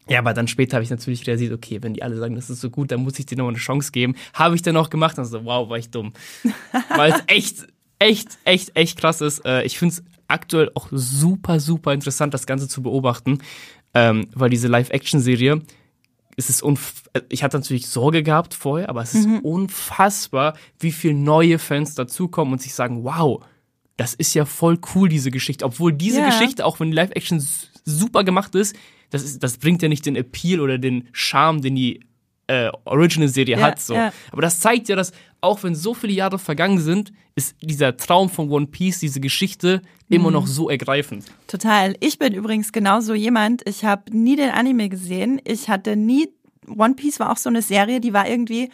ja, 0.09 0.19
aber 0.19 0.33
dann 0.33 0.47
später 0.47 0.75
habe 0.77 0.83
ich 0.83 0.89
natürlich 0.89 1.25
realisiert, 1.27 1.53
okay, 1.53 1.79
wenn 1.81 1.93
die 1.93 2.03
alle 2.03 2.17
sagen, 2.17 2.35
das 2.35 2.49
ist 2.49 2.61
so 2.61 2.69
gut, 2.69 2.91
dann 2.91 3.01
muss 3.03 3.17
ich 3.19 3.25
dir 3.25 3.37
noch 3.37 3.47
eine 3.47 3.57
Chance 3.57 3.91
geben. 3.91 4.15
Habe 4.33 4.55
ich 4.55 4.61
dann 4.61 4.77
auch 4.77 4.89
gemacht 4.89 5.17
und 5.17 5.25
so, 5.25 5.45
wow, 5.45 5.69
war 5.69 5.77
ich 5.77 5.89
dumm. 5.89 6.13
Weil 6.95 7.11
es 7.13 7.23
echt, 7.27 7.67
echt, 7.99 8.37
echt, 8.45 8.75
echt 8.75 8.99
krass 8.99 9.21
ist. 9.21 9.45
Äh, 9.45 9.63
ich 9.63 9.77
finde 9.77 9.95
es 9.95 10.03
aktuell 10.27 10.71
auch 10.75 10.87
super, 10.91 11.59
super 11.59 11.93
interessant, 11.93 12.33
das 12.33 12.45
Ganze 12.45 12.67
zu 12.67 12.81
beobachten, 12.81 13.39
ähm, 13.93 14.27
weil 14.33 14.49
diese 14.49 14.67
Live-Action-Serie, 14.67 15.61
es 16.35 16.49
ist 16.49 16.61
unf 16.61 17.03
ich 17.29 17.43
hatte 17.43 17.57
natürlich 17.57 17.87
Sorge 17.87 18.21
gehabt 18.21 18.53
vorher, 18.53 18.89
aber 18.89 19.01
es 19.01 19.15
ist 19.15 19.27
unfassbar, 19.41 20.55
wie 20.79 20.91
viele 20.91 21.15
neue 21.15 21.57
Fans 21.59 21.95
dazukommen 21.95 22.53
und 22.53 22.61
sich 22.61 22.73
sagen, 22.73 23.03
wow, 23.03 23.43
das 23.95 24.13
ist 24.13 24.33
ja 24.35 24.45
voll 24.45 24.77
cool, 24.93 25.09
diese 25.09 25.31
Geschichte. 25.31 25.65
Obwohl 25.65 25.93
diese 25.93 26.19
Ja. 26.19 26.27
Geschichte, 26.27 26.65
auch 26.65 26.79
wenn 26.79 26.91
die 26.91 26.95
Live-Action 26.95 27.45
super 27.85 28.23
gemacht 28.23 28.53
ist, 28.53 28.75
das, 29.09 29.23
ist, 29.23 29.43
das 29.43 29.57
bringt 29.57 29.81
ja 29.81 29.89
nicht 29.89 30.05
den 30.05 30.15
Appeal 30.15 30.59
oder 30.59 30.77
den 30.77 31.07
Charme, 31.11 31.61
den 31.61 31.75
die 31.75 32.01
äh, 32.47 32.69
Original-Serie 32.85 33.57
Ja, 33.57 33.65
hat. 33.65 33.79
So. 33.79 33.93
ja. 33.93 34.11
Aber 34.31 34.41
das 34.41 34.59
zeigt 34.59 34.89
ja, 34.89 34.95
dass 34.95 35.11
auch 35.41 35.63
wenn 35.63 35.75
so 35.75 35.93
viele 35.93 36.13
Jahre 36.13 36.39
vergangen 36.39 36.79
sind, 36.79 37.11
ist 37.35 37.55
dieser 37.61 37.95
Traum 37.97 38.29
von 38.29 38.49
One 38.49 38.67
Piece, 38.67 38.99
diese 38.99 39.19
Geschichte, 39.19 39.81
immer 40.09 40.31
noch 40.31 40.47
so 40.47 40.69
ergreifend. 40.69 41.25
Total. 41.47 41.95
Ich 41.99 42.17
bin 42.17 42.33
übrigens 42.33 42.71
genauso 42.71 43.13
jemand. 43.13 43.67
Ich 43.67 43.83
habe 43.83 44.03
nie 44.17 44.35
den 44.35 44.49
Anime 44.49 44.89
gesehen. 44.89 45.41
Ich 45.45 45.69
hatte 45.69 45.95
nie. 45.95 46.29
One 46.67 46.95
Piece 46.95 47.19
war 47.19 47.31
auch 47.31 47.37
so 47.37 47.49
eine 47.49 47.61
Serie, 47.61 48.01
die 48.01 48.13
war 48.13 48.27
irgendwie, 48.27 48.69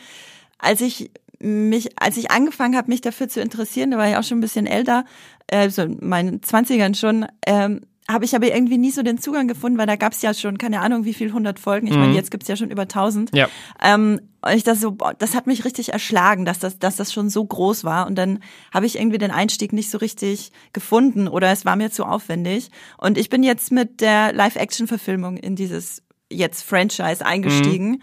als 0.60 0.82
ich 0.82 1.12
mich, 1.39 1.89
als 2.00 2.17
ich 2.17 2.32
angefangen 2.32 2.76
habe, 2.76 2.89
mich 2.89 3.02
dafür 3.02 3.28
zu 3.28 3.41
interessieren, 3.41 3.91
da 3.91 3.98
war 3.98 4.10
ich 4.10 4.15
auch 4.15 4.24
schon 4.24 4.38
ein 4.38 4.41
bisschen 4.41 4.65
älter, 4.65 5.06
äh, 5.48 5.69
so 5.69 5.84
in 5.84 5.98
meinen 6.02 6.41
Zwanzigern 6.41 6.96
schon, 6.96 7.26
ähm, 7.46 7.82
habe 8.09 8.25
ich 8.25 8.35
aber 8.35 8.53
irgendwie 8.53 8.77
nie 8.77 8.91
so 8.91 9.01
den 9.01 9.17
Zugang 9.17 9.47
gefunden, 9.47 9.77
weil 9.77 9.87
da 9.87 9.95
gab 9.95 10.11
es 10.13 10.21
ja 10.21 10.33
schon, 10.33 10.57
keine 10.57 10.81
Ahnung, 10.81 11.05
wie 11.05 11.13
viel, 11.13 11.29
100 11.29 11.57
Folgen. 11.57 11.87
Ich 11.87 11.93
meine, 11.93 12.07
Mhm. 12.09 12.15
jetzt 12.15 12.31
gibt's 12.31 12.47
ja 12.49 12.55
schon 12.57 12.69
über 12.69 12.87
1000. 12.87 13.35
Ja. 13.35 13.47
Ähm, 13.81 14.19
und 14.41 14.51
ich 14.53 14.63
das 14.65 14.81
so, 14.81 14.91
boah, 14.91 15.13
das 15.13 15.35
hat 15.35 15.47
mich 15.47 15.63
richtig 15.63 15.93
erschlagen, 15.93 16.43
dass 16.43 16.59
das, 16.59 16.77
dass 16.77 16.97
das 16.97 17.13
schon 17.13 17.29
so 17.29 17.45
groß 17.45 17.85
war. 17.85 18.05
Und 18.07 18.15
dann 18.15 18.39
habe 18.73 18.85
ich 18.85 18.99
irgendwie 18.99 19.17
den 19.19 19.31
Einstieg 19.31 19.71
nicht 19.71 19.89
so 19.89 19.99
richtig 19.99 20.51
gefunden 20.73 21.29
oder 21.29 21.49
es 21.51 21.63
war 21.63 21.77
mir 21.77 21.91
zu 21.91 22.03
aufwendig. 22.03 22.69
Und 22.97 23.17
ich 23.17 23.29
bin 23.29 23.41
jetzt 23.41 23.71
mit 23.71 24.01
der 24.01 24.33
Live-Action-Verfilmung 24.33 25.37
in 25.37 25.55
dieses 25.55 26.03
jetzt 26.29 26.63
Franchise 26.63 27.25
eingestiegen. 27.25 28.01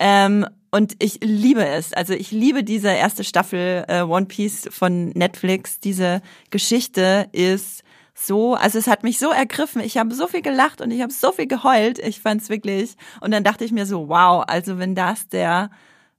Ähm, 0.00 0.46
und 0.70 0.94
ich 0.98 1.18
liebe 1.22 1.66
es. 1.66 1.92
Also 1.92 2.14
ich 2.14 2.30
liebe 2.30 2.64
diese 2.64 2.88
erste 2.88 3.24
Staffel 3.24 3.84
äh, 3.88 4.00
One 4.00 4.24
Piece 4.26 4.68
von 4.70 5.10
Netflix. 5.10 5.80
Diese 5.80 6.22
Geschichte 6.50 7.28
ist 7.32 7.82
so, 8.26 8.54
also 8.54 8.78
es 8.78 8.86
hat 8.86 9.02
mich 9.02 9.18
so 9.18 9.30
ergriffen. 9.30 9.82
Ich 9.82 9.98
habe 9.98 10.14
so 10.14 10.26
viel 10.26 10.42
gelacht 10.42 10.80
und 10.80 10.90
ich 10.90 11.02
habe 11.02 11.12
so 11.12 11.32
viel 11.32 11.46
geheult. 11.46 11.98
Ich 11.98 12.20
fand's 12.20 12.48
wirklich. 12.48 12.96
Und 13.20 13.30
dann 13.32 13.44
dachte 13.44 13.64
ich 13.64 13.72
mir 13.72 13.86
so, 13.86 14.08
wow, 14.08 14.44
also 14.46 14.78
wenn 14.78 14.94
das 14.94 15.28
der, 15.28 15.70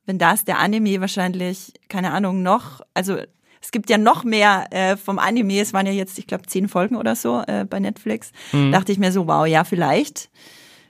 wenn 0.05 0.17
das 0.17 0.45
der 0.45 0.59
Anime 0.59 1.01
wahrscheinlich, 1.01 1.73
keine 1.89 2.11
Ahnung, 2.11 2.43
noch, 2.43 2.81
also 2.93 3.17
es 3.61 3.71
gibt 3.71 3.89
ja 3.89 3.97
noch 3.97 4.23
mehr 4.23 4.67
äh, 4.71 4.97
vom 4.97 5.19
Anime. 5.19 5.59
Es 5.59 5.73
waren 5.73 5.85
ja 5.85 5.93
jetzt, 5.93 6.19
ich 6.19 6.27
glaube, 6.27 6.45
zehn 6.47 6.67
Folgen 6.67 6.97
oder 6.97 7.15
so 7.15 7.41
äh, 7.47 7.65
bei 7.67 7.79
Netflix. 7.79 8.31
Dachte 8.71 8.91
ich 8.91 8.99
mir 8.99 9.11
so, 9.11 9.27
wow, 9.27 9.47
ja, 9.47 9.63
vielleicht, 9.63 10.29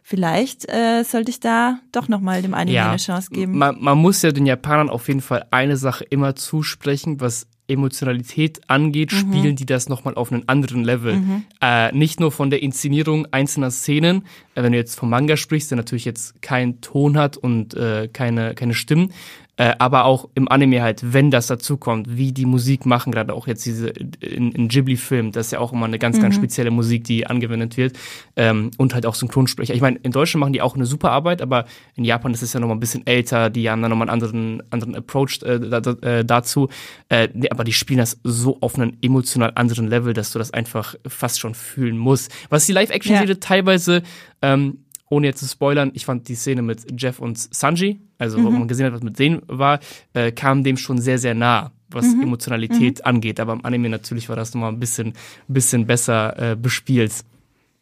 vielleicht 0.02 0.67
äh, 0.71 1.04
sollte 1.04 1.30
ich 1.30 1.39
da 1.39 1.80
doch 1.91 2.08
noch 2.08 2.19
mal 2.19 2.41
dem 2.41 2.56
Anime 2.56 2.84
eine 2.84 2.97
Chance 2.97 3.30
geben. 3.30 3.58
Man, 3.58 3.78
man 3.80 3.97
muss 3.99 4.23
ja 4.23 4.32
den 4.32 4.47
Japanern 4.47 4.89
auf 4.89 5.08
jeden 5.08 5.21
Fall 5.21 5.45
eine 5.52 5.78
Sache 5.78 6.04
immer 6.04 6.36
zusprechen, 6.36 7.21
was 7.21 7.47
Emotionalität 7.67 8.62
angeht, 8.67 9.12
Mhm. 9.13 9.17
spielen 9.17 9.56
die 9.56 9.65
das 9.65 9.89
nochmal 9.89 10.15
auf 10.15 10.32
einen 10.32 10.47
anderen 10.49 10.84
Level. 10.84 11.21
Äh, 11.62 11.91
nicht 11.95 12.19
nur 12.19 12.32
von 12.32 12.49
der 12.49 12.62
Inszenierung 12.62 13.28
einzelner 13.32 13.71
Szenen, 13.71 14.26
äh, 14.56 14.63
wenn 14.63 14.71
du 14.71 14.78
jetzt 14.78 14.95
vom 14.95 15.10
Manga 15.10 15.38
sprichst, 15.38 15.71
der 15.71 15.78
natürlich 15.78 16.06
jetzt 16.06 16.41
keinen 16.41 16.82
Ton 16.82 17.17
hat 17.17 17.38
und 17.38 17.73
äh, 17.73 18.10
keine, 18.12 18.54
keine 18.56 18.73
Stimmen, 18.73 19.12
äh, 19.58 19.74
aber 19.78 20.06
auch 20.06 20.30
im 20.34 20.48
Anime 20.48 20.82
halt, 20.82 21.13
wenn 21.13 21.30
das 21.30 21.48
dazukommt, 21.48 22.18
wie 22.18 22.32
die 22.32 22.46
Musik 22.46 22.88
machen, 22.88 23.12
gerade 23.12 23.34
auch 23.34 23.46
jetzt 23.46 23.66
diese 23.66 23.89
in, 23.89 24.52
in 24.52 24.68
Ghibli-Filmen, 24.68 25.32
das 25.32 25.48
ist 25.48 25.52
ja 25.52 25.60
auch 25.60 25.72
immer 25.74 25.86
eine 25.86 26.00
ganz, 26.00 26.20
ganz 26.20 26.34
spezielle 26.36 26.72
Musik, 26.72 27.04
die 27.04 27.28
angewendet 27.28 27.78
wird 27.78 27.98
ähm, 28.36 28.72
und 28.78 28.96
halt 28.96 29.06
auch 29.06 29.13
Synchronsprecher. 29.13 29.76
Ich 29.76 29.82
meine, 29.82 30.00
in 30.02 30.12
Deutschland 30.12 30.39
machen 30.39 30.54
die 30.54 30.62
auch 30.62 30.76
eine 30.76 30.88
super 30.88 31.12
Arbeit, 31.12 31.42
aber 31.44 31.66
in 31.96 32.04
Japan 32.04 32.34
ist 32.34 32.42
es 32.42 32.52
ja 32.54 32.60
nochmal 32.60 32.78
ein 32.78 32.80
bisschen 32.80 33.06
älter, 33.06 33.52
die 33.52 33.70
haben 33.70 33.82
dann 33.84 33.92
nochmal 33.92 34.10
einen 34.10 34.24
anderen, 34.24 34.63
anderen 34.72 34.96
Approach 34.96 35.42
äh, 35.44 35.60
da, 35.60 35.82
da, 35.82 35.92
äh, 36.02 36.26
dazu, 36.26 36.70
äh, 37.10 37.30
nee, 37.34 37.50
aber 37.50 37.63
die 37.63 37.74
spielen 37.74 38.00
das 38.00 38.20
so 38.24 38.58
auf 38.62 38.76
einem 38.76 38.98
emotional 39.02 39.52
anderen 39.54 39.88
Level, 39.88 40.13
dass 40.13 40.32
du 40.32 40.39
das 40.39 40.52
einfach 40.52 40.96
fast 41.08 41.39
schon 41.39 41.54
fühlen 41.54 41.98
musst. 41.98 42.32
Was 42.50 42.66
die 42.66 42.74
Live-Action-Serie 42.74 43.34
Ja. 43.34 43.39
teilweise 43.39 44.02
ähm, 44.42 44.80
ohne 45.13 45.28
jetzt 45.28 45.39
zu 45.39 45.47
spoilern, 45.47 45.91
ich 45.93 46.06
fand 46.06 46.28
die 46.28 46.36
Szene 46.36 46.62
mit 46.62 46.99
Jeff 47.02 47.19
und 47.19 47.38
Sanji, 47.38 47.99
also 48.17 48.43
wo 48.43 48.49
man 48.49 48.67
gesehen 48.67 48.86
hat, 48.88 48.93
was 48.93 49.04
mit 49.04 49.19
denen 49.19 49.41
war, 49.47 49.80
äh, 50.13 50.32
kam 50.32 50.63
dem 50.63 50.78
schon 50.78 50.99
sehr, 50.99 51.17
sehr 51.17 51.34
nah, 51.34 51.71
was 51.89 52.06
Emotionalität 52.06 53.06
angeht. 53.06 53.39
Aber 53.39 53.54
im 53.54 53.65
Anime 53.65 53.89
natürlich 53.89 54.30
war 54.30 54.36
das 54.36 54.54
nochmal 54.54 54.71
ein 54.71 54.80
bisschen, 54.80 55.13
bisschen 55.47 55.86
besser 55.86 56.52
äh, 56.52 56.56
bespielt. 56.56 57.13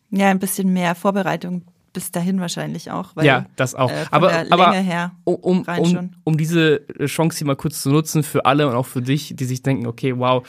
Ja, 0.10 0.30
ein 0.30 0.40
bisschen 0.40 0.74
mehr 0.74 0.96
Vorbereitung 0.96 1.64
bis 1.94 2.12
dahin 2.12 2.40
wahrscheinlich 2.40 2.92
auch. 2.92 3.16
Weil, 3.16 3.26
ja, 3.26 3.46
das 3.56 3.76
auch. 3.76 3.92
Äh, 3.92 4.06
aber 4.12 4.46
aber 4.50 4.72
her. 4.74 5.12
um, 5.24 5.36
um, 5.36 6.10
um, 6.24 6.38
diese 6.38 6.86
Chance 7.06 7.40
hier 7.40 7.48
mal 7.48 7.56
kurz 7.56 7.82
zu 7.82 7.90
nutzen 7.90 8.24
für 8.24 8.46
alle 8.46 8.68
und 8.68 8.76
auch 8.76 8.86
für 8.86 9.02
dich, 9.02 9.34
die 9.36 9.46
sich 9.46 9.62
denken, 9.62 9.88
okay, 9.88 10.18
wow, 10.18 10.44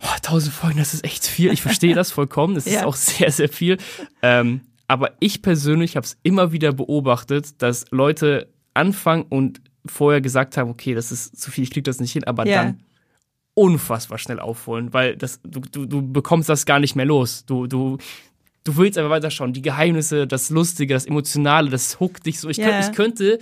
oh, 0.00 0.06
1000 0.16 0.54
Folgen, 0.54 0.78
das 0.78 0.94
ist 0.94 1.04
echt 1.04 1.26
viel. 1.26 1.52
Ich 1.52 1.62
verstehe 1.62 1.94
das 2.00 2.10
vollkommen. 2.10 2.54
Das 2.54 2.66
ist 2.66 2.74
Ja. 2.74 2.86
auch 2.86 2.96
sehr, 2.96 3.30
sehr 3.30 3.48
viel. 3.48 3.78
Ähm, 4.22 4.62
aber 4.88 5.12
ich 5.20 5.42
persönlich 5.42 5.96
habe 5.96 6.04
es 6.04 6.16
immer 6.22 6.52
wieder 6.52 6.72
beobachtet, 6.72 7.60
dass 7.62 7.86
Leute 7.90 8.48
anfangen 8.74 9.24
und 9.28 9.60
vorher 9.86 10.20
gesagt 10.20 10.56
haben, 10.56 10.70
okay, 10.70 10.94
das 10.94 11.12
ist 11.12 11.40
zu 11.40 11.50
viel, 11.50 11.64
ich 11.64 11.70
krieg 11.70 11.84
das 11.84 12.00
nicht 12.00 12.12
hin, 12.12 12.24
aber 12.24 12.46
Ja. 12.46 12.62
dann 12.64 12.80
unfassbar 13.54 14.18
schnell 14.18 14.40
aufholen, 14.40 14.92
weil 14.92 15.16
das, 15.16 15.40
du, 15.44 15.60
du, 15.60 15.86
du 15.86 16.02
bekommst 16.12 16.48
das 16.48 16.66
gar 16.66 16.80
nicht 16.80 16.96
mehr 16.96 17.06
los. 17.06 17.44
Du, 17.46 17.66
du, 17.68 17.98
du 18.64 18.76
willst 18.76 18.98
einfach 18.98 19.10
weiterschauen. 19.10 19.52
Die 19.52 19.62
Geheimnisse, 19.62 20.26
das 20.26 20.50
Lustige, 20.50 20.94
das 20.94 21.06
Emotionale, 21.06 21.70
das 21.70 22.00
huckt 22.00 22.26
dich 22.26 22.40
so. 22.40 22.48
Ich, 22.48 22.56
Ja. 22.56 22.70
könnt, 22.70 22.80
ich 22.84 22.92
könnte, 22.92 23.38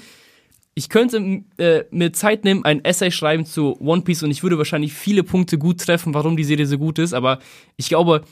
ich 0.74 0.88
könnte 0.90 1.42
äh, 1.56 1.84
mir 1.90 2.12
Zeit 2.12 2.44
nehmen, 2.44 2.64
ein 2.64 2.84
Essay 2.84 3.10
schreiben 3.10 3.46
zu 3.46 3.80
One 3.80 4.02
Piece 4.02 4.22
und 4.22 4.30
ich 4.30 4.42
würde 4.42 4.58
wahrscheinlich 4.58 4.92
viele 4.92 5.22
Punkte 5.22 5.56
gut 5.56 5.80
treffen, 5.80 6.12
warum 6.12 6.36
die 6.36 6.44
Serie 6.44 6.66
so 6.66 6.76
gut 6.76 6.98
ist, 6.98 7.14
aber 7.14 7.38
ich 7.76 7.88
glaube, 7.88 8.22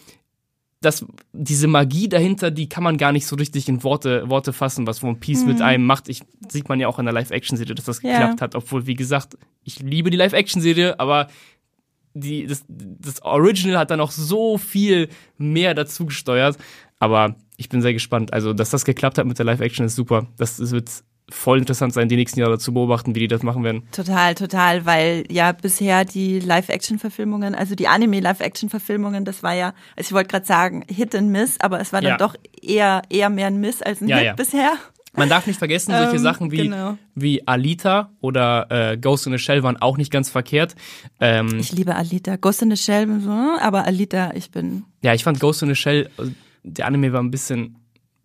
dass 0.81 1.05
diese 1.33 1.69
Magie 1.69 2.09
dahinter, 2.09 2.51
die 2.51 2.69
kann 2.69 2.83
man 2.83 2.97
gar 2.97 3.13
nicht 3.13 3.27
so 3.27 3.37
richtig 3.37 3.69
in 3.69 3.83
Worte, 3.85 4.29
Worte 4.31 4.55
fassen, 4.55 4.87
was 4.87 5.03
One 5.03 5.17
Piece 5.17 5.45
mit 5.45 5.61
einem 5.61 5.85
macht. 5.85 6.09
Ich, 6.09 6.23
sieht 6.49 6.71
man 6.71 6.81
ja 6.81 6.89
auch 6.89 6.99
in 6.99 7.05
der 7.05 7.13
Live-Action-Serie, 7.13 7.75
dass 7.75 7.85
das 7.85 8.03
Ja. 8.03 8.13
geklappt 8.13 8.41
hat, 8.41 8.55
obwohl, 8.55 8.87
wie 8.87 8.95
gesagt, 8.95 9.37
ich 9.63 9.81
liebe 9.81 10.09
die 10.09 10.17
Live-Action-Serie, 10.17 10.99
aber 10.99 11.29
die, 12.15 12.47
das, 12.47 12.65
das 12.69 13.21
Original 13.23 13.79
hat 13.79 13.91
dann 13.91 14.01
auch 14.01 14.11
so 14.11 14.57
viel 14.57 15.09
mehr 15.37 15.75
dazu 15.75 16.07
gesteuert. 16.07 16.57
Aber 16.99 17.37
ich 17.59 17.69
bin 17.69 17.83
sehr 17.83 17.93
gespannt. 17.93 18.33
Also, 18.33 18.55
dass 18.55 18.71
das 18.71 18.87
geklappt 18.87 19.19
hat 19.19 19.27
mit 19.27 19.39
der 19.39 19.45
Live-Action 19.47 19.85
ist 19.85 19.97
super. 19.97 20.27
Das, 20.39 20.57
das 20.57 20.71
wird 20.73 20.91
voll 21.31 21.59
interessant 21.59 21.93
sein, 21.95 22.09
die 22.09 22.17
nächsten 22.17 22.41
Jahre 22.41 22.59
zu 22.59 22.73
beobachten, 22.75 23.15
wie 23.15 23.21
die 23.21 23.29
das 23.29 23.43
machen 23.43 23.65
werden. 23.65 23.83
Total, 23.93 24.35
total, 24.35 24.85
weil 24.87 25.25
ja 25.31 25.53
bisher 25.53 26.05
die 26.05 26.41
Live-Action-Verfilmungen, 26.41 27.55
also 27.55 27.75
die 27.75 27.89
Anime-Live-Action-Verfilmungen, 27.89 29.25
das 29.25 29.43
war 29.43 29.55
ja, 29.55 29.69
also 29.97 30.09
ich 30.09 30.13
wollte 30.13 30.29
gerade 30.29 30.47
sagen, 30.47 30.85
Hit 30.89 31.15
and 31.15 31.31
Miss, 31.31 31.57
aber 31.61 31.81
es 31.81 31.93
war 31.93 32.01
dann 32.01 32.13
Ja. 32.13 32.17
doch 32.17 32.35
eher, 32.63 33.03
eher 33.11 33.31
mehr 33.31 33.47
ein 33.49 33.61
Miss 33.61 33.83
als 33.83 34.01
ein 34.01 34.09
Ja, 34.09 34.17
Hit 34.19 34.27
ja. 34.27 34.33
bisher. 34.35 34.73
Man 35.17 35.29
darf 35.29 35.49
nicht 35.49 35.59
vergessen, 35.59 35.91
solche 35.93 36.13
Ähm, 36.17 36.19
Sachen 36.23 36.51
wie, 36.53 36.59
genau. 36.59 36.97
wie 37.17 37.47
Alita 37.47 38.11
oder 38.21 38.67
äh, 38.93 38.97
Ghost 38.97 39.27
in 39.27 39.33
the 39.33 39.39
Shell 39.39 39.65
waren 39.65 39.77
auch 39.77 39.97
nicht 39.97 40.13
ganz 40.13 40.31
verkehrt. 40.31 40.77
Ähm, 41.19 41.59
Ich 41.59 41.73
liebe 41.73 41.97
Alita. 41.97 42.37
Ghost 42.37 42.63
in 42.63 42.71
the 42.71 42.77
Shell, 42.77 43.09
aber 43.61 43.85
Alita, 43.87 44.31
ich 44.35 44.53
bin, 44.53 44.85
ja, 45.03 45.13
ich 45.13 45.25
fand 45.25 45.41
Ghost 45.41 45.63
in 45.63 45.69
the 45.69 45.75
Shell, 45.75 46.09
äh, 46.19 46.27
der 46.63 46.87
Anime 46.87 47.13
war 47.13 47.21
ein 47.23 47.31
bisschen 47.33 47.77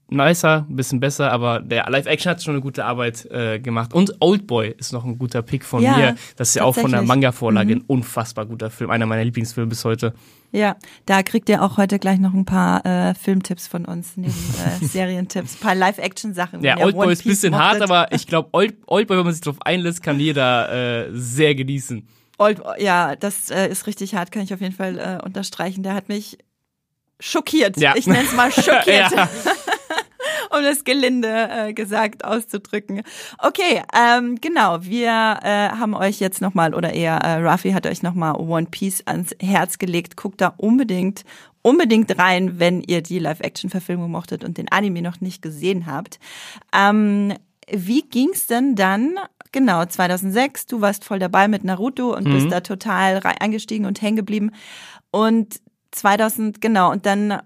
nicer, 0.10 0.65
ein 0.70 0.76
bisschen 0.76 1.00
besser, 1.00 1.32
aber 1.32 1.60
der 1.60 1.89
Live-Action 1.89 2.30
hat 2.32 2.44
schon 2.44 2.54
eine 2.54 2.62
gute 2.62 2.86
Arbeit 2.86 3.26
äh, 3.32 3.60
gemacht. 3.60 3.94
Und 3.94 4.15
Oldboy 4.20 4.74
ist 4.78 4.94
noch 4.94 5.04
ein 5.06 5.18
guter 5.18 5.41
Pick 5.41 5.65
von 5.65 5.82
Ja, 5.82 5.98
mir. 5.98 6.15
Das 6.36 6.50
ist 6.50 6.56
ja 6.56 6.63
auch 6.63 6.76
von 6.76 6.84
der 6.91 7.00
tatsächlich. 7.00 7.02
Mhm. 7.02 7.08
Manga-Vorlage 7.08 7.74
ein 7.74 7.82
unfassbar 7.88 8.46
guter 8.46 8.70
Film. 8.70 8.91
Einer 8.91 9.06
meiner 9.06 9.24
Lieblingsfilme 9.24 9.68
bis 9.70 9.84
heute. 9.84 10.13
ja, 10.52 10.76
da 11.06 11.24
kriegt 11.24 11.50
ihr 11.50 11.63
auch 11.63 11.78
heute 11.78 11.98
gleich 12.00 12.20
noch 12.20 12.34
ein 12.34 12.46
paar 12.46 12.86
äh, 12.86 13.13
Filmtipps 13.15 13.68
von 13.68 13.86
uns, 13.86 14.15
neben 14.15 14.32
äh, 14.34 14.86
Serientipps, 14.86 15.56
ein 15.56 15.60
paar 15.60 15.76
Live-Action-Sachen. 15.76 16.63
Ja, 16.63 16.78
Oldboy 16.78 17.12
ist 17.12 17.26
ein 17.26 17.30
bisschen 17.30 17.52
Piece 17.54 17.60
hart, 17.62 17.80
mochtet. 17.80 17.89
aber 17.91 18.12
ich 18.13 18.28
glaube, 18.28 18.50
Old, 18.54 18.76
Oldboy, 18.86 19.18
wenn 19.18 19.26
man 19.26 19.34
sich 19.34 19.41
drauf 19.41 19.58
einlässt, 19.62 20.04
kann 20.04 20.20
jeder 20.20 21.06
äh, 21.08 21.10
sehr 21.13 21.56
genießen. 21.56 22.08
Old, 22.38 22.62
ja, 22.80 23.15
das 23.15 23.50
äh, 23.50 23.70
ist 23.70 23.88
richtig 23.88 24.13
hart, 24.15 24.32
kann 24.32 24.44
ich 24.44 24.54
auf 24.54 24.62
jeden 24.62 24.76
Fall 24.76 25.00
äh, 25.00 25.26
unterstreichen. 25.26 25.84
Der 25.84 25.94
hat 25.94 26.10
mich 26.10 26.38
schockiert. 27.20 27.78
Ja. 27.78 27.96
Ich 27.96 28.08
nenne 28.08 28.24
es 28.26 28.34
mal 28.36 28.52
schockiert. 28.52 28.86
Ja. 29.15 29.30
um 30.56 30.63
das 30.63 30.84
gelinde 30.84 31.50
äh, 31.50 31.74
gesagt 31.74 32.24
auszudrücken. 32.24 33.02
Okay, 33.39 33.82
ähm, 33.94 34.36
genau, 34.41 34.84
wir 34.84 35.10
äh, 35.10 35.70
haben 35.70 35.94
euch 35.94 36.20
jetzt 36.20 36.41
nochmal, 36.41 36.74
oder 36.74 36.94
eher 36.94 37.18
äh, 37.18 37.41
Rafi 37.41 37.72
hat 37.72 37.86
euch 37.88 38.04
nochmal 38.04 38.36
One 38.36 38.68
Piece 38.70 39.04
ans 39.06 39.36
Herz 39.41 39.78
gelegt. 39.78 40.18
Guckt 40.18 40.41
da 40.41 40.54
unbedingt, 40.58 41.24
unbedingt 41.62 42.18
rein, 42.18 42.60
wenn 42.60 42.82
ihr 42.82 43.02
die 43.02 43.20
Live-Action-Verfilmung 43.20 44.12
mochtet 44.12 44.44
und 44.44 44.58
den 44.58 44.72
Anime 44.72 45.02
noch 45.02 45.22
nicht 45.22 45.41
gesehen 45.41 45.86
habt. 45.86 46.20
Ähm, 46.74 47.34
wie 47.72 48.04
ging's 48.04 48.48
denn 48.48 48.76
dann? 48.76 49.15
Genau, 49.52 49.86
2006, 49.86 50.65
du 50.68 50.82
warst 50.82 51.06
voll 51.06 51.18
dabei 51.18 51.48
mit 51.48 51.63
Naruto 51.63 52.15
und 52.15 52.26
bist 52.26 52.52
da 52.52 52.60
total 52.60 53.22
eingestiegen 53.39 53.86
und 53.86 54.02
hängen 54.02 54.18
geblieben. 54.18 54.52
Und 55.12 55.62
2000, 55.91 56.60
genau, 56.60 56.91
und 56.91 57.06
dann 57.06 57.41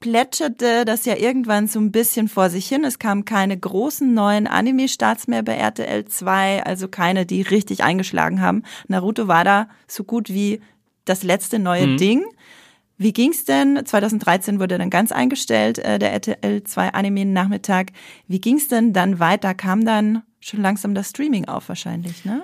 plätscherte 0.00 0.84
das 0.84 1.04
ja 1.04 1.16
irgendwann 1.16 1.66
so 1.68 1.80
ein 1.80 1.90
bisschen 1.92 2.28
vor 2.28 2.50
sich 2.50 2.66
hin. 2.68 2.84
Es 2.84 2.98
kamen 2.98 3.24
keine 3.24 3.56
großen 3.58 4.12
neuen 4.12 4.46
Anime-Starts 4.46 5.26
mehr 5.26 5.42
bei 5.42 5.54
RTL 5.54 6.04
2, 6.04 6.62
also 6.64 6.88
keine, 6.88 7.26
die 7.26 7.42
richtig 7.42 7.82
eingeschlagen 7.82 8.40
haben. 8.40 8.62
Naruto 8.88 9.26
war 9.28 9.44
da 9.44 9.68
so 9.86 10.04
gut 10.04 10.28
wie 10.28 10.60
das 11.04 11.22
letzte 11.22 11.58
neue 11.58 11.86
Mhm. 11.86 11.96
Ding. 11.96 12.24
Wie 12.98 13.12
ging's 13.12 13.44
denn? 13.44 13.84
2013 13.84 14.58
wurde 14.58 14.78
dann 14.78 14.88
ganz 14.90 15.12
eingestellt, 15.12 15.78
äh, 15.78 15.98
der 15.98 16.12
RTL 16.12 16.62
2 16.64 16.94
Anime-Nachmittag. 16.94 17.92
Wie 18.26 18.40
ging's 18.40 18.68
denn 18.68 18.92
dann 18.92 19.18
weiter? 19.20 19.54
Kam 19.54 19.84
dann 19.84 20.22
schon 20.40 20.62
langsam 20.62 20.94
das 20.94 21.10
Streaming 21.10 21.44
auf 21.46 21.68
wahrscheinlich, 21.68 22.24
ne? 22.24 22.42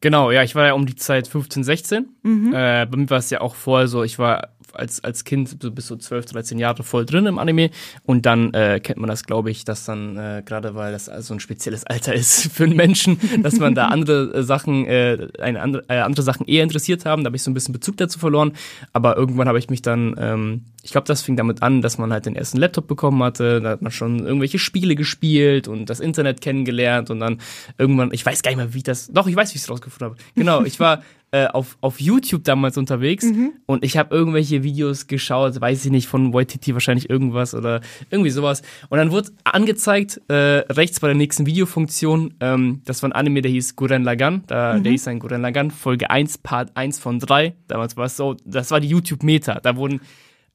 Genau, 0.00 0.30
ja, 0.30 0.42
ich 0.42 0.54
war 0.54 0.66
ja 0.66 0.74
um 0.74 0.84
die 0.84 0.96
Zeit 0.96 1.26
15, 1.28 1.64
16. 1.64 2.08
Mhm. 2.22 2.48
Äh, 2.52 2.84
bei 2.84 2.96
mir 2.98 3.08
war 3.08 3.18
es 3.18 3.30
ja 3.30 3.40
auch 3.40 3.54
vorher 3.54 3.88
so, 3.88 4.02
ich 4.04 4.18
war 4.18 4.53
als, 4.74 5.02
als 5.02 5.24
Kind 5.24 5.56
so 5.60 5.70
bis 5.70 5.86
so 5.86 5.96
12, 5.96 6.26
13 6.26 6.58
Jahre 6.58 6.82
voll 6.82 7.06
drin 7.06 7.26
im 7.26 7.38
Anime 7.38 7.70
und 8.04 8.26
dann 8.26 8.52
äh, 8.54 8.80
kennt 8.80 8.98
man 8.98 9.08
das, 9.08 9.24
glaube 9.24 9.50
ich, 9.50 9.64
dass 9.64 9.84
dann, 9.84 10.16
äh, 10.16 10.42
gerade 10.44 10.74
weil 10.74 10.92
das 10.92 11.08
also 11.08 11.34
ein 11.34 11.40
spezielles 11.40 11.84
Alter 11.86 12.14
ist 12.14 12.52
für 12.52 12.64
einen 12.64 12.76
Menschen, 12.76 13.18
dass 13.42 13.58
man 13.58 13.74
da 13.74 13.88
andere 13.88 14.34
äh, 14.34 14.42
Sachen, 14.42 14.86
äh, 14.86 15.28
eine 15.38 15.60
andere, 15.60 15.84
äh, 15.88 15.98
andere 15.98 16.22
Sachen 16.22 16.46
eher 16.46 16.62
interessiert 16.62 17.04
haben. 17.04 17.24
Da 17.24 17.28
habe 17.28 17.36
ich 17.36 17.42
so 17.42 17.50
ein 17.50 17.54
bisschen 17.54 17.72
Bezug 17.72 17.96
dazu 17.96 18.18
verloren. 18.18 18.52
Aber 18.92 19.16
irgendwann 19.16 19.48
habe 19.48 19.58
ich 19.58 19.70
mich 19.70 19.82
dann, 19.82 20.14
ähm, 20.18 20.64
ich 20.82 20.92
glaube, 20.92 21.06
das 21.06 21.22
fing 21.22 21.36
damit 21.36 21.62
an, 21.62 21.82
dass 21.82 21.98
man 21.98 22.12
halt 22.12 22.26
den 22.26 22.36
ersten 22.36 22.58
Laptop 22.58 22.86
bekommen 22.86 23.22
hatte. 23.22 23.60
Da 23.60 23.70
hat 23.70 23.82
man 23.82 23.92
schon 23.92 24.20
irgendwelche 24.20 24.58
Spiele 24.58 24.94
gespielt 24.94 25.68
und 25.68 25.90
das 25.90 26.00
Internet 26.00 26.40
kennengelernt 26.40 27.10
und 27.10 27.20
dann 27.20 27.40
irgendwann, 27.78 28.12
ich 28.12 28.24
weiß 28.24 28.42
gar 28.42 28.50
nicht 28.50 28.58
mehr, 28.58 28.74
wie 28.74 28.78
ich 28.78 28.84
das, 28.84 29.08
doch, 29.08 29.26
ich 29.26 29.36
weiß, 29.36 29.52
wie 29.52 29.56
ich 29.56 29.62
es 29.62 29.70
rausgefunden 29.70 30.10
habe. 30.10 30.20
Genau, 30.34 30.62
ich 30.64 30.80
war 30.80 31.02
äh, 31.34 31.48
auf, 31.48 31.76
auf 31.80 32.00
YouTube 32.00 32.44
damals 32.44 32.78
unterwegs 32.78 33.24
mhm. 33.24 33.54
und 33.66 33.84
ich 33.84 33.96
habe 33.96 34.14
irgendwelche 34.14 34.62
Videos 34.62 35.08
geschaut, 35.08 35.60
weiß 35.60 35.84
ich 35.84 35.90
nicht, 35.90 36.06
von 36.06 36.32
Waititi 36.32 36.74
wahrscheinlich 36.74 37.10
irgendwas 37.10 37.56
oder 37.56 37.80
irgendwie 38.08 38.30
sowas. 38.30 38.62
Und 38.88 38.98
dann 38.98 39.10
wurde 39.10 39.30
angezeigt, 39.42 40.20
äh, 40.28 40.62
rechts 40.70 41.00
bei 41.00 41.08
der 41.08 41.16
nächsten 41.16 41.44
Videofunktion, 41.44 42.34
ähm, 42.38 42.82
das 42.84 43.02
war 43.02 43.08
ein 43.08 43.12
Anime, 43.14 43.42
der 43.42 43.50
hieß 43.50 43.74
Guren 43.74 44.04
Lagan, 44.04 44.44
da, 44.46 44.74
mhm. 44.74 44.84
der 44.84 44.92
hieß 44.92 45.08
ein 45.08 45.18
Guren 45.18 45.42
Lagan, 45.42 45.72
Folge 45.72 46.08
1, 46.08 46.38
Part 46.38 46.76
1 46.76 47.00
von 47.00 47.18
3. 47.18 47.56
Damals 47.66 47.96
war 47.96 48.04
es 48.04 48.16
so, 48.16 48.36
das 48.44 48.70
war 48.70 48.78
die 48.78 48.88
YouTube-Meta. 48.88 49.58
Da 49.58 49.74
wurden 49.74 50.02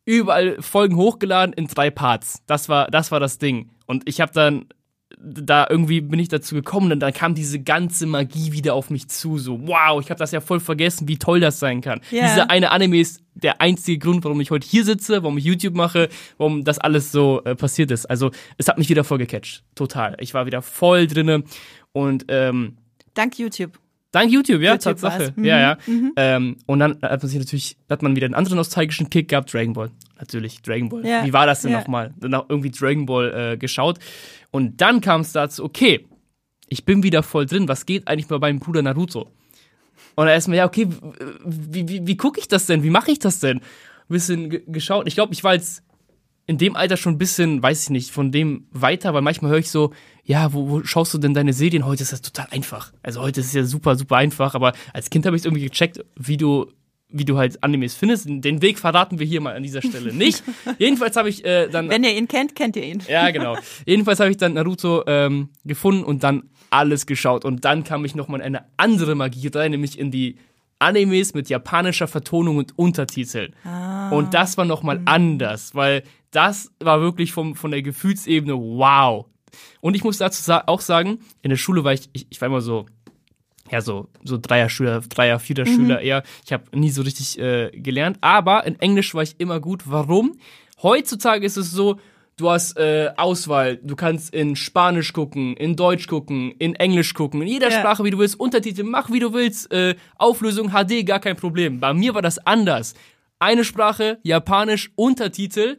überall 0.05 0.61
Folgen 0.61 0.95
hochgeladen 0.95 1.51
in 1.51 1.67
drei 1.67 1.89
Parts. 1.89 2.41
Das 2.47 2.69
war, 2.69 2.87
das 2.89 3.11
war 3.11 3.19
das 3.19 3.37
Ding. 3.37 3.71
Und 3.85 4.07
ich 4.07 4.21
habe 4.21 4.31
dann 4.31 4.67
da 5.21 5.67
irgendwie 5.69 5.99
bin 5.99 6.19
ich 6.19 6.29
dazu 6.29 6.55
gekommen 6.55 6.91
und 6.91 6.99
dann 7.01 7.13
kam 7.13 7.35
diese 7.35 7.59
ganze 7.59 8.05
Magie 8.05 8.53
wieder 8.53 8.73
auf 8.73 8.89
mich 8.89 9.09
zu. 9.09 9.37
So, 9.37 9.59
wow, 9.67 10.01
ich 10.01 10.09
habe 10.09 10.17
das 10.17 10.31
ja 10.31 10.39
voll 10.39 10.61
vergessen, 10.61 11.07
wie 11.07 11.17
toll 11.17 11.41
das 11.41 11.59
sein 11.59 11.81
kann. 11.81 11.99
Yeah. 12.11 12.27
Dieser 12.27 12.49
eine 12.49 12.71
Anime 12.71 12.99
ist 12.99 13.21
der 13.33 13.59
einzige 13.59 13.99
Grund, 13.99 14.23
warum 14.23 14.39
ich 14.39 14.49
heute 14.49 14.67
hier 14.67 14.85
sitze, 14.85 15.21
warum 15.23 15.37
ich 15.37 15.43
YouTube 15.43 15.75
mache, 15.75 16.09
warum 16.37 16.63
das 16.63 16.79
alles 16.79 17.11
so 17.11 17.43
äh, 17.43 17.55
passiert 17.55 17.91
ist. 17.91 18.05
Also 18.05 18.31
es 18.57 18.67
hat 18.67 18.77
mich 18.77 18.89
wieder 18.89 19.03
voll 19.03 19.17
gecatcht. 19.17 19.63
Total. 19.75 20.15
Ich 20.19 20.33
war 20.33 20.45
wieder 20.45 20.61
voll 20.61 21.07
drinne 21.07 21.43
und 21.91 22.25
ähm, 22.29 22.77
Dank 23.13 23.37
YouTube. 23.37 23.77
Dank 24.11 24.31
YouTube, 24.31 24.61
ja, 24.61 24.71
YouTube 24.71 24.99
Tatsache. 24.99 25.33
Mhm. 25.35 25.45
Ja, 25.45 25.59
ja. 25.59 25.77
Mhm. 25.85 26.13
Ähm, 26.15 26.57
und 26.65 26.79
dann 26.79 26.97
hat 27.01 27.21
man 27.21 27.29
sich 27.29 27.37
natürlich, 27.37 27.77
hat 27.89 28.01
man 28.01 28.15
wieder 28.15 28.25
einen 28.25 28.33
anderen 28.33 28.57
nostalgischen 28.57 29.09
Kick 29.09 29.29
gehabt, 29.29 29.53
Dragon 29.53 29.73
Ball. 29.73 29.91
Natürlich, 30.17 30.61
Dragon 30.61 30.89
Ball. 30.89 31.05
Ja. 31.05 31.25
Wie 31.25 31.33
war 31.33 31.45
das 31.45 31.61
denn 31.61 31.71
ja. 31.71 31.79
nochmal? 31.79 32.13
Dann 32.19 32.33
auch 32.33 32.49
irgendwie 32.49 32.71
Dragon 32.71 33.05
Ball 33.05 33.53
äh, 33.53 33.57
geschaut. 33.57 33.99
Und 34.51 34.81
dann 34.81 35.01
kam 35.01 35.21
es 35.21 35.31
dazu, 35.31 35.63
okay, 35.63 36.07
ich 36.67 36.85
bin 36.85 37.03
wieder 37.03 37.21
voll 37.21 37.45
drin, 37.45 37.67
was 37.67 37.85
geht 37.85 38.07
eigentlich 38.07 38.29
mal 38.29 38.39
beim 38.39 38.59
Bruder 38.59 38.81
Naruto? 38.81 39.21
Und 40.15 40.25
dann 40.25 40.29
erstmal, 40.29 40.57
ja, 40.57 40.65
okay, 40.65 40.87
wie, 41.45 41.87
wie, 41.87 42.07
wie 42.07 42.17
gucke 42.17 42.39
ich 42.39 42.47
das 42.47 42.65
denn? 42.65 42.83
Wie 42.83 42.89
mache 42.89 43.11
ich 43.11 43.19
das 43.19 43.39
denn? 43.39 43.59
Ein 43.59 43.63
bisschen 44.07 44.49
geschaut. 44.71 45.07
Ich 45.07 45.15
glaube, 45.15 45.33
ich 45.33 45.43
war 45.43 45.53
jetzt 45.53 45.83
in 46.47 46.57
dem 46.57 46.75
Alter 46.75 46.97
schon 46.97 47.13
ein 47.13 47.17
bisschen, 47.19 47.61
weiß 47.61 47.83
ich 47.83 47.89
nicht, 47.91 48.11
von 48.11 48.31
dem 48.31 48.65
weiter, 48.71 49.13
weil 49.13 49.21
manchmal 49.21 49.51
höre 49.51 49.59
ich 49.59 49.69
so, 49.69 49.93
ja, 50.23 50.53
wo, 50.53 50.69
wo 50.69 50.83
schaust 50.83 51.13
du 51.13 51.17
denn 51.17 51.33
deine 51.33 51.53
Serien? 51.53 51.85
Heute 51.85 52.03
ist 52.03 52.13
das 52.13 52.21
total 52.21 52.47
einfach. 52.51 52.93
Also 53.03 53.21
heute 53.21 53.39
ist 53.41 53.47
es 53.47 53.53
ja 53.53 53.63
super, 53.63 53.95
super 53.95 54.17
einfach, 54.17 54.55
aber 54.55 54.73
als 54.93 55.09
Kind 55.09 55.25
habe 55.25 55.35
ich 55.35 55.41
es 55.41 55.45
irgendwie 55.45 55.67
gecheckt, 55.67 56.03
wie 56.15 56.37
du 56.37 56.67
wie 57.11 57.25
du 57.25 57.37
halt 57.37 57.63
Animes 57.63 57.95
findest. 57.95 58.27
Den 58.29 58.61
Weg 58.61 58.77
verraten 58.77 59.17
wir 59.17 59.25
hier 59.25 59.41
mal 59.41 59.55
an 59.55 59.63
dieser 59.63 59.81
Stelle 59.81 60.13
nicht. 60.13 60.43
Jedenfalls 60.77 61.15
habe 61.15 61.27
ich 61.27 61.43
äh, 61.43 61.67
dann. 61.67 61.89
Wenn 61.89 62.03
ihr 62.03 62.15
ihn 62.15 62.27
kennt, 62.27 62.55
kennt 62.55 62.75
ihr 62.75 62.83
ihn. 62.83 63.01
Ja, 63.07 63.31
genau. 63.31 63.57
Jedenfalls 63.85 64.19
habe 64.19 64.29
ich 64.29 64.37
dann 64.37 64.53
Naruto 64.53 65.03
ähm, 65.07 65.49
gefunden 65.65 66.03
und 66.03 66.23
dann 66.23 66.43
alles 66.69 67.07
geschaut. 67.07 67.45
Und 67.45 67.65
dann 67.65 67.83
kam 67.83 68.05
ich 68.05 68.13
nochmal 68.13 68.41
in 68.41 68.45
eine 68.45 68.65
andere 68.77 69.15
Magie 69.15 69.47
rein, 69.47 69.71
nämlich 69.71 69.97
in 69.97 70.11
die 70.11 70.37
Animes 70.77 71.33
mit 71.33 71.49
japanischer 71.49 72.07
Vertonung 72.07 72.57
und 72.57 72.77
Untertiteln. 72.77 73.53
Ah. 73.65 74.09
Und 74.11 74.33
das 74.33 74.57
war 74.57 74.65
nochmal 74.65 74.99
mhm. 74.99 75.07
anders, 75.07 75.75
weil 75.75 76.03
das 76.31 76.71
war 76.79 77.01
wirklich 77.01 77.33
vom, 77.33 77.55
von 77.55 77.71
der 77.71 77.81
Gefühlsebene 77.81 78.53
wow. 78.53 79.25
Und 79.81 79.95
ich 79.95 80.03
muss 80.03 80.17
dazu 80.17 80.41
sa 80.41 80.63
auch 80.65 80.81
sagen, 80.81 81.19
in 81.41 81.49
der 81.49 81.57
Schule 81.57 81.83
war 81.83 81.93
ich, 81.93 82.09
ich, 82.13 82.27
ich 82.29 82.41
war 82.41 82.47
immer 82.47 82.61
so, 82.61 82.85
ja, 83.71 83.81
so, 83.81 84.07
so 84.23 84.37
Dreier-Schüler, 84.37 85.01
Dreier-, 85.01 85.39
Vierter-Schüler 85.39 85.99
mhm. 85.99 86.05
eher. 86.05 86.23
Ich 86.45 86.53
habe 86.53 86.63
nie 86.77 86.89
so 86.89 87.01
richtig 87.01 87.39
äh, 87.39 87.71
gelernt, 87.71 88.17
aber 88.21 88.65
in 88.65 88.79
Englisch 88.79 89.13
war 89.13 89.23
ich 89.23 89.35
immer 89.39 89.59
gut. 89.59 89.83
Warum? 89.85 90.37
Heutzutage 90.81 91.45
ist 91.45 91.57
es 91.57 91.71
so, 91.71 91.99
du 92.37 92.49
hast 92.49 92.77
äh, 92.77 93.11
Auswahl. 93.17 93.77
Du 93.77 93.95
kannst 93.95 94.33
in 94.33 94.55
Spanisch 94.55 95.13
gucken, 95.13 95.55
in 95.55 95.75
Deutsch 95.75 96.07
gucken, 96.07 96.53
in 96.57 96.75
Englisch 96.75 97.13
gucken, 97.13 97.41
in 97.41 97.47
jeder 97.47 97.69
ja. 97.69 97.79
Sprache, 97.79 98.03
wie 98.03 98.11
du 98.11 98.17
willst. 98.17 98.39
Untertitel, 98.39 98.83
mach 98.83 99.11
wie 99.11 99.19
du 99.19 99.33
willst. 99.33 99.71
Äh, 99.71 99.95
Auflösung 100.17 100.69
HD, 100.69 101.05
gar 101.05 101.19
kein 101.19 101.35
Problem. 101.35 101.79
Bei 101.79 101.93
mir 101.93 102.15
war 102.15 102.21
das 102.21 102.39
anders. 102.45 102.93
Eine 103.39 103.63
Sprache, 103.63 104.19
Japanisch, 104.23 104.91
Untertitel, 104.95 105.77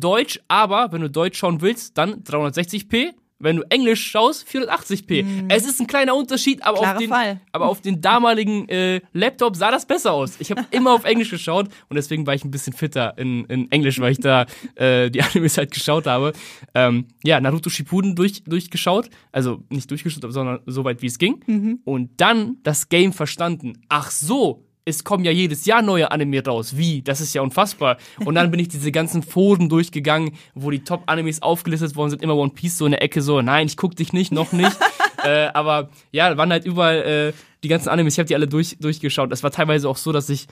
Deutsch, 0.00 0.40
aber 0.48 0.92
wenn 0.92 1.00
du 1.00 1.10
Deutsch 1.10 1.38
schauen 1.38 1.60
willst, 1.60 1.96
dann 1.98 2.22
360p 2.22 3.14
wenn 3.38 3.56
du 3.56 3.62
Englisch 3.68 4.06
schaust, 4.06 4.48
480p. 4.48 5.24
Mhm. 5.24 5.44
Es 5.48 5.66
ist 5.66 5.80
ein 5.80 5.86
kleiner 5.86 6.14
Unterschied, 6.14 6.62
aber, 6.64 6.78
auf 6.78 6.98
den, 6.98 7.12
aber 7.52 7.66
auf 7.66 7.80
den 7.80 8.00
damaligen 8.00 8.68
äh, 8.68 9.00
Laptop 9.12 9.56
sah 9.56 9.70
das 9.70 9.86
besser 9.86 10.12
aus. 10.12 10.36
Ich 10.38 10.50
habe 10.50 10.64
immer 10.70 10.92
auf 10.92 11.04
Englisch 11.04 11.30
geschaut 11.30 11.68
und 11.88 11.96
deswegen 11.96 12.26
war 12.26 12.34
ich 12.34 12.44
ein 12.44 12.50
bisschen 12.50 12.72
fitter 12.72 13.16
in, 13.18 13.44
in 13.46 13.70
Englisch, 13.70 14.00
weil 14.00 14.12
ich 14.12 14.20
da 14.20 14.46
äh, 14.76 15.10
die 15.10 15.22
Animes 15.22 15.58
halt 15.58 15.72
geschaut 15.72 16.06
habe. 16.06 16.32
Ähm, 16.74 17.06
ja, 17.24 17.40
Naruto 17.40 17.68
Shippuden 17.68 18.14
durch, 18.14 18.42
durchgeschaut, 18.44 19.10
also 19.32 19.62
nicht 19.68 19.90
durchgeschaut, 19.90 20.32
sondern 20.32 20.60
so 20.66 20.84
weit 20.84 21.02
wie 21.02 21.06
es 21.06 21.18
ging. 21.18 21.42
Mhm. 21.46 21.80
Und 21.84 22.20
dann 22.20 22.56
das 22.62 22.88
Game 22.88 23.12
verstanden. 23.12 23.74
Ach 23.88 24.10
so, 24.10 24.65
es 24.88 25.02
kommen 25.02 25.24
ja 25.24 25.32
jedes 25.32 25.66
Jahr 25.66 25.82
neue 25.82 26.12
Anime 26.12 26.42
raus. 26.44 26.76
Wie? 26.76 27.02
Das 27.02 27.20
ist 27.20 27.34
ja 27.34 27.42
unfassbar. 27.42 27.98
Und 28.24 28.36
dann 28.36 28.52
bin 28.52 28.60
ich 28.60 28.68
diese 28.68 28.92
ganzen 28.92 29.24
Foren 29.24 29.68
durchgegangen, 29.68 30.34
wo 30.54 30.70
die 30.70 30.84
Top-Animes 30.84 31.42
aufgelistet 31.42 31.96
worden 31.96 32.10
sind, 32.10 32.22
immer 32.22 32.36
One 32.36 32.52
Piece 32.52 32.78
so 32.78 32.86
in 32.86 32.92
der 32.92 33.02
Ecke 33.02 33.20
so, 33.20 33.42
nein, 33.42 33.66
ich 33.66 33.76
guck 33.76 33.96
dich 33.96 34.12
nicht, 34.12 34.30
noch 34.30 34.52
nicht. 34.52 34.76
äh, 35.24 35.48
aber 35.52 35.90
ja, 36.12 36.36
waren 36.36 36.52
halt 36.52 36.64
überall 36.64 37.02
äh, 37.02 37.32
die 37.64 37.68
ganzen 37.68 37.88
Animes, 37.88 38.14
ich 38.14 38.20
habe 38.20 38.28
die 38.28 38.36
alle 38.36 38.46
durch, 38.46 38.78
durchgeschaut. 38.78 39.32
Es 39.32 39.42
war 39.42 39.50
teilweise 39.50 39.88
auch 39.88 39.96
so, 39.96 40.12
dass 40.12 40.30
ich, 40.30 40.46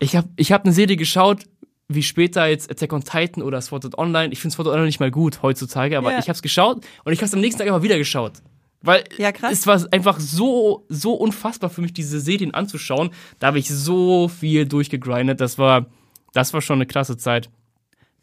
ich 0.00 0.16
habe 0.16 0.28
ich 0.34 0.50
hab 0.50 0.64
eine 0.64 0.74
Serie 0.74 0.96
geschaut, 0.96 1.44
wie 1.86 2.02
später 2.02 2.46
jetzt 2.46 2.68
Attack 2.68 2.92
on 2.92 3.04
Titan 3.04 3.44
oder 3.44 3.60
Sword 3.60 3.84
Art 3.84 3.96
Online. 3.96 4.32
Ich 4.32 4.40
finde 4.40 4.56
Sword 4.56 4.66
Art 4.66 4.74
Online 4.74 4.88
nicht 4.88 4.98
mal 4.98 5.12
gut 5.12 5.40
heutzutage, 5.42 5.96
aber 5.96 6.10
ja. 6.10 6.18
ich 6.18 6.24
habe 6.24 6.32
es 6.34 6.42
geschaut 6.42 6.84
und 7.04 7.12
ich 7.12 7.20
habe 7.20 7.26
es 7.26 7.34
am 7.34 7.40
nächsten 7.40 7.60
Tag 7.60 7.68
immer 7.68 7.84
wieder 7.84 7.96
geschaut. 7.96 8.42
Weil 8.82 9.04
ja, 9.16 9.30
es 9.50 9.66
war 9.66 9.80
einfach 9.92 10.18
so, 10.20 10.84
so 10.88 11.14
unfassbar 11.14 11.70
für 11.70 11.80
mich, 11.80 11.92
diese 11.92 12.20
Serien 12.20 12.52
anzuschauen. 12.52 13.10
Da 13.38 13.48
habe 13.48 13.58
ich 13.58 13.68
so 13.68 14.28
viel 14.28 14.66
durchgegrindet. 14.66 15.40
Das 15.40 15.58
war, 15.58 15.86
das 16.32 16.52
war 16.52 16.60
schon 16.60 16.78
eine 16.78 16.86
klasse 16.86 17.16
Zeit. 17.16 17.48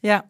Ja, 0.01 0.23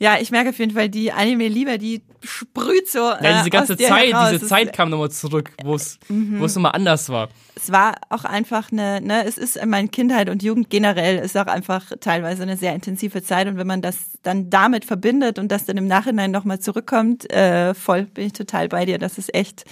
ja, 0.00 0.16
ich 0.18 0.30
merke 0.30 0.48
auf 0.48 0.58
jeden 0.58 0.72
Fall, 0.72 0.88
die 0.88 1.12
Anime-Liebe, 1.12 1.76
die 1.76 2.02
sprüht 2.22 2.88
so. 2.88 3.10
Äh, 3.10 3.22
ja, 3.22 3.38
diese 3.38 3.50
ganze 3.50 3.76
Zeit, 3.76 4.12
heraus. 4.12 4.30
diese 4.30 4.46
Zeit 4.46 4.72
kam 4.72 4.88
nochmal 4.88 5.10
zurück, 5.10 5.52
wo 5.62 5.74
es 5.74 5.98
mhm. 6.08 6.40
wo 6.40 6.46
es 6.46 6.54
nochmal 6.54 6.72
anders 6.72 7.10
war. 7.10 7.28
Es 7.54 7.70
war 7.70 7.96
auch 8.08 8.24
einfach 8.24 8.72
eine, 8.72 9.02
ne, 9.02 9.26
es 9.26 9.36
ist 9.36 9.58
in 9.58 9.68
meiner 9.68 9.88
Kindheit 9.88 10.30
und 10.30 10.42
Jugend 10.42 10.70
generell 10.70 11.18
ist 11.18 11.36
auch 11.36 11.46
einfach 11.46 11.92
teilweise 12.00 12.42
eine 12.44 12.56
sehr 12.56 12.74
intensive 12.74 13.22
Zeit 13.22 13.46
und 13.46 13.58
wenn 13.58 13.66
man 13.66 13.82
das 13.82 14.18
dann 14.22 14.48
damit 14.48 14.86
verbindet 14.86 15.38
und 15.38 15.52
das 15.52 15.66
dann 15.66 15.76
im 15.76 15.86
Nachhinein 15.86 16.30
nochmal 16.30 16.60
zurückkommt, 16.60 17.30
äh, 17.30 17.74
voll 17.74 18.04
bin 18.04 18.24
ich 18.24 18.32
total 18.32 18.68
bei 18.68 18.86
dir. 18.86 18.96
Das 18.96 19.18
ist 19.18 19.34
echt, 19.34 19.64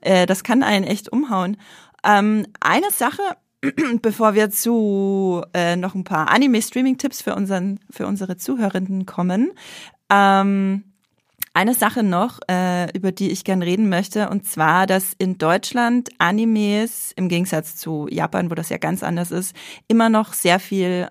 äh, 0.00 0.26
das 0.26 0.42
kann 0.42 0.64
einen 0.64 0.84
echt 0.84 1.12
umhauen. 1.12 1.56
Ähm, 2.04 2.46
eine 2.58 2.90
Sache, 2.90 3.22
bevor 4.02 4.34
wir 4.34 4.50
zu 4.50 5.42
äh, 5.52 5.76
noch 5.76 5.94
ein 5.94 6.04
paar 6.04 6.30
Anime-Streaming-Tipps 6.30 7.22
für, 7.22 7.34
unseren, 7.34 7.80
für 7.90 8.06
unsere 8.06 8.36
Zuhörenden 8.36 9.06
kommen, 9.06 9.52
ähm, 10.10 10.84
eine 11.54 11.74
Sache 11.74 12.04
noch, 12.04 12.38
äh, 12.48 12.88
über 12.96 13.10
die 13.10 13.30
ich 13.30 13.42
gern 13.42 13.62
reden 13.62 13.88
möchte, 13.88 14.28
und 14.28 14.46
zwar, 14.46 14.86
dass 14.86 15.12
in 15.18 15.38
Deutschland 15.38 16.10
Animes 16.18 17.12
im 17.16 17.28
Gegensatz 17.28 17.74
zu 17.74 18.06
Japan, 18.08 18.50
wo 18.50 18.54
das 18.54 18.68
ja 18.68 18.78
ganz 18.78 19.02
anders 19.02 19.32
ist, 19.32 19.56
immer 19.88 20.08
noch 20.08 20.34
sehr 20.34 20.60
viel 20.60 21.08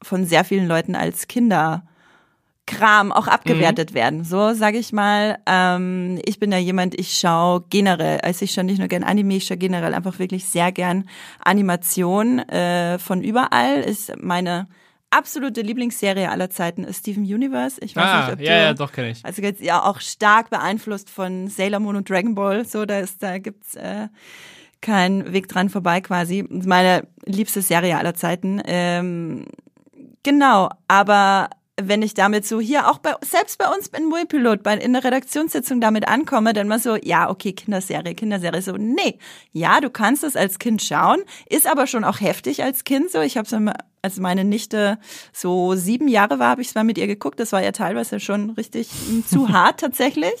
von 0.00 0.24
sehr 0.24 0.44
vielen 0.44 0.68
Leuten 0.68 0.94
als 0.94 1.26
Kinder 1.26 1.84
Kram 2.72 3.12
auch 3.12 3.28
abgewertet 3.28 3.90
mhm. 3.90 3.94
werden. 3.94 4.24
So 4.24 4.54
sage 4.54 4.78
ich 4.78 4.92
mal. 4.92 5.38
Ähm, 5.46 6.20
ich 6.24 6.38
bin 6.38 6.50
ja 6.52 6.58
jemand, 6.58 6.98
ich 6.98 7.18
schaue 7.18 7.64
generell, 7.70 8.20
also 8.20 8.44
ich 8.44 8.52
schaue 8.52 8.64
nicht 8.64 8.78
nur 8.78 8.88
gern 8.88 9.04
Anime, 9.04 9.36
ich 9.36 9.46
schaue 9.46 9.58
generell 9.58 9.94
einfach 9.94 10.18
wirklich 10.18 10.46
sehr 10.46 10.72
gern 10.72 11.08
Animation 11.44 12.38
äh, 12.40 12.98
von 12.98 13.22
überall. 13.22 13.80
Ist 13.80 14.12
meine 14.20 14.68
absolute 15.10 15.60
Lieblingsserie 15.60 16.30
aller 16.30 16.50
Zeiten 16.50 16.84
ist 16.84 17.00
Steven 17.00 17.24
Universe. 17.24 17.78
Ich 17.82 17.94
weiß 17.94 18.04
ah, 18.04 18.24
nicht, 18.24 18.32
ob 18.32 18.40
ja, 18.40 18.52
du, 18.52 18.64
ja, 18.64 18.74
doch 18.74 18.92
kenne 18.92 19.10
ich. 19.10 19.24
Also 19.24 19.42
jetzt 19.42 19.60
ja 19.60 19.84
auch 19.84 20.00
stark 20.00 20.50
beeinflusst 20.50 21.10
von 21.10 21.48
Sailor 21.48 21.80
Moon 21.80 21.96
und 21.96 22.08
Dragon 22.08 22.34
Ball. 22.34 22.64
So, 22.64 22.86
da 22.86 22.98
ist, 22.98 23.22
da 23.22 23.38
gibt's 23.38 23.74
äh, 23.74 24.08
keinen 24.80 25.32
Weg 25.32 25.48
dran 25.48 25.68
vorbei 25.68 26.00
quasi. 26.00 26.44
Meine 26.48 27.06
liebste 27.24 27.62
Serie 27.62 27.98
aller 27.98 28.14
Zeiten. 28.14 28.60
Ähm, 28.64 29.46
genau, 30.22 30.70
aber 30.88 31.50
wenn 31.80 32.02
ich 32.02 32.14
damit 32.14 32.46
so 32.46 32.60
hier 32.60 32.90
auch 32.90 32.98
bei, 32.98 33.14
selbst 33.22 33.58
bei 33.58 33.66
uns 33.68 33.88
in 33.88 34.06
Muipilot, 34.06 34.62
bei, 34.62 34.76
in 34.76 34.92
der 34.92 35.04
Redaktionssitzung 35.04 35.80
damit 35.80 36.06
ankomme, 36.06 36.52
dann 36.52 36.68
mal 36.68 36.78
so, 36.78 36.96
ja, 36.96 37.30
okay, 37.30 37.52
Kinderserie, 37.52 38.14
Kinderserie, 38.14 38.62
so, 38.62 38.76
nee, 38.76 39.18
ja, 39.52 39.80
du 39.80 39.90
kannst 39.90 40.22
es 40.24 40.36
als 40.36 40.58
Kind 40.58 40.82
schauen, 40.82 41.22
ist 41.48 41.66
aber 41.66 41.86
schon 41.86 42.04
auch 42.04 42.20
heftig 42.20 42.62
als 42.62 42.84
Kind 42.84 43.10
so. 43.10 43.20
Ich 43.20 43.36
habe 43.36 43.46
es 43.46 43.52
als 44.02 44.18
meine 44.18 44.44
Nichte 44.44 44.98
so 45.32 45.74
sieben 45.74 46.08
Jahre 46.08 46.38
war, 46.38 46.50
habe 46.50 46.62
ich 46.62 46.74
mal 46.74 46.84
mit 46.84 46.98
ihr 46.98 47.06
geguckt. 47.06 47.38
Das 47.38 47.52
war 47.52 47.62
ja 47.62 47.72
teilweise 47.72 48.18
schon 48.20 48.50
richtig 48.50 48.90
hm, 48.90 49.24
zu 49.26 49.48
hart 49.52 49.80
tatsächlich. 49.80 50.34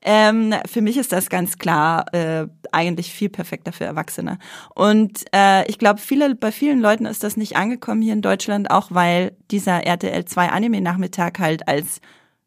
Ähm, 0.00 0.54
für 0.66 0.80
mich 0.80 0.96
ist 0.96 1.12
das 1.12 1.28
ganz 1.28 1.58
klar 1.58 2.12
äh, 2.14 2.48
eigentlich 2.72 3.12
viel 3.12 3.28
perfekter 3.28 3.72
für 3.72 3.84
Erwachsene. 3.84 4.38
Und 4.74 5.24
äh, 5.34 5.68
ich 5.68 5.78
glaube, 5.78 6.00
viele, 6.00 6.34
bei 6.34 6.50
vielen 6.50 6.80
Leuten 6.80 7.04
ist 7.04 7.22
das 7.22 7.36
nicht 7.36 7.56
angekommen 7.56 8.00
hier 8.00 8.14
in 8.14 8.22
Deutschland, 8.22 8.70
auch 8.70 8.88
weil 8.90 9.36
dieser 9.50 9.84
RTL 9.84 10.24
2 10.24 10.48
Anime-Nachmittag 10.48 11.38
halt 11.38 11.68
als 11.68 12.00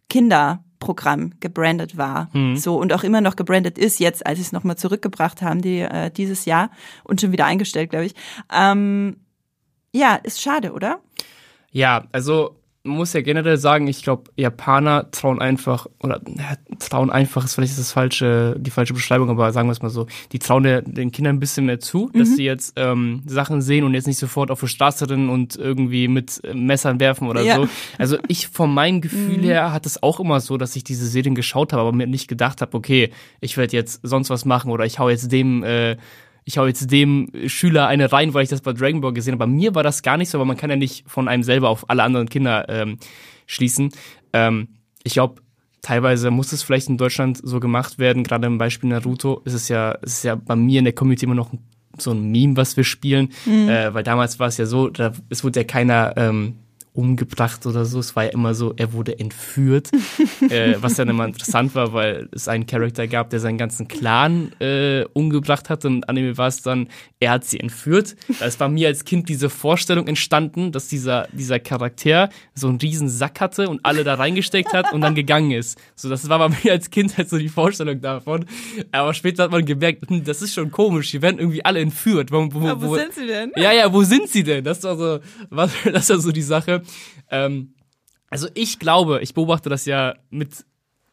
Kinder 0.09 0.63
Programm 0.80 1.32
gebrandet 1.39 1.97
war. 1.97 2.30
Mhm. 2.34 2.57
So 2.57 2.78
und 2.78 2.93
auch 2.93 3.03
immer 3.03 3.22
noch 3.22 3.36
gebrandet 3.36 3.78
ist, 3.78 3.99
jetzt, 3.99 4.26
als 4.26 4.38
sie 4.38 4.43
es 4.43 4.51
nochmal 4.51 4.78
zurückgebracht 4.78 5.41
haben, 5.41 5.61
die, 5.61 5.80
äh, 5.80 6.11
dieses 6.11 6.45
Jahr 6.45 6.70
und 7.03 7.22
schon 7.22 7.32
wieder 7.32 7.45
eingestellt, 7.45 7.89
glaube 7.89 8.05
ich. 8.05 8.16
Ähm, 8.53 9.18
ja, 9.95 10.15
ist 10.15 10.41
schade, 10.41 10.73
oder? 10.73 10.99
Ja, 11.71 12.03
also 12.11 12.55
man 12.83 12.97
muss 12.97 13.13
ja 13.13 13.21
generell 13.21 13.57
sagen, 13.57 13.87
ich 13.87 14.03
glaube, 14.03 14.29
Japaner 14.35 15.09
trauen 15.09 15.41
einfach, 15.41 15.87
oder 16.03 16.21
ja, 16.27 16.57
trauen 16.79 17.09
einfach 17.09 17.43
ist 17.45 17.55
vielleicht 17.55 17.79
das 17.79 17.91
falsche, 17.91 18.57
die 18.59 18.69
falsche 18.69 18.93
Beschreibung, 18.93 19.29
aber 19.29 19.51
sagen 19.53 19.67
wir 19.67 19.71
es 19.71 19.81
mal 19.81 19.89
so, 19.89 20.05
die 20.33 20.39
trauen 20.39 20.63
der, 20.63 20.81
den 20.81 21.11
Kindern 21.11 21.37
ein 21.37 21.39
bisschen 21.39 21.65
mehr 21.65 21.79
zu, 21.79 22.11
mhm. 22.13 22.19
dass 22.19 22.35
sie 22.35 22.43
jetzt 22.43 22.73
ähm, 22.75 23.23
Sachen 23.25 23.61
sehen 23.61 23.85
und 23.85 23.93
jetzt 23.93 24.05
nicht 24.05 24.19
sofort 24.19 24.51
auf 24.51 24.59
der 24.59 24.67
Straße 24.67 25.09
rennen 25.09 25.29
und 25.29 25.55
irgendwie 25.55 26.07
mit 26.07 26.41
Messern 26.53 26.99
werfen 26.99 27.27
oder 27.27 27.41
ja. 27.41 27.55
so. 27.55 27.67
Also 27.97 28.17
ich 28.27 28.49
von 28.49 28.71
meinem 28.71 29.01
Gefühl 29.01 29.37
mhm. 29.37 29.43
her 29.43 29.71
hat 29.73 29.85
es 29.85 30.03
auch 30.03 30.19
immer 30.19 30.39
so, 30.39 30.57
dass 30.57 30.75
ich 30.75 30.83
diese 30.83 31.07
Serien 31.07 31.35
geschaut 31.35 31.73
habe, 31.73 31.81
aber 31.81 31.91
mir 31.91 32.07
nicht 32.07 32.27
gedacht 32.27 32.61
habe, 32.61 32.77
okay, 32.77 33.11
ich 33.39 33.57
werde 33.57 33.75
jetzt 33.75 34.01
sonst 34.03 34.29
was 34.29 34.45
machen 34.45 34.71
oder 34.71 34.85
ich 34.85 34.99
hau 34.99 35.09
jetzt 35.09 35.31
dem 35.31 35.63
äh, 35.63 35.97
ich 36.45 36.59
hau 36.59 36.67
jetzt 36.67 36.91
dem 36.91 37.31
Schüler 37.47 37.87
eine 37.87 38.11
rein, 38.11 38.33
weil 38.35 38.43
ich 38.43 38.49
das 38.49 38.61
bei 38.61 38.71
Dragon 38.71 39.01
Ball 39.01 39.13
gesehen 39.13 39.33
habe. 39.33 39.45
Bei 39.45 39.51
mir 39.51 39.73
war 39.73 39.81
das 39.81 40.03
gar 40.03 40.15
nicht 40.15 40.29
so, 40.29 40.37
aber 40.37 40.45
man 40.45 40.57
kann 40.57 40.69
ja 40.69 40.75
nicht 40.75 41.03
von 41.09 41.27
einem 41.27 41.43
selber 41.43 41.69
auf 41.69 41.89
alle 41.89 42.03
anderen 42.03 42.29
Kinder 42.29 42.69
ähm, 42.69 42.97
schließen. 43.47 43.89
Ähm, 44.31 44.67
ich 45.03 45.13
glaube, 45.13 45.41
teilweise 45.81 46.29
muss 46.29 46.51
es 46.51 46.61
vielleicht 46.61 46.87
in 46.87 46.97
Deutschland 46.97 47.39
so 47.41 47.59
gemacht 47.59 47.97
werden. 47.97 48.23
Gerade 48.23 48.45
im 48.45 48.59
Beispiel 48.59 48.89
Naruto 48.89 49.41
ist 49.43 49.53
es 49.53 49.69
ja, 49.69 49.91
ist 49.93 50.23
ja 50.23 50.35
bei 50.35 50.55
mir 50.55 50.79
in 50.79 50.85
der 50.85 50.93
Community 50.93 51.25
immer 51.25 51.35
noch 51.35 51.51
so 51.97 52.11
ein 52.11 52.29
Meme, 52.31 52.57
was 52.57 52.77
wir 52.77 52.83
spielen. 52.83 53.31
Mhm. 53.45 53.67
Äh, 53.67 53.93
weil 53.95 54.03
damals 54.03 54.39
war 54.39 54.47
es 54.47 54.57
ja 54.57 54.67
so, 54.67 54.89
da, 54.89 55.13
es 55.29 55.43
wurde 55.43 55.61
ja 55.61 55.63
keiner 55.63 56.13
ähm, 56.15 56.59
umgebracht 56.95 57.65
oder 57.65 57.85
so. 57.85 57.99
Es 57.99 58.15
war 58.15 58.25
ja 58.25 58.29
immer 58.31 58.53
so, 58.53 58.73
er 58.75 58.93
wurde 58.93 59.19
entführt, 59.19 59.91
äh, 60.49 60.75
was 60.79 60.95
dann 60.95 61.09
immer 61.09 61.25
interessant 61.25 61.75
war, 61.75 61.93
weil 61.93 62.29
es 62.31 62.47
einen 62.47 62.65
Charakter 62.65 63.07
gab, 63.07 63.29
der 63.29 63.39
seinen 63.39 63.57
ganzen 63.57 63.87
Clan 63.87 64.51
äh, 64.59 65.05
umgebracht 65.13 65.69
hat 65.69 65.85
und 65.85 66.07
Anime 66.09 66.37
war 66.37 66.47
es 66.47 66.61
dann, 66.61 66.87
er 67.19 67.31
hat 67.31 67.45
sie 67.45 67.59
entführt. 67.59 68.15
Da 68.39 68.45
ist 68.45 68.59
bei 68.59 68.67
mir 68.67 68.87
als 68.87 69.05
Kind 69.05 69.29
diese 69.29 69.49
Vorstellung 69.49 70.07
entstanden, 70.07 70.71
dass 70.71 70.87
dieser, 70.87 71.27
dieser 71.31 71.59
Charakter 71.59 72.29
so 72.53 72.67
einen 72.67 72.77
riesen 72.79 73.09
Sack 73.09 73.41
hatte 73.41 73.69
und 73.69 73.81
alle 73.83 74.03
da 74.03 74.15
reingesteckt 74.15 74.73
hat 74.73 74.93
und 74.93 75.01
dann 75.01 75.15
gegangen 75.15 75.51
ist. 75.51 75.77
So, 75.95 76.09
das 76.09 76.27
war 76.29 76.39
bei 76.39 76.49
mir 76.49 76.71
als 76.71 76.89
Kind 76.89 77.17
halt 77.17 77.29
so 77.29 77.37
die 77.37 77.49
Vorstellung 77.49 78.01
davon. 78.01 78.45
Aber 78.91 79.13
später 79.13 79.43
hat 79.43 79.51
man 79.51 79.65
gemerkt, 79.65 80.09
hm, 80.09 80.23
das 80.23 80.41
ist 80.41 80.53
schon 80.53 80.71
komisch, 80.71 81.11
die 81.11 81.21
werden 81.21 81.39
irgendwie 81.39 81.63
alle 81.65 81.79
entführt. 81.79 82.31
Wo, 82.31 82.47
wo, 82.51 82.61
wo, 82.61 82.81
wo 82.81 82.95
sind 82.95 83.13
sie 83.13 83.27
denn? 83.27 83.51
Ja, 83.55 83.71
ja, 83.71 83.91
wo 83.91 84.03
sind 84.03 84.29
sie 84.29 84.43
denn? 84.43 84.63
Das 84.63 84.83
war 84.83 84.97
so, 84.97 85.19
was, 85.49 85.71
das 85.91 86.09
war 86.09 86.19
so 86.19 86.31
die 86.31 86.41
Sache. 86.41 86.81
Ähm, 87.29 87.73
also 88.29 88.47
ich 88.53 88.79
glaube, 88.79 89.21
ich 89.21 89.33
beobachte 89.33 89.69
das 89.69 89.86
ja 89.86 90.15
mit 90.29 90.65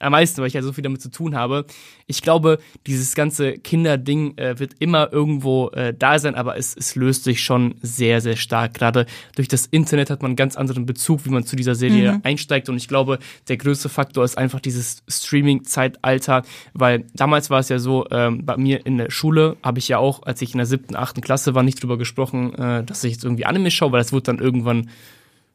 am 0.03 0.13
meisten, 0.13 0.41
weil 0.41 0.49
ich 0.49 0.55
ja 0.55 0.63
so 0.63 0.73
viel 0.73 0.83
damit 0.83 1.01
zu 1.01 1.11
tun 1.11 1.37
habe. 1.37 1.65
Ich 2.07 2.23
glaube, 2.23 2.59
dieses 2.87 3.15
ganze 3.15 3.53
Kinderding 3.53 4.37
äh, 4.37 4.59
wird 4.59 4.75
immer 4.81 5.13
irgendwo 5.13 5.69
äh, 5.71 5.95
da 5.95 6.19
sein, 6.19 6.35
aber 6.35 6.57
es, 6.57 6.77
es 6.77 6.97
löst 6.97 7.25
sich 7.25 7.43
schon 7.43 7.77
sehr, 7.83 8.21
sehr 8.21 8.37
stark. 8.37 8.75
Gerade 8.75 9.07
durch 9.37 9.49
das 9.49 9.67
Internet 9.67 10.11
hat 10.11 10.23
man 10.23 10.31
einen 10.31 10.37
ganz 10.37 10.57
anderen 10.57 10.87
Bezug, 10.87 11.25
wie 11.25 11.31
man 11.31 11.45
zu 11.45 11.57
dieser 11.57 11.75
Serie 11.75 12.15
mhm. 12.15 12.21
einsteigt. 12.25 12.69
Und 12.69 12.77
ich 12.77 12.89
glaube, 12.89 13.19
der 13.49 13.57
größte 13.57 13.89
Faktor 13.89 14.25
ist 14.25 14.37
einfach 14.37 14.61
dieses 14.61 15.05
Streaming-Zeitalter, 15.09 16.43
weil 16.75 17.07
damals 17.15 17.51
war 17.51 17.61
es 17.61 17.69
ja 17.69 17.79
so, 17.79 18.07
ähm, 18.11 18.45
bei 18.45 18.57
mir 18.57 18.85
in 18.85 18.99
der 18.99 19.11
Schule 19.11 19.57
habe 19.63 19.79
ich 19.79 19.89
ja 19.89 19.99
auch, 19.99 20.25
als 20.25 20.43
ich 20.43 20.53
in 20.53 20.59
der 20.59 20.67
siebten, 20.67 20.97
achten 20.97 21.21
Klasse 21.21 21.55
war, 21.55 21.63
nicht 21.63 21.81
drüber 21.81 21.97
gesprochen, 21.97 22.55
äh, 22.55 22.83
dass 22.83 23.05
ich 23.05 23.13
jetzt 23.13 23.25
irgendwie 23.25 23.47
Anime 23.47 23.71
schaue, 23.71 23.93
weil 23.93 24.01
das 24.01 24.13
wurde 24.13 24.25
dann 24.25 24.39
irgendwann 24.41 24.91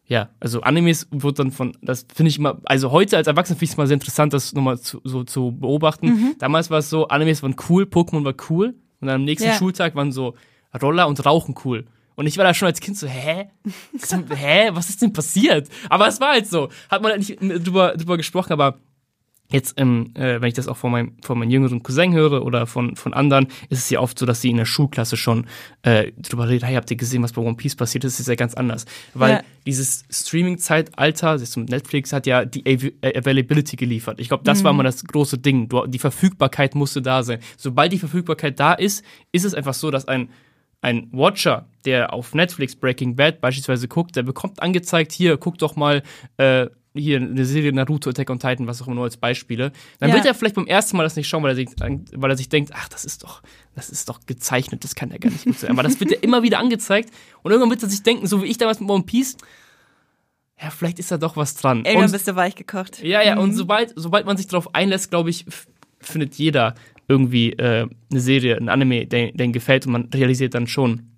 ja, 0.07 0.29
also 0.39 0.61
Animes 0.61 1.07
wird 1.11 1.37
dann 1.37 1.51
von, 1.51 1.77
das 1.81 2.05
finde 2.13 2.29
ich 2.29 2.39
immer, 2.39 2.59
also 2.63 2.91
heute 2.91 3.17
als 3.17 3.27
Erwachsener 3.27 3.57
finde 3.57 3.65
ich 3.65 3.71
es 3.71 3.77
mal 3.77 3.87
sehr 3.87 3.95
interessant, 3.95 4.33
das 4.33 4.53
nochmal 4.53 4.79
zu, 4.79 5.01
so 5.03 5.25
zu 5.25 5.51
beobachten. 5.51 6.07
Mhm. 6.07 6.35
Damals 6.39 6.69
war 6.69 6.79
es 6.79 6.89
so, 6.89 7.09
Animes 7.09 7.43
waren 7.43 7.55
cool, 7.69 7.83
Pokémon 7.83 8.23
war 8.23 8.33
cool 8.49 8.75
und 9.01 9.07
dann 9.07 9.15
am 9.15 9.25
nächsten 9.25 9.49
ja. 9.49 9.55
Schultag 9.55 9.95
waren 9.95 10.13
so 10.13 10.35
Roller 10.81 11.07
und 11.07 11.25
Rauchen 11.25 11.55
cool. 11.65 11.85
Und 12.15 12.25
ich 12.25 12.37
war 12.37 12.45
da 12.45 12.53
schon 12.53 12.67
als 12.67 12.79
Kind 12.79 12.97
so, 12.97 13.05
hä? 13.05 13.49
hä? 14.35 14.69
Was 14.71 14.89
ist 14.89 15.01
denn 15.01 15.13
passiert? 15.13 15.67
Aber 15.89 16.07
es 16.07 16.19
war 16.19 16.31
halt 16.31 16.47
so. 16.47 16.69
Hat 16.89 17.01
man 17.03 17.11
halt 17.11 17.19
nicht 17.19 17.65
drüber, 17.67 17.95
drüber 17.95 18.17
gesprochen, 18.17 18.53
aber 18.53 18.79
Jetzt, 19.49 19.75
ähm, 19.77 20.11
äh, 20.15 20.41
wenn 20.41 20.49
ich 20.49 20.55
das 20.55 20.67
auch 20.67 20.75
von 20.75 20.91
meinem, 20.91 21.13
von 21.21 21.39
meinem 21.39 21.49
jüngeren 21.49 21.81
Cousin 21.81 22.13
höre 22.13 22.43
oder 22.43 22.67
von, 22.67 22.97
von 22.97 23.13
anderen, 23.13 23.47
ist 23.69 23.79
es 23.79 23.89
ja 23.89 24.01
oft 24.01 24.19
so, 24.19 24.25
dass 24.25 24.41
sie 24.41 24.49
in 24.49 24.57
der 24.57 24.65
Schulklasse 24.65 25.15
schon 25.15 25.47
äh, 25.83 26.11
drüber 26.17 26.49
reden, 26.49 26.65
hey, 26.65 26.75
habt 26.75 26.91
ihr 26.91 26.97
gesehen, 26.97 27.23
was 27.23 27.31
bei 27.31 27.41
One 27.41 27.55
Piece 27.55 27.75
passiert 27.75 28.03
ist? 28.03 28.15
Das 28.15 28.21
ist 28.21 28.27
ja 28.27 28.35
ganz 28.35 28.55
anders. 28.55 28.85
Weil 29.13 29.31
ja. 29.31 29.41
dieses 29.65 30.03
Streaming-Zeitalter, 30.09 31.37
das 31.37 31.55
mit 31.55 31.69
Netflix, 31.69 32.11
hat 32.11 32.27
ja 32.27 32.43
die 32.43 32.65
Av 32.67 32.83
äh, 33.01 33.17
Availability 33.17 33.77
geliefert. 33.77 34.19
Ich 34.19 34.27
glaube, 34.27 34.43
das 34.43 34.59
mhm. 34.59 34.63
war 34.65 34.73
mal 34.73 34.83
das 34.83 35.03
große 35.03 35.37
Ding. 35.37 35.69
Die 35.87 35.99
Verfügbarkeit 35.99 36.75
musste 36.75 37.01
da 37.01 37.23
sein. 37.23 37.39
Sobald 37.55 37.93
die 37.93 37.99
Verfügbarkeit 37.99 38.59
da 38.59 38.73
ist, 38.73 39.05
ist 39.31 39.45
es 39.45 39.53
einfach 39.53 39.73
so, 39.73 39.91
dass 39.91 40.07
ein 40.07 40.29
ein 40.81 41.09
Watcher, 41.11 41.67
der 41.85 42.13
auf 42.13 42.33
Netflix 42.35 42.75
Breaking 42.75 43.15
Bad 43.15 43.41
beispielsweise 43.41 43.87
guckt, 43.87 44.15
der 44.15 44.23
bekommt 44.23 44.61
angezeigt, 44.61 45.11
hier, 45.11 45.37
guck 45.37 45.57
doch 45.57 45.75
mal 45.75 46.03
äh, 46.37 46.67
hier 46.97 47.17
eine 47.17 47.45
Serie 47.45 47.71
Naruto, 47.73 48.09
Attack 48.09 48.29
on 48.29 48.39
Titan, 48.39 48.67
was 48.67 48.81
auch 48.81 48.87
immer 48.87 48.95
nur 48.95 49.05
als 49.05 49.17
Beispiele, 49.17 49.71
dann 49.99 50.09
ja. 50.09 50.15
wird 50.15 50.25
er 50.25 50.33
vielleicht 50.33 50.55
beim 50.55 50.67
ersten 50.67 50.97
Mal 50.97 51.03
das 51.03 51.15
nicht 51.15 51.27
schauen, 51.27 51.43
weil 51.43 51.51
er, 51.51 51.55
sich, 51.55 51.69
weil 51.79 52.29
er 52.29 52.37
sich 52.37 52.49
denkt, 52.49 52.71
ach, 52.73 52.89
das 52.89 53.05
ist 53.05 53.23
doch, 53.23 53.41
das 53.75 53.89
ist 53.89 54.09
doch 54.09 54.19
gezeichnet, 54.25 54.83
das 54.83 54.95
kann 54.95 55.11
ja 55.11 55.17
gar 55.17 55.29
nicht 55.29 55.45
gut 55.45 55.59
sein. 55.59 55.71
Aber 55.71 55.83
das 55.83 55.99
wird 55.99 56.11
ja 56.11 56.17
immer 56.21 56.43
wieder 56.43 56.59
angezeigt 56.59 57.09
und 57.43 57.51
irgendwann 57.51 57.71
wird 57.71 57.83
er 57.83 57.89
sich 57.89 58.03
denken, 58.03 58.27
so 58.27 58.43
wie 58.43 58.47
ich 58.47 58.57
damals 58.57 58.79
mit 58.79 58.89
One 58.89 59.03
Piece, 59.03 59.37
ja, 60.61 60.71
vielleicht 60.71 60.97
ist 60.97 61.11
da 61.11 61.17
doch 61.17 61.37
was 61.37 61.55
dran. 61.55 61.85
Irgendwann 61.85 62.11
bist 62.11 62.27
du 62.27 62.35
weich 62.35 62.55
gekocht. 62.55 63.03
Ja, 63.03 63.21
ja, 63.21 63.35
mhm. 63.35 63.41
und 63.41 63.53
sobald, 63.53 63.93
sobald 63.95 64.25
man 64.25 64.37
sich 64.37 64.47
darauf 64.47 64.73
einlässt, 64.73 65.11
glaube 65.11 65.29
ich, 65.29 65.45
findet 65.99 66.35
jeder 66.35 66.75
irgendwie 67.07 67.53
äh, 67.53 67.87
eine 68.11 68.19
Serie, 68.19 68.57
ein 68.57 68.69
Anime, 68.69 69.05
der, 69.05 69.31
der 69.31 69.47
gefällt 69.49 69.85
und 69.85 69.93
man 69.93 70.09
realisiert 70.13 70.53
dann 70.55 70.67
schon, 70.67 71.11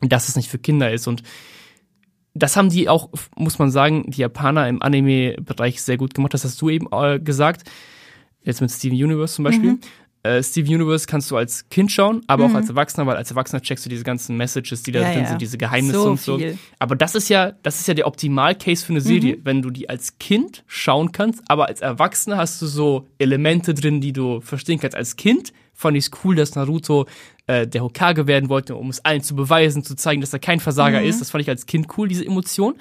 dass 0.00 0.28
es 0.28 0.36
nicht 0.36 0.50
für 0.50 0.58
Kinder 0.58 0.92
ist 0.92 1.06
und 1.06 1.22
das 2.34 2.56
haben 2.56 2.70
die 2.70 2.88
auch, 2.88 3.10
muss 3.36 3.58
man 3.58 3.70
sagen, 3.70 4.10
die 4.10 4.20
Japaner 4.20 4.68
im 4.68 4.82
Anime-Bereich 4.82 5.82
sehr 5.82 5.96
gut 5.96 6.14
gemacht. 6.14 6.32
Das 6.34 6.44
hast 6.44 6.60
du 6.60 6.70
eben 6.70 6.86
äh, 6.90 7.18
gesagt. 7.20 7.68
Jetzt 8.42 8.60
mit 8.60 8.70
Steven 8.70 8.96
Universe 8.96 9.34
zum 9.34 9.44
Beispiel. 9.44 9.72
Mhm. 9.72 9.80
Äh, 10.24 10.42
Steven 10.42 10.76
Universe 10.76 11.06
kannst 11.06 11.30
du 11.32 11.36
als 11.36 11.68
Kind 11.68 11.90
schauen, 11.90 12.22
aber 12.28 12.46
mhm. 12.46 12.52
auch 12.52 12.58
als 12.58 12.68
Erwachsener, 12.68 13.06
weil 13.06 13.16
als 13.16 13.30
Erwachsener 13.30 13.60
checkst 13.60 13.84
du 13.84 13.90
diese 13.90 14.04
ganzen 14.04 14.36
Messages, 14.36 14.82
die 14.84 14.92
da 14.92 15.00
ja, 15.00 15.12
drin 15.12 15.22
ja. 15.22 15.28
sind, 15.28 15.40
diese 15.40 15.58
Geheimnisse 15.58 15.98
so 15.98 16.10
und 16.10 16.20
so. 16.20 16.38
Viel. 16.38 16.58
Aber 16.78 16.94
das 16.94 17.16
ist 17.16 17.28
ja, 17.28 17.52
das 17.62 17.80
ist 17.80 17.88
ja 17.88 17.94
der 17.94 18.06
Optimal-Case 18.06 18.86
für 18.86 18.92
eine 18.92 19.00
Serie, 19.00 19.36
mhm. 19.36 19.40
wenn 19.44 19.62
du 19.62 19.70
die 19.70 19.88
als 19.88 20.18
Kind 20.18 20.62
schauen 20.68 21.10
kannst, 21.10 21.42
aber 21.48 21.66
als 21.66 21.80
Erwachsener 21.80 22.36
hast 22.36 22.62
du 22.62 22.66
so 22.66 23.08
Elemente 23.18 23.74
drin, 23.74 24.00
die 24.00 24.12
du 24.12 24.40
verstehen 24.40 24.78
kannst. 24.78 24.96
Als 24.96 25.16
Kind 25.16 25.52
fand 25.82 25.96
ich 25.96 26.06
es 26.06 26.10
cool, 26.24 26.34
dass 26.34 26.54
Naruto 26.54 27.06
äh, 27.46 27.66
der 27.66 27.82
Hokage 27.82 28.26
werden 28.26 28.48
wollte, 28.48 28.76
um 28.76 28.88
es 28.88 29.04
allen 29.04 29.22
zu 29.22 29.36
beweisen, 29.36 29.84
zu 29.84 29.94
zeigen, 29.94 30.20
dass 30.20 30.32
er 30.32 30.38
kein 30.38 30.60
Versager 30.60 31.00
mhm. 31.00 31.06
ist. 31.06 31.20
Das 31.20 31.30
fand 31.30 31.42
ich 31.42 31.50
als 31.50 31.66
Kind 31.66 31.86
cool, 31.98 32.08
diese 32.08 32.24
Emotion. 32.24 32.74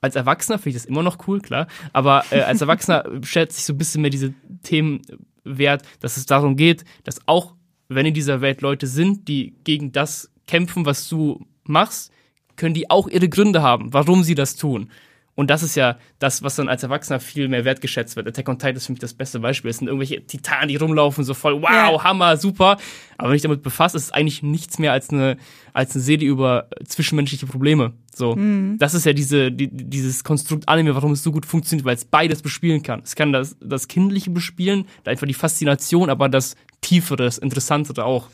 Als 0.00 0.16
Erwachsener 0.16 0.58
finde 0.58 0.70
ich 0.70 0.82
das 0.82 0.84
immer 0.84 1.02
noch 1.02 1.28
cool, 1.28 1.40
klar. 1.40 1.68
Aber 1.92 2.24
äh, 2.30 2.40
als 2.40 2.60
Erwachsener 2.60 3.04
stellt 3.22 3.52
sich 3.52 3.64
so 3.64 3.72
ein 3.72 3.78
bisschen 3.78 4.02
mehr 4.02 4.10
diese 4.10 4.34
Themen 4.62 5.02
wert, 5.44 5.82
dass 6.00 6.16
es 6.16 6.26
darum 6.26 6.56
geht, 6.56 6.84
dass 7.04 7.20
auch 7.26 7.54
wenn 7.88 8.06
in 8.06 8.14
dieser 8.14 8.40
Welt 8.40 8.62
Leute 8.62 8.86
sind, 8.88 9.28
die 9.28 9.54
gegen 9.62 9.92
das 9.92 10.30
kämpfen, 10.48 10.86
was 10.86 11.08
du 11.08 11.46
machst, 11.64 12.12
können 12.56 12.74
die 12.74 12.90
auch 12.90 13.06
ihre 13.06 13.28
Gründe 13.28 13.62
haben, 13.62 13.92
warum 13.92 14.24
sie 14.24 14.34
das 14.34 14.56
tun. 14.56 14.90
Und 15.36 15.50
das 15.50 15.62
ist 15.62 15.76
ja 15.76 15.98
das, 16.18 16.42
was 16.42 16.56
dann 16.56 16.68
als 16.68 16.82
Erwachsener 16.82 17.20
viel 17.20 17.46
mehr 17.48 17.66
wertgeschätzt 17.66 18.16
wird. 18.16 18.26
Attack 18.26 18.48
on 18.48 18.58
Titan 18.58 18.76
ist 18.76 18.86
für 18.86 18.92
mich 18.92 19.00
das 19.00 19.12
beste 19.12 19.38
Beispiel. 19.38 19.70
Es 19.70 19.76
sind 19.76 19.86
irgendwelche 19.86 20.26
Titanen, 20.26 20.68
die 20.68 20.76
rumlaufen, 20.76 21.24
so 21.24 21.34
voll, 21.34 21.60
wow, 21.60 21.70
ja. 21.70 22.04
Hammer, 22.04 22.38
super. 22.38 22.78
Aber 23.18 23.28
wenn 23.28 23.36
ich 23.36 23.42
damit 23.42 23.62
befasse, 23.62 23.98
ist 23.98 24.04
es 24.04 24.12
eigentlich 24.12 24.42
nichts 24.42 24.78
mehr 24.78 24.92
als 24.92 25.10
eine, 25.10 25.36
als 25.74 25.94
eine 25.94 26.02
Serie 26.02 26.28
über 26.28 26.68
zwischenmenschliche 26.86 27.46
Probleme. 27.46 27.92
So. 28.14 28.34
Mhm. 28.34 28.78
Das 28.78 28.94
ist 28.94 29.04
ja 29.04 29.12
diese, 29.12 29.52
die, 29.52 29.68
dieses 29.70 30.24
Konstrukt 30.24 30.66
Anime, 30.70 30.94
warum 30.94 31.12
es 31.12 31.22
so 31.22 31.32
gut 31.32 31.44
funktioniert, 31.44 31.84
weil 31.84 31.96
es 31.96 32.06
beides 32.06 32.40
bespielen 32.40 32.82
kann. 32.82 33.02
Es 33.04 33.14
kann 33.14 33.30
das, 33.30 33.56
das 33.60 33.88
Kindliche 33.88 34.30
bespielen, 34.30 34.86
einfach 35.04 35.26
die 35.26 35.34
Faszination, 35.34 36.08
aber 36.08 36.30
das 36.30 36.56
Tiefere, 36.80 37.24
das 37.24 37.36
Interessantere 37.36 38.06
auch. 38.06 38.30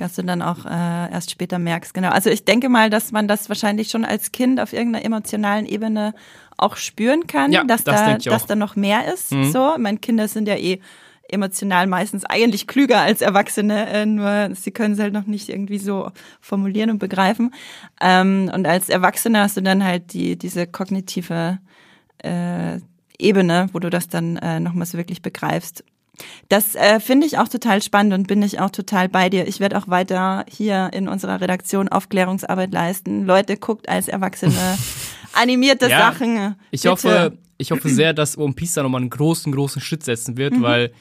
Dass 0.00 0.14
du 0.14 0.22
dann 0.22 0.42
auch 0.42 0.64
äh, 0.64 1.12
erst 1.12 1.30
später 1.30 1.58
merkst, 1.58 1.92
genau. 1.92 2.08
Also 2.10 2.30
ich 2.30 2.44
denke 2.44 2.68
mal, 2.68 2.90
dass 2.90 3.12
man 3.12 3.28
das 3.28 3.48
wahrscheinlich 3.48 3.90
schon 3.90 4.04
als 4.04 4.32
Kind 4.32 4.58
auf 4.58 4.72
irgendeiner 4.72 5.04
emotionalen 5.04 5.66
Ebene 5.66 6.14
auch 6.56 6.76
spüren 6.76 7.26
kann, 7.26 7.52
ja, 7.52 7.64
dass 7.64 7.84
das 7.84 8.00
da, 8.00 8.30
dass 8.30 8.46
da 8.46 8.54
noch 8.54 8.76
mehr 8.76 9.12
ist. 9.12 9.32
Mhm. 9.32 9.50
So, 9.50 9.74
meine 9.78 9.98
Kinder 9.98 10.28
sind 10.28 10.48
ja 10.48 10.56
eh 10.56 10.80
emotional 11.28 11.86
meistens 11.86 12.24
eigentlich 12.24 12.66
klüger 12.66 13.00
als 13.00 13.20
Erwachsene, 13.20 13.88
äh, 13.88 14.06
nur 14.06 14.50
sie 14.54 14.70
können 14.70 14.94
es 14.94 15.00
halt 15.00 15.12
noch 15.12 15.26
nicht 15.26 15.48
irgendwie 15.48 15.78
so 15.78 16.10
formulieren 16.40 16.90
und 16.90 16.98
begreifen. 16.98 17.54
Ähm, 18.00 18.50
und 18.52 18.66
als 18.66 18.88
Erwachsene 18.88 19.40
hast 19.40 19.56
du 19.56 19.62
dann 19.62 19.84
halt 19.84 20.12
die 20.12 20.36
diese 20.36 20.66
kognitive 20.66 21.58
äh, 22.18 22.78
Ebene, 23.18 23.68
wo 23.72 23.78
du 23.78 23.90
das 23.90 24.08
dann 24.08 24.36
äh, 24.38 24.60
nochmals 24.60 24.94
wirklich 24.94 25.22
begreifst. 25.22 25.84
Das 26.48 26.74
äh, 26.74 27.00
finde 27.00 27.26
ich 27.26 27.38
auch 27.38 27.48
total 27.48 27.82
spannend 27.82 28.14
und 28.14 28.26
bin 28.26 28.42
ich 28.42 28.60
auch 28.60 28.70
total 28.70 29.08
bei 29.08 29.28
dir. 29.28 29.46
Ich 29.46 29.60
werde 29.60 29.78
auch 29.78 29.88
weiter 29.88 30.44
hier 30.48 30.90
in 30.92 31.08
unserer 31.08 31.40
Redaktion 31.40 31.88
Aufklärungsarbeit 31.88 32.72
leisten. 32.72 33.24
Leute, 33.26 33.56
guckt 33.56 33.88
als 33.88 34.08
Erwachsene 34.08 34.78
animierte 35.32 35.88
ja, 35.88 35.98
Sachen. 35.98 36.56
Ich 36.70 36.86
hoffe, 36.86 37.38
ich 37.58 37.70
hoffe 37.70 37.88
sehr, 37.88 38.12
dass 38.12 38.36
One 38.38 38.54
Piece 38.54 38.74
da 38.74 38.82
nochmal 38.82 39.02
einen 39.02 39.10
großen, 39.10 39.52
großen 39.52 39.80
Schritt 39.80 40.02
setzen 40.02 40.36
wird, 40.36 40.54
mhm. 40.54 40.62
weil 40.62 40.92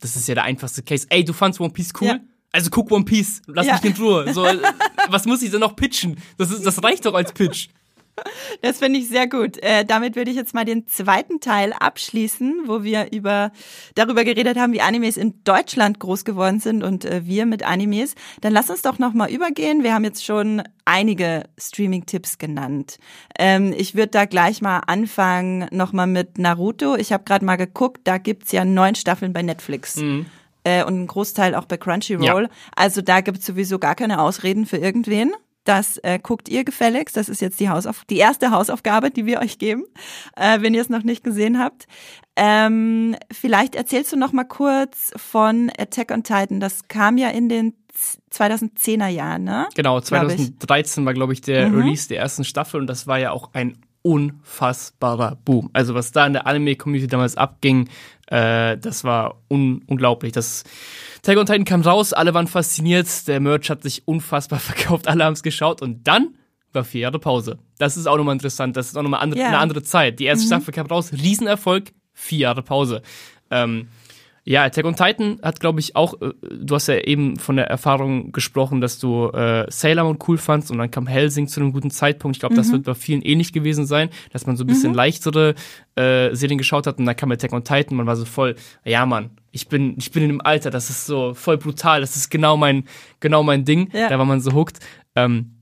das 0.00 0.16
ist 0.16 0.28
ja 0.28 0.34
der 0.34 0.44
einfachste 0.44 0.82
Case. 0.82 1.06
Ey, 1.10 1.24
du 1.24 1.32
fandst 1.32 1.60
One 1.60 1.72
Piece 1.72 1.92
cool? 2.00 2.08
Ja. 2.08 2.18
Also 2.52 2.70
guck 2.70 2.90
One 2.90 3.04
Piece, 3.04 3.42
lass 3.46 3.66
ja. 3.66 3.74
mich 3.74 3.84
in 3.84 4.02
Ruhe. 4.02 4.32
So, 4.32 4.46
was 5.08 5.26
muss 5.26 5.42
ich 5.42 5.50
denn 5.50 5.60
noch 5.60 5.76
pitchen? 5.76 6.16
Das, 6.38 6.50
ist, 6.50 6.64
das 6.64 6.82
reicht 6.82 7.04
doch 7.04 7.14
als 7.14 7.32
Pitch. 7.32 7.68
Das 8.62 8.78
finde 8.78 8.98
ich 8.98 9.08
sehr 9.08 9.28
gut. 9.28 9.62
Äh, 9.62 9.84
damit 9.84 10.16
würde 10.16 10.30
ich 10.30 10.36
jetzt 10.36 10.54
mal 10.54 10.64
den 10.64 10.86
zweiten 10.86 11.40
Teil 11.40 11.72
abschließen, 11.72 12.62
wo 12.66 12.82
wir 12.82 13.12
über 13.12 13.52
darüber 13.94 14.24
geredet 14.24 14.58
haben, 14.58 14.72
wie 14.72 14.80
Animes 14.80 15.16
in 15.16 15.34
Deutschland 15.44 16.00
groß 16.00 16.24
geworden 16.24 16.60
sind 16.60 16.82
und 16.82 17.04
äh, 17.04 17.26
wir 17.26 17.46
mit 17.46 17.62
Animes. 17.62 18.14
Dann 18.40 18.52
lass 18.52 18.70
uns 18.70 18.82
doch 18.82 18.98
noch 18.98 19.12
mal 19.12 19.30
übergehen. 19.30 19.82
Wir 19.82 19.94
haben 19.94 20.04
jetzt 20.04 20.24
schon 20.24 20.62
einige 20.84 21.44
Streaming-Tipps 21.58 22.38
genannt. 22.38 22.98
Ähm, 23.38 23.74
ich 23.76 23.94
würde 23.94 24.08
da 24.08 24.24
gleich 24.24 24.62
mal 24.62 24.80
anfangen 24.86 25.68
noch 25.70 25.92
mal 25.92 26.06
mit 26.06 26.38
Naruto. 26.38 26.96
Ich 26.96 27.12
habe 27.12 27.24
gerade 27.24 27.44
mal 27.44 27.56
geguckt, 27.56 28.00
da 28.04 28.18
gibt's 28.18 28.52
ja 28.52 28.64
neun 28.64 28.94
Staffeln 28.94 29.32
bei 29.32 29.42
Netflix. 29.42 29.96
Mhm 29.96 30.26
äh, 30.66 30.82
und 30.82 30.94
einen 30.94 31.06
Großteil 31.06 31.54
auch 31.54 31.64
bei 31.64 31.76
Crunchyroll. 31.76 32.42
Ja. 32.42 32.48
Also 32.74 33.00
da 33.00 33.20
gibt 33.20 33.38
es 33.38 33.46
sowieso 33.46 33.78
gar 33.78 33.94
keine 33.94 34.20
Ausreden 34.20 34.66
für 34.66 34.78
irgendwen. 34.78 35.32
Das 35.66 35.98
äh, 35.98 36.18
guckt 36.22 36.48
ihr 36.48 36.64
gefälligst. 36.64 37.16
Das 37.16 37.28
ist 37.28 37.40
jetzt 37.40 37.60
die, 37.60 37.68
Hausauf 37.68 38.04
die 38.08 38.18
erste 38.18 38.52
Hausaufgabe, 38.52 39.10
die 39.10 39.26
wir 39.26 39.40
euch 39.40 39.58
geben, 39.58 39.84
äh, 40.36 40.62
wenn 40.62 40.72
ihr 40.72 40.80
es 40.80 40.88
noch 40.88 41.02
nicht 41.02 41.24
gesehen 41.24 41.58
habt. 41.58 41.86
Ähm, 42.36 43.16
vielleicht 43.32 43.74
erzählst 43.74 44.12
du 44.12 44.16
noch 44.16 44.32
mal 44.32 44.44
kurz 44.44 45.12
von 45.16 45.70
Attack 45.76 46.12
on 46.12 46.22
Titan. 46.22 46.60
Das 46.60 46.86
kam 46.86 47.18
ja 47.18 47.30
in 47.30 47.48
den 47.48 47.74
2010er 48.32 49.08
Jahren, 49.08 49.44
ne? 49.44 49.68
Genau, 49.74 50.00
2013 50.00 51.04
war, 51.04 51.14
glaube 51.14 51.32
ich, 51.32 51.40
der 51.40 51.68
mhm. 51.68 51.78
Release 51.80 52.08
der 52.08 52.18
ersten 52.18 52.44
Staffel 52.44 52.80
und 52.80 52.86
das 52.86 53.06
war 53.06 53.18
ja 53.18 53.32
auch 53.32 53.52
ein 53.54 53.78
unfassbarer 54.06 55.36
Boom. 55.44 55.68
Also 55.72 55.94
was 55.94 56.12
da 56.12 56.24
in 56.26 56.32
der 56.32 56.46
Anime-Community 56.46 57.08
damals 57.08 57.36
abging, 57.36 57.88
äh, 58.28 58.78
das 58.78 59.02
war 59.02 59.42
un 59.48 59.82
unglaublich. 59.88 60.32
Das 60.32 60.62
Tag 61.22 61.36
on 61.38 61.46
Titan 61.46 61.64
kam 61.64 61.80
raus, 61.80 62.12
alle 62.12 62.32
waren 62.32 62.46
fasziniert, 62.46 63.26
der 63.26 63.40
Merch 63.40 63.68
hat 63.68 63.82
sich 63.82 64.06
unfassbar 64.06 64.58
verkauft, 64.60 65.08
alle 65.08 65.24
haben 65.24 65.32
es 65.32 65.42
geschaut 65.42 65.82
und 65.82 66.06
dann 66.06 66.36
war 66.72 66.84
vier 66.84 67.00
Jahre 67.02 67.18
Pause. 67.18 67.58
Das 67.78 67.96
ist 67.96 68.06
auch 68.06 68.16
nochmal 68.16 68.34
interessant, 68.34 68.76
das 68.76 68.86
ist 68.86 68.96
auch 68.96 69.02
nochmal 69.02 69.22
andere, 69.22 69.40
yeah. 69.40 69.48
eine 69.48 69.58
andere 69.58 69.82
Zeit. 69.82 70.20
Die 70.20 70.26
erste 70.26 70.44
mhm. 70.44 70.48
Staffel 70.48 70.72
kam 70.72 70.86
raus, 70.86 71.12
Riesenerfolg, 71.12 71.92
vier 72.12 72.38
Jahre 72.38 72.62
Pause. 72.62 73.02
Ähm, 73.50 73.88
ja, 74.48 74.62
Attack 74.62 74.84
on 74.84 74.94
Titan 74.94 75.40
hat, 75.42 75.58
glaube 75.58 75.80
ich, 75.80 75.96
auch, 75.96 76.14
äh, 76.22 76.32
du 76.40 76.76
hast 76.76 76.86
ja 76.86 76.98
eben 76.98 77.36
von 77.36 77.56
der 77.56 77.66
Erfahrung 77.66 78.30
gesprochen, 78.30 78.80
dass 78.80 79.00
du 79.00 79.28
äh, 79.30 79.66
Sailor 79.68 80.04
Moon 80.04 80.18
cool 80.28 80.38
fandst 80.38 80.70
und 80.70 80.78
dann 80.78 80.88
kam 80.88 81.08
Helsing 81.08 81.48
zu 81.48 81.60
einem 81.60 81.72
guten 81.72 81.90
Zeitpunkt. 81.90 82.36
Ich 82.36 82.40
glaube, 82.40 82.54
mhm. 82.54 82.58
das 82.58 82.70
wird 82.70 82.84
bei 82.84 82.94
vielen 82.94 83.22
ähnlich 83.22 83.52
gewesen 83.52 83.86
sein, 83.86 84.08
dass 84.32 84.46
man 84.46 84.56
so 84.56 84.62
ein 84.62 84.68
bisschen 84.68 84.90
mhm. 84.90 84.96
leichtere 84.96 85.56
äh, 85.96 86.32
Serien 86.32 86.58
geschaut 86.58 86.86
hat 86.86 87.00
und 87.00 87.06
dann 87.06 87.16
kam 87.16 87.32
Attack 87.32 87.52
on 87.52 87.64
Titan, 87.64 87.96
man 87.96 88.06
war 88.06 88.14
so 88.14 88.24
voll, 88.24 88.54
ja 88.84 89.04
Mann, 89.04 89.30
ich 89.50 89.66
bin, 89.66 89.96
ich 89.98 90.12
bin 90.12 90.22
in 90.22 90.28
dem 90.28 90.40
Alter, 90.40 90.70
das 90.70 90.90
ist 90.90 91.06
so 91.06 91.34
voll 91.34 91.58
brutal, 91.58 92.00
das 92.00 92.14
ist 92.14 92.30
genau 92.30 92.56
mein, 92.56 92.84
genau 93.18 93.42
mein 93.42 93.64
Ding. 93.64 93.90
Ja. 93.92 94.08
Da 94.08 94.18
war 94.18 94.26
man 94.26 94.40
so 94.40 94.52
hooked. 94.52 94.78
Ähm, 95.16 95.55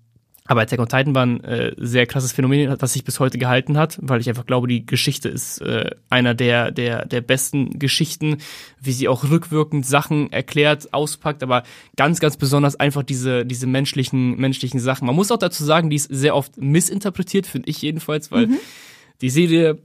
aber 0.46 0.60
Attack 0.60 0.78
on 0.78 0.88
Titan 0.88 1.14
war 1.14 1.24
ein 1.24 1.42
äh, 1.42 1.72
sehr 1.78 2.06
krasses 2.06 2.32
Phänomen, 2.32 2.76
was 2.78 2.92
sich 2.92 3.02
bis 3.02 3.18
heute 3.18 3.38
gehalten 3.38 3.78
hat, 3.78 3.98
weil 4.02 4.20
ich 4.20 4.28
einfach 4.28 4.44
glaube, 4.44 4.68
die 4.68 4.84
Geschichte 4.84 5.30
ist 5.30 5.62
äh, 5.62 5.90
einer 6.10 6.34
der, 6.34 6.70
der, 6.70 7.06
der 7.06 7.22
besten 7.22 7.78
Geschichten, 7.78 8.38
wie 8.78 8.92
sie 8.92 9.08
auch 9.08 9.24
rückwirkend 9.24 9.86
Sachen 9.86 10.30
erklärt, 10.30 10.92
auspackt, 10.92 11.42
aber 11.42 11.62
ganz, 11.96 12.20
ganz 12.20 12.36
besonders 12.36 12.76
einfach 12.76 13.02
diese, 13.02 13.46
diese 13.46 13.66
menschlichen, 13.66 14.36
menschlichen 14.36 14.80
Sachen. 14.80 15.06
Man 15.06 15.16
muss 15.16 15.30
auch 15.30 15.38
dazu 15.38 15.64
sagen, 15.64 15.88
die 15.88 15.96
ist 15.96 16.08
sehr 16.10 16.36
oft 16.36 16.58
missinterpretiert, 16.58 17.46
finde 17.46 17.70
ich 17.70 17.80
jedenfalls, 17.80 18.30
weil 18.30 18.48
mhm. 18.48 18.58
die 19.22 19.30
Serie 19.30 19.78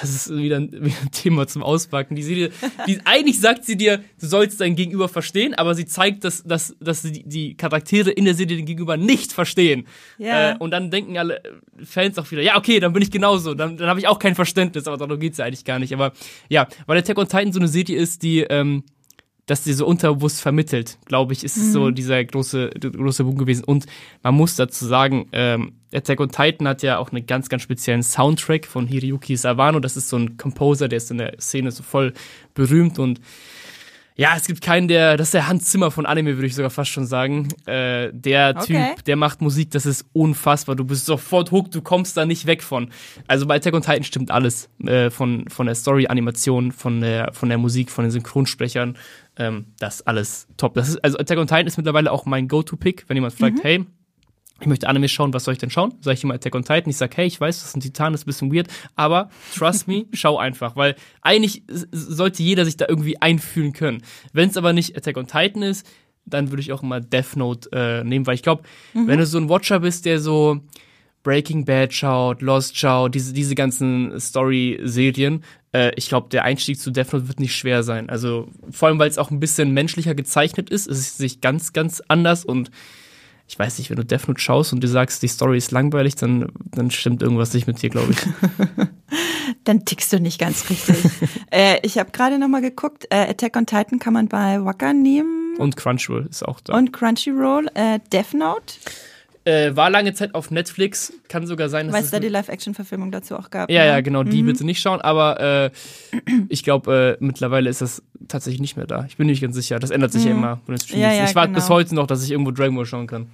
das 0.00 0.10
ist 0.10 0.36
wieder 0.36 0.56
ein, 0.56 0.72
wieder 0.84 0.96
ein, 1.02 1.10
Thema 1.10 1.46
zum 1.46 1.62
Auspacken. 1.62 2.16
Die 2.16 2.22
Serie, 2.22 2.50
die, 2.86 3.00
eigentlich 3.04 3.40
sagt 3.40 3.64
sie 3.64 3.76
dir, 3.76 4.02
du 4.20 4.26
sollst 4.26 4.60
dein 4.60 4.76
Gegenüber 4.76 5.08
verstehen, 5.08 5.54
aber 5.54 5.74
sie 5.74 5.86
zeigt, 5.86 6.24
dass, 6.24 6.42
dass, 6.42 6.76
dass 6.80 7.02
die, 7.02 7.22
die 7.24 7.56
Charaktere 7.56 8.10
in 8.10 8.24
der 8.24 8.34
Serie 8.34 8.56
den 8.56 8.66
Gegenüber 8.66 8.96
nicht 8.96 9.32
verstehen. 9.32 9.86
Yeah. 10.18 10.52
Äh, 10.52 10.56
und 10.58 10.70
dann 10.70 10.90
denken 10.90 11.18
alle 11.18 11.40
Fans 11.82 12.18
auch 12.18 12.30
wieder, 12.30 12.42
ja, 12.42 12.56
okay, 12.56 12.80
dann 12.80 12.92
bin 12.92 13.02
ich 13.02 13.10
genauso, 13.10 13.54
dann, 13.54 13.76
dann 13.76 13.88
habe 13.88 14.00
ich 14.00 14.08
auch 14.08 14.18
kein 14.18 14.34
Verständnis, 14.34 14.86
aber 14.86 14.96
darum 14.96 15.18
geht's 15.18 15.38
ja 15.38 15.44
eigentlich 15.44 15.64
gar 15.64 15.78
nicht. 15.78 15.92
Aber 15.92 16.12
ja, 16.48 16.66
weil 16.86 16.98
Attack 16.98 17.18
on 17.18 17.28
Titan 17.28 17.52
so 17.52 17.60
eine 17.60 17.68
Serie 17.68 17.96
ist, 17.96 18.22
die 18.22 18.40
ähm, 18.40 18.84
dass 19.46 19.62
sie 19.62 19.72
so 19.72 19.86
unterbewusst 19.86 20.40
vermittelt, 20.40 20.98
glaube 21.06 21.32
ich, 21.32 21.44
ist 21.44 21.56
mhm. 21.56 21.72
so 21.72 21.90
dieser 21.90 22.24
große, 22.24 22.70
große 22.80 23.24
Boom 23.24 23.38
gewesen. 23.38 23.64
Und 23.64 23.86
man 24.22 24.34
muss 24.34 24.56
dazu 24.56 24.84
sagen, 24.84 25.28
ähm, 25.32 25.74
Attack 25.94 26.20
on 26.20 26.30
Titan 26.30 26.66
hat 26.66 26.82
ja 26.82 26.98
auch 26.98 27.12
einen 27.12 27.26
ganz, 27.26 27.48
ganz 27.48 27.62
speziellen 27.62 28.02
Soundtrack 28.02 28.66
von 28.66 28.88
Hiroyuki 28.88 29.36
Sawano. 29.36 29.78
Das 29.78 29.96
ist 29.96 30.08
so 30.08 30.18
ein 30.18 30.36
Composer, 30.36 30.88
der 30.88 30.96
ist 30.96 31.12
in 31.12 31.18
der 31.18 31.40
Szene 31.40 31.70
so 31.70 31.84
voll 31.84 32.12
berühmt 32.54 32.98
und 32.98 33.20
ja, 34.18 34.34
es 34.34 34.46
gibt 34.46 34.62
keinen, 34.62 34.88
der, 34.88 35.18
das 35.18 35.28
ist 35.28 35.34
der 35.34 35.46
Hans 35.46 35.66
Zimmer 35.66 35.90
von 35.90 36.06
Anime, 36.06 36.36
würde 36.36 36.46
ich 36.46 36.54
sogar 36.54 36.70
fast 36.70 36.90
schon 36.90 37.04
sagen. 37.04 37.48
Äh, 37.66 38.10
der 38.14 38.54
okay. 38.56 38.94
Typ, 38.94 39.04
der 39.04 39.14
macht 39.14 39.42
Musik, 39.42 39.70
das 39.72 39.84
ist 39.84 40.06
unfassbar. 40.14 40.74
Du 40.74 40.84
bist 40.84 41.04
sofort 41.04 41.52
hooked, 41.52 41.74
du 41.74 41.82
kommst 41.82 42.16
da 42.16 42.24
nicht 42.24 42.46
weg 42.46 42.62
von. 42.62 42.90
Also 43.26 43.44
bei 43.44 43.56
Attack 43.56 43.74
on 43.74 43.82
Titan 43.82 44.04
stimmt 44.04 44.30
alles. 44.30 44.70
Äh, 44.82 45.10
von, 45.10 45.46
von 45.50 45.66
der 45.66 45.74
Story, 45.74 46.06
Animation, 46.06 46.72
von 46.72 47.02
der, 47.02 47.34
von 47.34 47.50
der 47.50 47.58
Musik, 47.58 47.90
von 47.90 48.06
den 48.06 48.10
Synchronsprechern. 48.10 48.96
Ähm, 49.38 49.66
das 49.78 49.96
ist 49.96 50.08
alles 50.08 50.48
top. 50.56 50.74
Das 50.74 50.88
ist, 50.88 51.04
also 51.04 51.18
Attack 51.18 51.38
on 51.38 51.46
Titan 51.46 51.66
ist 51.66 51.76
mittlerweile 51.76 52.10
auch 52.10 52.26
mein 52.26 52.48
Go-To-Pick, 52.48 53.04
wenn 53.08 53.16
jemand 53.16 53.34
fragt, 53.34 53.58
mhm. 53.58 53.62
hey, 53.62 53.86
ich 54.60 54.66
möchte 54.66 54.88
Anime 54.88 55.08
schauen, 55.08 55.34
was 55.34 55.44
soll 55.44 55.52
ich 55.52 55.58
denn 55.58 55.70
schauen? 55.70 55.94
Sag 56.00 56.14
ich 56.14 56.24
immer 56.24 56.34
Attack 56.34 56.54
on 56.54 56.62
Titan. 56.62 56.88
Ich 56.88 56.96
sag, 56.96 57.14
hey, 57.16 57.26
ich 57.26 57.40
weiß, 57.40 57.58
das 57.58 57.68
ist 57.68 57.76
ein 57.76 57.80
Titan, 57.80 58.12
das 58.12 58.22
ist 58.22 58.24
ein 58.24 58.28
bisschen 58.28 58.54
weird, 58.54 58.68
aber 58.94 59.28
trust 59.54 59.86
me, 59.86 60.06
schau 60.12 60.38
einfach, 60.38 60.76
weil 60.76 60.96
eigentlich 61.20 61.62
sollte 61.92 62.42
jeder 62.42 62.64
sich 62.64 62.76
da 62.76 62.86
irgendwie 62.88 63.20
einfühlen 63.20 63.72
können. 63.72 64.02
Wenn 64.32 64.48
es 64.48 64.56
aber 64.56 64.72
nicht 64.72 64.96
Attack 64.96 65.18
on 65.18 65.26
Titan 65.26 65.62
ist, 65.62 65.86
dann 66.24 66.50
würde 66.50 66.60
ich 66.60 66.72
auch 66.72 66.82
immer 66.82 67.00
Death 67.00 67.36
Note 67.36 67.68
äh, 67.72 68.02
nehmen, 68.02 68.26
weil 68.26 68.34
ich 68.34 68.42
glaube, 68.42 68.62
mhm. 68.94 69.06
wenn 69.06 69.18
du 69.18 69.26
so 69.26 69.38
ein 69.38 69.48
Watcher 69.48 69.80
bist, 69.80 70.06
der 70.06 70.20
so 70.20 70.60
Breaking 71.26 71.64
Bad 71.64 71.92
schaut, 71.92 72.40
Lost 72.40 72.78
schaut, 72.78 73.12
diese, 73.16 73.32
diese 73.32 73.56
ganzen 73.56 74.20
Story-Serien, 74.20 75.42
äh, 75.72 75.90
ich 75.96 76.08
glaube, 76.08 76.28
der 76.28 76.44
Einstieg 76.44 76.78
zu 76.78 76.92
Death 76.92 77.12
Note 77.12 77.26
wird 77.26 77.40
nicht 77.40 77.56
schwer 77.56 77.82
sein. 77.82 78.08
Also 78.08 78.46
vor 78.70 78.86
allem, 78.86 79.00
weil 79.00 79.08
es 79.08 79.18
auch 79.18 79.32
ein 79.32 79.40
bisschen 79.40 79.72
menschlicher 79.72 80.14
gezeichnet 80.14 80.70
ist, 80.70 80.86
ist 80.86 80.98
es 80.98 81.16
sich 81.16 81.40
ganz, 81.40 81.72
ganz 81.72 82.00
anders 82.06 82.44
und 82.44 82.70
ich 83.48 83.58
weiß 83.58 83.78
nicht, 83.78 83.90
wenn 83.90 83.96
du 83.96 84.04
Death 84.04 84.28
Note 84.28 84.40
schaust 84.40 84.72
und 84.72 84.84
du 84.84 84.86
sagst, 84.86 85.20
die 85.20 85.26
Story 85.28 85.58
ist 85.58 85.72
langweilig, 85.72 86.14
dann, 86.14 86.46
dann 86.70 86.92
stimmt 86.92 87.22
irgendwas 87.22 87.52
nicht 87.54 87.66
mit 87.66 87.82
dir, 87.82 87.90
glaube 87.90 88.12
ich. 88.12 88.18
dann 89.64 89.84
tickst 89.84 90.12
du 90.12 90.20
nicht 90.20 90.38
ganz 90.38 90.70
richtig. 90.70 90.96
äh, 91.50 91.80
ich 91.82 91.98
habe 91.98 92.12
gerade 92.12 92.38
noch 92.38 92.48
mal 92.48 92.62
geguckt, 92.62 93.06
äh, 93.10 93.30
Attack 93.30 93.56
on 93.56 93.66
Titan 93.66 93.98
kann 93.98 94.12
man 94.12 94.28
bei 94.28 94.64
Waka 94.64 94.92
nehmen. 94.92 95.56
Und 95.58 95.76
Crunchyroll 95.76 96.28
ist 96.30 96.46
auch 96.46 96.60
da. 96.60 96.76
Und 96.76 96.92
Crunchyroll, 96.92 97.68
äh, 97.74 97.98
Death 98.12 98.32
Note. 98.32 98.74
Äh, 99.46 99.76
war 99.76 99.90
lange 99.90 100.12
Zeit 100.12 100.34
auf 100.34 100.50
Netflix, 100.50 101.12
kann 101.28 101.46
sogar 101.46 101.68
sein, 101.68 101.86
dass 101.86 101.94
Weil 101.94 102.02
es 102.02 102.10
da 102.10 102.18
die 102.18 102.28
Live-Action-Verfilmung 102.28 103.12
dazu 103.12 103.36
auch 103.36 103.48
gab. 103.48 103.70
Ja, 103.70 103.82
ne? 103.82 103.86
ja, 103.90 104.00
genau, 104.00 104.24
die 104.24 104.42
mhm. 104.42 104.46
bitte 104.46 104.64
nicht 104.66 104.80
schauen, 104.80 105.00
aber 105.00 105.38
äh, 105.40 105.70
ich 106.48 106.64
glaube, 106.64 107.16
äh, 107.20 107.24
mittlerweile 107.24 107.70
ist 107.70 107.80
das 107.80 108.02
tatsächlich 108.26 108.60
nicht 108.60 108.76
mehr 108.76 108.88
da. 108.88 109.04
Ich 109.06 109.16
bin 109.16 109.28
nicht 109.28 109.40
ganz 109.40 109.54
sicher, 109.54 109.78
das 109.78 109.90
ändert 109.90 110.10
sich 110.10 110.24
mhm. 110.24 110.30
ja 110.30 110.34
immer. 110.34 110.60
Ja, 110.88 111.12
ja, 111.12 111.24
ich 111.26 111.36
warte 111.36 111.50
genau. 111.50 111.60
bis 111.60 111.70
heute 111.70 111.94
noch, 111.94 112.08
dass 112.08 112.24
ich 112.24 112.32
irgendwo 112.32 112.50
Dragon 112.50 112.74
Ball 112.74 112.86
schauen 112.86 113.06
kann. 113.06 113.28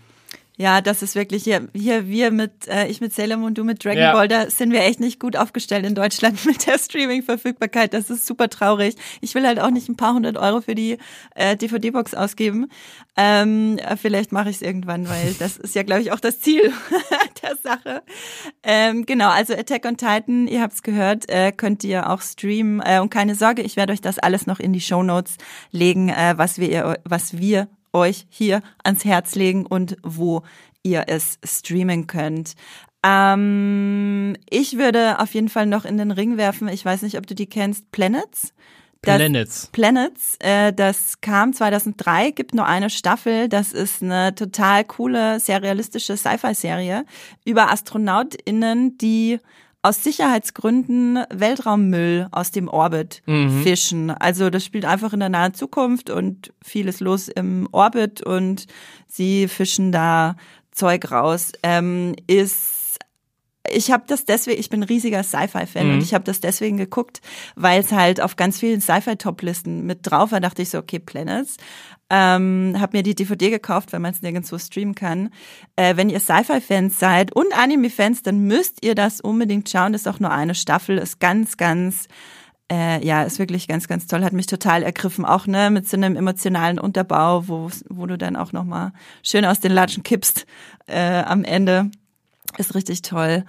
Ja, 0.59 0.83
das 0.83 1.03
ist 1.03 1.15
wirklich 1.15 1.45
hier, 1.45 1.69
hier 1.75 2.09
wir 2.09 2.31
mit, 2.31 2.69
äh, 2.69 2.87
ich 2.87 3.01
mit 3.01 3.15
Sailor 3.15 3.39
Moon, 3.39 3.55
du 3.55 3.65
mit 3.65 3.83
Dragon 3.83 3.99
ja. 3.99 4.13
Ball, 4.13 4.29
da 4.29 4.51
sind 4.51 4.71
wir 4.71 4.83
echt 4.83 5.01
nicht 5.01 5.19
gut 5.19 5.35
aufgestellt 5.35 5.87
in 5.87 5.95
Deutschland 5.95 6.45
mit 6.47 6.67
der 6.67 6.79
Streaming-Verfügbarkeit. 6.79 7.95
Das 7.95 8.11
ist 8.11 8.27
super 8.27 8.51
traurig. 8.51 8.97
Ich 9.23 9.35
will 9.35 9.47
halt 9.47 9.59
auch 9.61 9.71
nicht 9.71 9.89
ein 9.89 9.97
paar 9.97 10.13
hundert 10.13 10.37
Euro 10.37 10.61
für 10.61 10.75
die 10.75 10.99
äh, 11.35 11.57
DVD-Box 11.57 12.15
ausgeben. 12.15 12.69
Ähm, 13.17 13.79
vielleicht 14.01 14.33
mache 14.33 14.51
ich 14.51 14.57
es 14.57 14.63
irgendwann, 14.63 15.09
weil 15.09 15.35
das 15.39 15.57
ist 15.57 15.75
ja, 15.75 15.85
glaube 15.85 16.03
ich, 16.03 16.13
auch 16.13 16.21
das 16.21 16.41
Ziel 16.41 16.71
der 17.43 17.57
Sache. 17.57 18.03
Ähm, 18.63 19.07
genau, 19.07 19.31
also 19.31 19.55
Attack 19.55 19.87
on 19.87 19.97
Titan, 19.97 20.49
ihr 20.49 20.61
habt's 20.61 20.83
gehört, 20.83 21.31
äh, 21.31 21.53
könnt 21.53 21.83
ihr 21.83 22.11
auch 22.11 22.21
streamen. 22.21 22.83
Äh, 22.85 23.01
und 23.01 23.09
keine 23.09 23.37
Sorge, 23.37 23.63
ich 23.63 23.77
werde 23.77 23.95
euch 23.95 24.03
das 24.03 24.19
alles 24.19 24.47
noch 24.47 24.61
in 24.61 24.75
die 24.75 24.83
Show 24.83 25.03
Notes 25.03 25.37
legen, 25.71 26.11
äh, 26.11 26.35
was 26.37 26.59
wir, 26.59 27.01
was 27.05 27.39
wir 27.39 27.69
euch 27.93 28.27
hier 28.29 28.63
ans 28.83 29.05
Herz 29.05 29.35
legen 29.35 29.67
und 29.67 29.97
wo 30.03 30.43
ihr 30.83 31.05
es 31.07 31.39
streamen 31.45 32.07
könnt. 32.07 32.55
Ähm, 33.05 34.37
ich 34.49 34.79
würde 34.79 35.19
auf 35.19 35.35
jeden 35.35 35.49
Fall 35.49 35.67
noch 35.67 35.85
in 35.85 35.99
den 35.99 36.11
Ring 36.11 36.37
werfen, 36.37 36.69
ich 36.69 36.85
weiß 36.85 37.03
nicht, 37.03 37.19
ob 37.19 37.27
du 37.27 37.35
die 37.35 37.47
kennst, 37.47 37.91
Planets. 37.91 38.53
Das 39.05 39.17
Planets. 39.17 39.69
Planets, 39.73 40.37
äh, 40.39 40.73
das 40.73 41.21
kam 41.21 41.53
2003, 41.53 42.31
gibt 42.31 42.55
nur 42.55 42.67
eine 42.67 42.89
Staffel. 42.89 43.49
Das 43.49 43.73
ist 43.73 44.01
eine 44.01 44.33
total 44.33 44.85
coole, 44.85 45.41
sehr 45.41 45.61
realistische 45.61 46.17
Sci-Fi-Serie 46.17 47.05
über 47.45 47.73
AstronautInnen, 47.73 48.97
die 48.99 49.41
aus 49.83 50.05
Sicherheitsgründen 50.05 51.19
Weltraummüll 51.31 52.29
aus 52.31 52.51
dem 52.53 52.69
Orbit 52.69 53.23
Mhm. 53.27 53.63
fischen. 53.63 54.11
Also 54.11 54.49
das 54.49 54.65
spielt 54.65 54.85
einfach 54.85 55.13
in 55.13 55.21
der 55.21 55.29
nahen 55.29 55.55
Zukunft 55.55 56.09
und 56.09 56.53
vieles 56.63 57.01
los 57.01 57.29
im 57.29 57.69
Orbit 57.73 58.23
und 58.23 58.67
sie 59.09 59.49
fischen 59.49 59.91
da 59.93 60.37
Zeug 60.71 61.11
raus. 61.11 61.53
Ähm, 61.63 62.15
ist 62.29 62.82
ich 63.73 63.91
habe 63.91 64.05
das 64.07 64.25
deswegen, 64.25 64.61
ich 64.61 64.71
bin 64.71 64.81
ein 64.81 64.85
riesiger 64.85 65.23
Sci-Fi-Fan 65.23 65.87
Mhm. 65.89 65.95
und 65.95 66.03
ich 66.03 66.15
habe 66.15 66.25
das 66.25 66.41
deswegen 66.41 66.77
geguckt, 66.77 67.21
weil 67.57 67.81
es 67.81 67.93
halt 67.93 68.21
auf 68.21 68.37
ganz 68.37 68.59
vielen 68.59 68.81
Sci-Fi-Top-Listen 68.81 69.85
mit 69.87 70.01
drauf 70.03 70.33
war. 70.33 70.41
Dachte 70.41 70.63
ich 70.63 70.71
so, 70.71 70.79
okay, 70.79 70.99
Planets. 70.99 71.57
Ähm, 72.11 72.77
habe 72.79 72.99
mir 72.99 73.03
die 73.03 73.15
DVD 73.15 73.49
gekauft, 73.49 73.93
weil 73.93 74.01
man 74.01 74.13
es 74.13 74.21
nirgendwo 74.21 74.59
streamen 74.59 74.95
kann. 74.95 75.31
Äh, 75.77 75.97
wenn 75.97 76.11
ihr 76.11 76.21
Sci-Fi-Fans 76.21 76.99
seid 76.99 77.35
und 77.35 77.57
Anime-Fans, 77.57 78.23
dann 78.23 78.41
müsst 78.41 78.85
ihr 78.85 78.95
das 78.95 79.21
unbedingt 79.23 79.71
schauen. 79.71 79.93
Das 79.93 80.03
ist 80.03 80.07
auch 80.09 80.21
nur 80.21 80.31
eine 80.31 80.55
Staffel, 80.55 80.99
ist 80.99 81.21
ganz, 81.21 81.57
ganz 81.57 82.09
äh, 82.71 83.05
ja, 83.05 83.23
ist 83.23 83.39
wirklich 83.39 83.69
ganz, 83.69 83.87
ganz 83.89 84.07
toll, 84.07 84.25
hat 84.25 84.33
mich 84.33 84.47
total 84.47 84.83
ergriffen, 84.83 85.25
auch 85.27 85.47
ne, 85.47 85.69
mit 85.71 85.87
so 85.89 85.97
einem 85.97 86.17
emotionalen 86.17 86.79
Unterbau, 86.79 87.47
wo, 87.49 87.71
wo 87.91 88.07
du 88.07 88.17
dann 88.17 88.35
auch 88.37 88.53
nochmal 88.53 88.93
schön 89.23 89.45
aus 89.45 89.61
den 89.61 89.73
Latschen 89.73 90.03
kippst 90.03 90.47
äh, 90.87 91.23
am 91.23 91.45
Ende. 91.45 91.91
Ist 92.59 92.75
richtig 92.75 93.03
toll. 93.03 93.45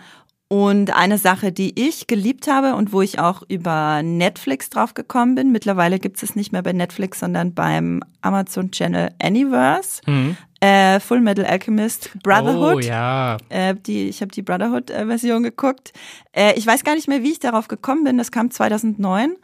Und 0.49 0.95
eine 0.95 1.17
Sache, 1.17 1.51
die 1.51 1.87
ich 1.87 2.05
geliebt 2.05 2.47
habe 2.47 2.75
und 2.75 2.93
wo 2.93 3.01
ich 3.01 3.17
auch 3.17 3.41
über 3.47 4.03
Netflix 4.03 4.69
drauf 4.69 4.93
gekommen 4.93 5.33
bin, 5.33 5.51
mittlerweile 5.51 5.97
gibt 5.97 6.21
es 6.21 6.35
nicht 6.35 6.51
mehr 6.51 6.61
bei 6.61 6.73
Netflix, 6.73 7.21
sondern 7.21 7.55
beim 7.55 8.01
Amazon 8.21 8.69
Channel 8.69 9.09
Anyverse, 9.19 10.01
Mhm. 10.05 10.37
äh, 10.59 10.99
Full 10.99 11.21
Metal 11.21 11.45
Alchemist 11.45 12.11
Brotherhood. 12.21 12.75
Oh 12.75 12.79
ja. 12.87 13.37
Äh, 13.49 13.73
die, 13.75 14.07
ich 14.09 14.21
habe 14.21 14.31
die 14.31 14.43
Brotherhood-Version 14.43 15.41
geguckt. 15.41 15.91
Äh, 16.33 16.53
ich 16.55 16.67
weiß 16.67 16.83
gar 16.83 16.93
nicht 16.93 17.07
mehr, 17.07 17.23
wie 17.23 17.31
ich 17.31 17.39
darauf 17.39 17.67
gekommen 17.67 18.03
bin. 18.03 18.19
Das 18.19 18.31
kam 18.31 18.51
2009 18.51 19.35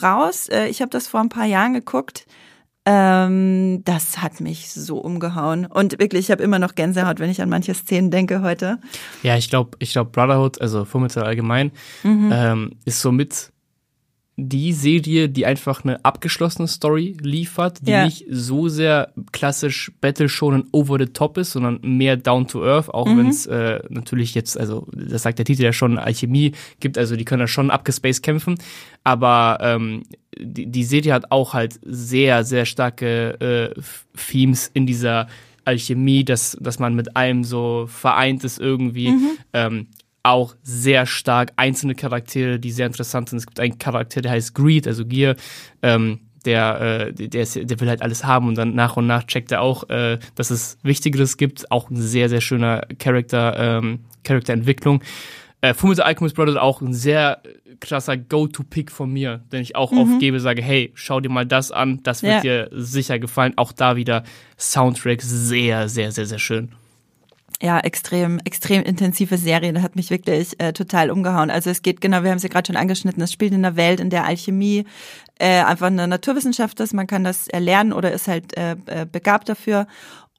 raus. 0.00 0.48
Äh, 0.48 0.68
ich 0.68 0.80
habe 0.80 0.90
das 0.90 1.08
vor 1.08 1.20
ein 1.20 1.28
paar 1.28 1.46
Jahren 1.46 1.72
geguckt. 1.74 2.26
Ähm, 2.84 3.82
das 3.84 4.20
hat 4.22 4.40
mich 4.40 4.72
so 4.72 4.98
umgehauen. 4.98 5.66
Und 5.66 5.98
wirklich, 6.00 6.26
ich 6.26 6.30
habe 6.32 6.42
immer 6.42 6.58
noch 6.58 6.74
Gänsehaut, 6.74 7.20
wenn 7.20 7.30
ich 7.30 7.40
an 7.40 7.48
manche 7.48 7.74
Szenen 7.74 8.10
denke 8.10 8.42
heute. 8.42 8.78
Ja, 9.22 9.36
ich 9.36 9.48
glaube, 9.50 9.76
ich 9.78 9.92
glaube 9.92 10.10
Brotherhood, 10.10 10.60
also 10.60 10.84
Fullmetal 10.84 11.22
allgemein, 11.24 11.70
Mhm. 12.02 12.30
ähm, 12.32 12.70
ist 12.84 13.00
somit 13.00 13.52
die 14.36 14.72
Serie, 14.72 15.28
die 15.28 15.44
einfach 15.44 15.84
eine 15.84 16.02
abgeschlossene 16.04 16.66
Story 16.66 17.16
liefert, 17.20 17.78
die 17.86 17.90
Ja. 17.90 18.04
nicht 18.06 18.24
so 18.30 18.68
sehr 18.68 19.12
klassisch 19.30 19.92
Battle 20.00 20.28
Shonen 20.28 20.64
over 20.72 20.98
the 20.98 21.06
top 21.06 21.36
ist, 21.36 21.52
sondern 21.52 21.78
mehr 21.82 22.16
down 22.16 22.48
to 22.48 22.64
earth, 22.64 22.88
auch 22.88 23.06
Mhm. 23.06 23.18
wenn 23.18 23.28
es 23.28 23.46
äh, 23.46 23.80
natürlich 23.90 24.34
jetzt, 24.34 24.58
also 24.58 24.86
das 24.92 25.22
sagt 25.24 25.38
der 25.38 25.44
Titel 25.44 25.62
ja 25.62 25.72
schon, 25.74 25.98
Alchemie 25.98 26.52
gibt, 26.80 26.96
also 26.96 27.14
die 27.14 27.26
können 27.26 27.40
da 27.40 27.46
schon 27.46 27.70
abgespaced 27.70 28.22
kämpfen, 28.22 28.54
aber 29.04 29.58
ähm, 29.60 30.02
die, 30.40 30.64
die 30.66 30.84
Serie 30.84 31.12
hat 31.12 31.30
auch 31.30 31.52
halt 31.52 31.78
sehr, 31.84 32.42
sehr 32.44 32.64
starke 32.64 33.74
äh, 33.76 33.80
Themes 34.16 34.70
in 34.72 34.86
dieser 34.86 35.28
Alchemie, 35.66 36.24
dass, 36.24 36.56
dass 36.58 36.78
man 36.78 36.94
mit 36.94 37.16
allem 37.16 37.44
so 37.44 37.86
vereint 37.86 38.42
ist 38.44 38.58
irgendwie. 38.58 39.12
Ähm, 39.52 39.86
auch 40.22 40.54
sehr 40.62 41.06
stark 41.06 41.52
einzelne 41.56 41.94
Charaktere, 41.94 42.58
die 42.58 42.70
sehr 42.70 42.86
interessant 42.86 43.28
sind. 43.28 43.38
Es 43.38 43.46
gibt 43.46 43.60
einen 43.60 43.78
Charakter, 43.78 44.20
der 44.20 44.32
heißt 44.32 44.54
Greed, 44.54 44.86
also 44.86 45.04
Gier, 45.04 45.36
ähm, 45.82 46.20
der, 46.44 47.08
äh, 47.08 47.12
der, 47.12 47.42
ist, 47.42 47.56
der 47.56 47.80
will 47.80 47.88
halt 47.88 48.02
alles 48.02 48.24
haben 48.24 48.48
und 48.48 48.56
dann 48.56 48.74
nach 48.74 48.96
und 48.96 49.06
nach 49.06 49.24
checkt 49.24 49.52
er 49.52 49.60
auch, 49.60 49.88
äh, 49.90 50.18
dass 50.34 50.50
es 50.50 50.78
Wichtigeres 50.82 51.36
gibt. 51.36 51.70
Auch 51.70 51.90
ein 51.90 51.96
sehr, 51.96 52.28
sehr 52.28 52.40
schöner 52.40 52.82
Charakter, 52.98 53.56
ähm, 53.58 54.00
Charakterentwicklung. 54.24 55.02
Äh, 55.60 55.74
Fullmetal 55.74 56.06
Alchemist 56.06 56.34
Brothers 56.34 56.56
auch 56.56 56.80
ein 56.80 56.92
sehr 56.92 57.42
krasser 57.78 58.16
Go-To-Pick 58.16 58.90
von 58.90 59.12
mir, 59.12 59.42
den 59.52 59.62
ich 59.62 59.76
auch 59.76 59.92
oft 59.92 60.18
gebe, 60.20 60.40
sage, 60.40 60.62
hey, 60.62 60.92
schau 60.94 61.20
dir 61.20 61.28
mal 61.28 61.46
das 61.46 61.70
an, 61.72 62.00
das 62.02 62.22
wird 62.22 62.44
Ja. 62.44 62.66
dir 62.66 62.68
sicher 62.72 63.18
gefallen. 63.18 63.54
Auch 63.56 63.72
da 63.72 63.96
wieder 63.96 64.24
Soundtrack 64.58 65.20
sehr, 65.22 65.88
sehr, 65.88 66.12
sehr, 66.12 66.26
sehr 66.26 66.38
schön. 66.38 66.72
Ja, 67.62 67.78
extrem, 67.78 68.40
extrem 68.40 68.82
intensive 68.82 69.38
Serie. 69.38 69.72
Das 69.72 69.84
hat 69.84 69.94
mich 69.94 70.10
wirklich 70.10 70.58
äh, 70.58 70.72
total 70.72 71.12
umgehauen. 71.12 71.48
Also 71.48 71.70
es 71.70 71.82
geht 71.82 72.00
genau, 72.00 72.24
wir 72.24 72.30
haben 72.30 72.38
es 72.38 72.42
ja 72.42 72.48
gerade 72.48 72.66
schon 72.66 72.74
angeschnitten, 72.74 73.22
es 73.22 73.32
spielt 73.32 73.52
in 73.52 73.64
einer 73.64 73.76
Welt, 73.76 74.00
in 74.00 74.10
der 74.10 74.24
Alchemie 74.24 74.84
äh, 75.38 75.62
einfach 75.62 75.86
eine 75.86 76.08
Naturwissenschaft 76.08 76.80
ist. 76.80 76.92
Man 76.92 77.06
kann 77.06 77.22
das 77.22 77.46
erlernen 77.46 77.92
oder 77.92 78.10
ist 78.10 78.26
halt 78.26 78.56
äh, 78.56 78.72
äh, 78.86 79.06
begabt 79.06 79.48
dafür. 79.48 79.86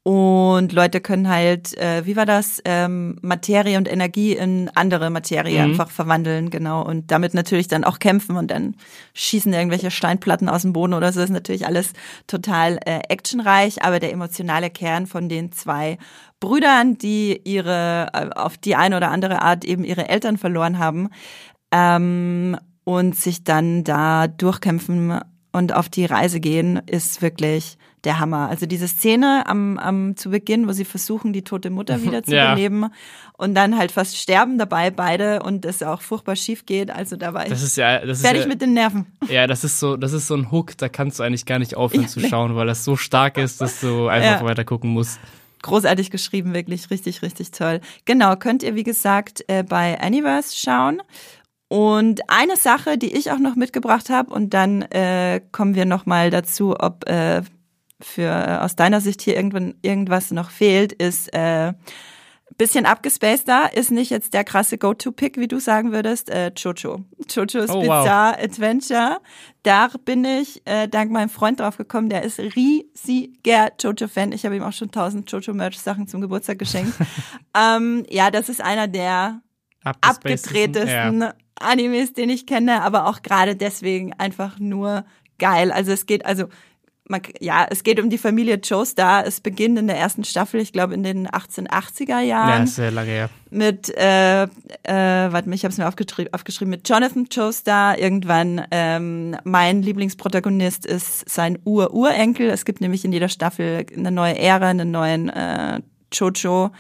Und 0.05 0.73
Leute 0.73 0.99
können 0.99 1.29
halt, 1.29 1.77
äh, 1.77 2.05
wie 2.05 2.17
war 2.17 2.25
das, 2.25 2.61
ähm, 2.65 3.17
Materie 3.21 3.77
und 3.77 3.89
Energie 3.89 4.33
in 4.33 4.69
andere 4.75 5.09
Materie 5.09 5.59
Mhm. 5.59 5.71
einfach 5.71 5.91
verwandeln, 5.91 6.49
genau. 6.49 6.83
Und 6.83 7.09
damit 7.09 7.33
natürlich 7.33 7.69
dann 7.69 7.85
auch 7.85 7.99
kämpfen 7.99 8.35
und 8.35 8.51
dann 8.51 8.75
schießen 9.13 9.53
irgendwelche 9.53 9.91
Steinplatten 9.91 10.49
aus 10.49 10.63
dem 10.63 10.73
Boden 10.73 10.93
oder 10.93 11.13
so. 11.13 11.21
Das 11.21 11.29
ist 11.29 11.33
natürlich 11.33 11.65
alles 11.65 11.93
total 12.27 12.79
äh, 12.85 12.99
actionreich, 13.07 13.81
aber 13.83 14.01
der 14.01 14.11
emotionale 14.11 14.69
Kern 14.69 15.07
von 15.07 15.29
den 15.29 15.53
zwei 15.53 15.97
Brüdern, 16.41 16.97
die 16.97 17.39
ihre, 17.45 18.09
äh, 18.11 18.29
auf 18.35 18.57
die 18.57 18.75
eine 18.75 18.97
oder 18.97 19.09
andere 19.09 19.41
Art 19.41 19.63
eben 19.63 19.85
ihre 19.85 20.09
Eltern 20.09 20.37
verloren 20.37 20.79
haben, 20.79 21.11
ähm, 21.71 22.57
und 22.83 23.15
sich 23.15 23.45
dann 23.45 23.85
da 23.85 24.27
durchkämpfen 24.27 25.21
und 25.53 25.73
auf 25.73 25.87
die 25.87 26.03
Reise 26.03 26.41
gehen, 26.41 26.81
ist 26.87 27.21
wirklich 27.21 27.77
der 28.03 28.19
Hammer. 28.19 28.49
Also 28.49 28.65
diese 28.65 28.87
Szene 28.87 29.43
am, 29.47 29.77
am 29.79 30.15
zu 30.17 30.29
Beginn, 30.29 30.67
wo 30.67 30.71
sie 30.73 30.85
versuchen, 30.85 31.31
die 31.33 31.43
tote 31.43 31.69
Mutter 31.69 32.01
wieder 32.01 32.23
zu 32.23 32.35
Ja. 32.35 32.53
beleben 32.53 32.87
und 33.37 33.55
dann 33.55 33.77
halt 33.77 33.91
fast 33.91 34.17
sterben 34.17 34.57
dabei 34.57 34.91
beide 34.91 35.41
und 35.43 35.65
es 35.65 35.81
auch 35.83 36.01
furchtbar 36.01 36.35
schief 36.35 36.65
geht. 36.65 36.91
Also 36.91 37.15
da 37.15 37.33
war 37.33 37.43
ich 37.43 37.49
Das 37.49 37.63
ist 37.63 37.77
ja, 37.77 37.99
das 38.05 38.19
ist 38.19 38.25
fertig 38.25 38.43
ja, 38.43 38.47
mit 38.49 38.61
den 38.61 38.73
Nerven. 38.73 39.05
Ja, 39.29 39.47
das 39.47 39.63
ist 39.63 39.79
so, 39.79 39.95
das 39.97 40.11
ist 40.13 40.27
so 40.27 40.35
ein 40.35 40.51
Hook, 40.51 40.77
da 40.77 40.89
kannst 40.89 41.19
du 41.19 41.23
eigentlich 41.23 41.45
gar 41.45 41.59
nicht 41.59 41.75
aufhören 41.75 42.03
Ja, 42.03 42.07
zu 42.09 42.19
nee. 42.19 42.27
schauen, 42.27 42.55
weil 42.55 42.67
das 42.67 42.83
so 42.83 42.95
stark 42.97 43.37
ist, 43.37 43.61
dass 43.61 43.79
du 43.79 44.07
einfach 44.09 44.41
Ja. 44.41 44.45
weiter 44.45 44.65
gucken 44.65 44.89
musst. 44.91 45.19
Großartig 45.61 46.11
geschrieben, 46.11 46.53
wirklich 46.53 46.89
richtig, 46.89 47.21
richtig 47.21 47.51
toll. 47.51 47.79
Genau, 48.03 48.35
könnt 48.35 48.63
ihr, 48.63 48.75
wie 48.75 48.83
gesagt, 48.83 49.45
äh, 49.47 49.63
bei 49.63 49.97
Anyverse 50.01 50.57
schauen. 50.57 51.01
Und 51.69 52.21
eine 52.29 52.57
Sache, 52.57 52.97
die 52.97 53.15
ich 53.15 53.31
auch 53.31 53.39
noch 53.39 53.55
mitgebracht 53.55 54.09
habe, 54.09 54.31
und 54.33 54.53
dann 54.53 54.81
äh, 54.83 55.39
kommen 55.53 55.73
wir 55.73 55.85
nochmal 55.85 56.29
dazu, 56.29 56.75
ob 56.77 57.09
äh, 57.09 57.41
für 58.03 58.29
äh, 58.29 58.57
aus 58.57 58.75
deiner 58.75 59.01
Sicht 59.01 59.21
hier 59.21 59.35
irgendwann 59.35 59.75
irgendwas 59.81 60.31
noch 60.31 60.49
fehlt, 60.49 60.93
ist 60.93 61.33
äh, 61.33 61.73
bisschen 62.57 62.85
abgespaceder, 62.85 63.71
ist 63.75 63.91
nicht 63.91 64.11
jetzt 64.11 64.33
der 64.33 64.43
krasse 64.43 64.77
Go-To-Pick, 64.77 65.37
wie 65.37 65.47
du 65.47 65.59
sagen 65.59 65.91
würdest, 65.91 66.29
äh, 66.29 66.51
Jojo. 66.55 67.03
Jojo's 67.29 67.69
Oh, 67.69 67.85
wow. 67.85 68.03
Bizarre 68.03 68.39
Adventure. 68.39 69.17
Da 69.63 69.89
bin 70.05 70.23
ich 70.25 70.61
äh, 70.65 70.87
dank 70.87 71.11
meinem 71.11 71.29
Freund 71.29 71.59
drauf 71.59 71.77
gekommen, 71.77 72.09
der 72.09 72.23
ist 72.23 72.39
riesiger 72.39 73.71
Jojo-Fan. 73.79 74.31
Ich 74.31 74.45
habe 74.45 74.55
ihm 74.55 74.63
auch 74.63 74.73
schon 74.73 74.91
tausend 74.91 75.31
Jojo-Merch-Sachen 75.31 76.07
zum 76.07 76.21
Geburtstag 76.21 76.59
geschenkt. 76.59 76.93
ähm, 77.57 78.05
ja, 78.09 78.29
das 78.29 78.49
ist 78.49 78.61
einer 78.61 78.87
der 78.87 79.41
abgedrehtesten 79.83 81.29
Animes, 81.55 82.13
den 82.13 82.29
ich 82.29 82.45
kenne, 82.45 82.81
aber 82.81 83.07
auch 83.07 83.21
gerade 83.21 83.55
deswegen 83.55 84.13
einfach 84.13 84.59
nur 84.59 85.05
geil. 85.39 85.71
Also 85.71 85.91
es 85.91 86.05
geht 86.05 86.25
also 86.25 86.45
man, 87.09 87.21
ja, 87.39 87.67
es 87.69 87.83
geht 87.83 87.99
um 87.99 88.09
die 88.09 88.17
Familie 88.17 88.55
Joestar. 88.55 89.25
Es 89.25 89.41
beginnt 89.41 89.77
in 89.77 89.87
der 89.87 89.97
ersten 89.97 90.23
Staffel, 90.23 90.61
ich 90.61 90.71
glaube 90.71 90.93
in 90.93 91.03
den 91.03 91.27
1880er 91.27 92.07
Ja, 92.07 92.21
Jahren 92.21 92.63
ist 92.63 92.75
sehr 92.75 92.91
lange 92.91 93.09
her. 93.09 93.29
mit, 93.49 93.89
äh, 93.97 94.43
äh, 94.43 94.47
warte 94.85 95.49
mal, 95.49 95.55
ich 95.55 95.63
habe 95.65 95.71
es 95.73 95.77
mir 95.77 95.87
aufgeschrieben, 95.87 96.33
aufgeschrieben, 96.33 96.69
mit 96.69 96.87
Jonathan 96.87 97.27
Joestar. 97.29 97.99
Irgendwann, 97.99 98.65
ähm, 98.71 99.35
mein 99.43 99.81
Lieblingsprotagonist 99.81 100.85
ist 100.85 101.29
sein 101.29 101.59
Ur-Urenkel. 101.65 102.49
Es 102.49 102.63
gibt 102.65 102.79
nämlich 102.81 103.03
in 103.03 103.11
jeder 103.11 103.29
Staffel 103.29 103.85
eine 103.95 104.11
neue 104.11 104.37
Ära, 104.37 104.69
einen 104.69 104.91
neuen 104.91 105.29
äh, 105.29 105.81
Jojo, 106.13 106.71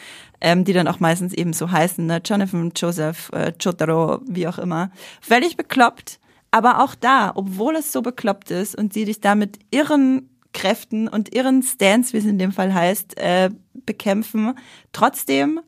ähm, 0.41 0.63
die 0.63 0.73
dann 0.73 0.87
auch 0.87 0.99
meistens 0.99 1.33
eben 1.33 1.53
so 1.53 1.71
heißen, 1.71 2.05
ne? 2.05 2.21
Jonathan, 2.23 2.71
Joseph, 2.75 3.29
äh, 3.33 3.51
Jotaro, 3.59 4.21
wie 4.27 4.47
auch 4.47 4.57
immer. 4.57 4.91
Völlig 5.21 5.57
bekloppt, 5.57 6.19
aber 6.53 6.83
auch 6.83 6.93
da, 6.93 7.31
obwohl 7.33 7.75
es 7.75 7.91
so 7.91 8.03
bekloppt 8.03 8.51
ist 8.51 8.75
und 8.75 8.93
sie 8.93 9.05
dich 9.05 9.19
da 9.19 9.33
mit 9.33 9.57
irren 9.71 10.29
Kräften 10.53 11.07
und 11.07 11.33
irren 11.35 11.63
Stance, 11.63 12.13
wie 12.13 12.17
es 12.17 12.25
in 12.25 12.37
dem 12.37 12.51
Fall 12.51 12.71
heißt, 12.73 13.17
äh, 13.17 13.49
bekämpfen, 13.87 14.53
trotzdem 14.91 15.59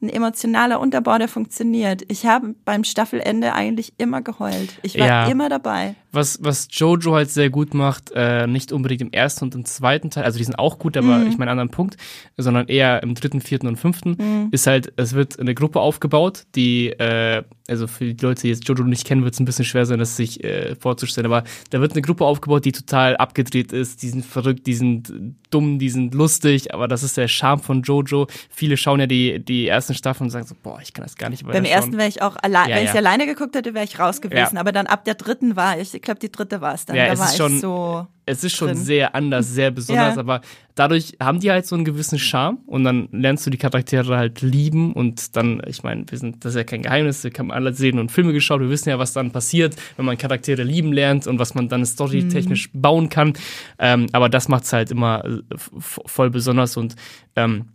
ein 0.00 0.08
emotionaler 0.08 0.78
Unterbau, 0.78 1.18
der 1.18 1.26
funktioniert. 1.26 2.02
Ich 2.08 2.26
habe 2.26 2.54
beim 2.64 2.84
Staffelende 2.84 3.54
eigentlich 3.54 3.94
immer 3.98 4.22
geheult. 4.22 4.78
Ich 4.82 4.96
war 5.00 5.06
Ja. 5.06 5.26
immer 5.28 5.48
dabei. 5.48 5.96
Was, 6.14 6.38
was 6.42 6.68
Jojo 6.70 7.14
halt 7.14 7.30
sehr 7.30 7.50
gut 7.50 7.74
macht, 7.74 8.12
äh, 8.14 8.46
nicht 8.46 8.72
unbedingt 8.72 9.02
im 9.02 9.12
ersten 9.12 9.44
und 9.44 9.54
im 9.54 9.64
zweiten 9.64 10.10
Teil, 10.10 10.24
also 10.24 10.38
die 10.38 10.44
sind 10.44 10.58
auch 10.58 10.78
gut, 10.78 10.96
aber 10.96 11.18
Mhm. 11.18 11.26
ich 11.28 11.38
meine 11.38 11.50
anderen 11.50 11.70
Punkt, 11.70 11.96
sondern 12.36 12.68
eher 12.68 13.02
im 13.02 13.14
dritten, 13.14 13.40
vierten 13.40 13.66
und 13.66 13.76
fünften, 13.76 14.16
Mhm. 14.18 14.48
ist 14.50 14.66
halt, 14.66 14.92
es 14.96 15.14
wird 15.14 15.38
eine 15.38 15.54
Gruppe 15.54 15.80
aufgebaut, 15.80 16.44
die, 16.54 16.88
äh, 16.90 17.42
also 17.68 17.86
für 17.86 18.12
die 18.14 18.24
Leute, 18.24 18.42
die 18.42 18.48
jetzt 18.48 18.68
Jojo 18.68 18.84
nicht 18.84 19.06
kennen, 19.06 19.24
wird 19.24 19.34
es 19.34 19.40
ein 19.40 19.44
bisschen 19.46 19.64
schwer 19.64 19.86
sein, 19.86 19.98
das 19.98 20.16
sich 20.16 20.42
äh, 20.44 20.74
vorzustellen, 20.76 21.26
aber 21.26 21.44
da 21.70 21.80
wird 21.80 21.92
eine 21.92 22.02
Gruppe 22.02 22.24
aufgebaut, 22.24 22.64
die 22.64 22.72
total 22.72 23.16
abgedreht 23.16 23.72
ist, 23.72 24.02
die 24.02 24.08
sind 24.08 24.24
verrückt, 24.24 24.66
die 24.66 24.74
sind 24.74 25.12
dumm, 25.50 25.78
die 25.78 25.88
sind 25.90 26.14
lustig, 26.14 26.74
aber 26.74 26.88
das 26.88 27.02
ist 27.04 27.16
der 27.16 27.28
Charme 27.28 27.60
von 27.60 27.82
Jojo. 27.82 28.26
Viele 28.50 28.76
schauen 28.76 28.98
ja 29.00 29.06
die, 29.06 29.38
die 29.38 29.68
ersten 29.68 29.94
Staffeln 29.94 30.26
und 30.26 30.30
sagen 30.30 30.46
so, 30.46 30.54
boah, 30.60 30.80
ich 30.82 30.92
kann 30.92 31.04
das 31.04 31.14
gar 31.16 31.30
nicht 31.30 31.44
Beim 31.44 31.50
weiterschauen. 31.54 31.72
ersten 31.76 31.96
wäre 31.96 32.08
ich 32.08 32.22
auch 32.22 32.34
allein, 32.42 32.68
Ja, 32.70 32.76
wenn 32.76 32.84
ich 32.84 32.90
ja. 32.90 32.96
alleine 32.96 33.24
geguckt 33.26 33.54
hätte, 33.54 33.72
wäre 33.72 33.84
ich 33.84 33.98
raus 34.00 34.20
gewesen. 34.20 34.54
Ja. 34.56 34.60
Aber 34.60 34.72
dann 34.72 34.86
ab 34.88 35.04
der 35.04 35.14
dritten 35.14 35.54
war 35.54 35.78
ich 35.78 35.92
glaube, 36.04 36.20
die 36.20 36.30
dritte 36.30 36.60
war 36.60 36.74
es 36.74 36.86
dann. 36.86 36.96
Ja, 36.96 37.06
da 37.06 37.12
es 37.14 37.20
ist 37.20 37.30
ich 37.32 37.36
schon- 37.36 37.58
so. 37.60 38.06
es 38.26 38.44
ist 38.44 38.54
schon 38.56 38.68
drin. 38.68 38.76
sehr 38.76 39.14
anders, 39.14 39.48
sehr 39.48 39.70
besonders, 39.72 40.14
Ja. 40.14 40.20
aber 40.20 40.40
dadurch 40.74 41.16
haben 41.20 41.40
die 41.40 41.50
halt 41.50 41.66
so 41.66 41.74
einen 41.74 41.84
gewissen 41.84 42.18
Charme 42.18 42.58
und 42.66 42.84
dann 42.84 43.08
lernst 43.12 43.46
du 43.46 43.50
die 43.50 43.58
Charaktere 43.58 44.16
halt 44.16 44.40
lieben 44.42 44.92
und 44.92 45.36
dann, 45.36 45.60
ich 45.66 45.82
meine, 45.82 46.04
wir 46.08 46.18
sind, 46.18 46.44
das 46.44 46.52
ist 46.52 46.56
ja 46.56 46.64
kein 46.64 46.82
Geheimnis, 46.82 47.22
wir 47.24 47.32
haben 47.38 47.50
alle 47.50 47.72
Serien 47.74 47.98
und 47.98 48.10
Filme 48.12 48.32
geschaut, 48.32 48.60
wir 48.60 48.70
wissen 48.70 48.88
ja, 48.88 48.98
was 48.98 49.12
dann 49.12 49.30
passiert, 49.30 49.76
wenn 49.96 50.04
man 50.06 50.16
Charaktere 50.18 50.62
lieben 50.62 50.92
lernt 50.92 51.26
und 51.26 51.38
was 51.38 51.54
man 51.54 51.68
dann 51.68 51.84
storytechnisch 51.84 52.70
bauen 52.72 53.08
kann, 53.08 53.34
ähm, 53.78 54.06
aber 54.12 54.28
das 54.28 54.48
macht's 54.48 54.72
halt 54.72 54.90
immer 54.90 55.24
äh, 55.24 55.40
voll 55.78 56.30
besonders 56.30 56.76
und 56.76 56.96
ähm, 57.36 57.66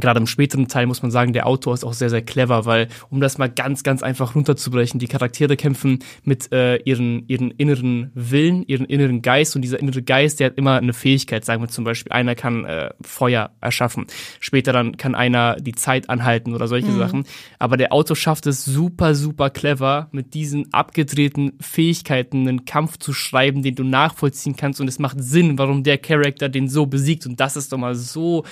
Gerade 0.00 0.20
im 0.20 0.26
späteren 0.26 0.68
Teil 0.68 0.86
muss 0.86 1.02
man 1.02 1.10
sagen, 1.10 1.32
der 1.32 1.46
Autor 1.46 1.74
ist 1.74 1.84
auch 1.84 1.92
sehr, 1.92 2.10
sehr 2.10 2.22
clever, 2.22 2.64
weil, 2.64 2.88
um 3.10 3.20
das 3.20 3.38
mal 3.38 3.50
ganz, 3.50 3.82
ganz 3.82 4.02
einfach 4.02 4.34
runterzubrechen, 4.34 4.98
die 4.98 5.08
Charaktere 5.08 5.56
kämpfen 5.56 5.98
mit 6.24 6.52
äh, 6.52 6.76
ihren, 6.76 7.28
ihren 7.28 7.50
inneren 7.52 8.10
Willen, 8.14 8.62
ihren 8.64 8.86
inneren 8.86 9.22
Geist 9.22 9.54
und 9.54 9.62
dieser 9.62 9.80
innere 9.80 10.02
Geist, 10.02 10.40
der 10.40 10.48
hat 10.48 10.58
immer 10.58 10.76
eine 10.76 10.92
Fähigkeit, 10.92 11.44
sagen 11.44 11.62
wir 11.62 11.68
zum 11.68 11.84
Beispiel, 11.84 12.12
einer 12.12 12.34
kann 12.34 12.64
äh, 12.64 12.90
Feuer 13.02 13.50
erschaffen, 13.60 14.06
später 14.40 14.72
dann 14.72 14.96
kann 14.96 15.14
einer 15.14 15.56
die 15.56 15.72
Zeit 15.72 16.08
anhalten 16.08 16.54
oder 16.54 16.68
solche 16.68 16.92
Sachen, 16.92 17.24
aber 17.58 17.76
der 17.76 17.92
Autor 17.92 18.16
schafft 18.16 18.46
es 18.46 18.64
super, 18.64 19.14
super 19.14 19.50
clever, 19.50 20.08
mit 20.12 20.34
diesen 20.34 20.72
abgedrehten 20.72 21.52
Fähigkeiten 21.60 22.48
einen 22.48 22.64
Kampf 22.64 22.98
zu 22.98 23.12
schreiben, 23.12 23.62
den 23.62 23.74
du 23.74 23.84
nachvollziehen 23.84 24.56
kannst. 24.56 24.80
Und 24.80 24.88
es 24.88 24.98
macht 24.98 25.22
Sinn, 25.22 25.58
warum 25.58 25.82
der 25.82 25.98
Charakter 25.98 26.48
den 26.48 26.68
so 26.68 26.86
besiegt. 26.86 27.26
Und 27.26 27.40
das 27.40 27.56
ist 27.56 27.72
doch 27.72 27.78
mal 27.78 27.94
so 27.94 28.44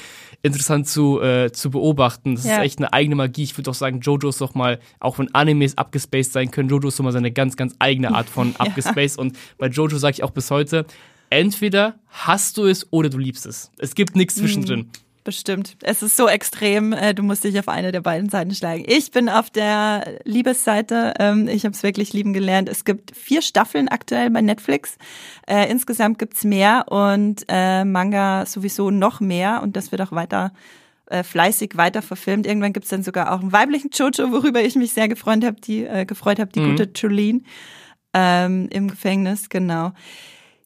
interessant 0.42 0.88
zu, 0.88 1.20
äh, 1.20 1.29
zu 1.52 1.70
beobachten. 1.70 2.34
Das 2.36 2.44
Ja. 2.44 2.56
ist 2.58 2.64
echt 2.64 2.78
eine 2.78 2.92
eigene 2.92 3.14
Magie. 3.16 3.42
Ich 3.44 3.56
würde 3.56 3.70
auch 3.70 3.74
sagen, 3.74 4.00
Jojo 4.00 4.28
ist 4.28 4.40
doch 4.40 4.54
mal, 4.54 4.78
auch 5.00 5.18
wenn 5.18 5.32
Animes 5.34 5.76
abgespaced 5.78 6.32
sein 6.32 6.50
können, 6.50 6.68
Jojo 6.68 6.88
ist 6.88 6.98
doch 6.98 7.04
mal 7.04 7.12
seine 7.12 7.30
ganz, 7.32 7.56
ganz 7.56 7.74
eigene 7.78 8.14
Art 8.14 8.28
von 8.28 8.54
abgespaced. 8.58 9.18
Und 9.18 9.36
bei 9.58 9.66
Jojo 9.68 9.98
sage 9.98 10.14
ich 10.14 10.22
auch 10.22 10.30
bis 10.32 10.50
heute, 10.50 10.86
entweder 11.30 11.94
hast 12.08 12.56
du 12.56 12.66
es 12.66 12.86
oder 12.92 13.08
du 13.08 13.18
liebst 13.18 13.46
es. 13.46 13.70
Es 13.78 13.94
gibt 13.94 14.16
nichts 14.16 14.34
zwischendrin. 14.36 14.90
Bestimmt. 15.22 15.76
Es 15.82 16.02
ist 16.02 16.16
so 16.16 16.28
extrem, 16.28 16.94
äh, 16.94 17.12
du 17.14 17.22
musst 17.22 17.44
dich 17.44 17.58
auf 17.58 17.68
eine 17.68 17.92
der 17.92 18.00
beiden 18.00 18.30
Seiten 18.30 18.54
schlagen. 18.54 18.84
Ich 18.86 19.10
bin 19.10 19.28
auf 19.28 19.50
der 19.50 20.18
Liebesseite. 20.24 21.12
Ähm, 21.18 21.46
ich 21.46 21.64
habe 21.66 21.74
es 21.74 21.82
wirklich 21.82 22.14
lieben 22.14 22.32
gelernt. 22.32 22.70
Es 22.70 22.86
gibt 22.86 23.14
vier 23.14 23.42
Staffeln 23.42 23.88
aktuell 23.88 24.30
bei 24.30 24.40
Netflix. 24.40 24.96
Äh, 25.46 25.70
insgesamt 25.70 26.18
gibt's 26.18 26.42
mehr 26.42 26.86
und 26.88 27.44
äh, 27.48 27.84
Manga 27.84 28.46
sowieso 28.46 28.90
noch 28.90 29.20
mehr 29.20 29.60
und 29.62 29.76
das 29.76 29.92
wird 29.92 30.00
auch 30.00 30.12
weiter 30.12 30.52
äh, 31.10 31.22
fleißig 31.22 31.76
weiter 31.76 32.00
verfilmt. 32.02 32.46
Irgendwann 32.46 32.72
gibt's 32.72 32.88
dann 32.88 33.02
sogar 33.02 33.32
auch 33.32 33.40
einen 33.40 33.52
weiblichen 33.52 33.90
Jojo, 33.92 34.32
worüber 34.32 34.62
ich 34.62 34.76
mich 34.76 34.92
sehr 34.92 35.08
gefreut 35.08 35.44
habe, 35.44 35.60
die 35.60 35.84
äh, 35.84 36.06
gefreut 36.06 36.38
habe, 36.38 36.50
die 36.52 36.60
gute 36.62 36.88
Jolene 36.94 37.42
ähm, 38.14 38.68
im 38.72 38.88
Gefängnis, 38.88 39.48
genau. 39.48 39.92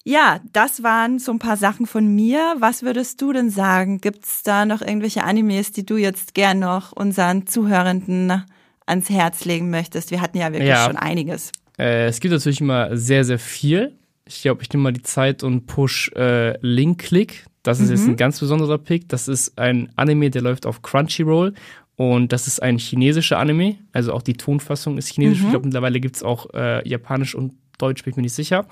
Ja, 0.07 0.41
das 0.53 0.83
waren 0.83 1.19
so 1.19 1.33
ein 1.33 1.39
paar 1.39 1.57
Sachen 1.57 1.87
von 1.87 2.07
mir. 2.15 2.57
Was 2.59 2.83
würdest 2.83 3.23
du 3.23 3.33
denn 3.33 3.49
sagen? 3.49 4.01
Gibt's 4.03 4.43
da 4.43 4.67
noch 4.67 4.83
irgendwelche 4.83 5.25
Animes, 5.25 5.73
die 5.73 5.87
du 5.87 5.97
jetzt 5.97 6.35
gern 6.35 6.59
noch 6.59 6.93
unseren 6.93 7.47
Zuhörenden 7.47 8.45
ans 8.87 9.09
Herz 9.09 9.47
legen 9.47 9.71
möchtest? 9.71 10.11
Wir 10.11 10.21
hatten 10.21 10.37
ja 10.37 10.53
wirklich 10.53 10.69
Ja. 10.69 10.85
schon 10.85 10.97
einiges. 10.99 11.53
Äh, 11.79 12.07
es 12.07 12.21
gibt 12.21 12.33
natürlich 12.33 12.61
immer 12.61 12.95
sehr, 12.97 13.25
sehr 13.25 13.39
viel. 13.39 13.99
Ich 14.27 14.43
glaube, 14.43 14.63
ich 14.63 14.71
nehme 14.73 14.83
mal 14.85 14.93
die 14.93 15.03
Zeit 15.03 15.43
und 15.43 15.67
push 15.67 16.11
äh, 16.15 16.59
Link 16.61 16.99
Click. 17.01 17.47
Das 17.65 17.81
ist 17.81 17.91
jetzt 17.91 18.07
ein 18.07 18.17
ganz 18.17 18.39
besonderer 18.39 18.79
Pick. 18.79 19.09
Das 19.09 19.27
ist 19.27 19.59
ein 19.59 19.89
Anime, 19.97 20.31
der 20.31 20.43
läuft 20.43 20.67
auf 20.67 20.83
Crunchyroll. 20.83 21.55
Und 21.97 22.33
das 22.33 22.47
ist 22.47 22.63
ein 22.63 22.79
chinesischer 22.79 23.39
Anime. 23.39 23.77
Also 23.93 24.13
auch 24.13 24.23
die 24.23 24.35
Tonfassung 24.35 24.99
ist 24.99 25.09
chinesisch. 25.09 25.43
Ich 25.43 25.51
glaube, 25.51 25.65
mittlerweile 25.65 25.99
gibt's 25.99 26.23
auch 26.23 26.53
äh, 26.53 26.87
Japanisch 26.87 27.35
und 27.35 27.55
Deutsch, 27.79 28.05
bin 28.05 28.13
ich 28.13 28.17
mir 28.17 28.23
nicht 28.23 28.35
sicher. 28.35 28.67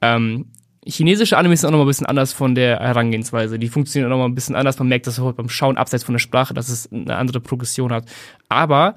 Ähm, 0.00 0.46
chinesische 0.86 1.36
Animes 1.36 1.60
sind 1.60 1.68
auch 1.68 1.72
noch 1.72 1.78
mal 1.78 1.84
ein 1.84 1.88
bisschen 1.88 2.06
anders 2.06 2.32
von 2.32 2.54
der 2.54 2.78
Herangehensweise. 2.78 3.58
Die 3.58 3.68
funktionieren 3.68 4.12
auch 4.12 4.16
noch 4.16 4.22
mal 4.22 4.28
ein 4.28 4.34
bisschen 4.34 4.54
anders. 4.54 4.78
Man 4.78 4.88
merkt 4.88 5.06
das 5.06 5.18
auch 5.18 5.32
beim 5.32 5.48
Schauen 5.48 5.76
abseits 5.76 6.04
von 6.04 6.14
der 6.14 6.20
Sprache, 6.20 6.54
dass 6.54 6.68
es 6.68 6.90
eine 6.92 7.16
andere 7.16 7.40
Progression 7.40 7.92
hat. 7.92 8.04
Aber 8.48 8.94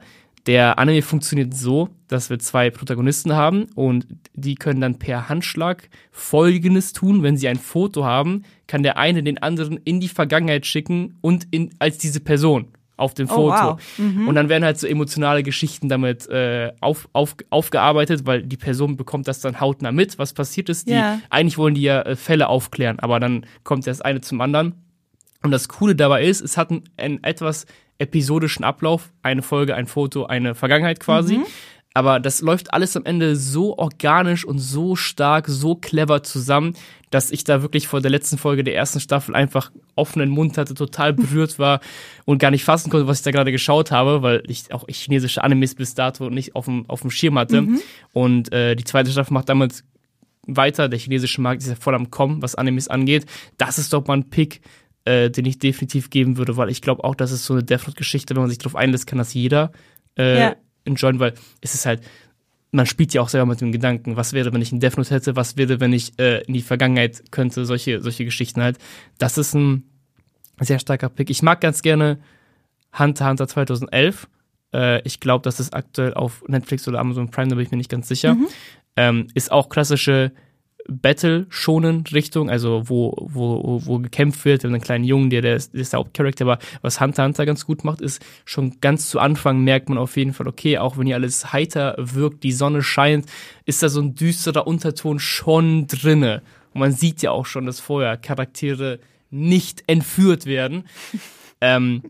der 0.48 0.80
Anime 0.80 1.02
funktioniert 1.02 1.54
so, 1.54 1.90
dass 2.08 2.30
wir 2.30 2.40
zwei 2.40 2.70
Protagonisten 2.72 3.34
haben 3.34 3.66
und 3.76 4.08
die 4.34 4.56
können 4.56 4.82
dann 4.82 4.98
per 5.00 5.30
Handschlag 5.30 5.90
Folgendes 6.12 6.94
tun. 6.94 7.24
Wenn 7.24 7.38
sie 7.38 7.48
ein 7.48 7.58
Foto 7.58 8.06
haben, 8.06 8.44
kann 8.68 8.84
der 8.84 8.98
eine 8.98 9.24
den 9.24 9.38
anderen 9.42 9.78
in 9.84 10.00
die 10.00 10.08
Vergangenheit 10.08 10.66
schicken 10.66 11.18
und 11.22 11.48
in, 11.52 11.70
als 11.80 11.98
diese 11.98 12.20
Person 12.20 12.68
auf 12.98 13.14
dem 13.16 13.28
Oh, 13.30 13.34
Foto. 13.52 13.78
wow. 13.78 13.82
Und 14.28 14.36
dann 14.36 14.48
werden 14.50 14.64
halt 14.64 14.80
so 14.80 14.86
emotionale 14.86 15.42
Geschichten 15.42 15.90
damit 15.90 16.28
äh, 16.30 16.72
auf, 16.82 17.10
auf, 17.14 17.36
aufgearbeitet, 17.50 18.26
weil 18.26 18.44
die 18.44 18.58
Person 18.58 18.96
bekommt 18.96 19.28
das 19.28 19.42
dann 19.42 19.60
hautnah 19.60 19.92
mit, 19.92 20.20
was 20.20 20.34
passiert 20.34 20.70
ist. 20.70 20.88
Die, 20.88 20.94
Ja. 20.94 21.20
Eigentlich 21.32 21.58
wollen 21.58 21.74
die 21.74 21.82
ja 21.82 22.02
äh, 22.04 22.16
Fälle 22.16 22.48
aufklären, 22.48 23.00
aber 23.00 23.20
dann 23.20 23.46
kommt 23.64 23.88
das 23.88 24.02
eine 24.02 24.22
zum 24.22 24.40
anderen. 24.42 24.76
Und 25.44 25.50
das 25.50 25.68
Coole 25.68 25.96
dabei 25.96 26.24
ist, 26.26 26.42
es 26.42 26.58
hat 26.58 26.70
einen, 26.70 26.84
einen 26.98 27.24
etwas 27.24 27.66
episodischen 28.02 28.66
Ablauf. 28.66 29.12
Eine 29.24 29.42
Folge, 29.42 29.76
ein 29.76 29.88
Foto, 29.88 30.26
eine 30.26 30.56
Vergangenheit 30.56 31.00
quasi. 31.00 31.40
Aber 31.94 32.20
das 32.22 32.42
läuft 32.42 32.74
alles 32.74 32.96
am 32.96 33.06
Ende 33.06 33.36
so 33.36 33.78
organisch 33.78 34.46
und 34.46 34.60
so 34.60 34.96
stark, 34.96 35.48
so 35.48 35.76
clever 35.76 36.24
zusammen, 36.24 36.74
dass 37.10 37.32
ich 37.32 37.44
da 37.44 37.62
wirklich 37.62 37.88
vor 37.88 38.00
der 38.00 38.12
letzten 38.12 38.38
Folge 38.38 38.64
der 38.64 38.76
ersten 38.76 39.02
Staffel 39.02 39.36
einfach 39.36 39.72
offenen 39.96 40.30
Mund 40.30 40.58
hatte, 40.58 40.74
total 40.74 41.12
berührt 41.12 41.60
war 41.60 41.82
und 42.26 42.38
gar 42.38 42.52
nicht 42.52 42.64
fassen 42.64 42.90
konnte, 42.90 43.08
was 43.08 43.20
ich 43.20 43.24
da 43.24 43.32
gerade 43.32 43.52
geschaut 43.52 43.92
habe, 43.92 44.22
weil 44.22 44.42
ich 44.48 44.74
auch 44.74 44.88
chinesische 44.88 45.44
Animes 45.44 45.76
bis 45.76 45.94
dato 45.94 46.30
nicht 46.30 46.56
auf 46.56 46.66
dem, 46.66 46.90
auf 46.90 47.02
dem 47.02 47.12
Schirm 47.12 47.38
hatte. 47.38 47.68
Und 48.14 48.54
äh, 48.54 48.76
die 48.76 48.86
zweite 48.86 49.12
Staffel 49.12 49.34
macht 49.34 49.50
damals 49.50 49.84
weiter. 50.48 50.88
Der 50.90 51.00
chinesische 51.00 51.42
Markt 51.42 51.62
ist 51.62 51.70
ja 51.70 51.76
voll 51.76 51.96
am 51.96 52.10
Kommen, 52.10 52.42
was 52.42 52.56
Animes 52.56 52.88
angeht. 52.88 53.26
Das 53.58 53.78
ist 53.78 53.92
doch 53.92 54.08
mal 54.08 54.16
ein 54.16 54.30
Pick, 54.30 54.62
äh, 55.06 55.30
den 55.30 55.46
ich 55.46 55.60
definitiv 55.60 56.10
geben 56.10 56.38
würde, 56.38 56.58
weil 56.58 56.70
ich 56.70 56.82
glaube 56.82 57.04
auch, 57.04 57.16
das 57.16 57.32
ist 57.32 57.46
so 57.46 57.54
eine 57.54 57.64
Death 57.64 57.88
Note-Geschichte, 57.88 58.36
wenn 58.36 58.42
man 58.44 58.50
sich 58.50 58.60
darauf 58.60 58.76
einlässt, 58.76 59.08
kann 59.08 59.18
das 59.18 59.34
jeder 59.34 59.72
äh, 60.18 60.40
Ja. 60.40 60.56
enjoyen, 60.86 61.20
weil 61.20 61.34
es 61.62 61.74
ist 61.74 61.86
halt, 61.86 62.02
man 62.72 62.86
spielt 62.86 63.14
ja 63.14 63.22
auch 63.22 63.30
selber 63.30 63.46
mit 63.48 63.60
dem 63.62 63.72
Gedanken, 63.72 64.16
was 64.16 64.34
wäre, 64.34 64.54
wenn 64.54 64.62
ich 64.62 64.72
einen 64.72 64.80
Death 64.80 64.98
Note 64.98 65.14
hätte, 65.14 65.36
was 65.36 65.58
wäre, 65.58 65.80
wenn 65.80 65.92
ich 65.94 66.18
äh, 66.20 66.42
in 66.44 66.54
die 66.54 66.62
Vergangenheit 66.62 67.24
könnte, 67.32 67.66
solche, 67.66 68.02
solche 68.02 68.24
Geschichten 68.26 68.62
halt. 68.62 68.78
Das 69.18 69.38
ist 69.38 69.54
ein 69.54 69.84
sehr 70.60 70.80
starker 70.80 71.10
Pick. 71.10 71.30
Ich 71.30 71.42
mag 71.42 71.60
ganz 71.62 71.82
gerne 71.82 72.20
Hunter 72.98 73.28
Hunter 73.30 73.48
2011. 73.48 74.28
Äh, 74.74 75.02
ich 75.08 75.20
glaube, 75.20 75.44
das 75.44 75.60
ist 75.60 75.74
aktuell 75.74 76.14
auf 76.14 76.44
Netflix 76.48 76.88
oder 76.88 77.00
Amazon 77.00 77.30
Prime, 77.32 77.50
da 77.50 77.56
bin 77.56 77.66
ich 77.66 77.72
mir 77.72 77.78
nicht 77.78 77.90
ganz 77.90 78.08
sicher. 78.08 78.38
Ähm, 78.96 79.28
ist 79.34 79.52
auch 79.52 79.68
klassische 79.70 80.32
Battle-Schonen-Richtung, 80.88 82.50
also 82.50 82.84
wo, 82.86 83.16
wo, 83.20 83.82
wo, 83.86 84.00
gekämpft 84.00 84.46
wird, 84.46 84.64
wir 84.64 84.68
haben 84.68 84.76
einen 84.76 84.84
kleinen 84.84 85.04
Jungen, 85.04 85.30
der, 85.30 85.42
der 85.42 85.56
ist, 85.56 85.74
der 85.74 85.82
ist 85.82 85.94
der 85.94 86.00
Hauptcharakter, 86.00 86.46
aber 86.46 86.60
was 86.82 87.00
Hunter 87.00 87.24
Hunter 87.24 87.46
ganz 87.46 87.66
gut 87.66 87.84
macht, 87.84 88.02
ist 88.02 88.24
schon 88.46 88.80
ganz 88.82 89.10
zu 89.10 89.20
Anfang 89.20 89.64
merkt 89.64 89.90
man 89.90 89.98
auf 89.98 90.18
jeden 90.18 90.34
Fall, 90.34 90.48
okay, 90.48 90.78
auch 90.78 90.98
wenn 90.98 91.06
hier 91.06 91.16
alles 91.16 91.54
heiter 91.54 91.96
wirkt, 91.98 92.44
die 92.44 92.52
Sonne 92.52 92.84
scheint, 92.84 93.26
ist 93.66 93.84
da 93.84 93.90
so 93.90 94.02
ein 94.02 94.16
düsterer 94.16 94.68
Unterton 94.68 95.20
schon 95.20 95.88
drinne. 95.88 96.42
Und 96.74 96.80
man 96.80 96.92
sieht 96.92 97.22
ja 97.22 97.32
auch 97.32 97.46
schon, 97.46 97.66
dass 97.66 97.80
vorher 97.80 98.18
Charaktere 98.18 99.00
nicht 99.30 99.84
entführt 99.88 100.46
werden. 100.46 100.86
ähm, 101.62 102.04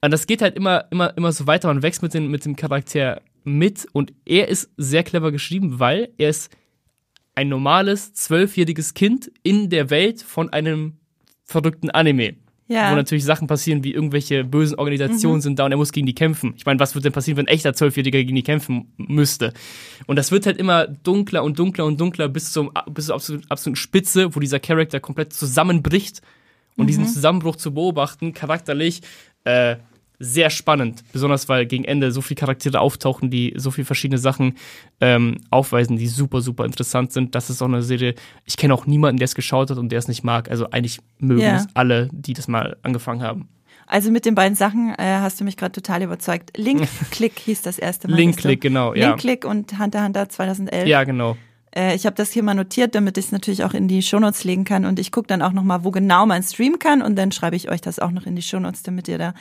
und 0.00 0.12
das 0.12 0.26
geht 0.26 0.42
halt 0.42 0.56
immer, 0.56 0.84
immer, 0.90 1.16
immer 1.16 1.32
so 1.32 1.46
weiter. 1.46 1.68
Man 1.68 1.82
wächst 1.82 2.02
mit, 2.02 2.14
den, 2.14 2.28
mit 2.28 2.44
dem 2.44 2.56
Charakter 2.56 3.20
mit 3.44 3.86
und 3.92 4.12
er 4.24 4.48
ist 4.48 4.70
sehr 4.76 5.02
clever 5.02 5.32
geschrieben, 5.32 5.78
weil 5.78 6.10
er 6.18 6.30
ist 6.30 6.50
ein 7.38 7.48
normales 7.48 8.14
zwölfjähriges 8.14 8.94
Kind 8.94 9.30
in 9.44 9.70
der 9.70 9.90
Welt 9.90 10.22
von 10.22 10.52
einem 10.52 10.94
verrückten 11.44 11.88
Anime. 11.88 12.34
Ja. 12.66 12.90
Wo 12.90 12.96
natürlich 12.96 13.24
Sachen 13.24 13.46
passieren, 13.46 13.84
wie 13.84 13.94
irgendwelche 13.94 14.42
bösen 14.42 14.76
Organisationen 14.76 15.40
sind 15.40 15.56
da 15.56 15.64
und 15.64 15.70
er 15.70 15.78
muss 15.78 15.92
gegen 15.92 16.04
die 16.04 16.16
kämpfen. 16.16 16.54
Ich 16.56 16.66
meine, 16.66 16.80
was 16.80 16.96
würde 16.96 17.04
denn 17.04 17.12
passieren, 17.12 17.36
wenn 17.36 17.46
ein 17.46 17.54
echter 17.54 17.74
Zwölfjähriger 17.74 18.18
gegen 18.18 18.34
die 18.34 18.42
kämpfen 18.42 18.92
müsste? 18.96 19.52
Und 20.08 20.16
das 20.16 20.32
wird 20.32 20.46
halt 20.46 20.58
immer 20.58 20.88
dunkler 20.88 21.44
und 21.44 21.60
dunkler 21.60 21.84
und 21.84 22.00
dunkler 22.00 22.28
bis 22.28 22.52
zum 22.52 22.72
bis 22.90 23.06
zur 23.06 23.14
absoluten, 23.14 23.48
absoluten 23.48 23.76
Spitze, 23.76 24.34
wo 24.34 24.40
dieser 24.40 24.58
Charakter 24.58 24.98
komplett 24.98 25.32
zusammenbricht. 25.32 26.20
Und 26.76 26.88
diesen 26.88 27.06
Zusammenbruch 27.06 27.56
zu 27.56 27.74
beobachten, 27.74 28.32
charakterlich, 28.32 29.02
äh, 29.44 29.76
sehr 30.18 30.50
spannend. 30.50 31.02
Besonders 31.12 31.48
weil 31.48 31.66
gegen 31.66 31.84
Ende 31.84 32.10
so 32.12 32.20
viele 32.20 32.36
Charaktere 32.36 32.80
auftauchen, 32.80 33.30
die 33.30 33.54
so 33.56 33.70
viele 33.70 33.84
verschiedene 33.84 34.18
Sachen 34.18 34.56
ähm, 35.00 35.36
aufweisen, 35.50 35.96
die 35.96 36.08
super, 36.08 36.40
super 36.40 36.64
interessant 36.64 37.12
sind. 37.12 37.34
Das 37.34 37.50
ist 37.50 37.62
auch 37.62 37.66
eine 37.68 37.82
Serie, 37.82 38.14
ich 38.44 38.56
kenne 38.56 38.74
auch 38.74 38.86
niemanden, 38.86 39.18
der 39.18 39.26
es 39.26 39.34
geschaut 39.34 39.70
hat 39.70 39.78
und 39.78 39.90
der 39.90 39.98
es 40.00 40.08
nicht 40.08 40.24
mag. 40.24 40.50
Also 40.50 40.70
eigentlich 40.70 40.98
mögen 41.18 41.42
Ja. 41.42 41.56
es 41.56 41.66
alle, 41.74 42.08
die 42.12 42.32
das 42.32 42.48
mal 42.48 42.76
angefangen 42.82 43.22
haben. 43.22 43.48
Also 43.86 44.10
mit 44.10 44.26
den 44.26 44.34
beiden 44.34 44.54
Sachen 44.54 44.94
äh, 44.98 45.18
hast 45.20 45.40
du 45.40 45.44
mich 45.44 45.56
gerade 45.56 45.72
total 45.72 46.02
überzeugt. 46.02 46.56
Link-Click 46.58 47.38
hieß 47.44 47.62
das 47.62 47.78
erste 47.78 48.08
Mal. 48.08 48.16
Link-Click, 48.16 48.58
weißt 48.58 48.64
du? 48.64 48.68
genau, 48.68 48.94
ja. 48.94 49.08
Link-Click 49.08 49.44
und 49.46 49.78
Hunter 49.78 50.04
Hunter 50.04 50.28
2011. 50.28 50.86
Ja, 50.86 51.04
genau. 51.04 51.38
Äh, 51.74 51.94
ich 51.94 52.04
habe 52.04 52.14
das 52.16 52.30
hier 52.32 52.42
mal 52.42 52.54
notiert, 52.54 52.94
damit 52.94 53.16
ich 53.16 53.26
es 53.26 53.32
natürlich 53.32 53.64
auch 53.64 53.72
in 53.72 53.88
die 53.88 54.02
Shownotes 54.02 54.44
legen 54.44 54.64
kann. 54.64 54.84
Und 54.84 54.98
ich 54.98 55.10
gucke 55.10 55.28
dann 55.28 55.40
auch 55.40 55.52
nochmal, 55.52 55.84
wo 55.84 55.90
genau 55.90 56.26
man 56.26 56.42
streamen 56.42 56.78
kann. 56.78 57.00
Und 57.00 57.16
dann 57.16 57.32
schreibe 57.32 57.56
ich 57.56 57.70
euch 57.70 57.80
das 57.80 57.98
auch 57.98 58.10
noch 58.10 58.26
in 58.26 58.36
die 58.36 58.42
Shownotes, 58.42 58.82
damit 58.82 59.08
ihr 59.08 59.16
da 59.16 59.32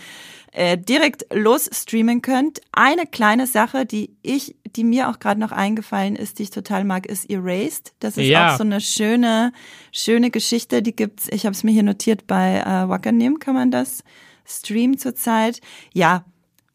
äh, 0.58 0.76
direkt 0.78 1.26
los 1.32 1.70
streamen 1.72 2.22
könnt. 2.24 2.62
Eine 2.72 3.06
kleine 3.06 3.46
Sache, 3.46 3.86
die 3.86 4.16
ich, 4.24 4.56
die 4.76 4.84
mir 4.84 5.10
auch 5.10 5.20
gerade 5.20 5.40
noch 5.40 5.52
eingefallen 5.52 6.16
ist, 6.16 6.40
die 6.40 6.44
ich 6.44 6.50
total 6.50 6.84
mag, 6.84 7.06
ist 7.06 7.30
Erased. 7.30 7.94
Das 8.00 8.18
ist 8.18 8.26
Ja. 8.26 8.54
auch 8.54 8.58
so 8.58 8.64
eine 8.64 8.82
schöne, 8.82 9.54
schöne 9.92 10.32
Geschichte. 10.32 10.82
Die 10.82 10.96
gibt's. 10.96 11.28
Ich 11.32 11.46
habe 11.46 11.54
es 11.54 11.64
mir 11.64 11.72
hier 11.72 11.84
notiert 11.84 12.26
bei 12.26 12.58
äh, 12.58 12.90
Wakanim 12.90 13.38
kann 13.40 13.54
man 13.54 13.70
das 13.70 14.04
streamen 14.46 14.98
zurzeit. 14.98 15.60
Ja, 15.94 16.26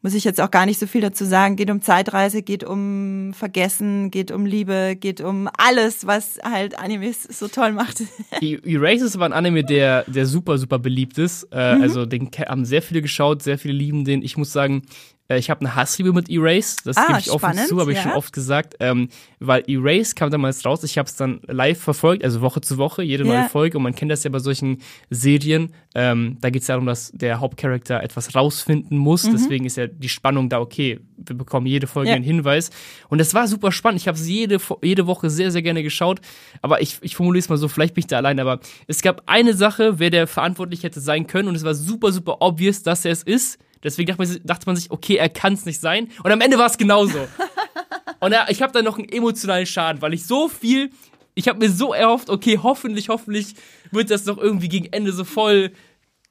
muss 0.03 0.13
ich 0.13 0.23
jetzt 0.25 0.39
auch 0.39 0.51
gar 0.51 0.65
nicht 0.67 0.79
so 0.79 0.85
viel 0.85 1.01
dazu 1.01 1.25
sagen. 1.25 1.55
Geht 1.55 1.71
um 1.71 1.81
Zeitreise, 1.81 2.43
geht 2.43 2.63
um 2.63 3.33
Vergessen, 3.33 4.11
geht 4.11 4.31
um 4.31 4.45
Liebe, 4.45 4.95
geht 4.99 5.21
um 5.21 5.49
alles, 5.57 6.05
was 6.05 6.39
halt 6.43 6.77
Animes 6.77 7.23
so 7.23 7.47
toll 7.47 7.71
macht. 7.71 8.03
Erase 8.41 9.05
ist 9.05 9.15
aber 9.15 9.25
ein 9.25 9.33
Anime, 9.33 9.63
der, 9.63 10.03
der 10.07 10.25
super, 10.25 10.57
super 10.59 10.77
beliebt 10.77 11.17
ist. 11.17 11.47
Äh, 11.51 11.63
Mhm. 11.63 11.81
Also 11.81 12.05
den 12.05 12.29
haben 12.47 12.65
sehr 12.65 12.81
viele 12.81 13.01
geschaut, 13.01 13.41
sehr 13.41 13.57
viele 13.57 13.73
lieben 13.73 14.03
den. 14.03 14.21
Ich 14.21 14.35
muss 14.37 14.51
sagen, 14.51 14.83
ich 15.29 15.49
habe 15.49 15.61
eine 15.61 15.75
Hassliebe 15.75 16.11
mit 16.13 16.29
Erase. 16.29 16.77
Das 16.83 16.97
Ah, 16.97 17.07
gebe 17.07 17.19
ich 17.19 17.31
offen 17.31 17.51
spannend, 17.53 17.67
zu, 17.69 17.79
habe 17.79 17.91
ich 17.91 17.97
ja. 17.97 18.03
schon 18.03 18.11
oft 18.11 18.33
gesagt. 18.33 18.75
Ähm, 18.79 19.07
weil 19.39 19.63
Erase 19.67 20.13
kam 20.15 20.29
damals 20.31 20.63
raus. 20.65 20.83
Ich 20.83 20.97
habe 20.97 21.07
es 21.07 21.15
dann 21.15 21.39
live 21.47 21.79
verfolgt, 21.79 22.23
also 22.23 22.41
Woche 22.41 22.61
zu 22.61 22.77
Woche, 22.77 23.03
jede 23.03 23.23
neue 23.23 23.35
Ja. 23.37 23.47
Folge. 23.49 23.77
Und 23.77 23.83
man 23.83 23.95
kennt 23.95 24.11
das 24.11 24.23
ja 24.23 24.29
bei 24.29 24.39
solchen 24.39 24.79
Serien. 25.09 25.71
Ähm, 25.95 26.37
da 26.41 26.49
geht 26.49 26.61
es 26.61 26.67
darum, 26.67 26.85
dass 26.85 27.11
der 27.13 27.39
Hauptcharakter 27.39 28.01
etwas 28.03 28.35
rausfinden 28.35 28.97
muss. 28.97 29.23
Deswegen 29.23 29.65
ist 29.65 29.77
ja 29.77 29.87
die 29.87 30.09
Spannung 30.09 30.49
da, 30.49 30.59
okay, 30.59 30.99
wir 31.17 31.37
bekommen 31.37 31.67
jede 31.67 31.87
Folge 31.87 32.03
Mhm. 32.09 32.11
Ja. 32.11 32.15
einen 32.17 32.25
Hinweis. 32.25 32.69
Und 33.09 33.19
das 33.19 33.33
war 33.33 33.47
super 33.47 33.71
spannend. 33.71 34.01
Ich 34.01 34.07
habe 34.07 34.17
es 34.17 34.27
jede, 34.27 34.57
jede 34.81 35.07
Woche 35.07 35.29
sehr, 35.29 35.51
sehr 35.51 35.61
gerne 35.61 35.83
geschaut. 35.83 36.19
Aber 36.61 36.81
ich, 36.81 36.97
ich 37.01 37.15
formuliere 37.15 37.39
es 37.43 37.49
mal 37.49 37.57
so, 37.57 37.67
vielleicht 37.69 37.93
bin 37.93 38.01
ich 38.01 38.07
da 38.07 38.17
allein, 38.17 38.39
aber 38.39 38.59
es 38.87 39.01
gab 39.01 39.23
eine 39.27 39.53
Sache, 39.53 39.99
wer 39.99 40.09
der 40.09 40.27
verantwortlich 40.27 40.83
hätte 40.83 40.99
sein 40.99 41.27
können. 41.27 41.47
Und 41.47 41.55
es 41.55 41.63
war 41.63 41.75
super, 41.75 42.11
super 42.11 42.37
obvious, 42.41 42.83
dass 42.83 43.05
er 43.05 43.11
es 43.11 43.23
ist. 43.23 43.57
Deswegen 43.83 44.15
dachte 44.43 44.65
man, 44.65 44.75
sich- 44.75 44.91
okay, 44.91 45.15
er 45.17 45.29
kann 45.29 45.53
es 45.53 45.65
nicht 45.65 45.79
sein. 45.79 46.09
Und 46.23 46.31
am 46.31 46.41
Ende 46.41 46.57
war 46.57 46.67
es 46.67 46.77
genauso. 46.77 47.27
Und 48.19 48.33
ich 48.49 48.61
habe 48.61 48.71
dann 48.71 48.85
noch 48.85 48.97
einen 48.97 49.09
emotionalen 49.09 49.65
Schaden, 49.65 50.01
weil 50.01 50.13
ich 50.13 50.25
so 50.25 50.47
viel, 50.47 50.91
ich 51.35 51.49
habe 51.49 51.59
mir 51.59 51.69
so 51.69 51.93
erhofft, 51.93 52.29
okay, 52.29 52.57
hoffentlich, 52.63 53.09
hoffentlich 53.09 53.55
wird 53.91 54.09
das 54.09 54.25
noch 54.25 54.37
irgendwie 54.37 54.69
gegen 54.69 54.85
Ende 54.93 55.11
so 55.11 55.25
voll 55.25 55.71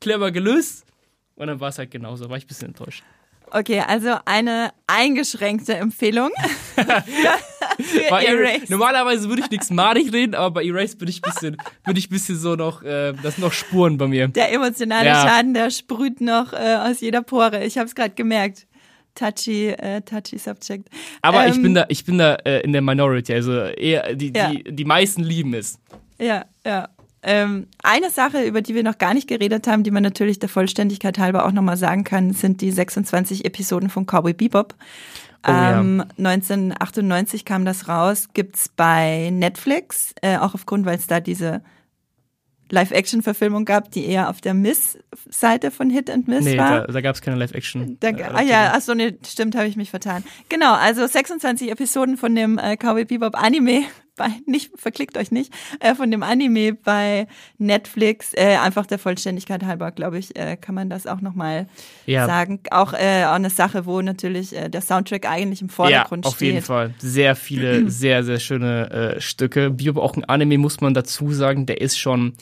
clever 0.00 0.30
gelöst. 0.30 0.86
Und 1.34 1.48
dann 1.48 1.60
war 1.60 1.68
es 1.68 1.78
halt 1.78 1.90
genauso, 1.90 2.30
war 2.30 2.36
ich 2.38 2.44
ein 2.44 2.48
bisschen 2.48 2.68
enttäuscht. 2.68 3.02
Okay, 3.54 3.80
also 3.86 4.16
eine 4.24 4.72
eingeschränkte 4.86 5.74
Empfehlung. 5.74 6.30
Erase. 8.10 8.64
Normalerweise 8.68 9.28
würde 9.28 9.42
ich 9.42 9.50
nichts 9.50 9.70
madig 9.70 10.12
reden, 10.12 10.34
aber 10.34 10.54
bei 10.54 10.64
Erase 10.64 10.96
bin 10.96 11.08
ich 11.08 11.20
ein 11.22 11.30
bisschen, 11.30 11.56
bin 11.84 11.96
ich 11.96 12.08
bisschen 12.08 12.36
so 12.38 12.54
noch, 12.56 12.82
äh, 12.82 13.12
das 13.22 13.36
sind 13.36 13.44
noch 13.44 13.52
Spuren 13.52 13.98
bei 13.98 14.06
mir. 14.08 14.28
Der 14.28 14.52
emotionale 14.52 15.06
Ja. 15.06 15.22
Schaden, 15.26 15.54
der 15.54 15.70
sprüht 15.70 16.20
noch 16.20 16.52
äh, 16.52 16.76
aus 16.76 17.00
jeder 17.00 17.22
Pore. 17.22 17.64
Ich 17.64 17.76
habe 17.78 17.86
es 17.86 17.94
gerade 17.94 18.14
gemerkt. 18.14 18.66
Touchy, 19.14 19.68
äh, 19.68 20.00
touchy 20.00 20.38
Subject. 20.38 20.88
Aber 21.20 21.46
ich 21.46 21.56
Ähm, 21.56 21.62
bin 21.62 21.74
da, 21.74 21.84
ich 21.88 22.04
bin 22.06 22.16
da 22.16 22.34
äh, 22.36 22.60
in 22.60 22.72
der 22.72 22.80
Minority, 22.80 23.34
also 23.34 23.52
eher 23.52 24.14
die, 24.14 24.32
Ja. 24.34 24.50
die, 24.50 24.64
die 24.74 24.84
meisten 24.86 25.22
lieben 25.22 25.52
es. 25.52 25.78
Ja, 26.18 26.46
ja. 26.64 26.88
Ähm, 27.24 27.68
eine 27.82 28.10
Sache, 28.10 28.42
über 28.42 28.62
die 28.62 28.74
wir 28.74 28.82
noch 28.82 28.98
gar 28.98 29.14
nicht 29.14 29.28
geredet 29.28 29.68
haben, 29.68 29.84
die 29.84 29.92
man 29.92 30.02
natürlich 30.02 30.40
der 30.40 30.48
Vollständigkeit 30.48 31.18
halber 31.18 31.46
auch 31.46 31.52
nochmal 31.52 31.76
sagen 31.76 32.02
kann, 32.04 32.32
sind 32.32 32.60
die 32.60 32.72
26 32.72 33.44
Episoden 33.44 33.90
von 33.90 34.06
Cowboy 34.06 34.32
Bebop. 34.32 34.74
Oh 35.46 35.50
ja. 35.50 35.80
ähm, 35.80 36.04
1998 36.18 37.44
kam 37.44 37.64
das 37.64 37.88
raus, 37.88 38.28
gibt's 38.32 38.68
bei 38.68 39.30
Netflix, 39.32 40.14
äh, 40.22 40.36
auch 40.38 40.54
aufgrund, 40.54 40.84
weil 40.86 40.96
es 40.98 41.06
da 41.06 41.20
diese 41.20 41.62
Live-Action-Verfilmung 42.72 43.66
gab, 43.66 43.90
die 43.90 44.06
eher 44.06 44.30
auf 44.30 44.40
der 44.40 44.54
Miss-Seite 44.54 45.70
von 45.70 45.90
Hit 45.90 46.08
and 46.08 46.26
Miss 46.26 46.44
Nee, 46.44 46.56
war. 46.56 46.86
da, 46.86 46.92
da 46.92 47.00
gab 47.02 47.14
es 47.14 47.20
keine 47.20 47.36
Live-Action. 47.36 47.98
Äh, 48.00 48.14
ah 48.32 48.40
ja, 48.40 48.72
ach 48.74 48.80
so, 48.80 48.94
nee, 48.94 49.18
stimmt, 49.26 49.54
habe 49.56 49.66
ich 49.66 49.76
mich 49.76 49.90
vertan. 49.90 50.24
Genau, 50.48 50.72
also 50.72 51.06
26 51.06 51.70
Episoden 51.70 52.16
von 52.16 52.34
dem 52.34 52.56
äh, 52.58 52.76
Cowboy 52.76 53.04
Bebop 53.04 53.36
Anime, 53.36 53.82
bei, 54.22 54.30
nicht, 54.46 54.70
verklickt 54.76 55.16
euch 55.16 55.30
nicht, 55.32 55.52
äh, 55.80 55.94
von 55.94 56.10
dem 56.10 56.22
Anime 56.22 56.74
bei 56.74 57.26
Netflix, 57.58 58.32
äh, 58.34 58.56
einfach 58.56 58.86
der 58.86 58.98
Vollständigkeit 58.98 59.64
halber, 59.64 59.90
glaube 59.90 60.18
ich, 60.18 60.36
äh, 60.36 60.56
kann 60.56 60.74
man 60.74 60.88
das 60.88 61.06
auch 61.06 61.20
nochmal 61.20 61.66
Ja. 62.06 62.26
sagen. 62.26 62.60
Auch, 62.70 62.92
äh, 62.92 63.24
auch 63.24 63.32
eine 63.34 63.50
Sache, 63.50 63.84
wo 63.86 64.00
natürlich 64.02 64.54
äh, 64.56 64.68
der 64.68 64.80
Soundtrack 64.80 65.28
eigentlich 65.28 65.62
im 65.62 65.68
Vordergrund 65.68 66.24
ja, 66.24 66.28
auf 66.28 66.36
steht. 66.36 66.52
jeden 66.52 66.62
Fall. 66.64 66.94
Sehr 66.98 67.34
viele, 67.36 67.90
sehr, 67.90 68.22
sehr 68.24 68.38
schöne 68.40 68.90
äh, 69.16 69.20
Stücke. 69.20 69.70
Bebop 69.70 70.02
auch 70.02 70.16
ein 70.16 70.24
Anime, 70.24 70.58
muss 70.58 70.80
man 70.80 70.94
dazu 70.94 71.32
sagen, 71.32 71.66
der 71.66 71.80
ist 71.80 71.98
schon, 71.98 72.34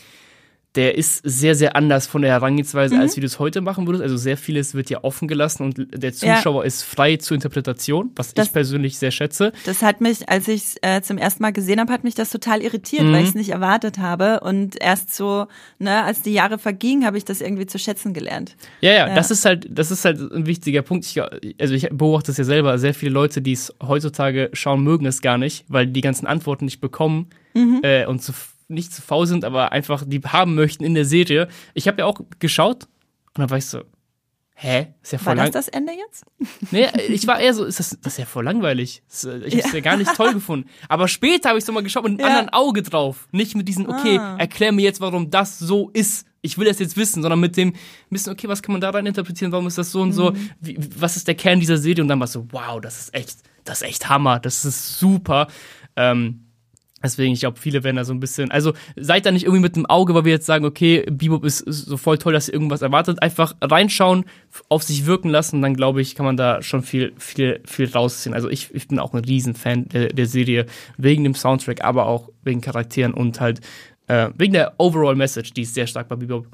der 0.76 0.96
ist 0.96 1.20
sehr, 1.24 1.56
sehr 1.56 1.74
anders 1.74 2.06
von 2.06 2.22
der 2.22 2.30
Herangehensweise, 2.30 2.94
Mhm. 2.94 3.00
als 3.00 3.16
wie 3.16 3.20
du 3.20 3.26
es 3.26 3.40
heute 3.40 3.60
machen 3.60 3.86
würdest. 3.86 4.02
Also 4.04 4.16
sehr 4.16 4.36
vieles 4.36 4.74
wird 4.74 4.88
ja 4.88 5.02
offen 5.02 5.26
gelassen 5.26 5.64
und 5.64 5.86
der 6.00 6.12
Zuschauer 6.12 6.64
ist 6.64 6.84
frei 6.84 7.16
zur 7.16 7.34
Interpretation, 7.34 8.12
was 8.14 8.34
Das- 8.34 8.46
ich 8.46 8.52
persönlich 8.52 8.96
sehr 8.96 9.10
schätze. 9.10 9.52
Das 9.66 9.82
hat 9.82 10.00
mich, 10.00 10.28
als 10.28 10.46
ich 10.46 10.62
es 10.62 10.76
äh, 10.82 11.02
zum 11.02 11.18
ersten 11.18 11.42
Mal 11.42 11.50
gesehen 11.52 11.80
habe, 11.80 11.92
hat 11.92 12.04
mich 12.04 12.14
das 12.14 12.30
total 12.30 12.62
irritiert, 12.62 13.02
Mhm. 13.02 13.12
weil 13.12 13.22
ich 13.22 13.30
es 13.30 13.34
nicht 13.34 13.50
erwartet 13.50 13.98
habe. 13.98 14.40
Und 14.40 14.80
erst 14.80 15.12
so, 15.14 15.46
ne, 15.80 16.04
als 16.04 16.22
die 16.22 16.32
Jahre 16.32 16.56
vergingen, 16.58 17.04
habe 17.04 17.18
ich 17.18 17.24
das 17.24 17.40
irgendwie 17.40 17.66
zu 17.66 17.78
schätzen 17.80 18.14
gelernt. 18.14 18.56
Ja, 18.80 18.92
ja, 18.92 19.08
Ja. 19.08 19.14
das 19.16 19.32
ist 19.32 19.44
halt, 19.44 19.66
das 19.70 19.90
ist 19.90 20.04
halt 20.04 20.20
ein 20.20 20.46
wichtiger 20.46 20.82
Punkt. 20.82 21.04
Ich, 21.04 21.20
also 21.60 21.74
ich 21.74 21.88
beobachte 21.90 22.28
das 22.28 22.36
ja 22.36 22.44
selber. 22.44 22.78
Sehr 22.78 22.94
viele 22.94 23.10
Leute, 23.12 23.42
die 23.42 23.52
es 23.52 23.74
heutzutage 23.82 24.50
schauen, 24.52 24.84
mögen 24.84 25.06
es 25.06 25.20
gar 25.20 25.36
nicht, 25.36 25.64
weil 25.66 25.88
die 25.88 26.00
ganzen 26.00 26.26
Antworten 26.26 26.66
nicht 26.66 26.80
bekommen 26.80 27.26
Mhm. 27.54 27.80
äh, 27.82 28.06
und 28.06 28.22
zu, 28.22 28.32
nicht 28.70 28.92
zu 28.94 29.02
faul 29.02 29.26
sind, 29.26 29.44
aber 29.44 29.72
einfach 29.72 30.04
die 30.06 30.20
haben 30.20 30.54
möchten 30.54 30.84
in 30.84 30.94
der 30.94 31.04
Serie. 31.04 31.48
Ich 31.74 31.86
habe 31.88 31.98
ja 32.00 32.06
auch 32.06 32.20
geschaut 32.38 32.84
und 33.34 33.38
dann 33.38 33.50
war 33.50 33.58
ich 33.58 33.66
so, 33.66 33.82
hä, 34.54 34.88
ist 35.02 35.12
ja 35.12 35.18
War 35.20 35.24
voll 35.24 35.36
das 35.36 35.44
lang. 35.44 35.52
das 35.52 35.68
Ende 35.68 35.92
jetzt? 35.94 36.24
Nee, 36.70 36.86
ich 37.08 37.26
war 37.26 37.40
eher 37.40 37.54
so, 37.54 37.64
ist 37.64 37.78
das, 37.80 37.96
das 38.02 38.12
ist 38.14 38.18
ja 38.18 38.26
voll 38.26 38.44
langweilig. 38.44 39.02
Das, 39.08 39.24
äh, 39.24 39.38
Ich 39.46 39.54
habe 39.56 39.66
es 39.68 39.72
ja. 39.72 39.80
gar 39.80 39.96
nicht 39.96 40.14
toll 40.14 40.34
gefunden. 40.34 40.68
Aber 40.88 41.08
später 41.08 41.48
habe 41.50 41.58
ich 41.58 41.64
so 41.64 41.72
mal 41.72 41.82
geschaut 41.82 42.02
mit 42.04 42.12
einem 42.12 42.20
Ja. 42.20 42.26
anderen 42.26 42.48
Auge 42.50 42.82
drauf. 42.82 43.26
Nicht 43.32 43.54
mit 43.56 43.68
diesem, 43.68 43.88
okay, 43.88 44.18
Ah. 44.18 44.36
erklär 44.38 44.72
mir 44.72 44.82
jetzt, 44.82 45.00
warum 45.00 45.30
das 45.30 45.58
so 45.58 45.90
ist. 45.94 46.26
Ich 46.42 46.56
will 46.58 46.66
das 46.66 46.78
jetzt 46.78 46.96
wissen, 46.96 47.22
sondern 47.22 47.40
mit 47.40 47.56
dem 47.56 47.74
wissen, 48.10 48.30
okay, 48.30 48.48
was 48.48 48.62
kann 48.62 48.72
man 48.72 48.80
da 48.80 48.90
rein 48.90 49.04
interpretieren, 49.06 49.52
warum 49.52 49.66
ist 49.66 49.76
das 49.78 49.90
so 49.92 50.00
und 50.02 50.12
so, 50.12 50.30
Mhm. 50.32 50.50
Wie, 50.60 50.78
was 50.98 51.16
ist 51.16 51.26
der 51.28 51.34
Kern 51.34 51.60
dieser 51.60 51.76
Serie? 51.78 52.02
Und 52.02 52.08
dann 52.08 52.20
war 52.20 52.26
so, 52.26 52.46
wow, 52.50 52.80
das 52.80 52.98
ist 53.00 53.14
echt, 53.14 53.38
das 53.64 53.82
ist 53.82 53.88
echt 53.88 54.08
Hammer, 54.08 54.40
das 54.40 54.64
ist 54.64 54.98
super. 54.98 55.48
Ähm, 55.96 56.46
Deswegen, 57.02 57.32
ich 57.32 57.40
glaube, 57.40 57.58
viele 57.58 57.82
werden 57.82 57.96
da 57.96 58.04
so 58.04 58.12
ein 58.12 58.20
bisschen, 58.20 58.50
also 58.50 58.74
seid 58.96 59.24
da 59.24 59.30
nicht 59.32 59.44
irgendwie 59.44 59.62
mit 59.62 59.76
dem 59.76 59.86
Auge, 59.86 60.14
weil 60.14 60.24
wir 60.24 60.32
jetzt 60.32 60.46
sagen, 60.46 60.64
okay, 60.64 61.04
Bebop 61.10 61.44
ist, 61.44 61.58
so 61.58 61.96
voll 61.96 62.18
toll, 62.18 62.32
dass 62.32 62.48
ihr 62.48 62.54
irgendwas 62.54 62.82
erwartet. 62.82 63.22
Einfach 63.22 63.54
reinschauen, 63.62 64.24
auf 64.68 64.82
sich 64.82 65.06
wirken 65.06 65.30
lassen, 65.30 65.62
dann 65.62 65.74
glaube 65.74 66.02
ich, 66.02 66.14
kann 66.14 66.26
man 66.26 66.36
da 66.36 66.62
schon 66.62 66.82
viel, 66.82 67.12
viel, 67.18 67.60
viel 67.64 67.90
rausziehen. 67.90 68.34
Also 68.34 68.50
ich, 68.50 68.74
ich 68.74 68.88
bin 68.88 68.98
auch 68.98 69.14
ein 69.14 69.24
Riesenfan 69.24 69.88
der, 69.88 70.08
der 70.08 70.26
Serie, 70.26 70.66
wegen 70.98 71.24
dem 71.24 71.34
Soundtrack, 71.34 71.82
aber 71.82 72.06
auch 72.06 72.28
wegen 72.42 72.60
Charakteren 72.60 73.14
und 73.14 73.40
halt 73.40 73.60
äh, 74.06 74.28
wegen 74.36 74.52
der 74.52 74.74
Overall 74.78 75.14
Message, 75.14 75.52
die 75.52 75.62
ist 75.62 75.74
sehr 75.74 75.86
stark 75.86 76.08
bei 76.08 76.16
Bebop. 76.16 76.46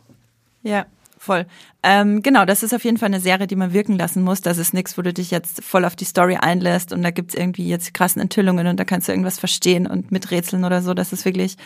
Ja, 0.62 0.86
voll. 1.26 1.46
Ähm, 1.82 2.22
genau, 2.22 2.44
das 2.44 2.62
ist 2.62 2.72
auf 2.72 2.84
jeden 2.84 2.96
Fall 2.96 3.08
eine 3.08 3.20
Serie, 3.20 3.46
die 3.46 3.56
man 3.56 3.72
wirken 3.72 3.98
lassen 3.98 4.22
muss. 4.22 4.40
Das 4.40 4.56
ist 4.56 4.72
nichts, 4.72 4.96
wo 4.96 5.02
du 5.02 5.12
dich 5.12 5.30
jetzt 5.30 5.62
voll 5.62 5.84
auf 5.84 5.96
die 5.96 6.04
Story 6.04 6.36
einlässt 6.36 6.92
und 6.92 7.02
da 7.02 7.10
gibt's 7.10 7.34
irgendwie 7.34 7.68
jetzt 7.68 7.92
krassen 7.92 8.22
Enthüllungen 8.22 8.66
und 8.66 8.80
da 8.80 8.84
kannst 8.84 9.08
du 9.08 9.12
irgendwas 9.12 9.38
verstehen 9.38 9.86
und 9.86 10.10
miträtseln 10.10 10.64
oder 10.64 10.80
so. 10.80 10.94
Das 10.94 11.12
ist 11.12 11.24
wirklich 11.24 11.56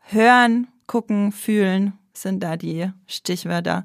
hören, 0.00 0.68
gucken, 0.86 1.32
fühlen 1.32 1.92
sind 2.14 2.42
da 2.42 2.56
die 2.56 2.90
Stichwörter. 3.06 3.84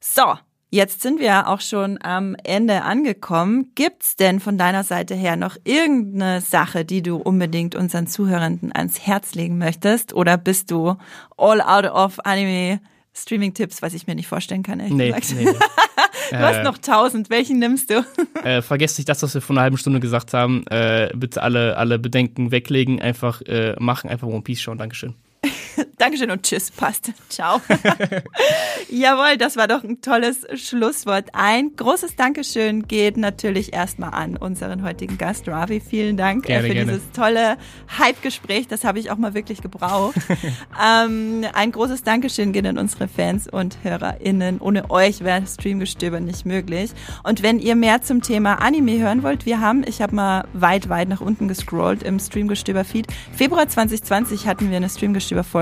So. 0.00 0.34
Jetzt 0.74 1.02
sind 1.02 1.20
wir 1.20 1.48
auch 1.48 1.60
schon 1.60 1.98
am 2.02 2.34
Ende 2.44 2.80
angekommen. 2.80 3.72
Gibt's 3.74 4.16
denn 4.16 4.40
von 4.40 4.56
deiner 4.56 4.84
Seite 4.84 5.14
her 5.14 5.36
noch 5.36 5.58
irgendeine 5.64 6.40
Sache, 6.40 6.86
die 6.86 7.02
du 7.02 7.18
unbedingt 7.18 7.74
unseren 7.74 8.06
Zuhörenden 8.06 8.74
ans 8.74 8.98
Herz 8.98 9.34
legen 9.34 9.58
möchtest? 9.58 10.14
Oder 10.14 10.38
bist 10.38 10.70
du 10.70 10.96
all 11.36 11.60
out 11.60 11.84
of 11.84 12.20
Anime 12.24 12.80
Streaming-Tipps, 13.14 13.82
was 13.82 13.94
ich 13.94 14.06
mir 14.06 14.14
nicht 14.14 14.26
vorstellen 14.26 14.62
kann, 14.62 14.80
ehrlich 14.80 14.94
Nee, 14.94 15.06
gesagt. 15.08 15.34
nee, 15.36 15.44
nee. 15.44 15.52
Du 16.30 16.38
hast 16.38 16.62
noch 16.64 16.78
tausend. 16.78 17.28
Welchen 17.28 17.58
nimmst 17.58 17.90
du? 17.90 18.04
äh, 18.44 18.62
vergesst 18.62 18.96
nicht 18.98 19.08
das, 19.08 19.22
was 19.22 19.34
wir 19.34 19.42
vor 19.42 19.54
einer 19.54 19.62
halben 19.62 19.76
Stunde 19.76 20.00
gesagt 20.00 20.32
haben. 20.32 20.66
Äh, 20.68 21.10
bitte 21.14 21.42
alle, 21.42 21.76
alle 21.76 21.98
Bedenken 21.98 22.50
weglegen, 22.50 23.02
einfach 23.02 23.42
äh, 23.42 23.74
machen, 23.78 24.08
einfach 24.08 24.28
One 24.28 24.40
Piece 24.40 24.62
schauen. 24.62 24.78
Dankeschön. 24.78 25.14
Dankeschön 25.98 26.30
und 26.30 26.42
tschüss, 26.42 26.70
passt. 26.70 27.12
Ciao. 27.28 27.60
Jawohl, 28.90 29.36
das 29.38 29.56
war 29.56 29.68
doch 29.68 29.84
ein 29.84 30.00
tolles 30.00 30.46
Schlusswort. 30.54 31.30
Ein 31.32 31.76
großes 31.76 32.16
Dankeschön 32.16 32.86
geht 32.88 33.16
natürlich 33.16 33.72
erstmal 33.72 34.12
an 34.14 34.36
unseren 34.36 34.82
heutigen 34.82 35.18
Gast, 35.18 35.48
Ravi. 35.48 35.80
Vielen 35.80 36.16
Dank 36.16 36.46
gerne, 36.46 36.68
für 36.68 36.74
gerne. 36.74 36.92
dieses 36.92 37.10
tolle 37.12 37.56
Hype-Gespräch. 37.98 38.68
Das 38.68 38.84
habe 38.84 38.98
ich 38.98 39.10
auch 39.10 39.16
mal 39.16 39.34
wirklich 39.34 39.62
gebraucht. 39.62 40.16
ähm, 40.82 41.44
ein 41.52 41.72
großes 41.72 42.02
Dankeschön 42.02 42.52
geht 42.52 42.66
an 42.66 42.78
unsere 42.78 43.08
Fans 43.08 43.48
und 43.48 43.78
HörerInnen. 43.82 44.60
Ohne 44.60 44.90
euch 44.90 45.20
wäre 45.20 45.46
Streamgestöber 45.46 46.20
nicht 46.20 46.46
möglich. 46.46 46.90
Und 47.22 47.42
wenn 47.42 47.58
ihr 47.58 47.76
mehr 47.76 48.02
zum 48.02 48.22
Thema 48.22 48.54
Anime 48.62 48.98
hören 48.98 49.22
wollt, 49.22 49.46
wir 49.46 49.60
haben, 49.60 49.84
ich 49.86 50.02
habe 50.02 50.14
mal 50.14 50.44
weit, 50.52 50.88
weit 50.88 51.08
nach 51.08 51.20
unten 51.20 51.48
gescrollt 51.48 52.02
im 52.02 52.18
Streamgestöber-Feed. 52.18 53.06
Februar 53.34 53.68
2020 53.68 54.46
hatten 54.46 54.70
wir 54.70 54.76
eine 54.76 54.88
Streamgestöber-Folge. 54.88 55.61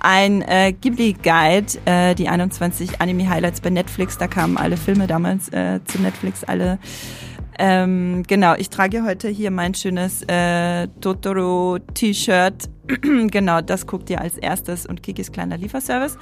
Ein 0.00 0.42
äh, 0.42 0.72
Ghibli-Guide, 0.72 1.78
äh, 1.84 2.14
die 2.14 2.28
21 2.28 3.00
Anime-Highlights 3.00 3.60
bei 3.60 3.70
Netflix. 3.70 4.18
Da 4.18 4.26
kamen 4.26 4.56
alle 4.56 4.76
Filme 4.76 5.06
damals 5.06 5.48
äh, 5.52 5.80
zu 5.84 6.00
Netflix, 6.00 6.44
alle 6.44 6.78
ähm, 7.58 8.22
genau, 8.26 8.54
ich 8.56 8.70
trage 8.70 9.04
heute 9.04 9.28
hier 9.28 9.50
mein 9.50 9.74
schönes 9.74 10.22
äh, 10.22 10.88
Totoro-T-Shirt. 11.00 12.70
genau, 13.30 13.60
das 13.60 13.86
guckt 13.86 14.08
ihr 14.10 14.20
als 14.20 14.38
erstes 14.38 14.86
und 14.86 15.02
Kikis 15.02 15.32
kleiner 15.32 15.58
Lieferservice. 15.58 16.16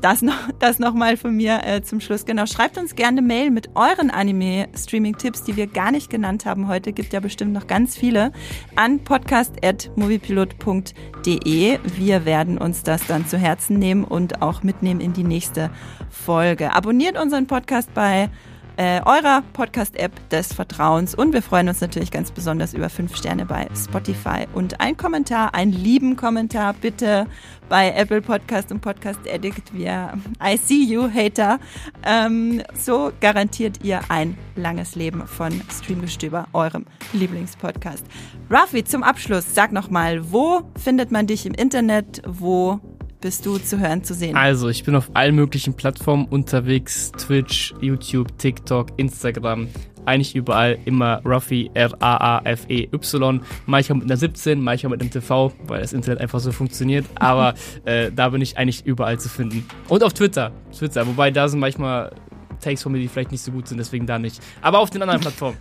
Das 0.00 0.22
noch, 0.22 0.48
das 0.58 0.78
noch 0.78 0.94
mal 0.94 1.16
von 1.16 1.34
mir 1.36 1.60
äh, 1.64 1.82
zum 1.82 1.98
Schluss. 2.00 2.24
Genau, 2.24 2.46
schreibt 2.46 2.78
uns 2.78 2.94
gerne 2.94 3.18
eine 3.18 3.26
Mail 3.26 3.50
mit 3.50 3.70
euren 3.74 4.10
Anime-Streaming-Tipps, 4.10 5.42
die 5.44 5.56
wir 5.56 5.66
gar 5.66 5.90
nicht 5.90 6.08
genannt 6.10 6.46
haben 6.46 6.68
heute. 6.68 6.92
Gibt 6.92 7.12
ja 7.12 7.18
bestimmt 7.20 7.52
noch 7.52 7.66
ganz 7.66 7.96
viele 7.96 8.32
an 8.76 9.02
podcast.moviepilot.de. 9.04 11.78
Wir 11.96 12.24
werden 12.24 12.58
uns 12.58 12.82
das 12.82 13.06
dann 13.06 13.26
zu 13.26 13.38
Herzen 13.38 13.78
nehmen 13.78 14.04
und 14.04 14.42
auch 14.42 14.62
mitnehmen 14.62 15.00
in 15.00 15.12
die 15.12 15.24
nächste 15.24 15.70
Folge. 16.10 16.74
Abonniert 16.74 17.20
unseren 17.20 17.46
Podcast 17.46 17.92
bei 17.94 18.30
äh, 18.76 19.00
eurer 19.04 19.42
Podcast-App 19.52 20.30
des 20.30 20.52
Vertrauens. 20.52 21.14
Und 21.14 21.32
wir 21.32 21.42
freuen 21.42 21.68
uns 21.68 21.80
natürlich 21.80 22.10
ganz 22.10 22.30
besonders 22.30 22.74
über 22.74 22.88
fünf 22.88 23.16
Sterne 23.16 23.46
bei 23.46 23.68
Spotify 23.74 24.46
und 24.52 24.80
ein 24.80 24.96
Kommentar, 24.96 25.54
einen 25.54 25.72
lieben 25.72 26.16
Kommentar 26.16 26.74
bitte 26.74 27.26
bei 27.68 27.92
Apple 27.92 28.20
Podcast 28.20 28.70
und 28.70 28.80
Podcast 28.80 29.20
Addict. 29.28 29.72
Wir, 29.72 30.12
I 30.42 30.56
see 30.56 30.84
you, 30.84 31.08
Hater. 31.12 31.58
Ähm, 32.04 32.62
so 32.74 33.12
garantiert 33.20 33.82
ihr 33.82 34.00
ein 34.08 34.36
langes 34.56 34.94
Leben 34.94 35.26
von 35.26 35.52
Streamgestöber, 35.70 36.46
eurem 36.52 36.86
Lieblingspodcast. 37.12 38.04
Rafi, 38.50 38.84
zum 38.84 39.02
Abschluss, 39.02 39.54
sag 39.54 39.72
nochmal, 39.72 40.32
wo 40.32 40.62
findet 40.76 41.10
man 41.10 41.26
dich 41.26 41.46
im 41.46 41.54
Internet? 41.54 42.22
Wo 42.26 42.80
bist 43.24 43.46
du 43.46 43.56
zu 43.56 43.80
hören, 43.80 44.04
zu 44.04 44.12
sehen? 44.12 44.36
Also, 44.36 44.68
ich 44.68 44.84
bin 44.84 44.94
auf 44.94 45.10
allen 45.14 45.34
möglichen 45.34 45.72
Plattformen 45.72 46.26
unterwegs. 46.26 47.10
Twitch, 47.12 47.74
YouTube, 47.80 48.36
TikTok, 48.36 48.88
Instagram. 48.98 49.68
Eigentlich 50.04 50.36
überall 50.36 50.78
immer 50.84 51.22
Ruffy, 51.24 51.70
R-A-A-F-E-Y. 51.72 53.40
Manchmal 53.64 53.98
mit 53.98 54.10
einer 54.10 54.18
17, 54.18 54.60
manchmal 54.60 54.90
mit 54.90 55.00
einem 55.00 55.10
TV, 55.10 55.54
weil 55.66 55.80
das 55.80 55.94
Internet 55.94 56.20
einfach 56.20 56.38
so 56.38 56.52
funktioniert. 56.52 57.06
Aber 57.14 57.54
äh, 57.86 58.12
da 58.12 58.28
bin 58.28 58.42
ich 58.42 58.58
eigentlich 58.58 58.84
überall 58.84 59.18
zu 59.18 59.30
finden. 59.30 59.66
Und 59.88 60.04
auf 60.04 60.12
Twitter. 60.12 60.52
Twitter, 60.76 61.06
wobei 61.06 61.30
da 61.30 61.48
sind 61.48 61.60
manchmal 61.60 62.12
Takes 62.60 62.82
von 62.82 62.92
mir, 62.92 62.98
die 62.98 63.08
vielleicht 63.08 63.32
nicht 63.32 63.42
so 63.42 63.52
gut 63.52 63.68
sind, 63.68 63.78
deswegen 63.78 64.06
da 64.06 64.18
nicht. 64.18 64.38
Aber 64.60 64.80
auf 64.80 64.90
den 64.90 65.00
anderen 65.00 65.20
Plattformen. 65.22 65.56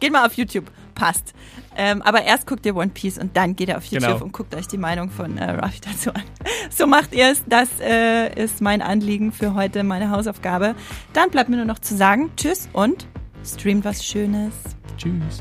Geht 0.00 0.12
mal 0.12 0.24
auf 0.24 0.32
YouTube, 0.32 0.70
passt. 0.94 1.34
Ähm, 1.76 2.02
aber 2.02 2.22
erst 2.22 2.46
guckt 2.46 2.64
ihr 2.66 2.76
One 2.76 2.90
Piece 2.92 3.18
und 3.18 3.36
dann 3.36 3.56
geht 3.56 3.68
ihr 3.68 3.76
auf 3.76 3.84
YouTube 3.84 4.10
Genau. 4.12 4.24
und 4.24 4.32
guckt 4.32 4.54
euch 4.54 4.68
die 4.68 4.78
Meinung 4.78 5.10
von 5.10 5.38
äh, 5.38 5.50
Rafi 5.50 5.80
dazu 5.80 6.12
an. 6.12 6.22
So 6.70 6.86
macht 6.86 7.14
ihr 7.14 7.30
es. 7.30 7.42
Das 7.46 7.68
äh, 7.80 8.34
ist 8.42 8.60
mein 8.60 8.80
Anliegen 8.82 9.32
für 9.32 9.54
heute, 9.54 9.84
meine 9.84 10.10
Hausaufgabe. 10.10 10.74
Dann 11.12 11.30
bleibt 11.30 11.48
mir 11.50 11.56
nur 11.56 11.66
noch 11.66 11.78
zu 11.78 11.94
sagen, 11.96 12.30
tschüss 12.36 12.68
und 12.72 13.06
streamt 13.44 13.84
was 13.84 14.04
Schönes. 14.04 14.54
Tschüss. 14.96 15.38